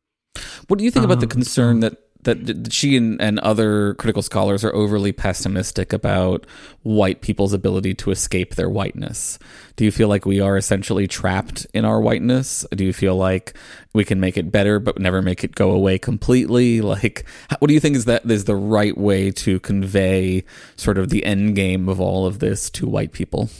What 0.68 0.78
do 0.78 0.84
you 0.84 0.90
think 0.90 1.04
about 1.04 1.20
the 1.20 1.26
Um, 1.26 1.30
concern 1.30 1.80
that 1.80 1.98
that 2.26 2.72
she 2.72 2.96
and, 2.96 3.20
and 3.20 3.38
other 3.40 3.94
critical 3.94 4.22
scholars 4.22 4.62
are 4.62 4.74
overly 4.74 5.12
pessimistic 5.12 5.92
about 5.92 6.46
white 6.82 7.22
people's 7.22 7.52
ability 7.52 7.94
to 7.94 8.10
escape 8.10 8.54
their 8.54 8.68
whiteness? 8.68 9.38
Do 9.76 9.84
you 9.84 9.90
feel 9.90 10.08
like 10.08 10.26
we 10.26 10.40
are 10.40 10.56
essentially 10.56 11.08
trapped 11.08 11.66
in 11.72 11.84
our 11.84 12.00
whiteness? 12.00 12.66
Do 12.70 12.84
you 12.84 12.92
feel 12.92 13.16
like 13.16 13.56
we 13.94 14.04
can 14.04 14.20
make 14.20 14.36
it 14.36 14.52
better 14.52 14.78
but 14.78 14.98
never 14.98 15.22
make 15.22 15.42
it 15.42 15.54
go 15.54 15.70
away 15.70 15.98
completely? 15.98 16.80
Like, 16.96 17.26
what 17.58 17.68
do 17.68 17.74
you 17.74 17.80
think 17.80 17.96
is 17.96 18.04
that 18.06 18.30
is 18.30 18.44
the 18.44 18.56
right 18.56 18.96
way 18.96 19.30
to 19.32 19.60
convey 19.60 20.44
sort 20.76 20.98
of 20.98 21.10
the 21.10 21.24
end 21.24 21.56
game 21.56 21.88
of 21.88 22.00
all 22.00 22.26
of 22.26 22.38
this 22.38 22.70
to 22.70 22.86
white 22.86 23.12
people? 23.12 23.50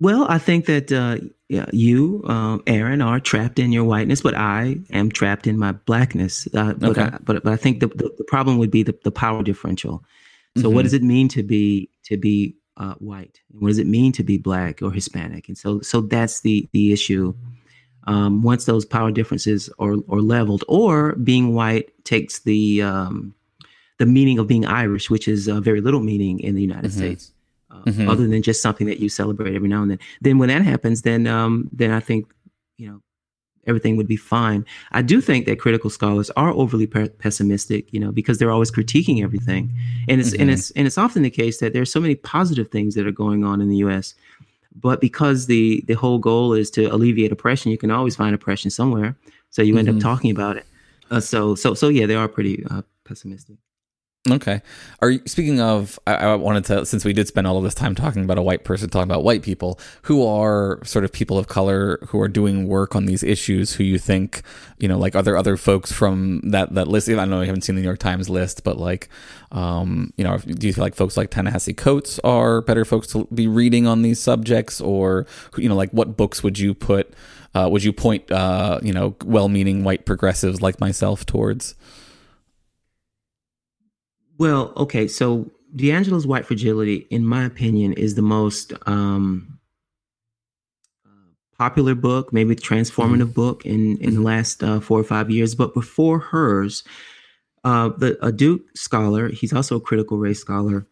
Well, 0.00 0.26
I 0.28 0.38
think 0.38 0.66
that 0.66 0.92
uh, 0.92 1.18
yeah, 1.48 1.66
you, 1.72 2.22
uh, 2.28 2.58
Aaron, 2.66 3.00
are 3.00 3.20
trapped 3.20 3.58
in 3.58 3.72
your 3.72 3.84
whiteness, 3.84 4.20
but 4.20 4.34
I 4.34 4.76
am 4.90 5.10
trapped 5.10 5.46
in 5.46 5.58
my 5.58 5.72
blackness. 5.72 6.46
Uh, 6.54 6.74
but, 6.74 6.90
Okay. 6.90 7.02
I, 7.02 7.18
but 7.24 7.42
but 7.42 7.52
I 7.52 7.56
think 7.56 7.80
the, 7.80 7.86
the, 7.88 8.14
the 8.18 8.24
problem 8.24 8.58
would 8.58 8.70
be 8.70 8.82
the, 8.82 8.94
the 9.04 9.10
power 9.10 9.42
differential. 9.42 10.04
So, 10.56 10.68
Mhm. 10.68 10.74
what 10.74 10.82
does 10.82 10.92
it 10.94 11.02
mean 11.02 11.28
to 11.28 11.42
be 11.42 11.88
to 12.04 12.16
be 12.16 12.54
uh, 12.76 12.94
white? 12.98 13.40
What 13.50 13.68
does 13.68 13.78
it 13.78 13.86
mean 13.86 14.12
to 14.12 14.22
be 14.22 14.38
black 14.38 14.82
or 14.82 14.92
Hispanic? 14.92 15.48
And 15.48 15.56
so 15.56 15.80
so 15.80 16.00
that's 16.02 16.40
the 16.40 16.68
the 16.72 16.92
issue. 16.92 17.34
um, 18.08 18.42
once 18.42 18.64
those 18.64 18.86
power 18.86 19.10
differences 19.10 19.68
are, 19.78 19.96
are 20.08 20.22
leveled, 20.22 20.64
or 20.66 21.14
being 21.16 21.54
white 21.54 21.92
takes 22.04 22.40
the 22.40 22.80
um, 22.82 23.34
the 23.98 24.06
meaning 24.06 24.38
of 24.38 24.46
being 24.46 24.64
Irish, 24.64 25.10
which 25.10 25.28
is 25.28 25.48
uh, 25.48 25.60
very 25.60 25.80
little 25.80 26.00
meaning 26.00 26.40
in 26.40 26.54
the 26.54 26.62
United 26.62 26.90
mm-hmm. 26.90 26.98
States, 27.00 27.32
uh, 27.86 27.90
mm-hmm. 27.90 28.08
other 28.08 28.26
than 28.26 28.42
just 28.42 28.62
something 28.62 28.86
that 28.86 28.98
you 28.98 29.08
celebrate 29.08 29.54
every 29.54 29.68
now 29.68 29.82
and 29.82 29.90
then. 29.90 29.98
Then 30.20 30.38
when 30.38 30.48
that 30.48 30.62
happens, 30.62 31.02
then 31.02 31.26
um, 31.26 31.68
then 31.72 31.90
I 31.90 32.00
think 32.00 32.32
you 32.76 32.88
know 32.88 33.00
everything 33.66 33.96
would 33.96 34.08
be 34.08 34.16
fine. 34.16 34.64
I 34.92 35.02
do 35.02 35.20
think 35.20 35.46
that 35.46 35.60
critical 35.60 35.90
scholars 35.90 36.30
are 36.30 36.50
overly 36.50 36.86
pe- 36.86 37.10
pessimistic, 37.10 37.92
you 37.92 38.00
know, 38.00 38.10
because 38.10 38.38
they're 38.38 38.50
always 38.50 38.70
critiquing 38.70 39.22
everything, 39.22 39.72
and 40.08 40.20
it's 40.20 40.30
mm-hmm. 40.30 40.42
and 40.42 40.50
it's 40.50 40.70
and 40.72 40.86
it's 40.86 40.98
often 40.98 41.22
the 41.22 41.30
case 41.30 41.58
that 41.60 41.72
there's 41.72 41.92
so 41.92 42.00
many 42.00 42.14
positive 42.14 42.68
things 42.68 42.94
that 42.94 43.06
are 43.06 43.12
going 43.12 43.44
on 43.44 43.60
in 43.60 43.68
the 43.68 43.76
U.S. 43.76 44.14
But 44.74 45.00
because 45.00 45.46
the 45.46 45.84
the 45.86 45.94
whole 45.94 46.18
goal 46.18 46.54
is 46.54 46.70
to 46.72 46.86
alleviate 46.86 47.32
oppression, 47.32 47.70
you 47.70 47.78
can 47.78 47.90
always 47.90 48.16
find 48.16 48.34
oppression 48.34 48.70
somewhere. 48.70 49.16
So 49.50 49.62
you 49.62 49.76
end 49.78 49.88
mm-hmm. 49.88 49.98
up 49.98 50.02
talking 50.02 50.30
about 50.30 50.56
it. 50.56 50.66
Uh, 51.10 51.20
so 51.20 51.54
so 51.54 51.74
so 51.74 51.88
yeah, 51.88 52.06
they 52.06 52.16
are 52.16 52.28
pretty 52.28 52.64
uh, 52.70 52.82
pessimistic. 53.04 53.56
Okay. 54.28 54.60
Are 55.00 55.10
you, 55.10 55.20
speaking 55.26 55.60
of, 55.60 55.98
I, 56.06 56.14
I, 56.14 56.34
wanted 56.34 56.64
to, 56.66 56.84
since 56.84 57.04
we 57.04 57.12
did 57.12 57.28
spend 57.28 57.46
all 57.46 57.56
of 57.56 57.64
this 57.64 57.74
time 57.74 57.94
talking 57.94 58.24
about 58.24 58.36
a 58.36 58.42
white 58.42 58.64
person, 58.64 58.90
talking 58.90 59.10
about 59.10 59.22
white 59.22 59.42
people, 59.42 59.78
who 60.02 60.26
are 60.26 60.80
sort 60.84 61.04
of 61.04 61.12
people 61.12 61.38
of 61.38 61.46
color 61.46 61.98
who 62.08 62.20
are 62.20 62.28
doing 62.28 62.66
work 62.66 62.96
on 62.96 63.06
these 63.06 63.22
issues, 63.22 63.74
who 63.74 63.84
you 63.84 63.96
think, 63.96 64.42
you 64.78 64.88
know, 64.88 64.98
like 64.98 65.14
are 65.14 65.22
there 65.22 65.36
other 65.36 65.56
folks 65.56 65.92
from 65.92 66.40
that, 66.50 66.74
that 66.74 66.88
list? 66.88 67.08
I 67.08 67.24
know 67.24 67.40
you 67.40 67.46
haven't 67.46 67.62
seen 67.62 67.76
the 67.76 67.80
New 67.80 67.86
York 67.86 68.00
Times 68.00 68.28
list, 68.28 68.64
but 68.64 68.76
like, 68.76 69.08
um, 69.52 70.12
you 70.16 70.24
know, 70.24 70.36
do 70.36 70.66
you 70.66 70.72
feel 70.72 70.84
like 70.84 70.96
folks 70.96 71.16
like 71.16 71.30
Ta-Nehisi 71.30 71.76
Coates 71.76 72.18
are 72.24 72.60
better 72.60 72.84
folks 72.84 73.06
to 73.08 73.26
be 73.32 73.46
reading 73.46 73.86
on 73.86 74.02
these 74.02 74.18
subjects? 74.18 74.80
Or, 74.80 75.26
you 75.56 75.68
know, 75.68 75.76
like 75.76 75.92
what 75.92 76.16
books 76.16 76.42
would 76.42 76.58
you 76.58 76.74
put, 76.74 77.14
uh, 77.54 77.68
would 77.70 77.84
you 77.84 77.92
point, 77.92 78.30
uh, 78.32 78.80
you 78.82 78.92
know, 78.92 79.14
well 79.24 79.48
meaning 79.48 79.84
white 79.84 80.04
progressives 80.04 80.60
like 80.60 80.80
myself 80.80 81.24
towards? 81.24 81.76
Well, 84.38 84.72
okay, 84.76 85.08
so 85.08 85.50
DiAngelo's 85.74 86.26
White 86.26 86.46
Fragility, 86.46 87.06
in 87.10 87.26
my 87.26 87.44
opinion, 87.44 87.92
is 87.92 88.14
the 88.14 88.22
most 88.22 88.72
um, 88.86 89.58
popular 91.58 91.96
book, 91.96 92.32
maybe 92.32 92.54
transformative 92.54 93.22
mm-hmm. 93.24 93.32
book 93.32 93.66
in 93.66 93.98
in 93.98 94.10
the 94.10 94.16
mm-hmm. 94.16 94.22
last 94.22 94.62
uh, 94.62 94.80
four 94.80 94.98
or 94.98 95.04
five 95.04 95.30
years. 95.30 95.54
But 95.54 95.74
before 95.74 96.20
hers, 96.20 96.84
uh, 97.64 97.90
the 97.98 98.16
a 98.24 98.30
Duke 98.32 98.62
scholar, 98.74 99.28
he's 99.28 99.52
also 99.52 99.76
a 99.76 99.80
critical 99.80 100.18
race 100.18 100.40
scholar, 100.40 100.86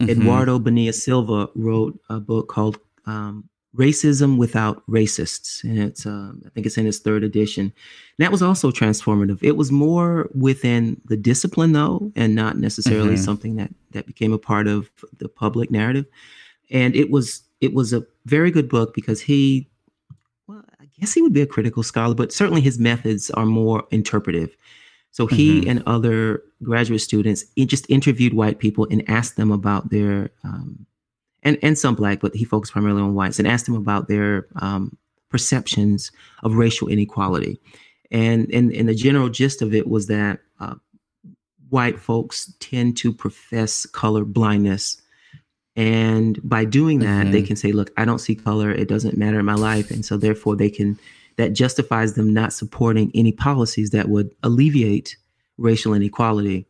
mm-hmm. 0.00 0.08
Eduardo 0.08 0.58
Bonilla 0.58 0.94
Silva 0.94 1.48
wrote 1.54 2.00
a 2.08 2.18
book 2.18 2.48
called 2.48 2.78
um, 3.06 3.48
Racism 3.76 4.36
Without 4.36 4.82
Racists. 4.88 5.62
And 5.62 5.78
it's, 5.78 6.04
uh, 6.04 6.32
I 6.44 6.48
think 6.50 6.66
it's 6.66 6.76
in 6.76 6.86
its 6.86 6.98
third 6.98 7.22
edition. 7.22 7.64
And 7.64 7.72
that 8.18 8.32
was 8.32 8.42
also 8.42 8.70
transformative. 8.70 9.38
It 9.42 9.56
was 9.56 9.70
more 9.70 10.28
within 10.34 11.00
the 11.04 11.16
discipline, 11.16 11.72
though, 11.72 12.12
and 12.16 12.34
not 12.34 12.58
necessarily 12.58 13.14
mm-hmm. 13.14 13.24
something 13.24 13.56
that, 13.56 13.70
that 13.92 14.06
became 14.06 14.32
a 14.32 14.38
part 14.38 14.66
of 14.66 14.90
the 15.18 15.28
public 15.28 15.70
narrative. 15.70 16.06
And 16.70 16.96
it 16.96 17.10
was, 17.10 17.42
it 17.60 17.72
was 17.72 17.92
a 17.92 18.04
very 18.26 18.50
good 18.50 18.68
book 18.68 18.92
because 18.94 19.20
he, 19.20 19.68
well, 20.48 20.64
I 20.80 20.86
guess 20.98 21.14
he 21.14 21.22
would 21.22 21.32
be 21.32 21.42
a 21.42 21.46
critical 21.46 21.82
scholar, 21.82 22.14
but 22.14 22.32
certainly 22.32 22.60
his 22.60 22.78
methods 22.78 23.30
are 23.30 23.46
more 23.46 23.86
interpretive. 23.90 24.56
So 25.12 25.26
he 25.26 25.60
mm-hmm. 25.60 25.70
and 25.70 25.82
other 25.86 26.42
graduate 26.62 27.00
students 27.00 27.44
just 27.66 27.88
interviewed 27.90 28.34
white 28.34 28.58
people 28.58 28.86
and 28.90 29.08
asked 29.08 29.36
them 29.36 29.50
about 29.50 29.90
their 29.90 30.30
um, 30.44 30.86
and 31.42 31.58
and 31.62 31.78
some 31.78 31.94
black, 31.94 32.20
but 32.20 32.34
he 32.34 32.44
focused 32.44 32.72
primarily 32.72 33.02
on 33.02 33.14
whites, 33.14 33.38
and 33.38 33.48
asked 33.48 33.66
them 33.66 33.74
about 33.74 34.08
their 34.08 34.46
um, 34.56 34.96
perceptions 35.28 36.10
of 36.42 36.54
racial 36.54 36.88
inequality. 36.88 37.60
And, 38.10 38.52
and 38.52 38.72
and 38.72 38.88
the 38.88 38.94
general 38.94 39.28
gist 39.28 39.62
of 39.62 39.74
it 39.74 39.88
was 39.88 40.08
that 40.08 40.40
uh, 40.58 40.74
white 41.68 41.98
folks 41.98 42.52
tend 42.58 42.96
to 42.98 43.12
profess 43.12 43.86
color 43.86 44.24
blindness, 44.24 45.00
and 45.76 46.38
by 46.42 46.64
doing 46.64 46.98
that, 47.00 47.24
mm-hmm. 47.24 47.32
they 47.32 47.42
can 47.42 47.56
say, 47.56 47.72
"Look, 47.72 47.92
I 47.96 48.04
don't 48.04 48.18
see 48.18 48.34
color; 48.34 48.70
it 48.70 48.88
doesn't 48.88 49.16
matter 49.16 49.38
in 49.38 49.46
my 49.46 49.54
life," 49.54 49.90
and 49.90 50.04
so 50.04 50.16
therefore 50.16 50.56
they 50.56 50.70
can 50.70 50.98
that 51.36 51.52
justifies 51.54 52.14
them 52.14 52.34
not 52.34 52.52
supporting 52.52 53.10
any 53.14 53.32
policies 53.32 53.90
that 53.90 54.08
would 54.08 54.34
alleviate 54.42 55.16
racial 55.56 55.94
inequality. 55.94 56.66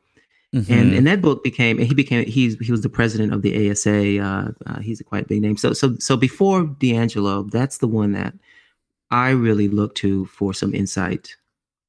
Mm-hmm. 0.55 0.73
And 0.73 0.95
and 0.95 1.07
that 1.07 1.21
book 1.21 1.45
became 1.45 1.79
he 1.79 1.95
became 1.95 2.27
he's 2.27 2.59
he 2.59 2.73
was 2.73 2.83
the 2.83 2.89
president 2.89 3.33
of 3.33 3.43
the 3.43 3.71
ASA. 3.71 4.19
Uh, 4.19 4.51
uh, 4.67 4.81
he's 4.81 5.01
a 5.01 5.05
quite 5.05 5.29
big 5.29 5.43
name. 5.43 5.57
So 5.57 5.73
so 5.73 5.95
so 6.01 6.17
before 6.17 6.65
DiAngelo, 6.65 7.49
that's 7.51 7.79
the 7.79 7.87
one 7.87 8.13
that 8.13 8.35
I 9.13 9.31
really 9.31 9.69
look 9.69 9.95
to 9.97 10.27
for 10.27 10.53
some 10.53 10.75
insight. 10.75 11.37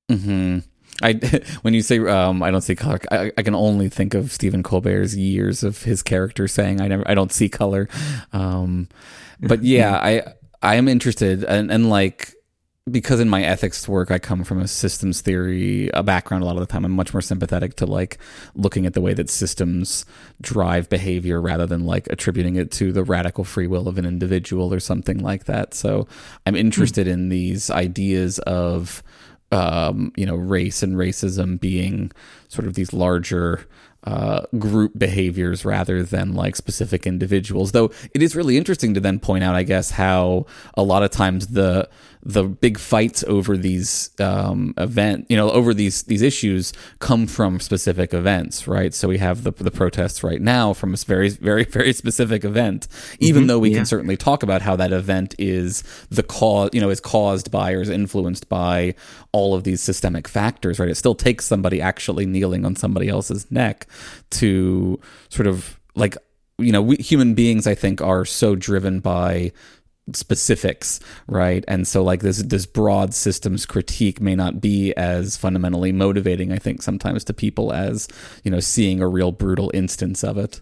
Hmm. 0.09 0.59
I 1.01 1.13
when 1.63 1.73
you 1.73 1.81
say 1.81 1.97
um, 1.99 2.43
I 2.43 2.51
don't 2.51 2.61
see 2.61 2.75
color, 2.75 2.99
I, 3.11 3.31
I, 3.35 3.41
can 3.41 3.55
only 3.55 3.89
think 3.89 4.13
of 4.13 4.31
Stephen 4.31 4.61
Colbert's 4.61 5.15
years 5.15 5.63
of 5.63 5.81
his 5.81 6.03
character 6.03 6.47
saying 6.47 6.81
I 6.81 6.87
never 6.87 7.07
I 7.09 7.15
don't 7.15 7.31
see 7.31 7.49
color. 7.49 7.89
Um, 8.31 8.89
but 9.39 9.63
yeah, 9.63 9.97
I 9.97 10.33
I 10.61 10.75
am 10.75 10.87
interested 10.87 11.43
and 11.43 11.71
and 11.71 11.89
like 11.89 12.33
because 12.89 13.19
in 13.19 13.29
my 13.29 13.43
ethics 13.43 13.87
work 13.87 14.09
I 14.09 14.17
come 14.17 14.43
from 14.43 14.59
a 14.59 14.67
systems 14.67 15.21
theory 15.21 15.89
a 15.93 16.01
background 16.01 16.43
a 16.43 16.47
lot 16.47 16.55
of 16.55 16.61
the 16.61 16.65
time 16.65 16.83
I'm 16.83 16.91
much 16.91 17.13
more 17.13 17.21
sympathetic 17.21 17.75
to 17.75 17.85
like 17.85 18.17
looking 18.55 18.87
at 18.87 18.93
the 18.93 19.01
way 19.01 19.13
that 19.13 19.29
systems 19.29 20.03
drive 20.41 20.89
behavior 20.89 21.39
rather 21.39 21.67
than 21.67 21.85
like 21.85 22.07
attributing 22.07 22.55
it 22.55 22.71
to 22.71 22.91
the 22.91 23.03
radical 23.03 23.43
free 23.43 23.67
will 23.67 23.87
of 23.87 23.99
an 23.99 24.05
individual 24.05 24.73
or 24.73 24.79
something 24.79 25.19
like 25.19 25.45
that 25.45 25.75
so 25.75 26.07
I'm 26.47 26.55
interested 26.55 27.05
mm. 27.05 27.11
in 27.11 27.29
these 27.29 27.69
ideas 27.69 28.39
of 28.39 29.03
um, 29.51 30.11
you 30.15 30.25
know 30.25 30.35
race 30.35 30.81
and 30.81 30.95
racism 30.95 31.59
being 31.59 32.11
sort 32.47 32.67
of 32.67 32.73
these 32.73 32.93
larger 32.93 33.67
uh, 34.03 34.41
group 34.57 34.97
behaviors 34.97 35.63
rather 35.63 36.03
than 36.03 36.33
like 36.33 36.55
specific 36.55 37.05
individuals. 37.05 37.71
Though 37.71 37.91
it 38.13 38.23
is 38.23 38.35
really 38.35 38.57
interesting 38.57 38.93
to 38.95 38.99
then 38.99 39.19
point 39.19 39.43
out, 39.43 39.55
I 39.55 39.63
guess, 39.63 39.91
how 39.91 40.47
a 40.75 40.83
lot 40.83 41.03
of 41.03 41.11
times 41.11 41.47
the 41.47 41.87
the 42.23 42.43
big 42.43 42.77
fights 42.77 43.23
over 43.27 43.57
these 43.57 44.11
um, 44.19 44.73
event, 44.77 45.25
you 45.29 45.35
know, 45.35 45.49
over 45.51 45.73
these 45.73 46.03
these 46.03 46.21
issues 46.21 46.71
come 46.99 47.25
from 47.25 47.59
specific 47.59 48.13
events, 48.13 48.67
right? 48.67 48.93
So 48.93 49.07
we 49.07 49.17
have 49.17 49.43
the 49.43 49.51
the 49.51 49.71
protests 49.71 50.23
right 50.23 50.41
now 50.41 50.73
from 50.73 50.93
a 50.93 50.97
very 50.97 51.29
very 51.29 51.63
very 51.79 51.93
specific 51.93 52.43
event, 52.43 52.87
even 53.19 53.41
mm-hmm, 53.41 53.47
though 53.47 53.59
we 53.59 53.71
yeah. 53.71 53.77
can 53.77 53.85
certainly 53.85 54.17
talk 54.17 54.43
about 54.43 54.61
how 54.61 54.75
that 54.75 54.91
event 54.91 55.33
is 55.39 55.83
the 56.09 56.23
cause, 56.23 56.69
you 56.73 56.81
know, 56.81 56.89
is 56.89 56.99
caused 56.99 57.49
by 57.49 57.71
or 57.73 57.81
is 57.81 57.89
influenced 57.89 58.47
by 58.49 58.93
all 59.31 59.55
of 59.55 59.63
these 59.63 59.81
systemic 59.81 60.27
factors, 60.27 60.79
right? 60.79 60.89
It 60.89 60.95
still 60.95 61.15
takes 61.15 61.45
somebody 61.45 61.81
actually 61.81 62.25
kneeling 62.25 62.65
on 62.65 62.75
somebody 62.75 63.09
else's 63.09 63.49
neck 63.49 63.87
to 64.31 64.99
sort 65.29 65.47
of 65.47 65.79
like 65.95 66.17
you 66.57 66.71
know 66.71 66.81
we 66.81 66.95
human 66.97 67.33
beings 67.33 67.65
i 67.65 67.73
think 67.73 68.01
are 68.01 68.23
so 68.23 68.55
driven 68.55 68.99
by 68.99 69.51
specifics 70.15 70.99
right? 71.27 71.63
And 71.67 71.87
so 71.87 72.03
like 72.03 72.21
this 72.21 72.37
this 72.43 72.65
broad 72.65 73.13
systems 73.13 73.65
critique 73.65 74.19
may 74.21 74.35
not 74.35 74.61
be 74.61 74.93
as 74.95 75.37
fundamentally 75.37 75.91
motivating 75.91 76.51
i 76.51 76.57
think 76.57 76.81
sometimes 76.81 77.23
to 77.25 77.33
people 77.33 77.73
as 77.73 78.07
you 78.43 78.51
know 78.51 78.59
seeing 78.59 79.01
a 79.01 79.07
real 79.07 79.31
brutal 79.31 79.71
instance 79.73 80.23
of 80.23 80.37
it. 80.37 80.61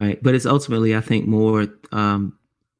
Right. 0.00 0.22
But 0.22 0.34
it's 0.34 0.46
ultimately 0.46 0.96
i 0.96 1.00
think 1.00 1.26
more 1.26 1.66
um 1.92 2.36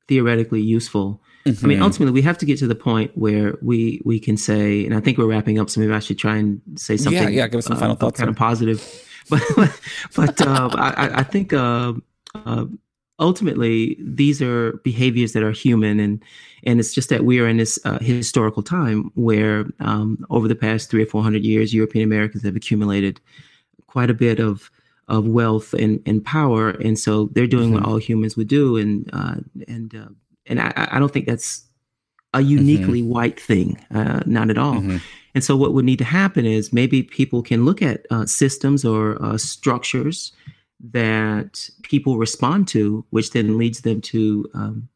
theoretically 0.08 0.60
useful. 0.62 1.22
Mm-hmm. 1.46 1.64
i 1.64 1.68
mean 1.68 1.76
mm-hmm. 1.78 1.84
ultimately 1.84 2.12
we 2.12 2.22
have 2.22 2.36
to 2.38 2.44
get 2.44 2.58
to 2.58 2.66
the 2.66 2.74
point 2.74 3.12
where 3.14 3.56
we 3.62 4.02
we 4.04 4.20
can 4.20 4.36
say 4.36 4.84
and 4.84 4.94
i 4.94 5.00
think 5.00 5.16
we're 5.16 5.26
wrapping 5.26 5.58
up 5.58 5.70
so 5.70 5.80
maybe 5.80 5.90
i 5.90 5.98
should 5.98 6.18
try 6.18 6.36
and 6.36 6.60
say 6.76 6.98
something 6.98 7.22
yeah 7.22 7.28
yeah 7.30 7.48
give 7.48 7.60
us 7.60 7.64
some 7.64 7.78
uh, 7.78 7.80
final 7.80 7.96
thoughts 7.96 8.18
kind 8.18 8.28
of 8.28 8.36
positive. 8.36 8.80
But 9.30 9.42
but 10.16 10.40
uh, 10.40 10.70
I, 10.74 11.20
I 11.20 11.22
think 11.22 11.52
uh, 11.52 11.92
uh, 12.34 12.64
ultimately 13.20 13.96
these 14.00 14.42
are 14.42 14.72
behaviors 14.82 15.32
that 15.32 15.42
are 15.42 15.52
human 15.52 16.00
and 16.00 16.24
and 16.64 16.80
it's 16.80 16.92
just 16.92 17.08
that 17.10 17.24
we 17.24 17.38
are 17.38 17.46
in 17.46 17.58
this 17.58 17.78
uh, 17.84 17.98
historical 18.00 18.62
time 18.62 19.10
where 19.14 19.66
um, 19.80 20.24
over 20.30 20.48
the 20.48 20.54
past 20.54 20.90
three 20.90 21.02
or 21.02 21.06
four 21.06 21.22
hundred 21.22 21.44
years 21.44 21.72
european 21.72 22.04
americans 22.04 22.42
have 22.42 22.56
accumulated 22.56 23.20
quite 23.86 24.10
a 24.10 24.14
bit 24.14 24.40
of 24.40 24.70
of 25.08 25.26
wealth 25.26 25.74
and, 25.74 26.00
and 26.06 26.24
power 26.24 26.70
and 26.70 26.98
so 26.98 27.28
they're 27.32 27.46
doing 27.46 27.70
mm-hmm. 27.70 27.82
what 27.82 27.84
all 27.84 27.96
humans 27.98 28.36
would 28.36 28.48
do 28.48 28.76
and 28.76 29.10
uh, 29.12 29.34
and 29.68 29.94
uh, 29.94 30.08
and 30.46 30.60
I, 30.60 30.88
I, 30.92 30.98
don't 30.98 31.12
think 31.12 31.26
that's 31.26 31.64
a 32.32 32.40
uniquely 32.40 33.02
mm-hmm. 33.02 33.10
white 33.10 33.40
thing 33.40 33.84
uh, 33.92 34.20
not 34.24 34.50
at 34.50 34.58
all 34.58 34.76
mm-hmm. 34.76 34.98
and 35.34 35.42
so 35.42 35.56
what 35.56 35.74
would 35.74 35.84
need 35.84 35.98
to 35.98 36.04
happen 36.04 36.46
is 36.46 36.72
maybe 36.72 37.02
people 37.02 37.42
can 37.42 37.64
look 37.64 37.82
at 37.82 38.06
uh, 38.10 38.24
systems 38.24 38.84
or 38.84 39.20
uh, 39.22 39.36
structures 39.36 40.32
that 40.92 41.68
people 41.82 42.18
respond 42.18 42.68
to, 42.68 43.04
which 43.10 43.32
then 43.32 43.58
leads 43.58 43.82
them 43.82 44.00
to 44.00 44.48
um, 44.54 44.88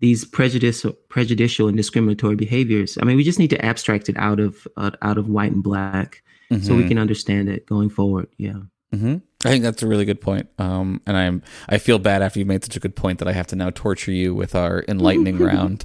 these 0.00 0.24
prejudicial, 0.24 0.92
prejudicial 1.08 1.68
and 1.68 1.76
discriminatory 1.76 2.36
behaviors. 2.36 2.96
I 3.00 3.04
mean, 3.04 3.16
we 3.16 3.24
just 3.24 3.38
need 3.38 3.50
to 3.50 3.64
abstract 3.64 4.08
it 4.08 4.16
out 4.18 4.40
of 4.40 4.66
uh, 4.76 4.90
out 5.02 5.18
of 5.18 5.28
white 5.28 5.52
and 5.52 5.62
black, 5.62 6.22
mm-hmm. 6.50 6.62
so 6.62 6.74
we 6.74 6.80
mm-hmm. 6.80 6.88
can 6.88 6.98
understand 6.98 7.48
it 7.48 7.66
going 7.66 7.90
forward. 7.90 8.28
Yeah. 8.38 8.60
Mm-hmm. 8.94 9.18
I 9.44 9.48
think 9.48 9.62
that's 9.62 9.82
a 9.82 9.86
really 9.86 10.04
good 10.04 10.20
point. 10.20 10.48
Um, 10.58 11.00
and 11.06 11.16
I'm 11.16 11.42
I 11.68 11.78
feel 11.78 11.98
bad 11.98 12.22
after 12.22 12.38
you 12.38 12.44
made 12.44 12.64
such 12.64 12.76
a 12.76 12.80
good 12.80 12.96
point 12.96 13.20
that 13.20 13.28
I 13.28 13.32
have 13.32 13.46
to 13.48 13.56
now 13.56 13.70
torture 13.70 14.10
you 14.10 14.34
with 14.34 14.54
our 14.54 14.84
enlightening 14.88 15.38
round. 15.44 15.84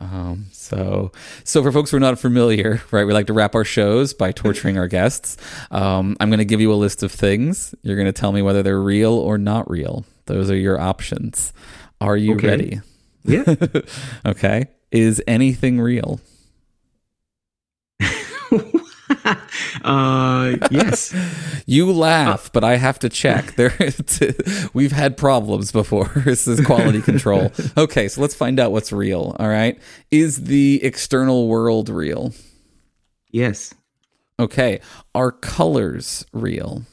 Um, 0.00 0.46
so, 0.52 1.10
so 1.44 1.62
for 1.62 1.72
folks 1.72 1.90
who 1.90 1.96
are 1.96 2.00
not 2.00 2.18
familiar, 2.18 2.80
right, 2.92 3.04
we 3.04 3.12
like 3.12 3.26
to 3.26 3.32
wrap 3.32 3.54
our 3.54 3.64
shows 3.64 4.14
by 4.14 4.30
torturing 4.32 4.78
our 4.78 4.86
guests. 4.88 5.36
Um, 5.70 6.16
I'm 6.20 6.28
going 6.30 6.38
to 6.38 6.44
give 6.44 6.60
you 6.60 6.72
a 6.72 6.76
list 6.76 7.02
of 7.02 7.10
things. 7.10 7.74
You're 7.82 7.96
going 7.96 8.06
to 8.06 8.12
tell 8.12 8.30
me 8.32 8.40
whether 8.42 8.62
they're 8.62 8.80
real 8.80 9.12
or 9.14 9.38
not 9.38 9.68
real. 9.70 10.04
Those 10.26 10.50
are 10.50 10.56
your 10.56 10.80
options. 10.80 11.52
Are 12.00 12.16
you 12.16 12.34
Okay. 12.36 12.46
ready? 12.48 12.80
Yeah. 13.24 13.54
okay. 14.26 14.66
Is 14.92 15.20
anything 15.26 15.80
real? 15.80 16.20
uh, 19.84 20.56
yes. 20.70 21.14
You 21.66 21.92
laugh, 21.92 22.50
but 22.52 22.64
I 22.64 22.76
have 22.76 22.98
to 23.00 23.08
check. 23.10 23.54
There, 23.56 23.72
we've 24.72 24.92
had 24.92 25.16
problems 25.18 25.70
before. 25.70 26.10
This 26.24 26.48
is 26.48 26.64
quality 26.64 27.02
control. 27.02 27.52
Okay, 27.76 28.08
so 28.08 28.20
let's 28.22 28.34
find 28.34 28.58
out 28.58 28.72
what's 28.72 28.90
real. 28.90 29.36
All 29.38 29.48
right, 29.48 29.78
is 30.10 30.44
the 30.44 30.80
external 30.82 31.46
world 31.48 31.88
real? 31.90 32.32
Yes. 33.30 33.74
Okay, 34.40 34.80
are 35.14 35.30
colors 35.32 36.24
real? 36.32 36.84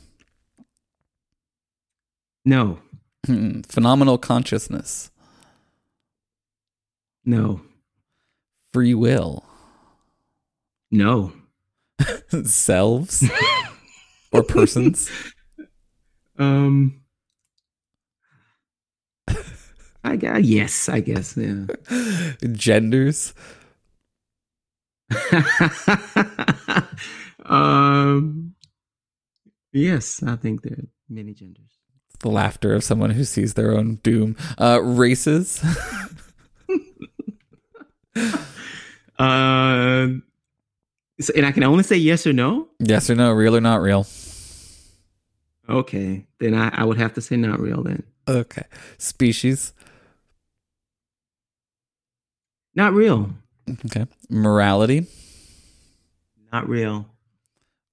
No. 2.44 2.80
Hmm, 3.26 3.62
Phenomenal 3.62 4.18
consciousness, 4.18 5.10
No. 7.24 7.62
free 8.74 8.94
will, 8.94 9.44
No. 10.92 11.32
Selves, 12.44 13.24
or 14.32 14.44
persons? 14.44 15.10
Um. 16.38 17.00
I 20.04 20.18
guess 20.18 20.44
yes. 20.44 20.90
I 20.90 21.00
guess 21.00 21.38
yeah. 21.38 21.66
genders, 22.52 23.34
um. 27.46 28.54
Yes, 29.72 30.22
I 30.24 30.36
think 30.36 30.62
there 30.62 30.74
are 30.74 30.88
many 31.10 31.34
genders. 31.34 31.80
the 32.20 32.30
laughter 32.30 32.74
of 32.74 32.84
someone 32.84 33.12
who 33.12 33.24
sees 33.24 33.54
their 33.54 33.72
own 33.78 33.96
doom. 34.04 34.36
Uh, 34.58 34.82
races, 34.82 35.64
Uh, 39.18 40.08
so- 41.20 41.34
and 41.36 41.46
I 41.46 41.52
can 41.52 41.64
only 41.64 41.84
say 41.84 41.98
yes 41.98 42.26
or 42.28 42.34
no. 42.34 42.68
yes 42.80 43.10
or 43.10 43.16
no, 43.16 43.32
real 43.32 43.56
or 43.56 43.62
not 43.62 43.82
real? 43.82 44.06
Okay, 45.68 46.26
then 46.40 46.54
I, 46.54 46.70
I 46.70 46.84
would 46.84 46.98
have 46.98 47.14
to 47.16 47.22
say 47.22 47.38
not 47.38 47.60
real. 47.60 47.82
Then 47.84 48.04
Okay, 48.28 48.64
species, 48.98 49.74
not 52.76 52.94
real. 52.94 53.30
okay, 53.86 54.06
morality, 54.30 55.08
Not 56.52 56.70
real. 56.70 57.08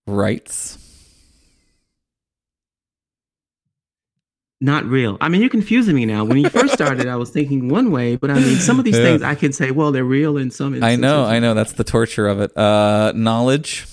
rights. 0.07 0.79
Not 4.63 4.85
real. 4.85 5.19
I 5.21 5.29
mean, 5.29 5.41
you're 5.41 5.51
confusing 5.51 5.97
me 5.97 6.07
now. 6.07 6.25
When 6.25 6.39
you 6.39 6.49
first 6.49 6.73
started, 6.75 7.09
I 7.09 7.17
was 7.17 7.31
thinking 7.31 7.69
one 7.69 7.91
way, 7.91 8.15
but 8.15 8.31
I 8.31 8.35
mean, 8.39 8.61
some 8.61 8.79
of 8.79 8.85
these 8.85 8.97
Yeah. 8.97 9.03
things 9.03 9.21
I 9.23 9.35
can 9.35 9.53
say, 9.53 9.73
well, 9.73 9.91
they're 9.91 10.05
real 10.05 10.37
in 10.37 10.53
some 10.53 10.73
instances. 10.75 10.85
I 10.85 10.95
know, 11.01 11.25
I 11.25 11.41
know. 11.41 11.53
That's 11.53 11.73
the 11.73 11.83
torture 11.83 12.29
of 12.29 12.41
it. 12.41 12.57
Uh, 12.57 13.13
knowledge, 13.17 13.87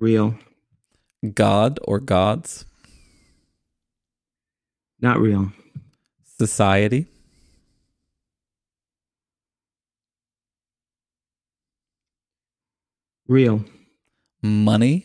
Real. 0.00 0.34
God 1.34 1.78
or 1.84 2.00
gods, 2.00 2.64
Not 5.00 5.20
real. 5.20 5.52
society, 6.36 7.06
Real. 13.26 13.64
money, 14.42 15.04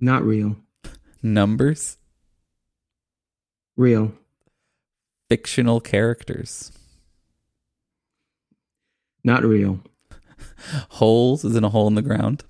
Not 0.00 0.22
real. 0.24 0.56
numbers, 1.22 1.96
Real. 3.76 4.12
fictional 5.28 5.80
characters, 5.80 6.70
Not 9.24 9.42
real. 9.44 9.80
holes 10.90 11.44
is 11.44 11.56
in 11.56 11.64
a 11.64 11.68
hole 11.70 11.86
in 11.88 11.94
the 11.94 12.02
ground, 12.02 12.44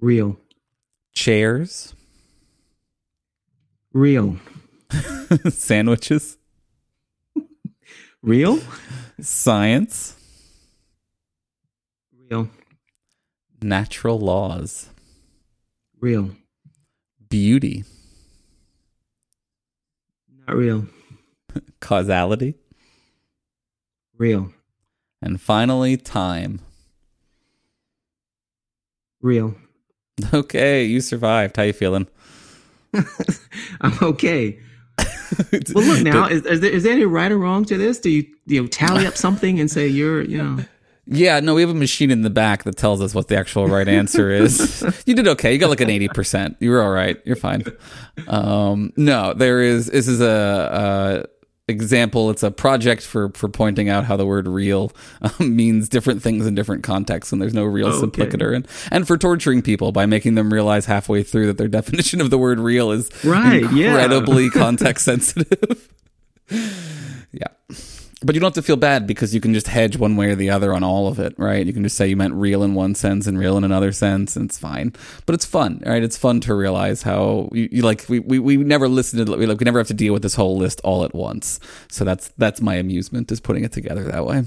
Real. 0.00 0.38
chairs, 1.12 1.94
Real. 3.92 4.36
sandwiches, 5.50 6.38
Real? 8.22 8.60
science, 9.20 10.14
Real. 12.30 12.48
natural 13.60 14.18
laws, 14.18 14.88
Real. 16.00 16.30
beauty, 17.28 17.84
Not 20.46 20.56
real. 20.56 20.86
causality, 21.80 22.54
Real. 24.16 24.52
and 25.20 25.40
finally, 25.40 25.96
time. 25.96 26.60
Real. 29.20 29.54
Okay, 30.34 30.84
you 30.84 31.00
survived. 31.00 31.56
How 31.56 31.62
you 31.62 31.72
feeling? 31.72 32.08
I'm 33.80 33.92
okay. 34.02 34.58
Well, 35.72 35.84
look 35.84 36.02
now. 36.02 36.26
Is, 36.26 36.44
is, 36.44 36.60
there, 36.60 36.70
is 36.72 36.82
there 36.82 36.92
any 36.92 37.04
right 37.04 37.30
or 37.30 37.38
wrong 37.38 37.64
to 37.66 37.78
this? 37.78 38.00
Do 38.00 38.10
you 38.10 38.26
you 38.46 38.60
know, 38.62 38.66
tally 38.66 39.06
up 39.06 39.16
something 39.16 39.60
and 39.60 39.70
say 39.70 39.86
you're 39.86 40.22
you 40.22 40.38
know? 40.38 40.58
Yeah, 41.10 41.40
no, 41.40 41.54
we 41.54 41.62
have 41.62 41.70
a 41.70 41.74
machine 41.74 42.10
in 42.10 42.20
the 42.22 42.30
back 42.30 42.64
that 42.64 42.76
tells 42.76 43.00
us 43.00 43.14
what 43.14 43.28
the 43.28 43.36
actual 43.38 43.66
right 43.66 43.88
answer 43.88 44.30
is. 44.30 44.82
you 45.06 45.14
did 45.14 45.26
okay. 45.28 45.52
You 45.52 45.58
got 45.58 45.70
like 45.70 45.80
an 45.80 45.88
eighty 45.90 46.08
percent. 46.08 46.56
You 46.60 46.70
were 46.70 46.82
all 46.82 46.90
right. 46.90 47.18
You're 47.24 47.36
fine. 47.36 47.64
Um, 48.26 48.92
no, 48.96 49.32
there 49.34 49.60
is. 49.62 49.86
This 49.86 50.06
is 50.08 50.20
a, 50.20 50.28
uh 50.28 51.22
example. 51.70 52.30
It's 52.30 52.42
a 52.42 52.50
project 52.50 53.02
for 53.02 53.30
for 53.34 53.48
pointing 53.48 53.88
out 53.90 54.04
how 54.04 54.16
the 54.16 54.24
word 54.26 54.48
"real" 54.48 54.90
um, 55.22 55.54
means 55.56 55.88
different 55.88 56.22
things 56.22 56.46
in 56.46 56.54
different 56.54 56.82
contexts, 56.82 57.32
and 57.32 57.40
there's 57.42 57.54
no 57.54 57.64
real 57.64 57.88
Okay. 57.88 58.06
simplicator. 58.26 58.54
And 58.54 58.66
and 58.90 59.06
for 59.06 59.16
torturing 59.18 59.62
people 59.62 59.92
by 59.92 60.06
making 60.06 60.34
them 60.34 60.52
realize 60.52 60.86
halfway 60.86 61.22
through 61.22 61.46
that 61.48 61.58
their 61.58 61.68
definition 61.78 62.20
of 62.20 62.30
the 62.30 62.38
word 62.38 62.58
"real" 62.60 62.90
is 62.90 63.10
Right, 63.24 63.70
yeah. 63.72 63.88
incredibly 63.88 64.50
context 64.50 65.04
sensitive. 65.04 65.88
yeah. 67.32 67.48
But 68.20 68.34
you 68.34 68.40
don't 68.40 68.48
have 68.48 68.62
to 68.62 68.66
feel 68.66 68.76
bad 68.76 69.06
because 69.06 69.32
you 69.32 69.40
can 69.40 69.54
just 69.54 69.68
hedge 69.68 69.96
one 69.96 70.16
way 70.16 70.30
or 70.30 70.34
the 70.34 70.50
other 70.50 70.74
on 70.74 70.82
all 70.82 71.06
of 71.06 71.20
it, 71.20 71.34
right? 71.38 71.64
You 71.64 71.72
can 71.72 71.84
just 71.84 71.96
say 71.96 72.08
you 72.08 72.16
meant 72.16 72.34
real 72.34 72.64
in 72.64 72.74
one 72.74 72.96
sense 72.96 73.28
and 73.28 73.38
real 73.38 73.56
in 73.56 73.62
another 73.62 73.92
sense, 73.92 74.34
and 74.34 74.46
it's 74.46 74.58
fine. 74.58 74.92
But 75.24 75.36
it's 75.36 75.44
fun, 75.44 75.80
right? 75.86 76.02
It's 76.02 76.16
fun 76.16 76.40
to 76.40 76.54
realize 76.54 77.02
how 77.02 77.48
you, 77.52 77.68
you 77.70 77.82
like 77.82 78.06
we, 78.08 78.18
we 78.18 78.40
we 78.40 78.56
never 78.56 78.88
listen 78.88 79.24
to 79.24 79.36
we 79.36 79.46
like 79.46 79.60
we 79.60 79.64
never 79.64 79.78
have 79.78 79.86
to 79.88 79.94
deal 79.94 80.12
with 80.12 80.22
this 80.22 80.34
whole 80.34 80.56
list 80.56 80.80
all 80.82 81.04
at 81.04 81.14
once. 81.14 81.60
So 81.88 82.04
that's 82.04 82.28
that's 82.38 82.60
my 82.60 82.74
amusement 82.74 83.30
is 83.30 83.40
putting 83.40 83.62
it 83.62 83.72
together 83.72 84.02
that 84.04 84.26
way. 84.26 84.44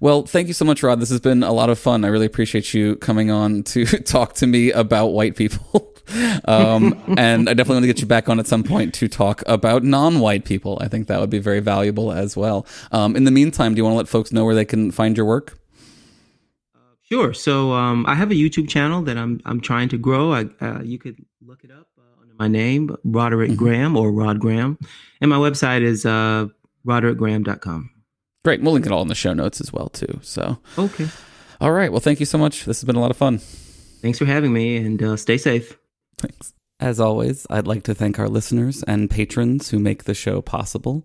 Well, 0.00 0.22
thank 0.22 0.46
you 0.46 0.54
so 0.54 0.64
much, 0.64 0.82
Rod. 0.82 1.00
This 1.00 1.10
has 1.10 1.20
been 1.20 1.42
a 1.42 1.52
lot 1.52 1.70
of 1.70 1.78
fun. 1.78 2.04
I 2.04 2.08
really 2.08 2.26
appreciate 2.26 2.72
you 2.72 2.96
coming 2.96 3.30
on 3.30 3.64
to 3.64 3.84
talk 4.04 4.34
to 4.34 4.46
me 4.46 4.70
about 4.70 5.08
white 5.08 5.34
people. 5.34 5.92
um, 6.44 6.94
and 7.18 7.48
I 7.48 7.54
definitely 7.54 7.76
want 7.76 7.82
to 7.82 7.88
get 7.88 8.00
you 8.00 8.06
back 8.06 8.28
on 8.28 8.38
at 8.38 8.46
some 8.46 8.62
point 8.62 8.94
to 8.94 9.08
talk 9.08 9.42
about 9.46 9.82
non-white 9.82 10.44
people. 10.44 10.78
I 10.80 10.88
think 10.88 11.08
that 11.08 11.20
would 11.20 11.30
be 11.30 11.40
very 11.40 11.60
valuable 11.60 12.12
as 12.12 12.36
well. 12.36 12.64
Um, 12.92 13.16
in 13.16 13.24
the 13.24 13.32
meantime, 13.32 13.74
do 13.74 13.78
you 13.78 13.84
want 13.84 13.94
to 13.94 13.98
let 13.98 14.08
folks 14.08 14.30
know 14.32 14.44
where 14.44 14.54
they 14.54 14.64
can 14.64 14.92
find 14.92 15.16
your 15.16 15.26
work? 15.26 15.58
Sure. 17.02 17.32
So 17.32 17.72
um, 17.72 18.04
I 18.06 18.14
have 18.14 18.30
a 18.30 18.34
YouTube 18.34 18.68
channel 18.68 19.02
that 19.02 19.16
I'm 19.16 19.40
I'm 19.46 19.60
trying 19.60 19.88
to 19.88 19.98
grow. 19.98 20.32
I, 20.32 20.44
uh, 20.60 20.82
you 20.82 20.98
could 20.98 21.16
look 21.44 21.64
it 21.64 21.70
up 21.70 21.88
uh, 21.98 22.20
under 22.20 22.34
my 22.38 22.48
name, 22.48 22.94
Roderick 23.02 23.56
Graham 23.56 23.96
or 23.96 24.12
Rod 24.12 24.38
Graham, 24.38 24.78
and 25.22 25.30
my 25.30 25.38
website 25.38 25.80
is 25.80 26.04
uh, 26.04 26.48
roderickgraham.com. 26.86 27.90
Great. 28.44 28.62
We'll 28.62 28.72
link 28.72 28.86
it 28.86 28.92
all 28.92 29.02
in 29.02 29.08
the 29.08 29.14
show 29.14 29.32
notes 29.32 29.60
as 29.60 29.72
well 29.72 29.88
too. 29.88 30.20
So, 30.22 30.58
Okay. 30.78 31.08
all 31.60 31.72
right. 31.72 31.90
Well, 31.90 32.00
thank 32.00 32.20
you 32.20 32.26
so 32.26 32.38
much. 32.38 32.64
This 32.64 32.80
has 32.80 32.84
been 32.84 32.96
a 32.96 33.00
lot 33.00 33.10
of 33.10 33.16
fun. 33.16 33.38
Thanks 33.38 34.18
for 34.18 34.26
having 34.26 34.52
me, 34.52 34.76
and 34.76 35.02
uh, 35.02 35.16
stay 35.16 35.36
safe. 35.38 35.76
Thanks. 36.18 36.52
As 36.80 37.00
always, 37.00 37.44
I'd 37.50 37.66
like 37.66 37.82
to 37.84 37.94
thank 37.94 38.20
our 38.20 38.28
listeners 38.28 38.84
and 38.84 39.10
patrons 39.10 39.70
who 39.70 39.80
make 39.80 40.04
the 40.04 40.14
show 40.14 40.40
possible. 40.40 41.02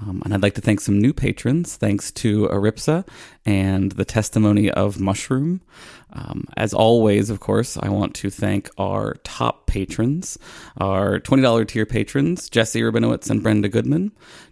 Um, 0.00 0.20
and 0.24 0.34
I'd 0.34 0.42
like 0.42 0.54
to 0.54 0.60
thank 0.60 0.80
some 0.80 1.00
new 1.00 1.12
patrons, 1.12 1.76
thanks 1.76 2.10
to 2.12 2.48
Aripsa 2.48 3.06
and 3.46 3.92
the 3.92 4.04
testimony 4.04 4.68
of 4.68 4.98
Mushroom. 4.98 5.60
Um, 6.12 6.48
as 6.56 6.74
always, 6.74 7.30
of 7.30 7.38
course, 7.38 7.78
I 7.80 7.88
want 7.88 8.16
to 8.16 8.30
thank 8.30 8.68
our 8.78 9.14
top 9.22 9.68
patrons, 9.68 10.38
our 10.78 11.20
$20 11.20 11.68
tier 11.68 11.86
patrons, 11.86 12.48
Jesse 12.50 12.80
Rabinowitz 12.80 13.30
and 13.30 13.44
Brenda 13.44 13.68
Goodman. 13.68 14.10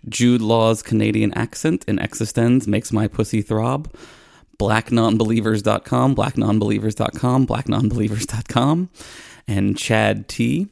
Jude 0.09 0.41
Law's 0.41 0.83
Canadian 0.83 1.35
accent 1.35 1.85
in 1.89 1.99
Existenz 1.99 2.69
makes 2.69 2.93
my 2.93 3.09
pussy 3.09 3.43
throb 3.43 3.93
blacknonbelievers.com, 4.61 6.15
blacknonbelievers.com, 6.15 7.47
blacknonbelievers.com, 7.47 8.91
and 9.51 9.77
Chad 9.77 10.29
T. 10.29 10.69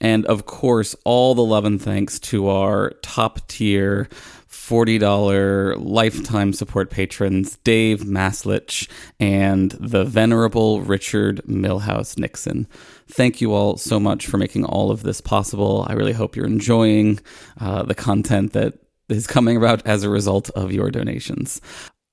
And 0.00 0.26
of 0.26 0.46
course, 0.46 0.96
all 1.04 1.34
the 1.34 1.44
love 1.44 1.64
and 1.64 1.80
thanks 1.80 2.18
to 2.20 2.48
our 2.48 2.90
top 3.02 3.46
tier 3.48 4.08
$40 4.50 5.76
lifetime 5.78 6.52
support 6.52 6.90
patrons, 6.90 7.56
Dave 7.58 8.00
Maslich 8.00 8.88
and 9.20 9.70
the 9.72 10.04
venerable 10.04 10.80
Richard 10.80 11.40
Milhouse 11.46 12.18
Nixon. 12.18 12.66
Thank 13.08 13.40
you 13.40 13.52
all 13.52 13.76
so 13.76 14.00
much 14.00 14.26
for 14.26 14.38
making 14.38 14.64
all 14.64 14.90
of 14.90 15.02
this 15.02 15.20
possible. 15.20 15.86
I 15.88 15.92
really 15.92 16.12
hope 16.12 16.34
you're 16.34 16.46
enjoying 16.46 17.20
uh, 17.60 17.84
the 17.84 17.94
content 17.94 18.54
that 18.54 18.74
is 19.08 19.26
coming 19.28 19.56
about 19.56 19.86
as 19.86 20.02
a 20.02 20.10
result 20.10 20.50
of 20.50 20.72
your 20.72 20.90
donations. 20.90 21.60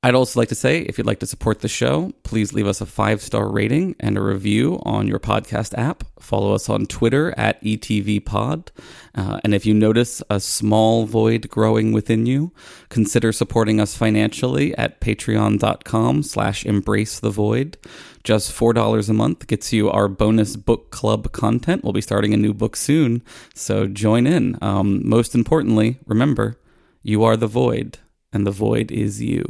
I'd 0.06 0.16
also 0.16 0.38
like 0.38 0.50
to 0.50 0.56
say 0.56 0.82
if 0.82 0.98
you'd 0.98 1.08
like 1.08 1.22
to 1.22 1.26
support 1.26 1.62
the 1.62 1.70
show, 1.70 2.12
please 2.24 2.52
leave 2.52 2.68
us 2.68 2.82
a 2.82 2.86
five 2.86 3.22
star 3.22 3.50
rating 3.50 3.96
and 4.02 4.18
a 4.18 4.22
review 4.22 4.82
on 4.84 5.08
your 5.08 5.18
podcast 5.18 5.74
app. 5.78 6.04
Follow 6.20 6.54
us 6.54 6.68
on 6.68 6.88
Twitter 6.88 7.34
at 7.38 7.64
ETVPod. 7.64 8.68
Uh, 9.16 9.40
and 9.46 9.56
if 9.56 9.66
you 9.66 9.74
notice 9.74 10.22
a 10.30 10.42
small 10.42 11.06
void 11.06 11.50
growing 11.50 11.94
within 11.94 12.26
you, 12.26 12.52
consider 12.90 13.32
supporting 13.32 13.80
us 13.80 13.96
financially 13.96 14.78
at 14.78 15.00
patreon.com 15.00 16.22
slash 16.22 16.66
embrace 16.66 17.22
the 17.22 17.30
void. 17.30 17.78
Just 18.26 18.52
$4 18.52 19.10
a 19.10 19.14
month 19.14 19.48
gets 19.48 19.72
you 19.72 19.90
our 19.90 20.10
bonus 20.10 20.58
book 20.58 20.92
club 20.92 21.32
content. 21.32 21.82
We'll 21.82 21.94
be 21.94 22.02
starting 22.02 22.34
a 22.34 22.38
new 22.38 22.54
book 22.54 22.76
soon, 22.76 23.22
so 23.56 23.88
join 23.88 24.28
in. 24.28 24.58
Um, 24.62 25.08
most 25.08 25.34
importantly, 25.34 26.00
remember, 26.06 26.60
you 27.04 27.24
are 27.24 27.38
the 27.38 27.48
void 27.48 28.00
and 28.34 28.46
the 28.46 28.52
void 28.52 28.92
is 28.92 29.22
you. 29.22 29.44